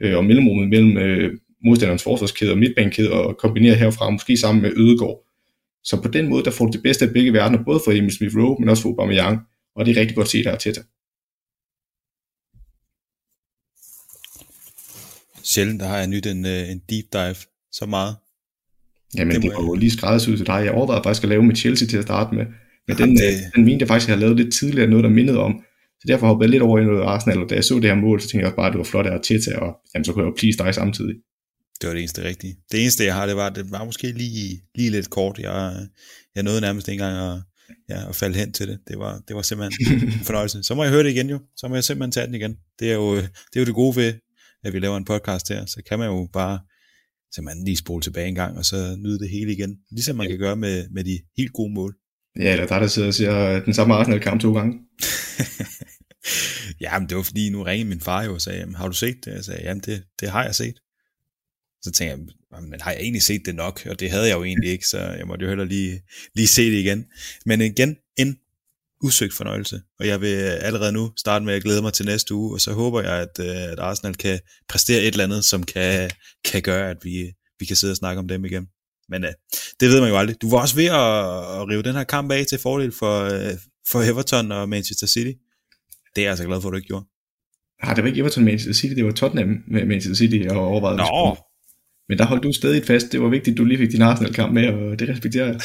øh, 0.01 0.17
og 0.17 0.25
mellemrummet 0.25 0.69
mellem 0.69 0.97
øh, 0.97 1.37
modstanderens 1.65 2.03
forsvarskæde 2.03 2.51
og 2.51 2.57
midtbanekæde, 2.57 3.11
og 3.11 3.37
kombinere 3.37 3.75
herfra, 3.75 4.09
måske 4.09 4.37
sammen 4.37 4.61
med 4.61 4.71
Ødegård. 4.77 5.27
Så 5.83 6.01
på 6.01 6.07
den 6.07 6.29
måde, 6.29 6.43
der 6.43 6.51
får 6.51 6.65
du 6.65 6.71
det 6.71 6.83
bedste 6.83 7.05
af 7.05 7.13
begge 7.13 7.33
verdener, 7.33 7.63
både 7.63 7.79
for 7.85 7.91
Emil 7.91 8.15
Smith 8.15 8.37
Rowe, 8.37 8.57
men 8.59 8.69
også 8.69 8.81
for 8.81 8.89
Aubameyang, 8.89 9.39
og 9.75 9.85
det 9.85 9.97
er 9.97 10.01
rigtig 10.01 10.15
godt 10.15 10.29
set 10.29 10.47
af 10.47 10.51
Arteta. 10.51 10.81
Sjældent 15.43 15.79
der 15.79 15.87
har 15.87 15.97
jeg 15.97 16.07
nyt 16.07 16.25
en, 16.25 16.45
øh, 16.45 16.71
en 16.71 16.81
deep 16.89 17.05
dive 17.13 17.35
så 17.71 17.85
meget. 17.85 18.15
Jamen, 19.17 19.35
det, 19.35 19.43
det 19.43 19.51
var 19.51 19.63
jo 19.63 19.73
lige 19.73 19.91
skræddersyet 19.91 20.37
til 20.37 20.47
dig. 20.47 20.61
Jeg 20.65 20.71
overvejede 20.71 21.03
faktisk 21.03 21.23
at 21.23 21.29
lave 21.29 21.43
med 21.43 21.55
Chelsea 21.55 21.87
til 21.87 21.97
at 21.97 22.03
starte 22.03 22.35
med. 22.35 22.45
Men 22.87 22.97
den, 22.97 23.09
det... 23.17 23.27
Øh, 23.27 23.39
den 23.55 23.65
mente 23.65 23.83
jeg 23.83 23.87
faktisk, 23.87 24.07
jeg 24.07 24.15
havde 24.15 24.25
lavet 24.25 24.37
lidt 24.37 24.53
tidligere, 24.53 24.89
noget 24.89 25.03
der 25.03 25.09
mindede 25.09 25.39
om. 25.39 25.53
Så 25.99 26.05
derfor 26.07 26.27
hoppede 26.27 26.45
jeg 26.45 26.51
lidt 26.51 26.63
over 26.63 26.79
i 26.79 26.85
noget 26.85 27.01
Arsenal, 27.01 27.43
og 27.43 27.49
da 27.49 27.55
jeg 27.55 27.63
så 27.63 27.75
det 27.75 27.83
her 27.83 27.95
mål, 27.95 28.21
så 28.21 28.27
tænkte 28.27 28.39
jeg 28.39 28.47
også 28.47 28.55
bare, 28.55 28.67
at 28.67 28.73
det 28.73 28.77
var 28.77 28.83
flot 28.83 29.07
af 29.07 29.13
Arteta, 29.13 29.51
og 29.57 29.71
jamen, 29.93 30.05
så 30.05 30.13
kunne 30.13 30.23
jeg 30.23 30.29
jo 30.31 30.35
please 30.37 30.57
dig 30.57 30.73
samtidig. 30.73 31.15
Det 31.81 31.87
var 31.87 31.93
det 31.93 31.99
eneste 31.99 32.23
rigtige. 32.23 32.55
Det 32.71 32.81
eneste, 32.81 33.05
jeg 33.05 33.13
har, 33.13 33.25
det 33.25 33.35
var, 33.35 33.49
det 33.49 33.71
var 33.71 33.83
måske 33.85 34.11
lige, 34.11 34.61
lige 34.75 34.89
lidt 34.89 35.09
kort. 35.09 35.39
Jeg, 35.39 35.87
jeg 36.35 36.43
nåede 36.43 36.61
nærmest 36.61 36.87
ikke 36.87 37.03
engang 37.03 37.31
at, 37.31 37.43
ja, 37.89 38.09
at 38.09 38.15
falde 38.15 38.37
hen 38.37 38.51
til 38.53 38.67
det. 38.67 38.79
Det 38.87 38.99
var, 38.99 39.21
det 39.27 39.35
var 39.35 39.41
simpelthen 39.41 39.97
en 39.97 40.11
fornøjelse. 40.29 40.63
Så 40.63 40.75
må 40.75 40.83
jeg 40.83 40.91
høre 40.91 41.03
det 41.03 41.09
igen 41.09 41.29
jo. 41.29 41.39
Så 41.57 41.67
må 41.67 41.75
jeg 41.75 41.83
simpelthen 41.83 42.11
tage 42.11 42.27
den 42.27 42.35
igen. 42.35 42.57
Det 42.79 42.91
er 42.91 42.95
jo 42.95 43.15
det, 43.15 43.55
er 43.55 43.59
jo 43.59 43.65
det 43.65 43.73
gode 43.75 43.95
ved, 43.95 44.13
at 44.63 44.73
vi 44.73 44.79
laver 44.79 44.97
en 44.97 45.05
podcast 45.05 45.49
her. 45.49 45.65
Så 45.65 45.81
kan 45.89 45.99
man 45.99 46.07
jo 46.07 46.29
bare 46.33 46.59
simpelthen 47.35 47.65
lige 47.65 47.77
spole 47.77 48.01
tilbage 48.01 48.27
en 48.27 48.35
gang, 48.35 48.57
og 48.57 48.65
så 48.65 48.95
nyde 48.99 49.19
det 49.19 49.29
hele 49.29 49.53
igen. 49.53 49.77
Ligesom 49.91 50.15
man 50.15 50.27
kan 50.27 50.39
gøre 50.39 50.55
med, 50.55 50.89
med 50.89 51.03
de 51.03 51.19
helt 51.37 51.53
gode 51.53 51.73
mål. 51.73 51.95
Ja, 52.39 52.51
eller 52.51 52.67
der, 52.67 52.79
der 52.79 52.87
sidder 52.87 53.07
og 53.07 53.13
siger 53.13 53.55
øh, 53.55 53.65
den 53.65 53.73
samme 53.73 53.93
Arsenal-kamp 53.93 54.41
to 54.41 54.53
gange. 54.53 54.79
jamen, 56.81 57.09
det 57.09 57.17
var 57.17 57.23
fordi, 57.23 57.49
nu 57.49 57.63
ringede 57.63 57.89
min 57.89 58.01
far 58.01 58.23
jo 58.23 58.33
og 58.33 58.41
sagde, 58.41 58.75
har 58.75 58.87
du 58.87 58.93
set 58.93 59.25
det? 59.25 59.31
Jeg 59.31 59.43
sagde, 59.43 59.63
jamen, 59.63 59.81
det, 59.85 60.03
det 60.19 60.29
har 60.29 60.43
jeg 60.43 60.55
set. 60.55 60.75
Så 61.81 61.91
tænkte 61.91 62.33
jeg, 62.51 62.63
men 62.63 62.81
har 62.81 62.91
jeg 62.91 63.01
egentlig 63.01 63.21
set 63.21 63.41
det 63.45 63.55
nok? 63.55 63.87
Og 63.89 63.99
det 63.99 64.11
havde 64.11 64.27
jeg 64.27 64.35
jo 64.35 64.43
egentlig 64.43 64.69
ikke, 64.69 64.87
så 64.87 64.99
jeg 64.99 65.27
måtte 65.27 65.43
jo 65.43 65.49
heller 65.49 65.65
lige, 65.65 66.01
lige 66.35 66.47
se 66.47 66.71
det 66.71 66.77
igen. 66.77 67.05
Men 67.45 67.61
igen, 67.61 67.95
en 68.17 68.37
usøgt 69.03 69.33
fornøjelse, 69.33 69.81
og 69.99 70.07
jeg 70.07 70.21
vil 70.21 70.35
allerede 70.37 70.91
nu 70.91 71.11
starte 71.17 71.45
med 71.45 71.53
at 71.53 71.63
glæde 71.63 71.81
mig 71.81 71.93
til 71.93 72.05
næste 72.05 72.33
uge, 72.33 72.53
og 72.55 72.61
så 72.61 72.73
håber 72.73 73.01
jeg, 73.01 73.13
at, 73.13 73.39
øh, 73.39 73.71
at 73.71 73.79
Arsenal 73.79 74.15
kan 74.15 74.39
præstere 74.69 75.01
et 75.01 75.07
eller 75.07 75.23
andet, 75.23 75.45
som 75.45 75.63
kan, 75.63 76.11
kan 76.45 76.61
gøre, 76.61 76.89
at 76.89 76.97
vi, 77.03 77.33
vi 77.59 77.65
kan 77.65 77.75
sidde 77.75 77.91
og 77.91 77.97
snakke 77.97 78.19
om 78.19 78.27
dem 78.27 78.45
igen. 78.45 78.67
Men 79.09 79.23
uh, 79.23 79.29
det 79.79 79.89
ved 79.89 80.01
man 80.01 80.09
jo 80.09 80.17
aldrig. 80.17 80.41
Du 80.41 80.49
var 80.49 80.61
også 80.61 80.75
ved 80.75 80.85
at, 80.85 81.61
at 81.61 81.67
rive 81.69 81.83
den 81.83 81.95
her 81.95 82.03
kamp 82.03 82.31
af 82.31 82.45
til 82.45 82.59
fordel 82.59 82.91
for, 82.91 83.25
uh, 83.25 83.53
for 83.91 84.01
Everton 84.01 84.51
og 84.51 84.69
Manchester 84.69 85.07
City. 85.07 85.33
Det 86.15 86.21
er 86.21 86.25
jeg 86.25 86.29
altså 86.29 86.45
glad 86.45 86.61
for, 86.61 86.69
at 86.69 86.71
du 86.71 86.77
ikke 86.77 86.87
gjorde. 86.87 87.05
Nej, 87.83 87.93
det 87.93 88.03
var 88.03 88.07
ikke 88.07 88.19
Everton 88.19 88.45
Manchester 88.45 88.73
City, 88.73 88.95
det 88.95 89.05
var 89.05 89.11
Tottenham 89.11 89.63
med 89.67 89.85
Manchester 89.85 90.15
City 90.15 90.47
og 90.49 90.67
overvejet. 90.67 90.97
Nå, 90.97 91.37
men 92.09 92.17
der 92.17 92.25
holdt 92.25 92.43
du 92.43 92.51
stadig 92.51 92.85
fast. 92.85 93.11
Det 93.11 93.21
var 93.21 93.29
vigtigt, 93.29 93.53
at 93.53 93.57
du 93.57 93.65
lige 93.65 93.77
fik 93.77 93.91
din 93.91 94.01
Arsenal-kamp 94.01 94.53
med, 94.53 94.67
og 94.67 94.99
det 94.99 95.09
respekterer 95.09 95.45
jeg. 95.45 95.59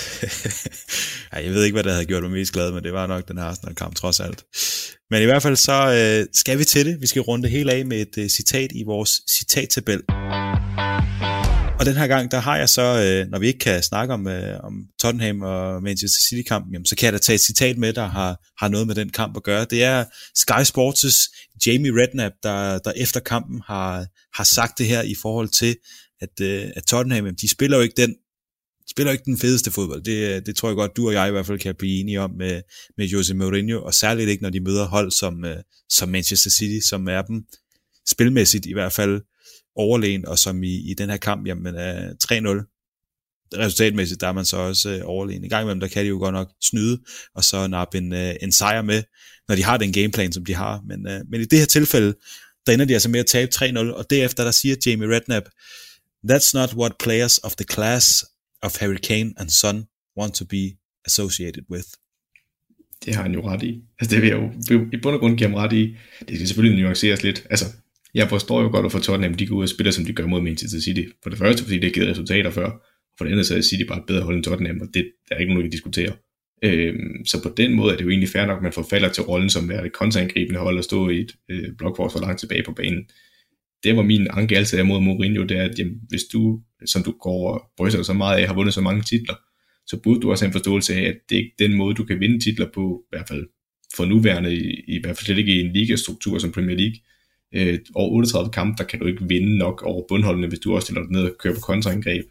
ja, 1.32 1.45
jeg 1.45 1.55
ved 1.55 1.64
ikke, 1.64 1.74
hvad 1.74 1.84
der 1.84 1.93
havde 1.93 2.07
gjort 2.07 2.22
mig 2.22 2.32
mest 2.32 2.53
glad, 2.53 2.72
men 2.72 2.84
det 2.84 2.93
var 2.93 3.07
nok 3.07 3.28
den 3.28 3.38
her 3.38 3.45
Arsenal-kamp 3.45 3.95
trods 3.95 4.20
alt. 4.20 4.45
Men 5.11 5.22
i 5.22 5.24
hvert 5.24 5.43
fald 5.43 5.57
så 5.57 5.72
øh, 5.72 6.26
skal 6.32 6.59
vi 6.59 6.64
til 6.64 6.86
det. 6.86 7.01
Vi 7.01 7.07
skal 7.07 7.22
runde 7.22 7.43
det 7.43 7.51
hele 7.51 7.72
af 7.72 7.86
med 7.86 8.01
et 8.01 8.18
øh, 8.18 8.28
citat 8.28 8.70
i 8.74 8.82
vores 8.86 9.20
citattabel. 9.30 10.03
Og 11.82 11.86
den 11.86 11.96
her 11.96 12.06
gang, 12.06 12.30
der 12.30 12.38
har 12.38 12.56
jeg 12.56 12.68
så, 12.68 12.82
øh, 12.82 13.30
når 13.30 13.38
vi 13.38 13.46
ikke 13.46 13.58
kan 13.58 13.82
snakke 13.82 14.14
om, 14.14 14.28
øh, 14.28 14.60
om 14.60 14.72
Tottenham 15.00 15.42
og 15.42 15.82
Manchester 15.82 16.22
City-kampen, 16.28 16.72
jamen, 16.72 16.86
så 16.86 16.96
kan 16.96 17.04
jeg 17.06 17.12
da 17.12 17.18
tage 17.18 17.34
et 17.34 17.40
citat 17.40 17.78
med, 17.78 17.92
der 17.92 18.06
har, 18.06 18.36
har 18.58 18.68
noget 18.68 18.86
med 18.86 18.94
den 18.94 19.10
kamp 19.10 19.36
at 19.36 19.42
gøre. 19.42 19.66
Det 19.70 19.82
er 19.82 20.04
Sky 20.34 20.62
Sports' 20.70 21.28
Jamie 21.66 21.92
Redknapp, 22.02 22.34
der, 22.42 22.78
der 22.78 22.92
efter 22.96 23.20
kampen 23.20 23.62
har, 23.66 24.06
har 24.36 24.44
sagt 24.44 24.78
det 24.78 24.86
her 24.86 25.02
i 25.02 25.14
forhold 25.22 25.48
til, 25.48 25.76
at, 26.20 26.40
øh, 26.40 26.70
at 26.76 26.84
Tottenham, 26.84 27.36
de 27.36 27.48
spiller 27.48 27.76
jo 27.76 27.82
ikke 27.82 28.02
den 28.02 28.10
de 28.84 28.90
spiller 28.90 29.10
jo 29.10 29.12
ikke 29.12 29.24
den 29.24 29.38
fedeste 29.38 29.70
fodbold. 29.70 30.02
Det, 30.02 30.36
øh, 30.36 30.42
det 30.46 30.56
tror 30.56 30.68
jeg 30.68 30.76
godt, 30.76 30.96
du 30.96 31.06
og 31.06 31.12
jeg 31.12 31.28
i 31.28 31.30
hvert 31.30 31.46
fald 31.46 31.58
kan 31.58 31.74
blive 31.78 32.00
enige 32.00 32.20
om 32.20 32.30
med, 32.30 32.62
med 32.96 33.06
Jose 33.06 33.34
Mourinho, 33.34 33.82
og 33.82 33.94
særligt 33.94 34.30
ikke, 34.30 34.42
når 34.42 34.50
de 34.50 34.60
møder 34.60 34.86
hold 34.86 35.10
som, 35.10 35.44
øh, 35.44 35.56
som 35.88 36.08
Manchester 36.08 36.50
City, 36.50 36.86
som 36.88 37.08
er 37.08 37.22
dem 37.22 37.42
spilmæssigt 38.08 38.66
i 38.66 38.72
hvert 38.72 38.92
fald 38.92 39.20
overlegen, 39.76 40.28
og 40.28 40.38
som 40.38 40.62
i, 40.62 40.90
i 40.90 40.94
den 40.94 41.10
her 41.10 41.16
kamp, 41.16 41.46
jamen 41.46 41.74
øh, 41.74 41.82
er 41.82 42.12
3-0. 42.64 42.68
Resultatmæssigt, 43.58 44.20
der 44.20 44.26
er 44.26 44.32
man 44.32 44.44
så 44.44 44.56
også 44.56 44.90
øh, 44.90 45.00
overlegen. 45.04 45.44
I 45.44 45.48
gang 45.48 45.62
imellem, 45.62 45.80
der 45.80 45.88
kan 45.88 46.02
de 46.04 46.08
jo 46.08 46.18
godt 46.18 46.32
nok 46.32 46.50
snyde, 46.62 47.00
og 47.34 47.44
så 47.44 47.66
nappe 47.66 47.98
en, 47.98 48.12
øh, 48.12 48.34
en 48.42 48.52
sejr 48.52 48.82
med, 48.82 49.02
når 49.48 49.54
de 49.54 49.64
har 49.64 49.76
den 49.76 49.92
gameplan, 49.92 50.32
som 50.32 50.44
de 50.44 50.54
har. 50.54 50.80
Men, 50.86 51.08
øh, 51.08 51.20
men 51.30 51.40
i 51.40 51.44
det 51.44 51.58
her 51.58 51.66
tilfælde, 51.66 52.14
der 52.66 52.72
ender 52.72 52.84
de 52.84 52.94
altså 52.94 53.08
med 53.08 53.20
at 53.20 53.26
tabe 53.26 53.50
3-0, 53.54 53.78
og 53.78 54.10
derefter 54.10 54.44
der 54.44 54.50
siger 54.50 54.76
Jamie 54.86 55.16
Redknapp, 55.16 55.46
That's 56.30 56.54
not 56.54 56.74
what 56.74 56.92
players 56.98 57.38
of 57.38 57.56
the 57.56 57.64
class 57.64 58.24
of 58.62 58.78
Harry 58.80 58.98
Kane 59.08 59.32
and 59.36 59.50
Son 59.50 59.86
want 60.16 60.34
to 60.34 60.44
be 60.44 60.76
associated 61.04 61.64
with. 61.70 61.86
Det 63.04 63.14
har 63.14 63.22
han 63.22 63.34
jo 63.34 63.48
ret 63.48 63.62
i. 63.62 63.82
Altså 64.00 64.14
det 64.14 64.22
vil 64.22 64.28
jeg 64.28 64.38
jo 64.38 64.86
i 64.92 64.96
bund 65.02 65.14
og 65.14 65.20
grund 65.20 65.38
give 65.38 65.48
ham 65.48 65.54
ret 65.54 65.72
i. 65.72 65.96
Det 66.28 66.36
skal 66.36 66.48
selvfølgelig 66.48 66.82
nuanceres 66.82 67.22
lidt. 67.22 67.46
Altså, 67.50 67.64
jeg 68.14 68.28
forstår 68.28 68.62
jo 68.62 68.68
godt, 68.68 68.86
at 68.86 68.92
for 68.92 68.98
Tottenham 68.98 69.34
de 69.34 69.46
går 69.46 69.56
ud 69.56 69.62
og 69.62 69.68
spiller, 69.68 69.90
som 69.90 70.04
de 70.04 70.12
gør 70.12 70.26
mod 70.26 70.42
Manchester 70.42 70.80
City. 70.80 71.02
For 71.22 71.30
det 71.30 71.38
første, 71.38 71.62
fordi 71.62 71.76
det 71.76 71.84
har 71.84 71.90
givet 71.90 72.08
resultater 72.08 72.50
før. 72.50 72.66
Og 72.66 73.14
for 73.18 73.24
det 73.24 73.32
andet, 73.32 73.46
så 73.46 73.56
er 73.56 73.60
City 73.60 73.84
bare 73.88 73.98
et 73.98 74.06
bedre 74.06 74.22
hold 74.22 74.36
end 74.36 74.44
Tottenham, 74.44 74.80
og 74.80 74.88
det 74.94 75.12
der 75.28 75.34
er 75.34 75.40
ikke 75.40 75.52
noget, 75.52 75.64
vi 75.64 75.68
kan 75.68 75.72
diskutere. 75.72 76.12
Øhm, 76.64 77.24
så 77.26 77.42
på 77.42 77.54
den 77.56 77.74
måde 77.74 77.92
er 77.92 77.96
det 77.96 78.04
jo 78.04 78.10
egentlig 78.10 78.28
fair 78.28 78.46
nok, 78.46 78.56
at 78.56 78.62
man 78.62 78.72
forfalder 78.72 79.08
til 79.08 79.22
rollen 79.22 79.50
som 79.50 79.70
er 79.70 79.82
et 79.82 79.92
kontraangribende 79.92 80.60
hold 80.60 80.78
og 80.78 80.84
stå 80.84 81.08
i 81.08 81.20
et 81.20 81.32
øh, 81.48 81.68
blokforsvar 81.78 82.20
langt 82.20 82.40
tilbage 82.40 82.62
på 82.62 82.72
banen 82.72 83.04
det 83.84 83.96
var 83.96 84.02
min 84.02 84.26
anke 84.30 84.56
altid 84.56 84.82
mod 84.82 85.00
Mourinho, 85.00 85.42
det 85.42 85.56
er, 85.56 85.64
at 85.64 85.78
jamen, 85.78 86.00
hvis 86.08 86.24
du, 86.32 86.60
som 86.86 87.02
du 87.02 87.12
går 87.20 87.54
og 87.54 87.70
bryster 87.76 88.02
så 88.02 88.12
meget 88.12 88.40
af, 88.40 88.46
har 88.46 88.54
vundet 88.54 88.74
så 88.74 88.80
mange 88.80 89.02
titler, 89.02 89.34
så 89.86 90.00
burde 90.02 90.20
du 90.20 90.30
også 90.30 90.44
have 90.44 90.48
en 90.48 90.52
forståelse 90.52 90.94
af, 90.94 91.02
at 91.02 91.16
det 91.28 91.34
er 91.34 91.38
ikke 91.38 91.54
den 91.58 91.74
måde, 91.74 91.94
du 91.94 92.04
kan 92.04 92.20
vinde 92.20 92.44
titler 92.44 92.66
på, 92.74 93.02
i 93.04 93.16
hvert 93.16 93.28
fald 93.28 93.46
for 93.96 94.04
nuværende, 94.04 94.54
i, 94.56 94.84
i 94.88 95.00
hvert 95.00 95.16
fald 95.16 95.24
slet 95.24 95.38
ikke 95.38 95.52
i 95.52 95.60
en 95.60 95.72
ligastruktur 95.72 96.38
som 96.38 96.52
Premier 96.52 96.76
League. 96.76 96.96
Øh, 97.55 97.78
over 97.94 98.11
38 98.11 98.50
kampe, 98.50 98.74
der 98.78 98.84
kan 98.84 98.98
du 98.98 99.07
ikke 99.07 99.28
vinde 99.28 99.59
nok 99.59 99.82
over 99.82 100.03
bundholdene, 100.09 100.46
hvis 100.46 100.59
du 100.59 100.74
også 100.74 100.86
stiller 100.86 101.03
dig 101.03 101.12
ned 101.12 101.22
og 101.22 101.36
kører 101.38 101.55
på 101.55 101.61
kontraangreb. 101.61 102.24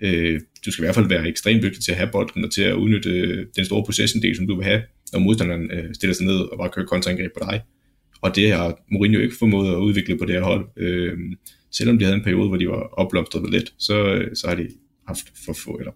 Øh, 0.00 0.40
du 0.66 0.72
skal 0.72 0.82
i 0.82 0.86
hvert 0.86 0.94
fald 0.94 1.08
være 1.08 1.28
ekstremt 1.28 1.62
dygtig 1.62 1.84
til 1.84 1.92
at 1.92 1.98
have 1.98 2.10
bolden 2.12 2.44
og 2.44 2.52
til 2.52 2.62
at 2.62 2.74
udnytte 2.74 3.10
øh, 3.10 3.46
den 3.56 3.64
store 3.64 3.84
possession-del, 3.84 4.36
som 4.36 4.46
du 4.46 4.56
vil 4.56 4.64
have, 4.64 4.82
når 5.12 5.18
modstanderen 5.18 5.70
øh, 5.70 5.94
stiller 5.94 6.14
sig 6.14 6.26
ned 6.26 6.38
og 6.40 6.58
bare 6.58 6.70
kører 6.70 6.86
kontraangreb 6.86 7.32
på 7.38 7.44
dig. 7.50 7.60
Og 8.20 8.36
det 8.36 8.52
har 8.52 8.78
Mourinho 8.90 9.20
ikke 9.20 9.36
formået 9.38 9.72
at 9.72 9.78
udvikle 9.78 10.18
på 10.18 10.24
det 10.24 10.34
her 10.34 10.42
hold. 10.42 10.68
Øh, 10.76 11.18
selvom 11.70 11.98
de 11.98 12.04
havde 12.04 12.16
en 12.16 12.24
periode, 12.24 12.48
hvor 12.48 12.56
de 12.56 12.68
var 12.68 12.88
opblomstret 12.92 13.50
lidt, 13.50 13.74
så, 13.78 14.14
øh, 14.14 14.36
så 14.36 14.48
har 14.48 14.54
de 14.54 14.68
haft 15.06 15.32
for 15.44 15.52
få, 15.52 15.78
eller 15.78 15.92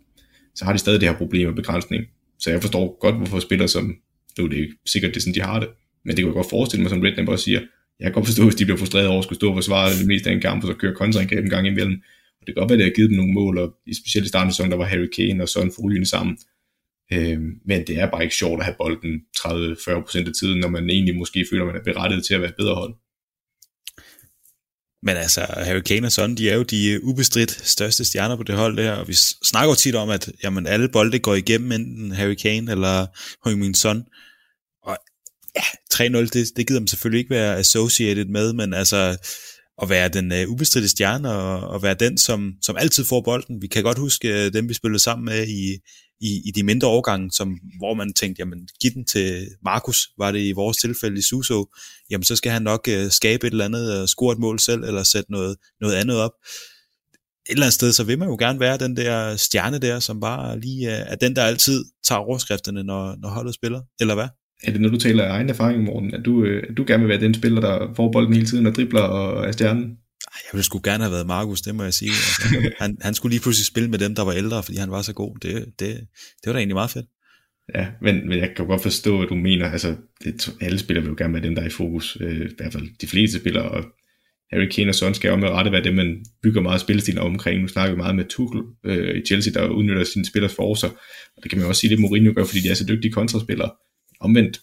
så 0.55 0.64
har 0.64 0.72
de 0.72 0.78
stadig 0.78 1.01
det 1.01 1.09
her 1.09 1.16
problem 1.16 1.47
med 1.47 1.57
begrænsning. 1.57 2.05
Så 2.39 2.51
jeg 2.51 2.61
forstår 2.61 2.99
godt, 3.01 3.16
hvorfor 3.16 3.41
spillere 3.41 3.68
som, 3.68 3.97
nu 4.39 4.45
er 4.45 4.49
det 4.49 4.57
ikke 4.57 4.74
sikkert, 4.87 5.11
det 5.11 5.16
er 5.16 5.20
sådan, 5.20 5.35
de 5.35 5.41
har 5.41 5.61
det, 5.61 5.68
men 6.05 6.11
det 6.11 6.16
kan 6.16 6.26
jeg 6.26 6.35
godt 6.35 6.51
forestille 6.51 6.83
mig, 6.83 6.91
som 6.91 7.01
Redknapp 7.01 7.28
også 7.28 7.45
siger, 7.45 7.61
jeg 8.01 8.07
kan 8.07 8.12
godt 8.12 8.26
forstå, 8.26 8.45
hvis 8.45 8.55
de 8.55 8.64
bliver 8.64 8.78
frustreret 8.78 9.07
over 9.07 9.18
at 9.18 9.24
skulle 9.24 9.38
stå 9.38 9.49
og 9.49 9.57
forsvare 9.57 9.99
det 9.99 10.07
meste 10.07 10.30
af 10.30 10.34
en 10.34 10.40
kamp, 10.40 10.64
og 10.64 10.68
så 10.68 10.74
køre 10.74 10.95
kontraangreb 10.95 11.45
en 11.45 11.51
gang 11.51 11.66
imellem. 11.66 12.03
Og 12.40 12.47
det 12.47 12.55
kan 12.55 12.61
godt 12.61 12.70
være, 12.70 12.76
at 12.76 12.78
det 12.78 12.86
har 12.86 12.97
givet 12.99 13.11
dem 13.11 13.16
nogle 13.16 13.32
mål, 13.32 13.59
og 13.59 13.68
i 13.86 13.95
specielt 13.95 14.26
i 14.26 14.28
starten 14.28 14.49
af 14.49 14.53
sæsonen, 14.53 14.72
der 14.72 14.78
var 14.78 14.84
Harry 14.84 15.11
Kane 15.16 15.43
og 15.43 15.49
Son 15.49 15.72
Fuglien 15.76 16.07
sammen. 16.07 16.38
Øh, 17.12 17.40
men 17.66 17.86
det 17.86 17.99
er 17.99 18.11
bare 18.11 18.22
ikke 18.22 18.36
sjovt 18.36 18.61
at 18.61 18.64
have 18.64 18.76
bolden 18.78 19.14
30-40% 19.38 20.28
af 20.28 20.34
tiden, 20.40 20.61
når 20.61 20.68
man 20.68 20.90
egentlig 20.90 21.16
måske 21.16 21.47
føler, 21.51 21.64
man 21.64 21.76
er 21.76 21.82
berettiget 21.84 22.24
til 22.24 22.34
at 22.34 22.40
være 22.40 22.51
et 22.51 22.57
bedre 22.57 22.74
hold. 22.74 22.95
Men 25.07 25.16
altså, 25.16 25.40
Harry 25.40 25.80
Kane 25.80 26.07
og 26.07 26.12
Son, 26.12 26.34
de 26.34 26.51
er 26.51 26.55
jo 26.55 26.62
de 26.62 27.05
ubestridt 27.05 27.51
største 27.51 28.05
stjerner 28.05 28.36
på 28.36 28.43
det 28.43 28.55
hold 28.55 28.76
der, 28.76 28.93
og 28.93 29.09
vi 29.09 29.14
snakker 29.43 29.70
jo 29.70 29.74
tit 29.74 29.95
om, 29.95 30.11
at 30.11 30.32
jamen, 30.45 30.66
alle 30.66 30.88
bolde 30.88 31.18
går 31.18 31.34
igennem 31.34 31.72
enten 31.72 32.12
Harry 32.12 32.34
Kane 32.34 32.70
eller 32.70 33.07
Heung-Min 33.47 33.74
Son. 33.74 34.05
Ja, 35.57 35.62
3-0, 35.94 36.16
det, 36.32 36.50
det 36.57 36.66
gider 36.66 36.80
man 36.80 36.88
selvfølgelig 36.88 37.18
ikke 37.18 37.30
være 37.30 37.59
associated 37.59 38.24
med, 38.24 38.53
men 38.53 38.74
altså, 38.74 39.16
at 39.82 39.88
være 39.88 40.09
den 40.09 40.32
øh, 40.32 40.48
ubestridte 40.48 40.88
stjerne, 40.88 41.30
og, 41.30 41.61
og 41.61 41.82
være 41.82 41.94
den, 41.94 42.18
som, 42.18 42.53
som 42.62 42.76
altid 42.76 43.05
får 43.05 43.20
bolden. 43.20 43.62
Vi 43.62 43.66
kan 43.66 43.82
godt 43.82 43.98
huske 43.98 44.28
øh, 44.28 44.53
dem, 44.53 44.68
vi 44.68 44.74
spillede 44.74 45.03
sammen 45.03 45.24
med 45.24 45.48
i, 45.48 45.78
i, 46.20 46.42
i 46.48 46.50
de 46.55 46.62
mindre 46.62 46.88
årgange, 46.88 47.30
som, 47.30 47.48
hvor 47.78 47.94
man 47.94 48.12
tænkte, 48.12 48.40
jamen 48.40 48.68
giv 48.80 48.90
den 48.90 49.05
til 49.05 49.48
Markus, 49.64 50.09
var 50.18 50.32
det 50.32 50.40
i 50.40 50.53
vores 50.53 50.76
tilfælde 50.76 51.18
i 51.18 51.22
Suso, 51.22 51.66
jamen 52.11 52.24
så 52.24 52.36
skal 52.36 52.53
han 52.53 52.62
nok 52.62 52.88
øh, 52.88 53.11
skabe 53.11 53.46
et 53.46 53.50
eller 53.50 53.64
andet, 53.64 54.00
uh, 54.00 54.07
score 54.07 54.32
et 54.32 54.38
mål 54.38 54.59
selv, 54.61 54.84
eller 54.84 55.03
sætte 55.03 55.32
noget, 55.32 55.57
noget 55.80 55.94
andet 55.94 56.16
op. 56.16 56.32
Et 57.46 57.53
eller 57.53 57.66
andet 57.66 57.74
sted, 57.74 57.92
så 57.92 58.05
vil 58.05 58.18
man 58.18 58.28
jo 58.28 58.36
gerne 58.38 58.61
være 58.61 58.78
den 58.78 58.96
der 58.96 59.36
stjerne 59.36 59.78
der, 59.78 60.00
som 60.00 60.20
bare 60.20 60.61
lige 60.61 60.86
øh, 60.86 61.07
er 61.07 61.14
den, 61.16 61.36
der 61.36 61.42
altid 61.42 61.84
tager 62.05 62.18
overskrifterne, 62.18 62.82
når, 62.82 63.16
når 63.22 63.28
holdet 63.28 63.55
spiller, 63.55 63.80
eller 64.00 64.14
hvad? 64.14 64.28
Er 64.62 64.72
det, 64.72 64.80
når 64.80 64.88
du 64.88 64.98
taler 64.98 65.24
af 65.24 65.30
egen 65.30 65.48
erfaring, 65.48 65.84
Morten, 65.84 66.14
at 66.14 66.24
du, 66.24 66.44
at 66.44 66.76
du 66.76 66.84
gerne 66.86 67.02
vil 67.02 67.08
være 67.08 67.20
den 67.20 67.34
spiller, 67.34 67.60
der 67.60 67.94
får 67.96 68.12
bolden 68.12 68.34
hele 68.34 68.46
tiden 68.46 68.66
og 68.66 68.74
dribler 68.74 69.00
og 69.00 69.46
er 69.46 69.52
stjernen? 69.52 69.96
Jeg 70.34 70.52
ville 70.52 70.64
sgu 70.64 70.80
gerne 70.84 71.02
have 71.02 71.12
været 71.12 71.26
Markus, 71.26 71.60
det 71.60 71.74
må 71.74 71.82
jeg 71.82 71.94
sige. 71.94 72.10
Altså, 72.10 72.70
han, 72.82 72.98
han 73.00 73.14
skulle 73.14 73.32
lige 73.32 73.42
pludselig 73.42 73.66
spille 73.66 73.90
med 73.90 73.98
dem, 73.98 74.14
der 74.14 74.24
var 74.24 74.32
ældre, 74.32 74.62
fordi 74.62 74.78
han 74.78 74.90
var 74.90 75.02
så 75.02 75.12
god. 75.12 75.36
Det, 75.42 75.54
det, 75.78 75.88
det 76.40 76.46
var 76.46 76.52
da 76.52 76.58
egentlig 76.58 76.74
meget 76.74 76.90
fedt. 76.90 77.06
Ja, 77.74 77.86
men, 78.02 78.28
men 78.28 78.38
jeg 78.38 78.52
kan 78.56 78.66
godt 78.66 78.82
forstå, 78.82 79.18
hvad 79.18 79.26
du 79.26 79.34
mener. 79.34 79.70
Altså, 79.70 79.96
det, 80.24 80.54
alle 80.60 80.78
spillere 80.78 81.04
vil 81.04 81.10
jo 81.10 81.16
gerne 81.18 81.34
være 81.34 81.42
dem, 81.42 81.54
der 81.54 81.62
er 81.62 81.66
i 81.66 81.70
fokus. 81.70 82.18
Øh, 82.20 82.36
I 82.36 82.54
hvert 82.56 82.72
fald 82.72 82.88
de 83.00 83.06
fleste 83.06 83.38
spillere. 83.38 83.68
Og 83.68 83.84
Harry 84.52 84.68
Kane 84.68 84.90
og 84.90 84.94
Son 84.94 85.14
skal 85.14 85.28
jo 85.28 85.36
med 85.36 85.48
rette 85.48 85.72
være 85.72 85.82
det, 85.82 85.94
man 85.94 86.24
bygger 86.42 86.60
meget 86.60 86.80
spillestil 86.80 87.20
omkring. 87.20 87.62
Nu 87.62 87.68
snakker 87.68 87.94
vi 87.94 87.96
meget 87.96 88.16
med 88.16 88.24
Tuchel 88.24 88.62
øh, 88.86 89.16
i 89.18 89.26
Chelsea, 89.26 89.52
der 89.52 89.68
udnytter 89.68 90.04
sine 90.04 90.24
spillers 90.24 90.54
forser. 90.54 90.88
Og 91.36 91.42
det 91.42 91.50
kan 91.50 91.58
man 91.58 91.68
også 91.68 91.80
sige, 91.80 91.90
det 91.90 92.00
Mourinho 92.00 92.32
gør, 92.36 92.44
fordi 92.44 92.60
de 92.60 92.68
er 92.68 92.74
så 92.74 92.86
dygtige 92.88 93.12
kontraspillere. 93.12 93.70
Omvendt, 94.23 94.61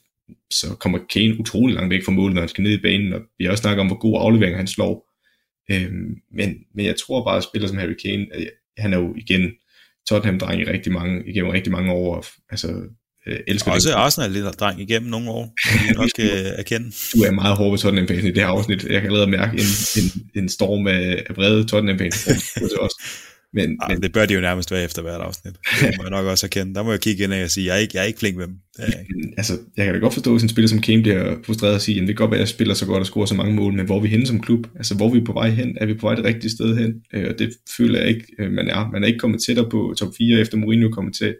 så 0.51 0.75
kommer 0.79 0.99
Kane 1.13 1.39
utrolig 1.39 1.75
langt 1.75 1.89
væk 1.89 2.05
fra 2.05 2.11
målet, 2.11 2.35
når 2.35 2.41
han 2.41 2.49
skal 2.49 2.63
ned 2.63 2.71
i 2.71 2.81
banen, 2.81 3.13
og 3.13 3.21
vi 3.37 3.45
har 3.45 3.51
også 3.51 3.61
snakket 3.61 3.81
om, 3.81 3.87
hvor 3.87 3.97
god 3.97 4.17
aflevering 4.21 4.57
han 4.57 4.67
slår. 4.67 5.09
Øhm, 5.71 6.15
men, 6.31 6.55
men 6.75 6.85
jeg 6.85 6.95
tror 6.95 7.23
bare, 7.23 7.37
at 7.37 7.43
spiller 7.43 7.67
som 7.67 7.77
Harry 7.77 7.95
Kane, 8.03 8.27
han 8.77 8.93
er 8.93 8.97
jo 8.97 9.15
igen 9.17 9.51
Tottenham-dreng 10.09 10.61
i 10.61 10.65
rigtig 10.65 10.91
mange, 10.91 11.23
igennem 11.27 11.51
rigtig 11.51 11.71
mange 11.71 11.91
år, 11.91 12.25
altså 12.49 12.67
øh, 13.27 13.39
elsker 13.47 13.71
Også. 13.71 13.95
Arsenal 13.95 14.31
lidt 14.31 14.59
dreng 14.59 14.81
igennem 14.81 15.09
nogle 15.09 15.29
år, 15.29 15.53
vi 15.87 15.93
nok 15.93 16.09
skal 16.09 16.29
erkende. 16.61 16.87
Du 17.15 17.23
er 17.23 17.31
meget 17.31 17.57
hård 17.57 17.71
ved 17.71 17.79
tottenham 17.79 18.07
fans 18.07 18.23
i 18.23 18.27
det 18.27 18.37
her 18.37 18.47
afsnit. 18.47 18.83
Jeg 18.83 19.01
kan 19.01 19.09
allerede 19.09 19.31
mærke 19.31 19.53
en, 19.53 19.69
en, 19.97 20.29
en 20.43 20.49
storm 20.49 20.87
af, 20.87 21.23
af 21.29 21.35
brede 21.35 21.65
tottenham 21.65 21.99
fans 21.99 22.27
også. 22.85 23.03
Men, 23.53 23.77
ja, 23.81 23.93
men, 23.93 24.03
det 24.03 24.13
bør 24.13 24.25
de 24.25 24.33
jo 24.33 24.41
nærmest 24.41 24.71
være 24.71 24.83
efter 24.83 25.01
hvert 25.01 25.21
afsnit. 25.21 25.53
Det 25.81 25.93
må 25.97 26.03
jeg 26.03 26.11
nok 26.11 26.25
også 26.25 26.45
erkende. 26.45 26.75
Der 26.75 26.83
må 26.83 26.91
jeg 26.91 26.99
kigge 26.99 27.23
ind 27.23 27.33
og 27.33 27.51
sige, 27.51 27.65
jeg 27.65 27.75
er 27.75 27.79
ikke, 27.79 27.91
jeg 27.95 28.01
er 28.01 28.05
ikke 28.07 28.19
flink 28.19 28.37
med 28.37 28.47
dem. 28.47 28.55
Jeg, 28.77 28.87
ikke. 28.87 29.33
altså, 29.37 29.53
jeg 29.77 29.85
kan 29.85 29.93
da 29.93 29.99
godt 29.99 30.13
forstå, 30.13 30.31
hvis 30.31 30.43
en 30.43 30.49
spiller 30.49 30.69
som 30.69 30.81
Kane 30.81 31.01
bliver 31.01 31.35
frustreret 31.45 31.75
og 31.75 31.81
sige, 31.81 31.95
at 31.95 32.07
det 32.07 32.07
kan 32.07 32.15
godt 32.15 32.31
være, 32.31 32.37
at 32.37 32.41
jeg 32.41 32.47
spiller 32.47 32.73
så 32.73 32.85
godt 32.85 32.99
og 32.99 33.05
scorer 33.05 33.25
så 33.25 33.35
mange 33.35 33.55
mål, 33.55 33.73
men 33.73 33.85
hvor 33.85 33.97
er 33.97 34.01
vi 34.01 34.07
henne 34.07 34.25
som 34.25 34.39
klub? 34.39 34.67
Altså, 34.75 34.95
hvor 34.95 35.07
er 35.07 35.13
vi 35.13 35.19
på 35.19 35.33
vej 35.33 35.49
hen? 35.49 35.77
Er 35.81 35.85
vi 35.85 35.93
på 35.93 36.07
vej 36.07 36.15
det 36.15 36.25
rigtige 36.25 36.51
sted 36.51 36.77
hen? 36.77 37.01
Øh, 37.13 37.27
og 37.29 37.39
det 37.39 37.49
føler 37.77 37.99
jeg 37.99 38.07
ikke, 38.07 38.25
øh, 38.39 38.51
man 38.51 38.67
er. 38.67 38.91
Man 38.91 39.03
er 39.03 39.07
ikke 39.07 39.19
kommet 39.19 39.41
tættere 39.47 39.69
på 39.69 39.95
top 39.97 40.13
4, 40.17 40.39
efter 40.39 40.57
Mourinho 40.57 40.89
kommer 40.89 41.11
til 41.11 41.35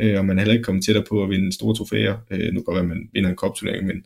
øh, 0.00 0.18
og 0.18 0.24
man 0.24 0.38
er 0.38 0.42
heller 0.42 0.54
ikke 0.54 0.64
kommet 0.64 0.84
tættere 0.84 1.04
på 1.08 1.22
at 1.22 1.30
vinde 1.30 1.52
store 1.52 1.74
trofæer. 1.76 2.16
Nu 2.30 2.60
kan 2.60 2.64
godt 2.64 2.74
være, 2.74 2.82
at 2.82 2.88
man 2.88 3.08
vinder 3.12 3.30
en 3.30 3.36
kopturnering, 3.36 3.86
men 3.86 3.96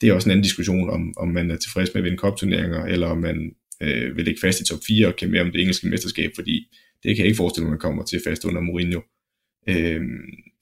det 0.00 0.08
er 0.08 0.12
også 0.12 0.28
en 0.28 0.30
anden 0.30 0.44
diskussion, 0.44 0.90
om, 0.90 1.14
om 1.16 1.28
man 1.28 1.50
er 1.50 1.56
tilfreds 1.56 1.94
med 1.94 2.00
at 2.00 2.04
vinde 2.04 2.18
kopturneringer, 2.18 2.84
eller 2.84 3.06
om 3.06 3.18
man 3.18 3.52
øh, 3.82 4.16
vil 4.16 4.24
ligge 4.24 4.40
fast 4.40 4.60
i 4.60 4.64
top 4.64 4.78
4 4.86 5.06
og 5.06 5.16
kæmpe 5.16 5.32
mere 5.32 5.42
om 5.42 5.52
det 5.52 5.60
engelske 5.60 5.88
mesterskab, 5.88 6.30
fordi 6.34 6.66
det 7.02 7.16
kan 7.16 7.18
jeg 7.18 7.26
ikke 7.26 7.36
forestille 7.36 7.64
mig, 7.64 7.70
at 7.70 7.76
man 7.76 7.80
kommer 7.86 8.04
til 8.04 8.20
fast 8.26 8.44
under 8.44 8.60
Mourinho. 8.60 9.00
Øh, 9.68 10.00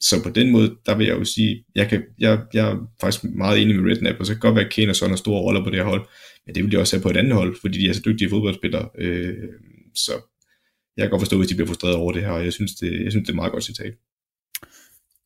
så 0.01 0.23
på 0.23 0.31
den 0.31 0.51
måde, 0.51 0.77
der 0.87 0.97
vil 0.97 1.07
jeg 1.07 1.17
jo 1.19 1.25
sige, 1.25 1.65
jeg, 1.75 1.89
kan, 1.89 2.03
jeg, 2.19 2.41
jeg 2.55 2.71
er 2.71 2.91
faktisk 3.01 3.25
meget 3.25 3.63
enig 3.63 3.77
med 3.77 3.91
Redknapp, 3.91 4.21
og 4.21 4.27
så 4.27 4.33
kan 4.33 4.41
godt 4.41 4.55
være, 4.55 4.65
at 4.65 4.73
Kane 4.73 4.91
og 4.91 4.97
sådan 4.97 5.11
har 5.11 5.17
store 5.17 5.41
roller 5.41 5.65
på 5.65 5.71
det 5.71 5.79
her 5.79 5.85
hold, 5.85 6.07
men 6.47 6.55
det 6.55 6.65
vil 6.65 6.73
de 6.73 6.79
også 6.79 6.97
have 6.97 7.03
på 7.03 7.11
et 7.11 7.17
andet 7.17 7.35
hold, 7.35 7.57
fordi 7.61 7.79
de 7.79 7.89
er 7.89 7.93
så 7.93 8.03
dygtige 8.05 8.31
fodboldspillere. 8.31 8.89
Øh, 8.99 9.49
så 9.95 10.13
jeg 10.97 11.03
kan 11.03 11.11
godt 11.11 11.23
forstå, 11.23 11.39
hvis 11.39 11.49
de 11.49 11.55
bliver 11.55 11.69
frustreret 11.69 11.95
over 11.95 12.13
det 12.13 12.23
her, 12.23 12.31
og 12.31 12.45
jeg 12.45 12.53
synes, 12.53 12.75
det, 12.75 13.05
jeg 13.05 13.13
synes, 13.13 13.25
det 13.27 13.29
er 13.29 13.33
et 13.33 13.43
meget 13.43 13.53
godt 13.53 13.65
citat. 13.65 13.95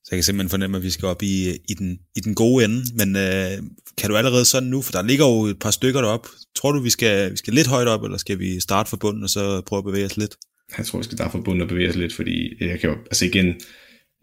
Så 0.04 0.08
jeg 0.10 0.16
kan 0.16 0.24
simpelthen 0.24 0.50
fornemme, 0.50 0.76
at 0.76 0.82
vi 0.82 0.90
skal 0.90 1.06
op 1.08 1.22
i, 1.22 1.50
i, 1.68 1.74
den, 1.74 1.98
i 2.16 2.20
den 2.20 2.34
gode 2.34 2.64
ende. 2.64 2.80
Men 2.94 3.16
øh, 3.16 3.62
kan 3.98 4.10
du 4.10 4.16
allerede 4.16 4.44
sådan 4.44 4.68
nu, 4.68 4.82
for 4.82 4.92
der 4.92 5.02
ligger 5.02 5.26
jo 5.26 5.42
et 5.42 5.58
par 5.58 5.70
stykker 5.70 6.00
derop. 6.00 6.26
Tror 6.56 6.72
du, 6.72 6.80
vi 6.80 6.90
skal, 6.90 7.32
vi 7.32 7.36
skal 7.36 7.54
lidt 7.54 7.66
højt 7.66 7.88
op, 7.88 8.04
eller 8.04 8.18
skal 8.18 8.38
vi 8.38 8.60
starte 8.60 8.90
fra 8.90 8.96
bunden 8.96 9.22
og 9.22 9.30
så 9.30 9.62
prøve 9.66 9.78
at 9.78 9.84
bevæge 9.84 10.04
os 10.04 10.16
lidt? 10.16 10.36
Jeg 10.78 10.86
tror, 10.86 10.98
vi 10.98 11.04
skal 11.04 11.16
starte 11.16 11.32
fra 11.32 11.40
bunden 11.40 11.62
og 11.62 11.68
bevæge 11.68 11.88
os 11.88 11.96
lidt, 11.96 12.12
fordi 12.12 12.64
jeg 12.64 12.80
kan 12.80 12.90
jo, 12.90 12.96
altså 12.96 13.24
igen, 13.24 13.46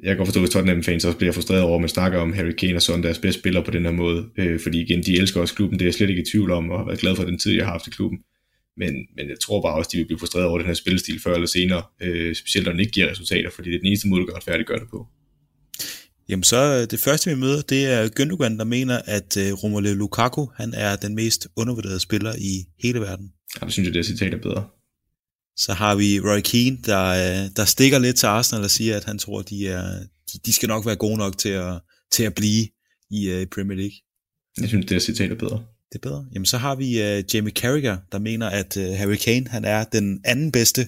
jeg 0.03 0.07
kan 0.09 0.17
godt 0.17 0.27
forstå, 0.27 0.39
hvis 0.39 0.49
Tottenham-fans 0.49 1.05
også 1.05 1.17
bliver 1.17 1.33
frustreret 1.33 1.61
over, 1.61 1.75
at 1.75 1.81
man 1.81 1.89
snakker 1.89 2.19
om 2.19 2.33
Harry 2.33 2.51
Kane 2.51 2.75
og 2.75 2.81
sådan 2.81 3.03
deres 3.03 3.19
bedste 3.19 3.39
spillere 3.39 3.63
på 3.63 3.71
den 3.71 3.85
her 3.85 3.91
måde. 3.91 4.25
Øh, 4.37 4.59
fordi 4.59 4.81
igen, 4.81 5.03
de 5.03 5.17
elsker 5.17 5.41
også 5.41 5.55
klubben, 5.55 5.79
det 5.79 5.85
er 5.85 5.87
jeg 5.87 5.93
slet 5.93 6.09
ikke 6.09 6.21
i 6.21 6.25
tvivl 6.25 6.51
om, 6.51 6.69
og 6.69 6.79
har 6.79 6.85
været 6.85 6.99
glad 6.99 7.15
for 7.15 7.23
den 7.23 7.39
tid, 7.39 7.51
jeg 7.51 7.65
har 7.65 7.71
haft 7.71 7.87
i 7.87 7.89
klubben. 7.89 8.19
Men, 8.77 8.93
men 9.15 9.29
jeg 9.29 9.39
tror 9.39 9.61
bare 9.61 9.75
også, 9.75 9.89
de 9.93 9.97
vil 9.97 10.05
blive 10.05 10.19
frustreret 10.19 10.45
over 10.45 10.57
den 10.57 10.67
her 10.67 10.73
spillestil 10.73 11.21
før 11.21 11.33
eller 11.33 11.47
senere, 11.47 11.83
øh, 12.01 12.35
specielt 12.35 12.65
når 12.65 12.71
den 12.71 12.79
ikke 12.79 12.91
giver 12.91 13.09
resultater, 13.11 13.49
fordi 13.49 13.69
det 13.69 13.75
er 13.75 13.79
den 13.79 13.87
eneste 13.87 14.07
måde, 14.07 14.21
du 14.21 14.25
kan 14.25 14.35
retfærdiggøre 14.35 14.79
det 14.79 14.89
på. 14.89 15.07
Jamen 16.29 16.43
så 16.43 16.57
øh, 16.57 16.91
det 16.91 16.99
første 16.99 17.29
vi 17.29 17.35
møder, 17.35 17.61
det 17.61 17.85
er 17.85 18.09
Gündogan, 18.19 18.57
der 18.57 18.63
mener, 18.63 19.01
at 19.05 19.37
uh, 19.37 19.63
Romelu 19.63 19.93
Lukaku, 19.93 20.45
han 20.55 20.73
er 20.73 20.95
den 20.95 21.15
mest 21.15 21.47
undervurderede 21.55 21.99
spiller 21.99 22.33
i 22.37 22.65
hele 22.83 22.99
verden. 22.99 23.31
Ja, 23.61 23.65
det 23.65 23.73
synes 23.73 23.85
jeg, 23.87 23.93
det 23.93 24.05
citat 24.05 24.33
er 24.33 24.37
bedre. 24.37 24.63
Så 25.57 25.73
har 25.73 25.95
vi 25.95 26.19
Roy 26.19 26.39
Keane, 26.39 26.77
der, 26.85 27.49
der 27.49 27.65
stikker 27.65 27.99
lidt 27.99 28.15
til 28.15 28.25
Arsenal 28.25 28.63
og 28.63 28.71
siger, 28.71 28.97
at 28.97 29.03
han 29.03 29.19
tror, 29.19 29.41
de, 29.41 29.67
er, 29.67 29.99
de, 30.33 30.39
de 30.45 30.53
skal 30.53 30.69
nok 30.69 30.85
være 30.85 30.95
gode 30.95 31.17
nok 31.17 31.37
til 31.37 31.49
at, 31.49 31.79
til 32.11 32.23
at 32.23 32.35
blive 32.35 32.67
i 33.11 33.33
uh, 33.33 33.47
Premier 33.55 33.77
League. 33.77 33.95
Jeg 34.61 34.67
synes, 34.69 34.85
det 34.85 35.01
citat 35.01 35.31
er 35.31 35.35
bedre. 35.35 35.63
Det 35.91 35.95
er 35.95 36.09
bedre. 36.09 36.25
Jamen 36.33 36.45
så 36.45 36.57
har 36.57 36.75
vi 36.75 36.85
uh, 36.85 37.35
Jamie 37.35 37.53
Carragher, 37.53 37.97
der 38.11 38.19
mener, 38.19 38.49
at 38.49 38.77
uh, 38.77 38.83
Harry 38.83 39.15
Kane, 39.15 39.47
han 39.47 39.65
er 39.65 39.83
den 39.83 40.21
anden 40.25 40.51
bedste 40.51 40.87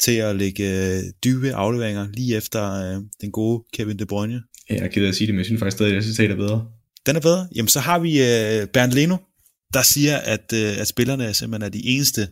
til 0.00 0.12
at 0.12 0.36
lægge 0.36 0.96
uh, 0.98 1.04
dybe 1.24 1.54
afleveringer 1.54 2.08
lige 2.12 2.36
efter 2.36 2.96
uh, 2.96 3.04
den 3.20 3.32
gode 3.32 3.64
Kevin 3.72 3.98
De 3.98 4.06
Bruyne. 4.06 4.42
Ja, 4.70 4.74
jeg 4.74 4.96
er 4.96 5.04
af 5.04 5.08
at 5.08 5.14
sige 5.14 5.26
det, 5.26 5.34
men 5.34 5.38
jeg 5.38 5.46
synes 5.46 5.58
faktisk 5.58 5.76
stadig, 5.76 5.96
at 5.96 6.02
det 6.02 6.16
citat 6.16 6.30
er 6.30 6.36
bedre. 6.36 6.66
Den 7.06 7.16
er 7.16 7.20
bedre. 7.20 7.48
Jamen 7.54 7.68
så 7.68 7.80
har 7.80 7.98
vi 7.98 8.10
uh, 8.10 8.68
Bernd 8.68 8.92
Leno, 8.92 9.16
der 9.74 9.82
siger, 9.82 10.16
at, 10.16 10.52
uh, 10.52 10.80
at 10.80 10.88
spillerne 10.88 11.34
simpelthen 11.34 11.66
er 11.66 11.70
de 11.70 11.86
eneste, 11.86 12.28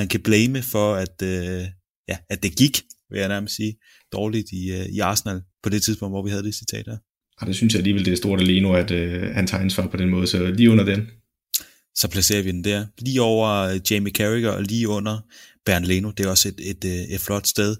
man 0.00 0.08
kan 0.08 0.22
blame 0.28 0.62
for, 0.62 0.88
at, 0.94 1.16
uh, 1.22 1.64
ja, 2.10 2.16
at 2.30 2.42
det 2.42 2.56
gik, 2.56 2.82
vil 3.10 3.18
jeg 3.18 3.28
nærmest 3.28 3.56
sige, 3.56 3.72
dårligt 4.12 4.48
i, 4.52 4.62
uh, 4.76 4.86
i 4.96 4.98
Arsenal 4.98 5.40
på 5.62 5.68
det 5.68 5.82
tidspunkt, 5.82 6.12
hvor 6.12 6.24
vi 6.24 6.30
havde 6.30 6.42
det 6.42 6.54
citat 6.54 6.84
her. 6.86 6.98
Og 7.40 7.46
det 7.46 7.54
synes 7.56 7.72
jeg 7.72 7.80
alligevel, 7.80 8.04
det 8.04 8.12
er 8.12 8.16
stort 8.16 8.40
af 8.40 8.46
Leno, 8.46 8.72
at 8.72 8.90
uh, 8.90 9.34
han 9.38 9.46
tager 9.46 9.62
ansvar 9.62 9.86
på 9.86 9.96
den 9.96 10.08
måde, 10.08 10.26
så 10.26 10.50
lige 10.50 10.70
under 10.70 10.84
den. 10.84 11.00
Så 11.94 12.08
placerer 12.08 12.42
vi 12.42 12.50
den 12.50 12.64
der. 12.64 12.86
Lige 12.98 13.22
over 13.22 13.78
Jamie 13.90 14.12
Carragher 14.12 14.50
og 14.50 14.62
lige 14.62 14.88
under 14.88 15.18
Bernd 15.66 15.84
Leno. 15.84 16.10
Det 16.10 16.26
er 16.26 16.30
også 16.30 16.48
et, 16.48 16.60
et, 16.70 16.84
et, 16.84 17.14
et 17.14 17.20
flot 17.20 17.46
sted 17.46 17.76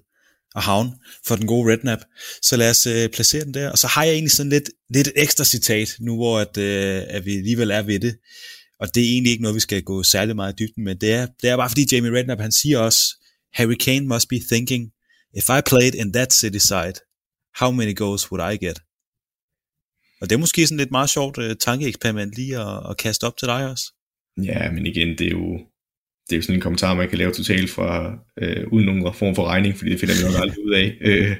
og 0.54 0.62
havn 0.62 0.88
for 1.26 1.36
den 1.36 1.46
gode 1.46 1.72
Rednap. 1.72 1.98
Så 2.42 2.56
lad 2.56 2.70
os 2.70 2.86
øh, 2.86 3.08
placere 3.08 3.44
den 3.44 3.54
der. 3.54 3.70
Og 3.70 3.78
så 3.78 3.86
har 3.86 4.04
jeg 4.04 4.12
egentlig 4.12 4.30
sådan 4.30 4.50
lidt, 4.50 4.70
lidt 4.94 5.08
et 5.08 5.12
ekstra 5.16 5.44
citat, 5.44 5.96
nu 6.00 6.16
hvor 6.16 6.38
at, 6.38 6.58
øh, 6.58 7.02
at 7.08 7.24
vi 7.26 7.36
alligevel 7.36 7.70
er 7.70 7.82
ved 7.82 8.00
det. 8.00 8.14
Og 8.80 8.94
det 8.94 9.02
er 9.02 9.12
egentlig 9.12 9.30
ikke 9.32 9.42
noget, 9.42 9.54
vi 9.54 9.60
skal 9.60 9.82
gå 9.82 10.02
særlig 10.02 10.36
meget 10.36 10.52
i 10.52 10.56
dybden 10.64 10.84
med. 10.84 10.94
Det 10.94 11.12
er, 11.12 11.26
det 11.42 11.50
er 11.50 11.56
bare 11.56 11.70
fordi 11.70 11.86
Jamie 11.92 12.12
Redknapp, 12.12 12.40
han 12.40 12.52
siger 12.52 12.78
også, 12.78 13.00
Harry 13.52 13.74
Kane 13.74 14.06
must 14.06 14.28
be 14.28 14.40
thinking, 14.52 14.92
if 15.38 15.48
I 15.48 15.60
played 15.70 15.94
in 15.94 16.12
that 16.12 16.32
city 16.32 16.58
side, 16.58 16.94
how 17.60 17.70
many 17.70 17.96
goals 17.96 18.32
would 18.32 18.52
I 18.54 18.56
get? 18.66 18.78
Og 20.20 20.30
det 20.30 20.34
er 20.34 20.40
måske 20.40 20.66
sådan 20.66 20.80
et 20.80 20.90
meget 20.90 21.10
sjovt 21.10 21.38
uh, 21.38 21.50
tankeeksperiment 21.60 22.34
lige 22.34 22.58
at, 22.58 22.90
at 22.90 22.96
kaste 22.96 23.24
op 23.24 23.36
til 23.36 23.48
dig 23.48 23.70
også. 23.70 23.84
Ja, 24.42 24.70
men 24.70 24.86
igen, 24.86 25.08
det 25.08 25.26
er 25.26 25.30
jo, 25.30 25.58
det 26.26 26.32
er 26.32 26.36
jo 26.36 26.42
sådan 26.42 26.54
en 26.54 26.60
kommentar, 26.60 26.94
man 26.94 27.08
kan 27.08 27.18
lave 27.18 27.32
totalt 27.32 27.70
fra, 27.70 28.18
øh, 28.42 28.66
uden 28.72 28.86
nogen 28.86 29.14
form 29.14 29.34
for 29.34 29.44
regning, 29.46 29.76
fordi 29.76 29.90
det 29.90 30.00
finder 30.00 30.14
vi 30.14 30.22
nok 30.24 30.42
aldrig 30.42 30.64
ud 30.64 30.74
af. 30.74 30.98
Øh, 31.00 31.36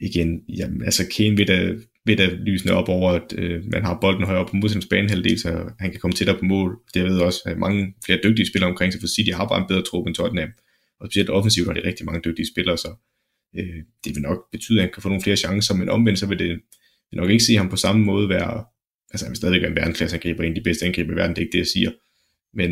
igen, 0.00 0.40
jamen, 0.48 0.84
altså 0.84 1.06
Kane 1.16 1.36
vil 1.36 1.48
da, 1.48 1.74
ved 2.08 2.20
at 2.20 2.32
lysene 2.32 2.72
op 2.72 2.88
over, 2.88 3.12
at 3.12 3.34
øh, 3.38 3.64
man 3.72 3.84
har 3.84 3.98
bolden 4.00 4.24
højere 4.24 4.40
op 4.40 4.50
på 4.50 4.56
modstandsbanen 4.56 5.08
banehalvdel, 5.08 5.38
så 5.40 5.70
han 5.78 5.90
kan 5.90 6.00
komme 6.00 6.14
tættere 6.14 6.38
på 6.38 6.44
mål. 6.44 6.78
Det 6.94 7.04
ved 7.04 7.20
også, 7.20 7.40
at 7.46 7.58
mange 7.58 7.94
flere 8.04 8.20
dygtige 8.24 8.46
spillere 8.46 8.70
omkring 8.70 8.92
sig, 8.92 9.00
for 9.00 9.08
City 9.08 9.30
har 9.30 9.48
bare 9.48 9.60
en 9.60 9.68
bedre 9.68 9.82
trup 9.82 10.06
end 10.06 10.14
Tottenham. 10.14 10.48
Og 11.00 11.06
specielt 11.06 11.30
offensivt 11.30 11.66
har 11.66 11.74
de 11.74 11.88
rigtig 11.88 12.06
mange 12.06 12.20
dygtige 12.24 12.46
spillere, 12.54 12.78
så 12.78 12.88
øh, 13.58 13.80
det 14.04 14.14
vil 14.14 14.22
nok 14.22 14.38
betyde, 14.52 14.78
at 14.78 14.82
han 14.82 14.92
kan 14.92 15.02
få 15.02 15.08
nogle 15.08 15.22
flere 15.22 15.36
chancer, 15.36 15.74
men 15.74 15.88
omvendt 15.88 16.18
så 16.18 16.26
vil 16.26 16.38
det 16.38 16.48
vil 17.10 17.20
nok 17.20 17.30
ikke 17.30 17.44
se 17.44 17.56
ham 17.56 17.68
på 17.68 17.76
samme 17.76 18.04
måde 18.04 18.28
være, 18.28 18.64
altså 19.10 19.26
han 19.26 19.30
vil 19.30 19.36
stadig 19.36 19.60
være 19.60 19.70
en 19.70 19.76
verdensklasse 19.76 20.16
angriber, 20.16 20.42
en 20.42 20.48
af 20.48 20.54
de 20.54 20.60
bedste 20.60 20.86
angriber 20.86 21.12
i 21.12 21.16
verden, 21.16 21.36
det 21.36 21.42
er 21.42 21.46
ikke 21.46 21.52
det, 21.52 21.58
jeg 21.58 21.66
siger, 21.66 21.90
men 22.54 22.70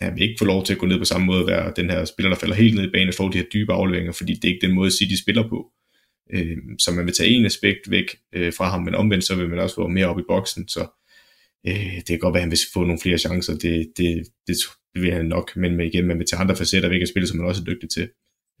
han 0.00 0.14
vil 0.14 0.22
ikke 0.22 0.38
få 0.38 0.44
lov 0.44 0.64
til 0.64 0.72
at 0.72 0.78
gå 0.78 0.86
ned 0.86 0.98
på 0.98 1.04
samme 1.04 1.26
måde 1.26 1.46
være 1.46 1.72
den 1.76 1.90
her 1.90 2.04
spiller, 2.04 2.30
der 2.30 2.38
falder 2.38 2.54
helt 2.54 2.74
ned 2.74 2.84
i 2.84 2.90
banen 2.92 3.08
og 3.08 3.14
får 3.14 3.28
de 3.28 3.38
her 3.38 3.44
dybe 3.54 3.72
afleveringer, 3.72 4.12
fordi 4.12 4.34
det 4.34 4.44
er 4.44 4.52
ikke 4.54 4.66
den 4.66 4.74
måde, 4.74 4.90
City 4.90 5.14
spiller 5.22 5.48
på. 5.48 5.70
Øh, 6.32 6.56
så 6.78 6.92
man 6.92 7.06
vil 7.06 7.14
tage 7.14 7.30
en 7.30 7.46
aspekt 7.46 7.90
væk 7.90 8.16
øh, 8.32 8.52
fra 8.52 8.70
ham, 8.70 8.82
men 8.82 8.94
omvendt 8.94 9.24
så 9.24 9.36
vil 9.36 9.48
man 9.48 9.58
også 9.58 9.74
få 9.74 9.88
mere 9.88 10.06
op 10.06 10.18
i 10.18 10.28
boksen, 10.28 10.68
så 10.68 10.86
øh, 11.66 11.96
det 11.96 12.06
kan 12.06 12.18
godt 12.18 12.34
være, 12.34 12.40
at 12.40 12.44
han 12.44 12.50
vil 12.50 12.58
få 12.72 12.84
nogle 12.84 13.00
flere 13.02 13.18
chancer, 13.18 13.52
det, 13.52 13.92
det, 13.96 14.26
det, 14.46 14.56
det 14.94 15.02
vil 15.02 15.12
han 15.12 15.24
nok, 15.24 15.56
men 15.56 15.76
med 15.76 15.86
igen, 15.86 16.06
man 16.06 16.18
vil 16.18 16.26
tage 16.26 16.40
andre 16.40 16.56
facetter 16.56 16.88
væk 16.88 17.00
af 17.00 17.08
spillet, 17.08 17.28
som 17.28 17.38
man 17.38 17.46
også 17.46 17.62
er 17.62 17.64
dygtig 17.64 17.90
til. 17.90 18.08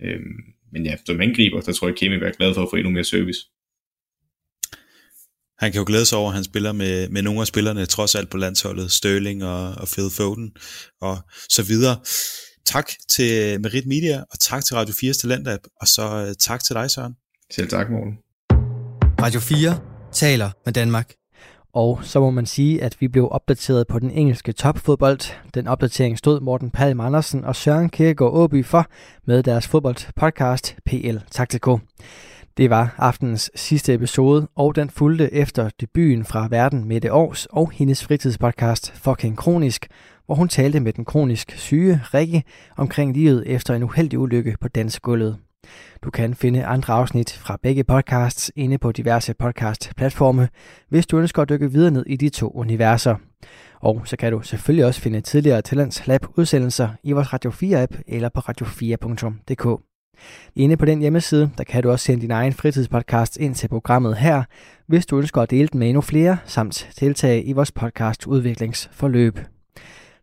Øh, 0.02 0.20
men 0.72 0.86
ja, 0.86 0.96
som 1.06 1.20
angriber, 1.20 1.60
der 1.60 1.72
tror 1.72 1.86
jeg, 1.86 1.92
at 1.92 1.98
Kemi 1.98 2.18
vil 2.18 2.32
glad 2.36 2.54
for 2.54 2.62
at 2.62 2.68
få 2.70 2.76
endnu 2.76 2.90
mere 2.90 3.04
service 3.04 3.40
han 5.58 5.72
kan 5.72 5.78
jo 5.78 5.84
glæde 5.86 6.06
sig 6.06 6.18
over, 6.18 6.28
at 6.30 6.34
han 6.34 6.44
spiller 6.44 6.72
med, 6.72 7.08
med 7.08 7.22
nogle 7.22 7.40
af 7.40 7.46
spillerne, 7.46 7.86
trods 7.86 8.14
alt 8.14 8.30
på 8.30 8.36
landsholdet, 8.36 8.92
Sterling 8.92 9.44
og, 9.44 9.68
og 9.68 9.88
Phil 9.88 10.10
Foden 10.10 10.52
og 11.00 11.18
så 11.48 11.62
videre. 11.62 11.96
Tak 12.66 12.90
til 13.08 13.60
Merit 13.60 13.86
Media, 13.86 14.20
og 14.20 14.40
tak 14.40 14.64
til 14.64 14.76
Radio 14.76 14.94
4's 14.94 15.20
Talentab, 15.20 15.60
og 15.80 15.88
så 15.88 16.26
øh, 16.28 16.34
tak 16.40 16.64
til 16.64 16.74
dig, 16.74 16.90
Søren. 16.90 17.14
Selv 17.52 17.68
tak, 17.68 17.90
Morten. 17.90 18.18
Radio 19.22 19.40
4 19.40 19.80
taler 20.12 20.50
med 20.64 20.72
Danmark. 20.72 21.12
Og 21.72 22.00
så 22.02 22.20
må 22.20 22.30
man 22.30 22.46
sige, 22.46 22.82
at 22.82 22.96
vi 23.00 23.08
blev 23.08 23.28
opdateret 23.30 23.86
på 23.86 23.98
den 23.98 24.10
engelske 24.10 24.52
topfodbold. 24.52 25.20
Den 25.54 25.66
opdatering 25.66 26.18
stod 26.18 26.40
Morten 26.40 26.70
Palm 26.70 27.00
Andersen 27.00 27.44
og 27.44 27.56
Søren 27.56 27.88
Kierkegaard 27.88 28.32
Åby 28.34 28.64
for 28.64 28.86
med 29.26 29.42
deres 29.42 29.68
fodboldpodcast 29.68 30.76
PL 30.86 31.16
Taktiko. 31.30 31.78
Det 32.56 32.70
var 32.70 32.94
aftenens 32.98 33.50
sidste 33.54 33.94
episode, 33.94 34.48
og 34.54 34.76
den 34.76 34.90
fulgte 34.90 35.32
efter 35.32 35.70
debuten 35.80 36.24
fra 36.24 36.48
Verden 36.50 36.84
Mette 36.84 37.12
Års 37.12 37.46
og 37.46 37.70
hendes 37.70 38.04
fritidspodcast 38.04 38.92
Fucking 38.92 39.36
Kronisk, 39.36 39.86
hvor 40.26 40.34
hun 40.34 40.48
talte 40.48 40.80
med 40.80 40.92
den 40.92 41.04
kronisk 41.04 41.52
syge 41.56 42.00
Rikke 42.14 42.42
omkring 42.76 43.14
livet 43.14 43.46
efter 43.46 43.74
en 43.74 43.82
uheldig 43.82 44.18
ulykke 44.18 44.56
på 44.60 44.68
dansegulvet. 44.68 45.38
Du 46.02 46.10
kan 46.10 46.34
finde 46.34 46.64
andre 46.64 46.94
afsnit 46.94 47.32
fra 47.32 47.58
begge 47.62 47.84
podcasts 47.84 48.52
inde 48.56 48.78
på 48.78 48.92
diverse 48.92 49.34
podcast-platforme, 49.34 50.48
hvis 50.88 51.06
du 51.06 51.18
ønsker 51.18 51.42
at 51.42 51.48
dykke 51.48 51.72
videre 51.72 51.90
ned 51.90 52.06
i 52.06 52.16
de 52.16 52.28
to 52.28 52.50
universer. 52.54 53.16
Og 53.80 54.02
så 54.04 54.16
kan 54.16 54.32
du 54.32 54.42
selvfølgelig 54.42 54.86
også 54.86 55.00
finde 55.00 55.20
tidligere 55.20 55.62
Talents 55.62 56.06
Lab 56.06 56.26
udsendelser 56.36 56.88
i 57.02 57.12
vores 57.12 57.32
Radio 57.32 57.50
4-app 57.50 58.02
eller 58.06 58.28
på 58.28 58.40
radio4.dk. 58.40 59.82
Inde 60.56 60.76
på 60.76 60.84
den 60.84 61.00
hjemmeside, 61.00 61.50
der 61.58 61.64
kan 61.64 61.82
du 61.82 61.90
også 61.90 62.04
sende 62.04 62.22
din 62.22 62.30
egen 62.30 62.52
fritidspodcast 62.52 63.36
ind 63.36 63.54
til 63.54 63.68
programmet 63.68 64.16
her, 64.16 64.42
hvis 64.86 65.06
du 65.06 65.18
ønsker 65.18 65.42
at 65.42 65.50
dele 65.50 65.68
den 65.68 65.78
med 65.78 65.88
endnu 65.88 66.00
flere, 66.00 66.38
samt 66.44 66.90
deltage 67.00 67.42
i 67.42 67.52
vores 67.52 67.72
podcast 67.72 68.26
udviklingsforløb. 68.26 69.38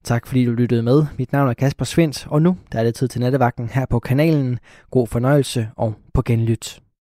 Tak 0.04 0.28
fordi 0.28 0.46
du 0.46 0.52
lyttede 0.52 0.84
med. 0.84 1.06
Mit 1.18 1.32
navn 1.32 1.50
er 1.50 1.54
Kasper 1.54 1.86
Svendt, 1.86 2.28
og 2.30 2.42
nu 2.42 2.58
der 2.72 2.80
er 2.80 2.84
det 2.84 2.96
tid 2.96 3.08
til 3.08 3.22
nattevagten 3.22 3.70
her 3.70 3.86
på 3.86 4.00
kanalen. 4.00 4.60
God 4.92 5.08
fornøjelse 5.08 5.70
og 5.76 5.94
på 6.14 6.22
genlyt. 6.22 6.82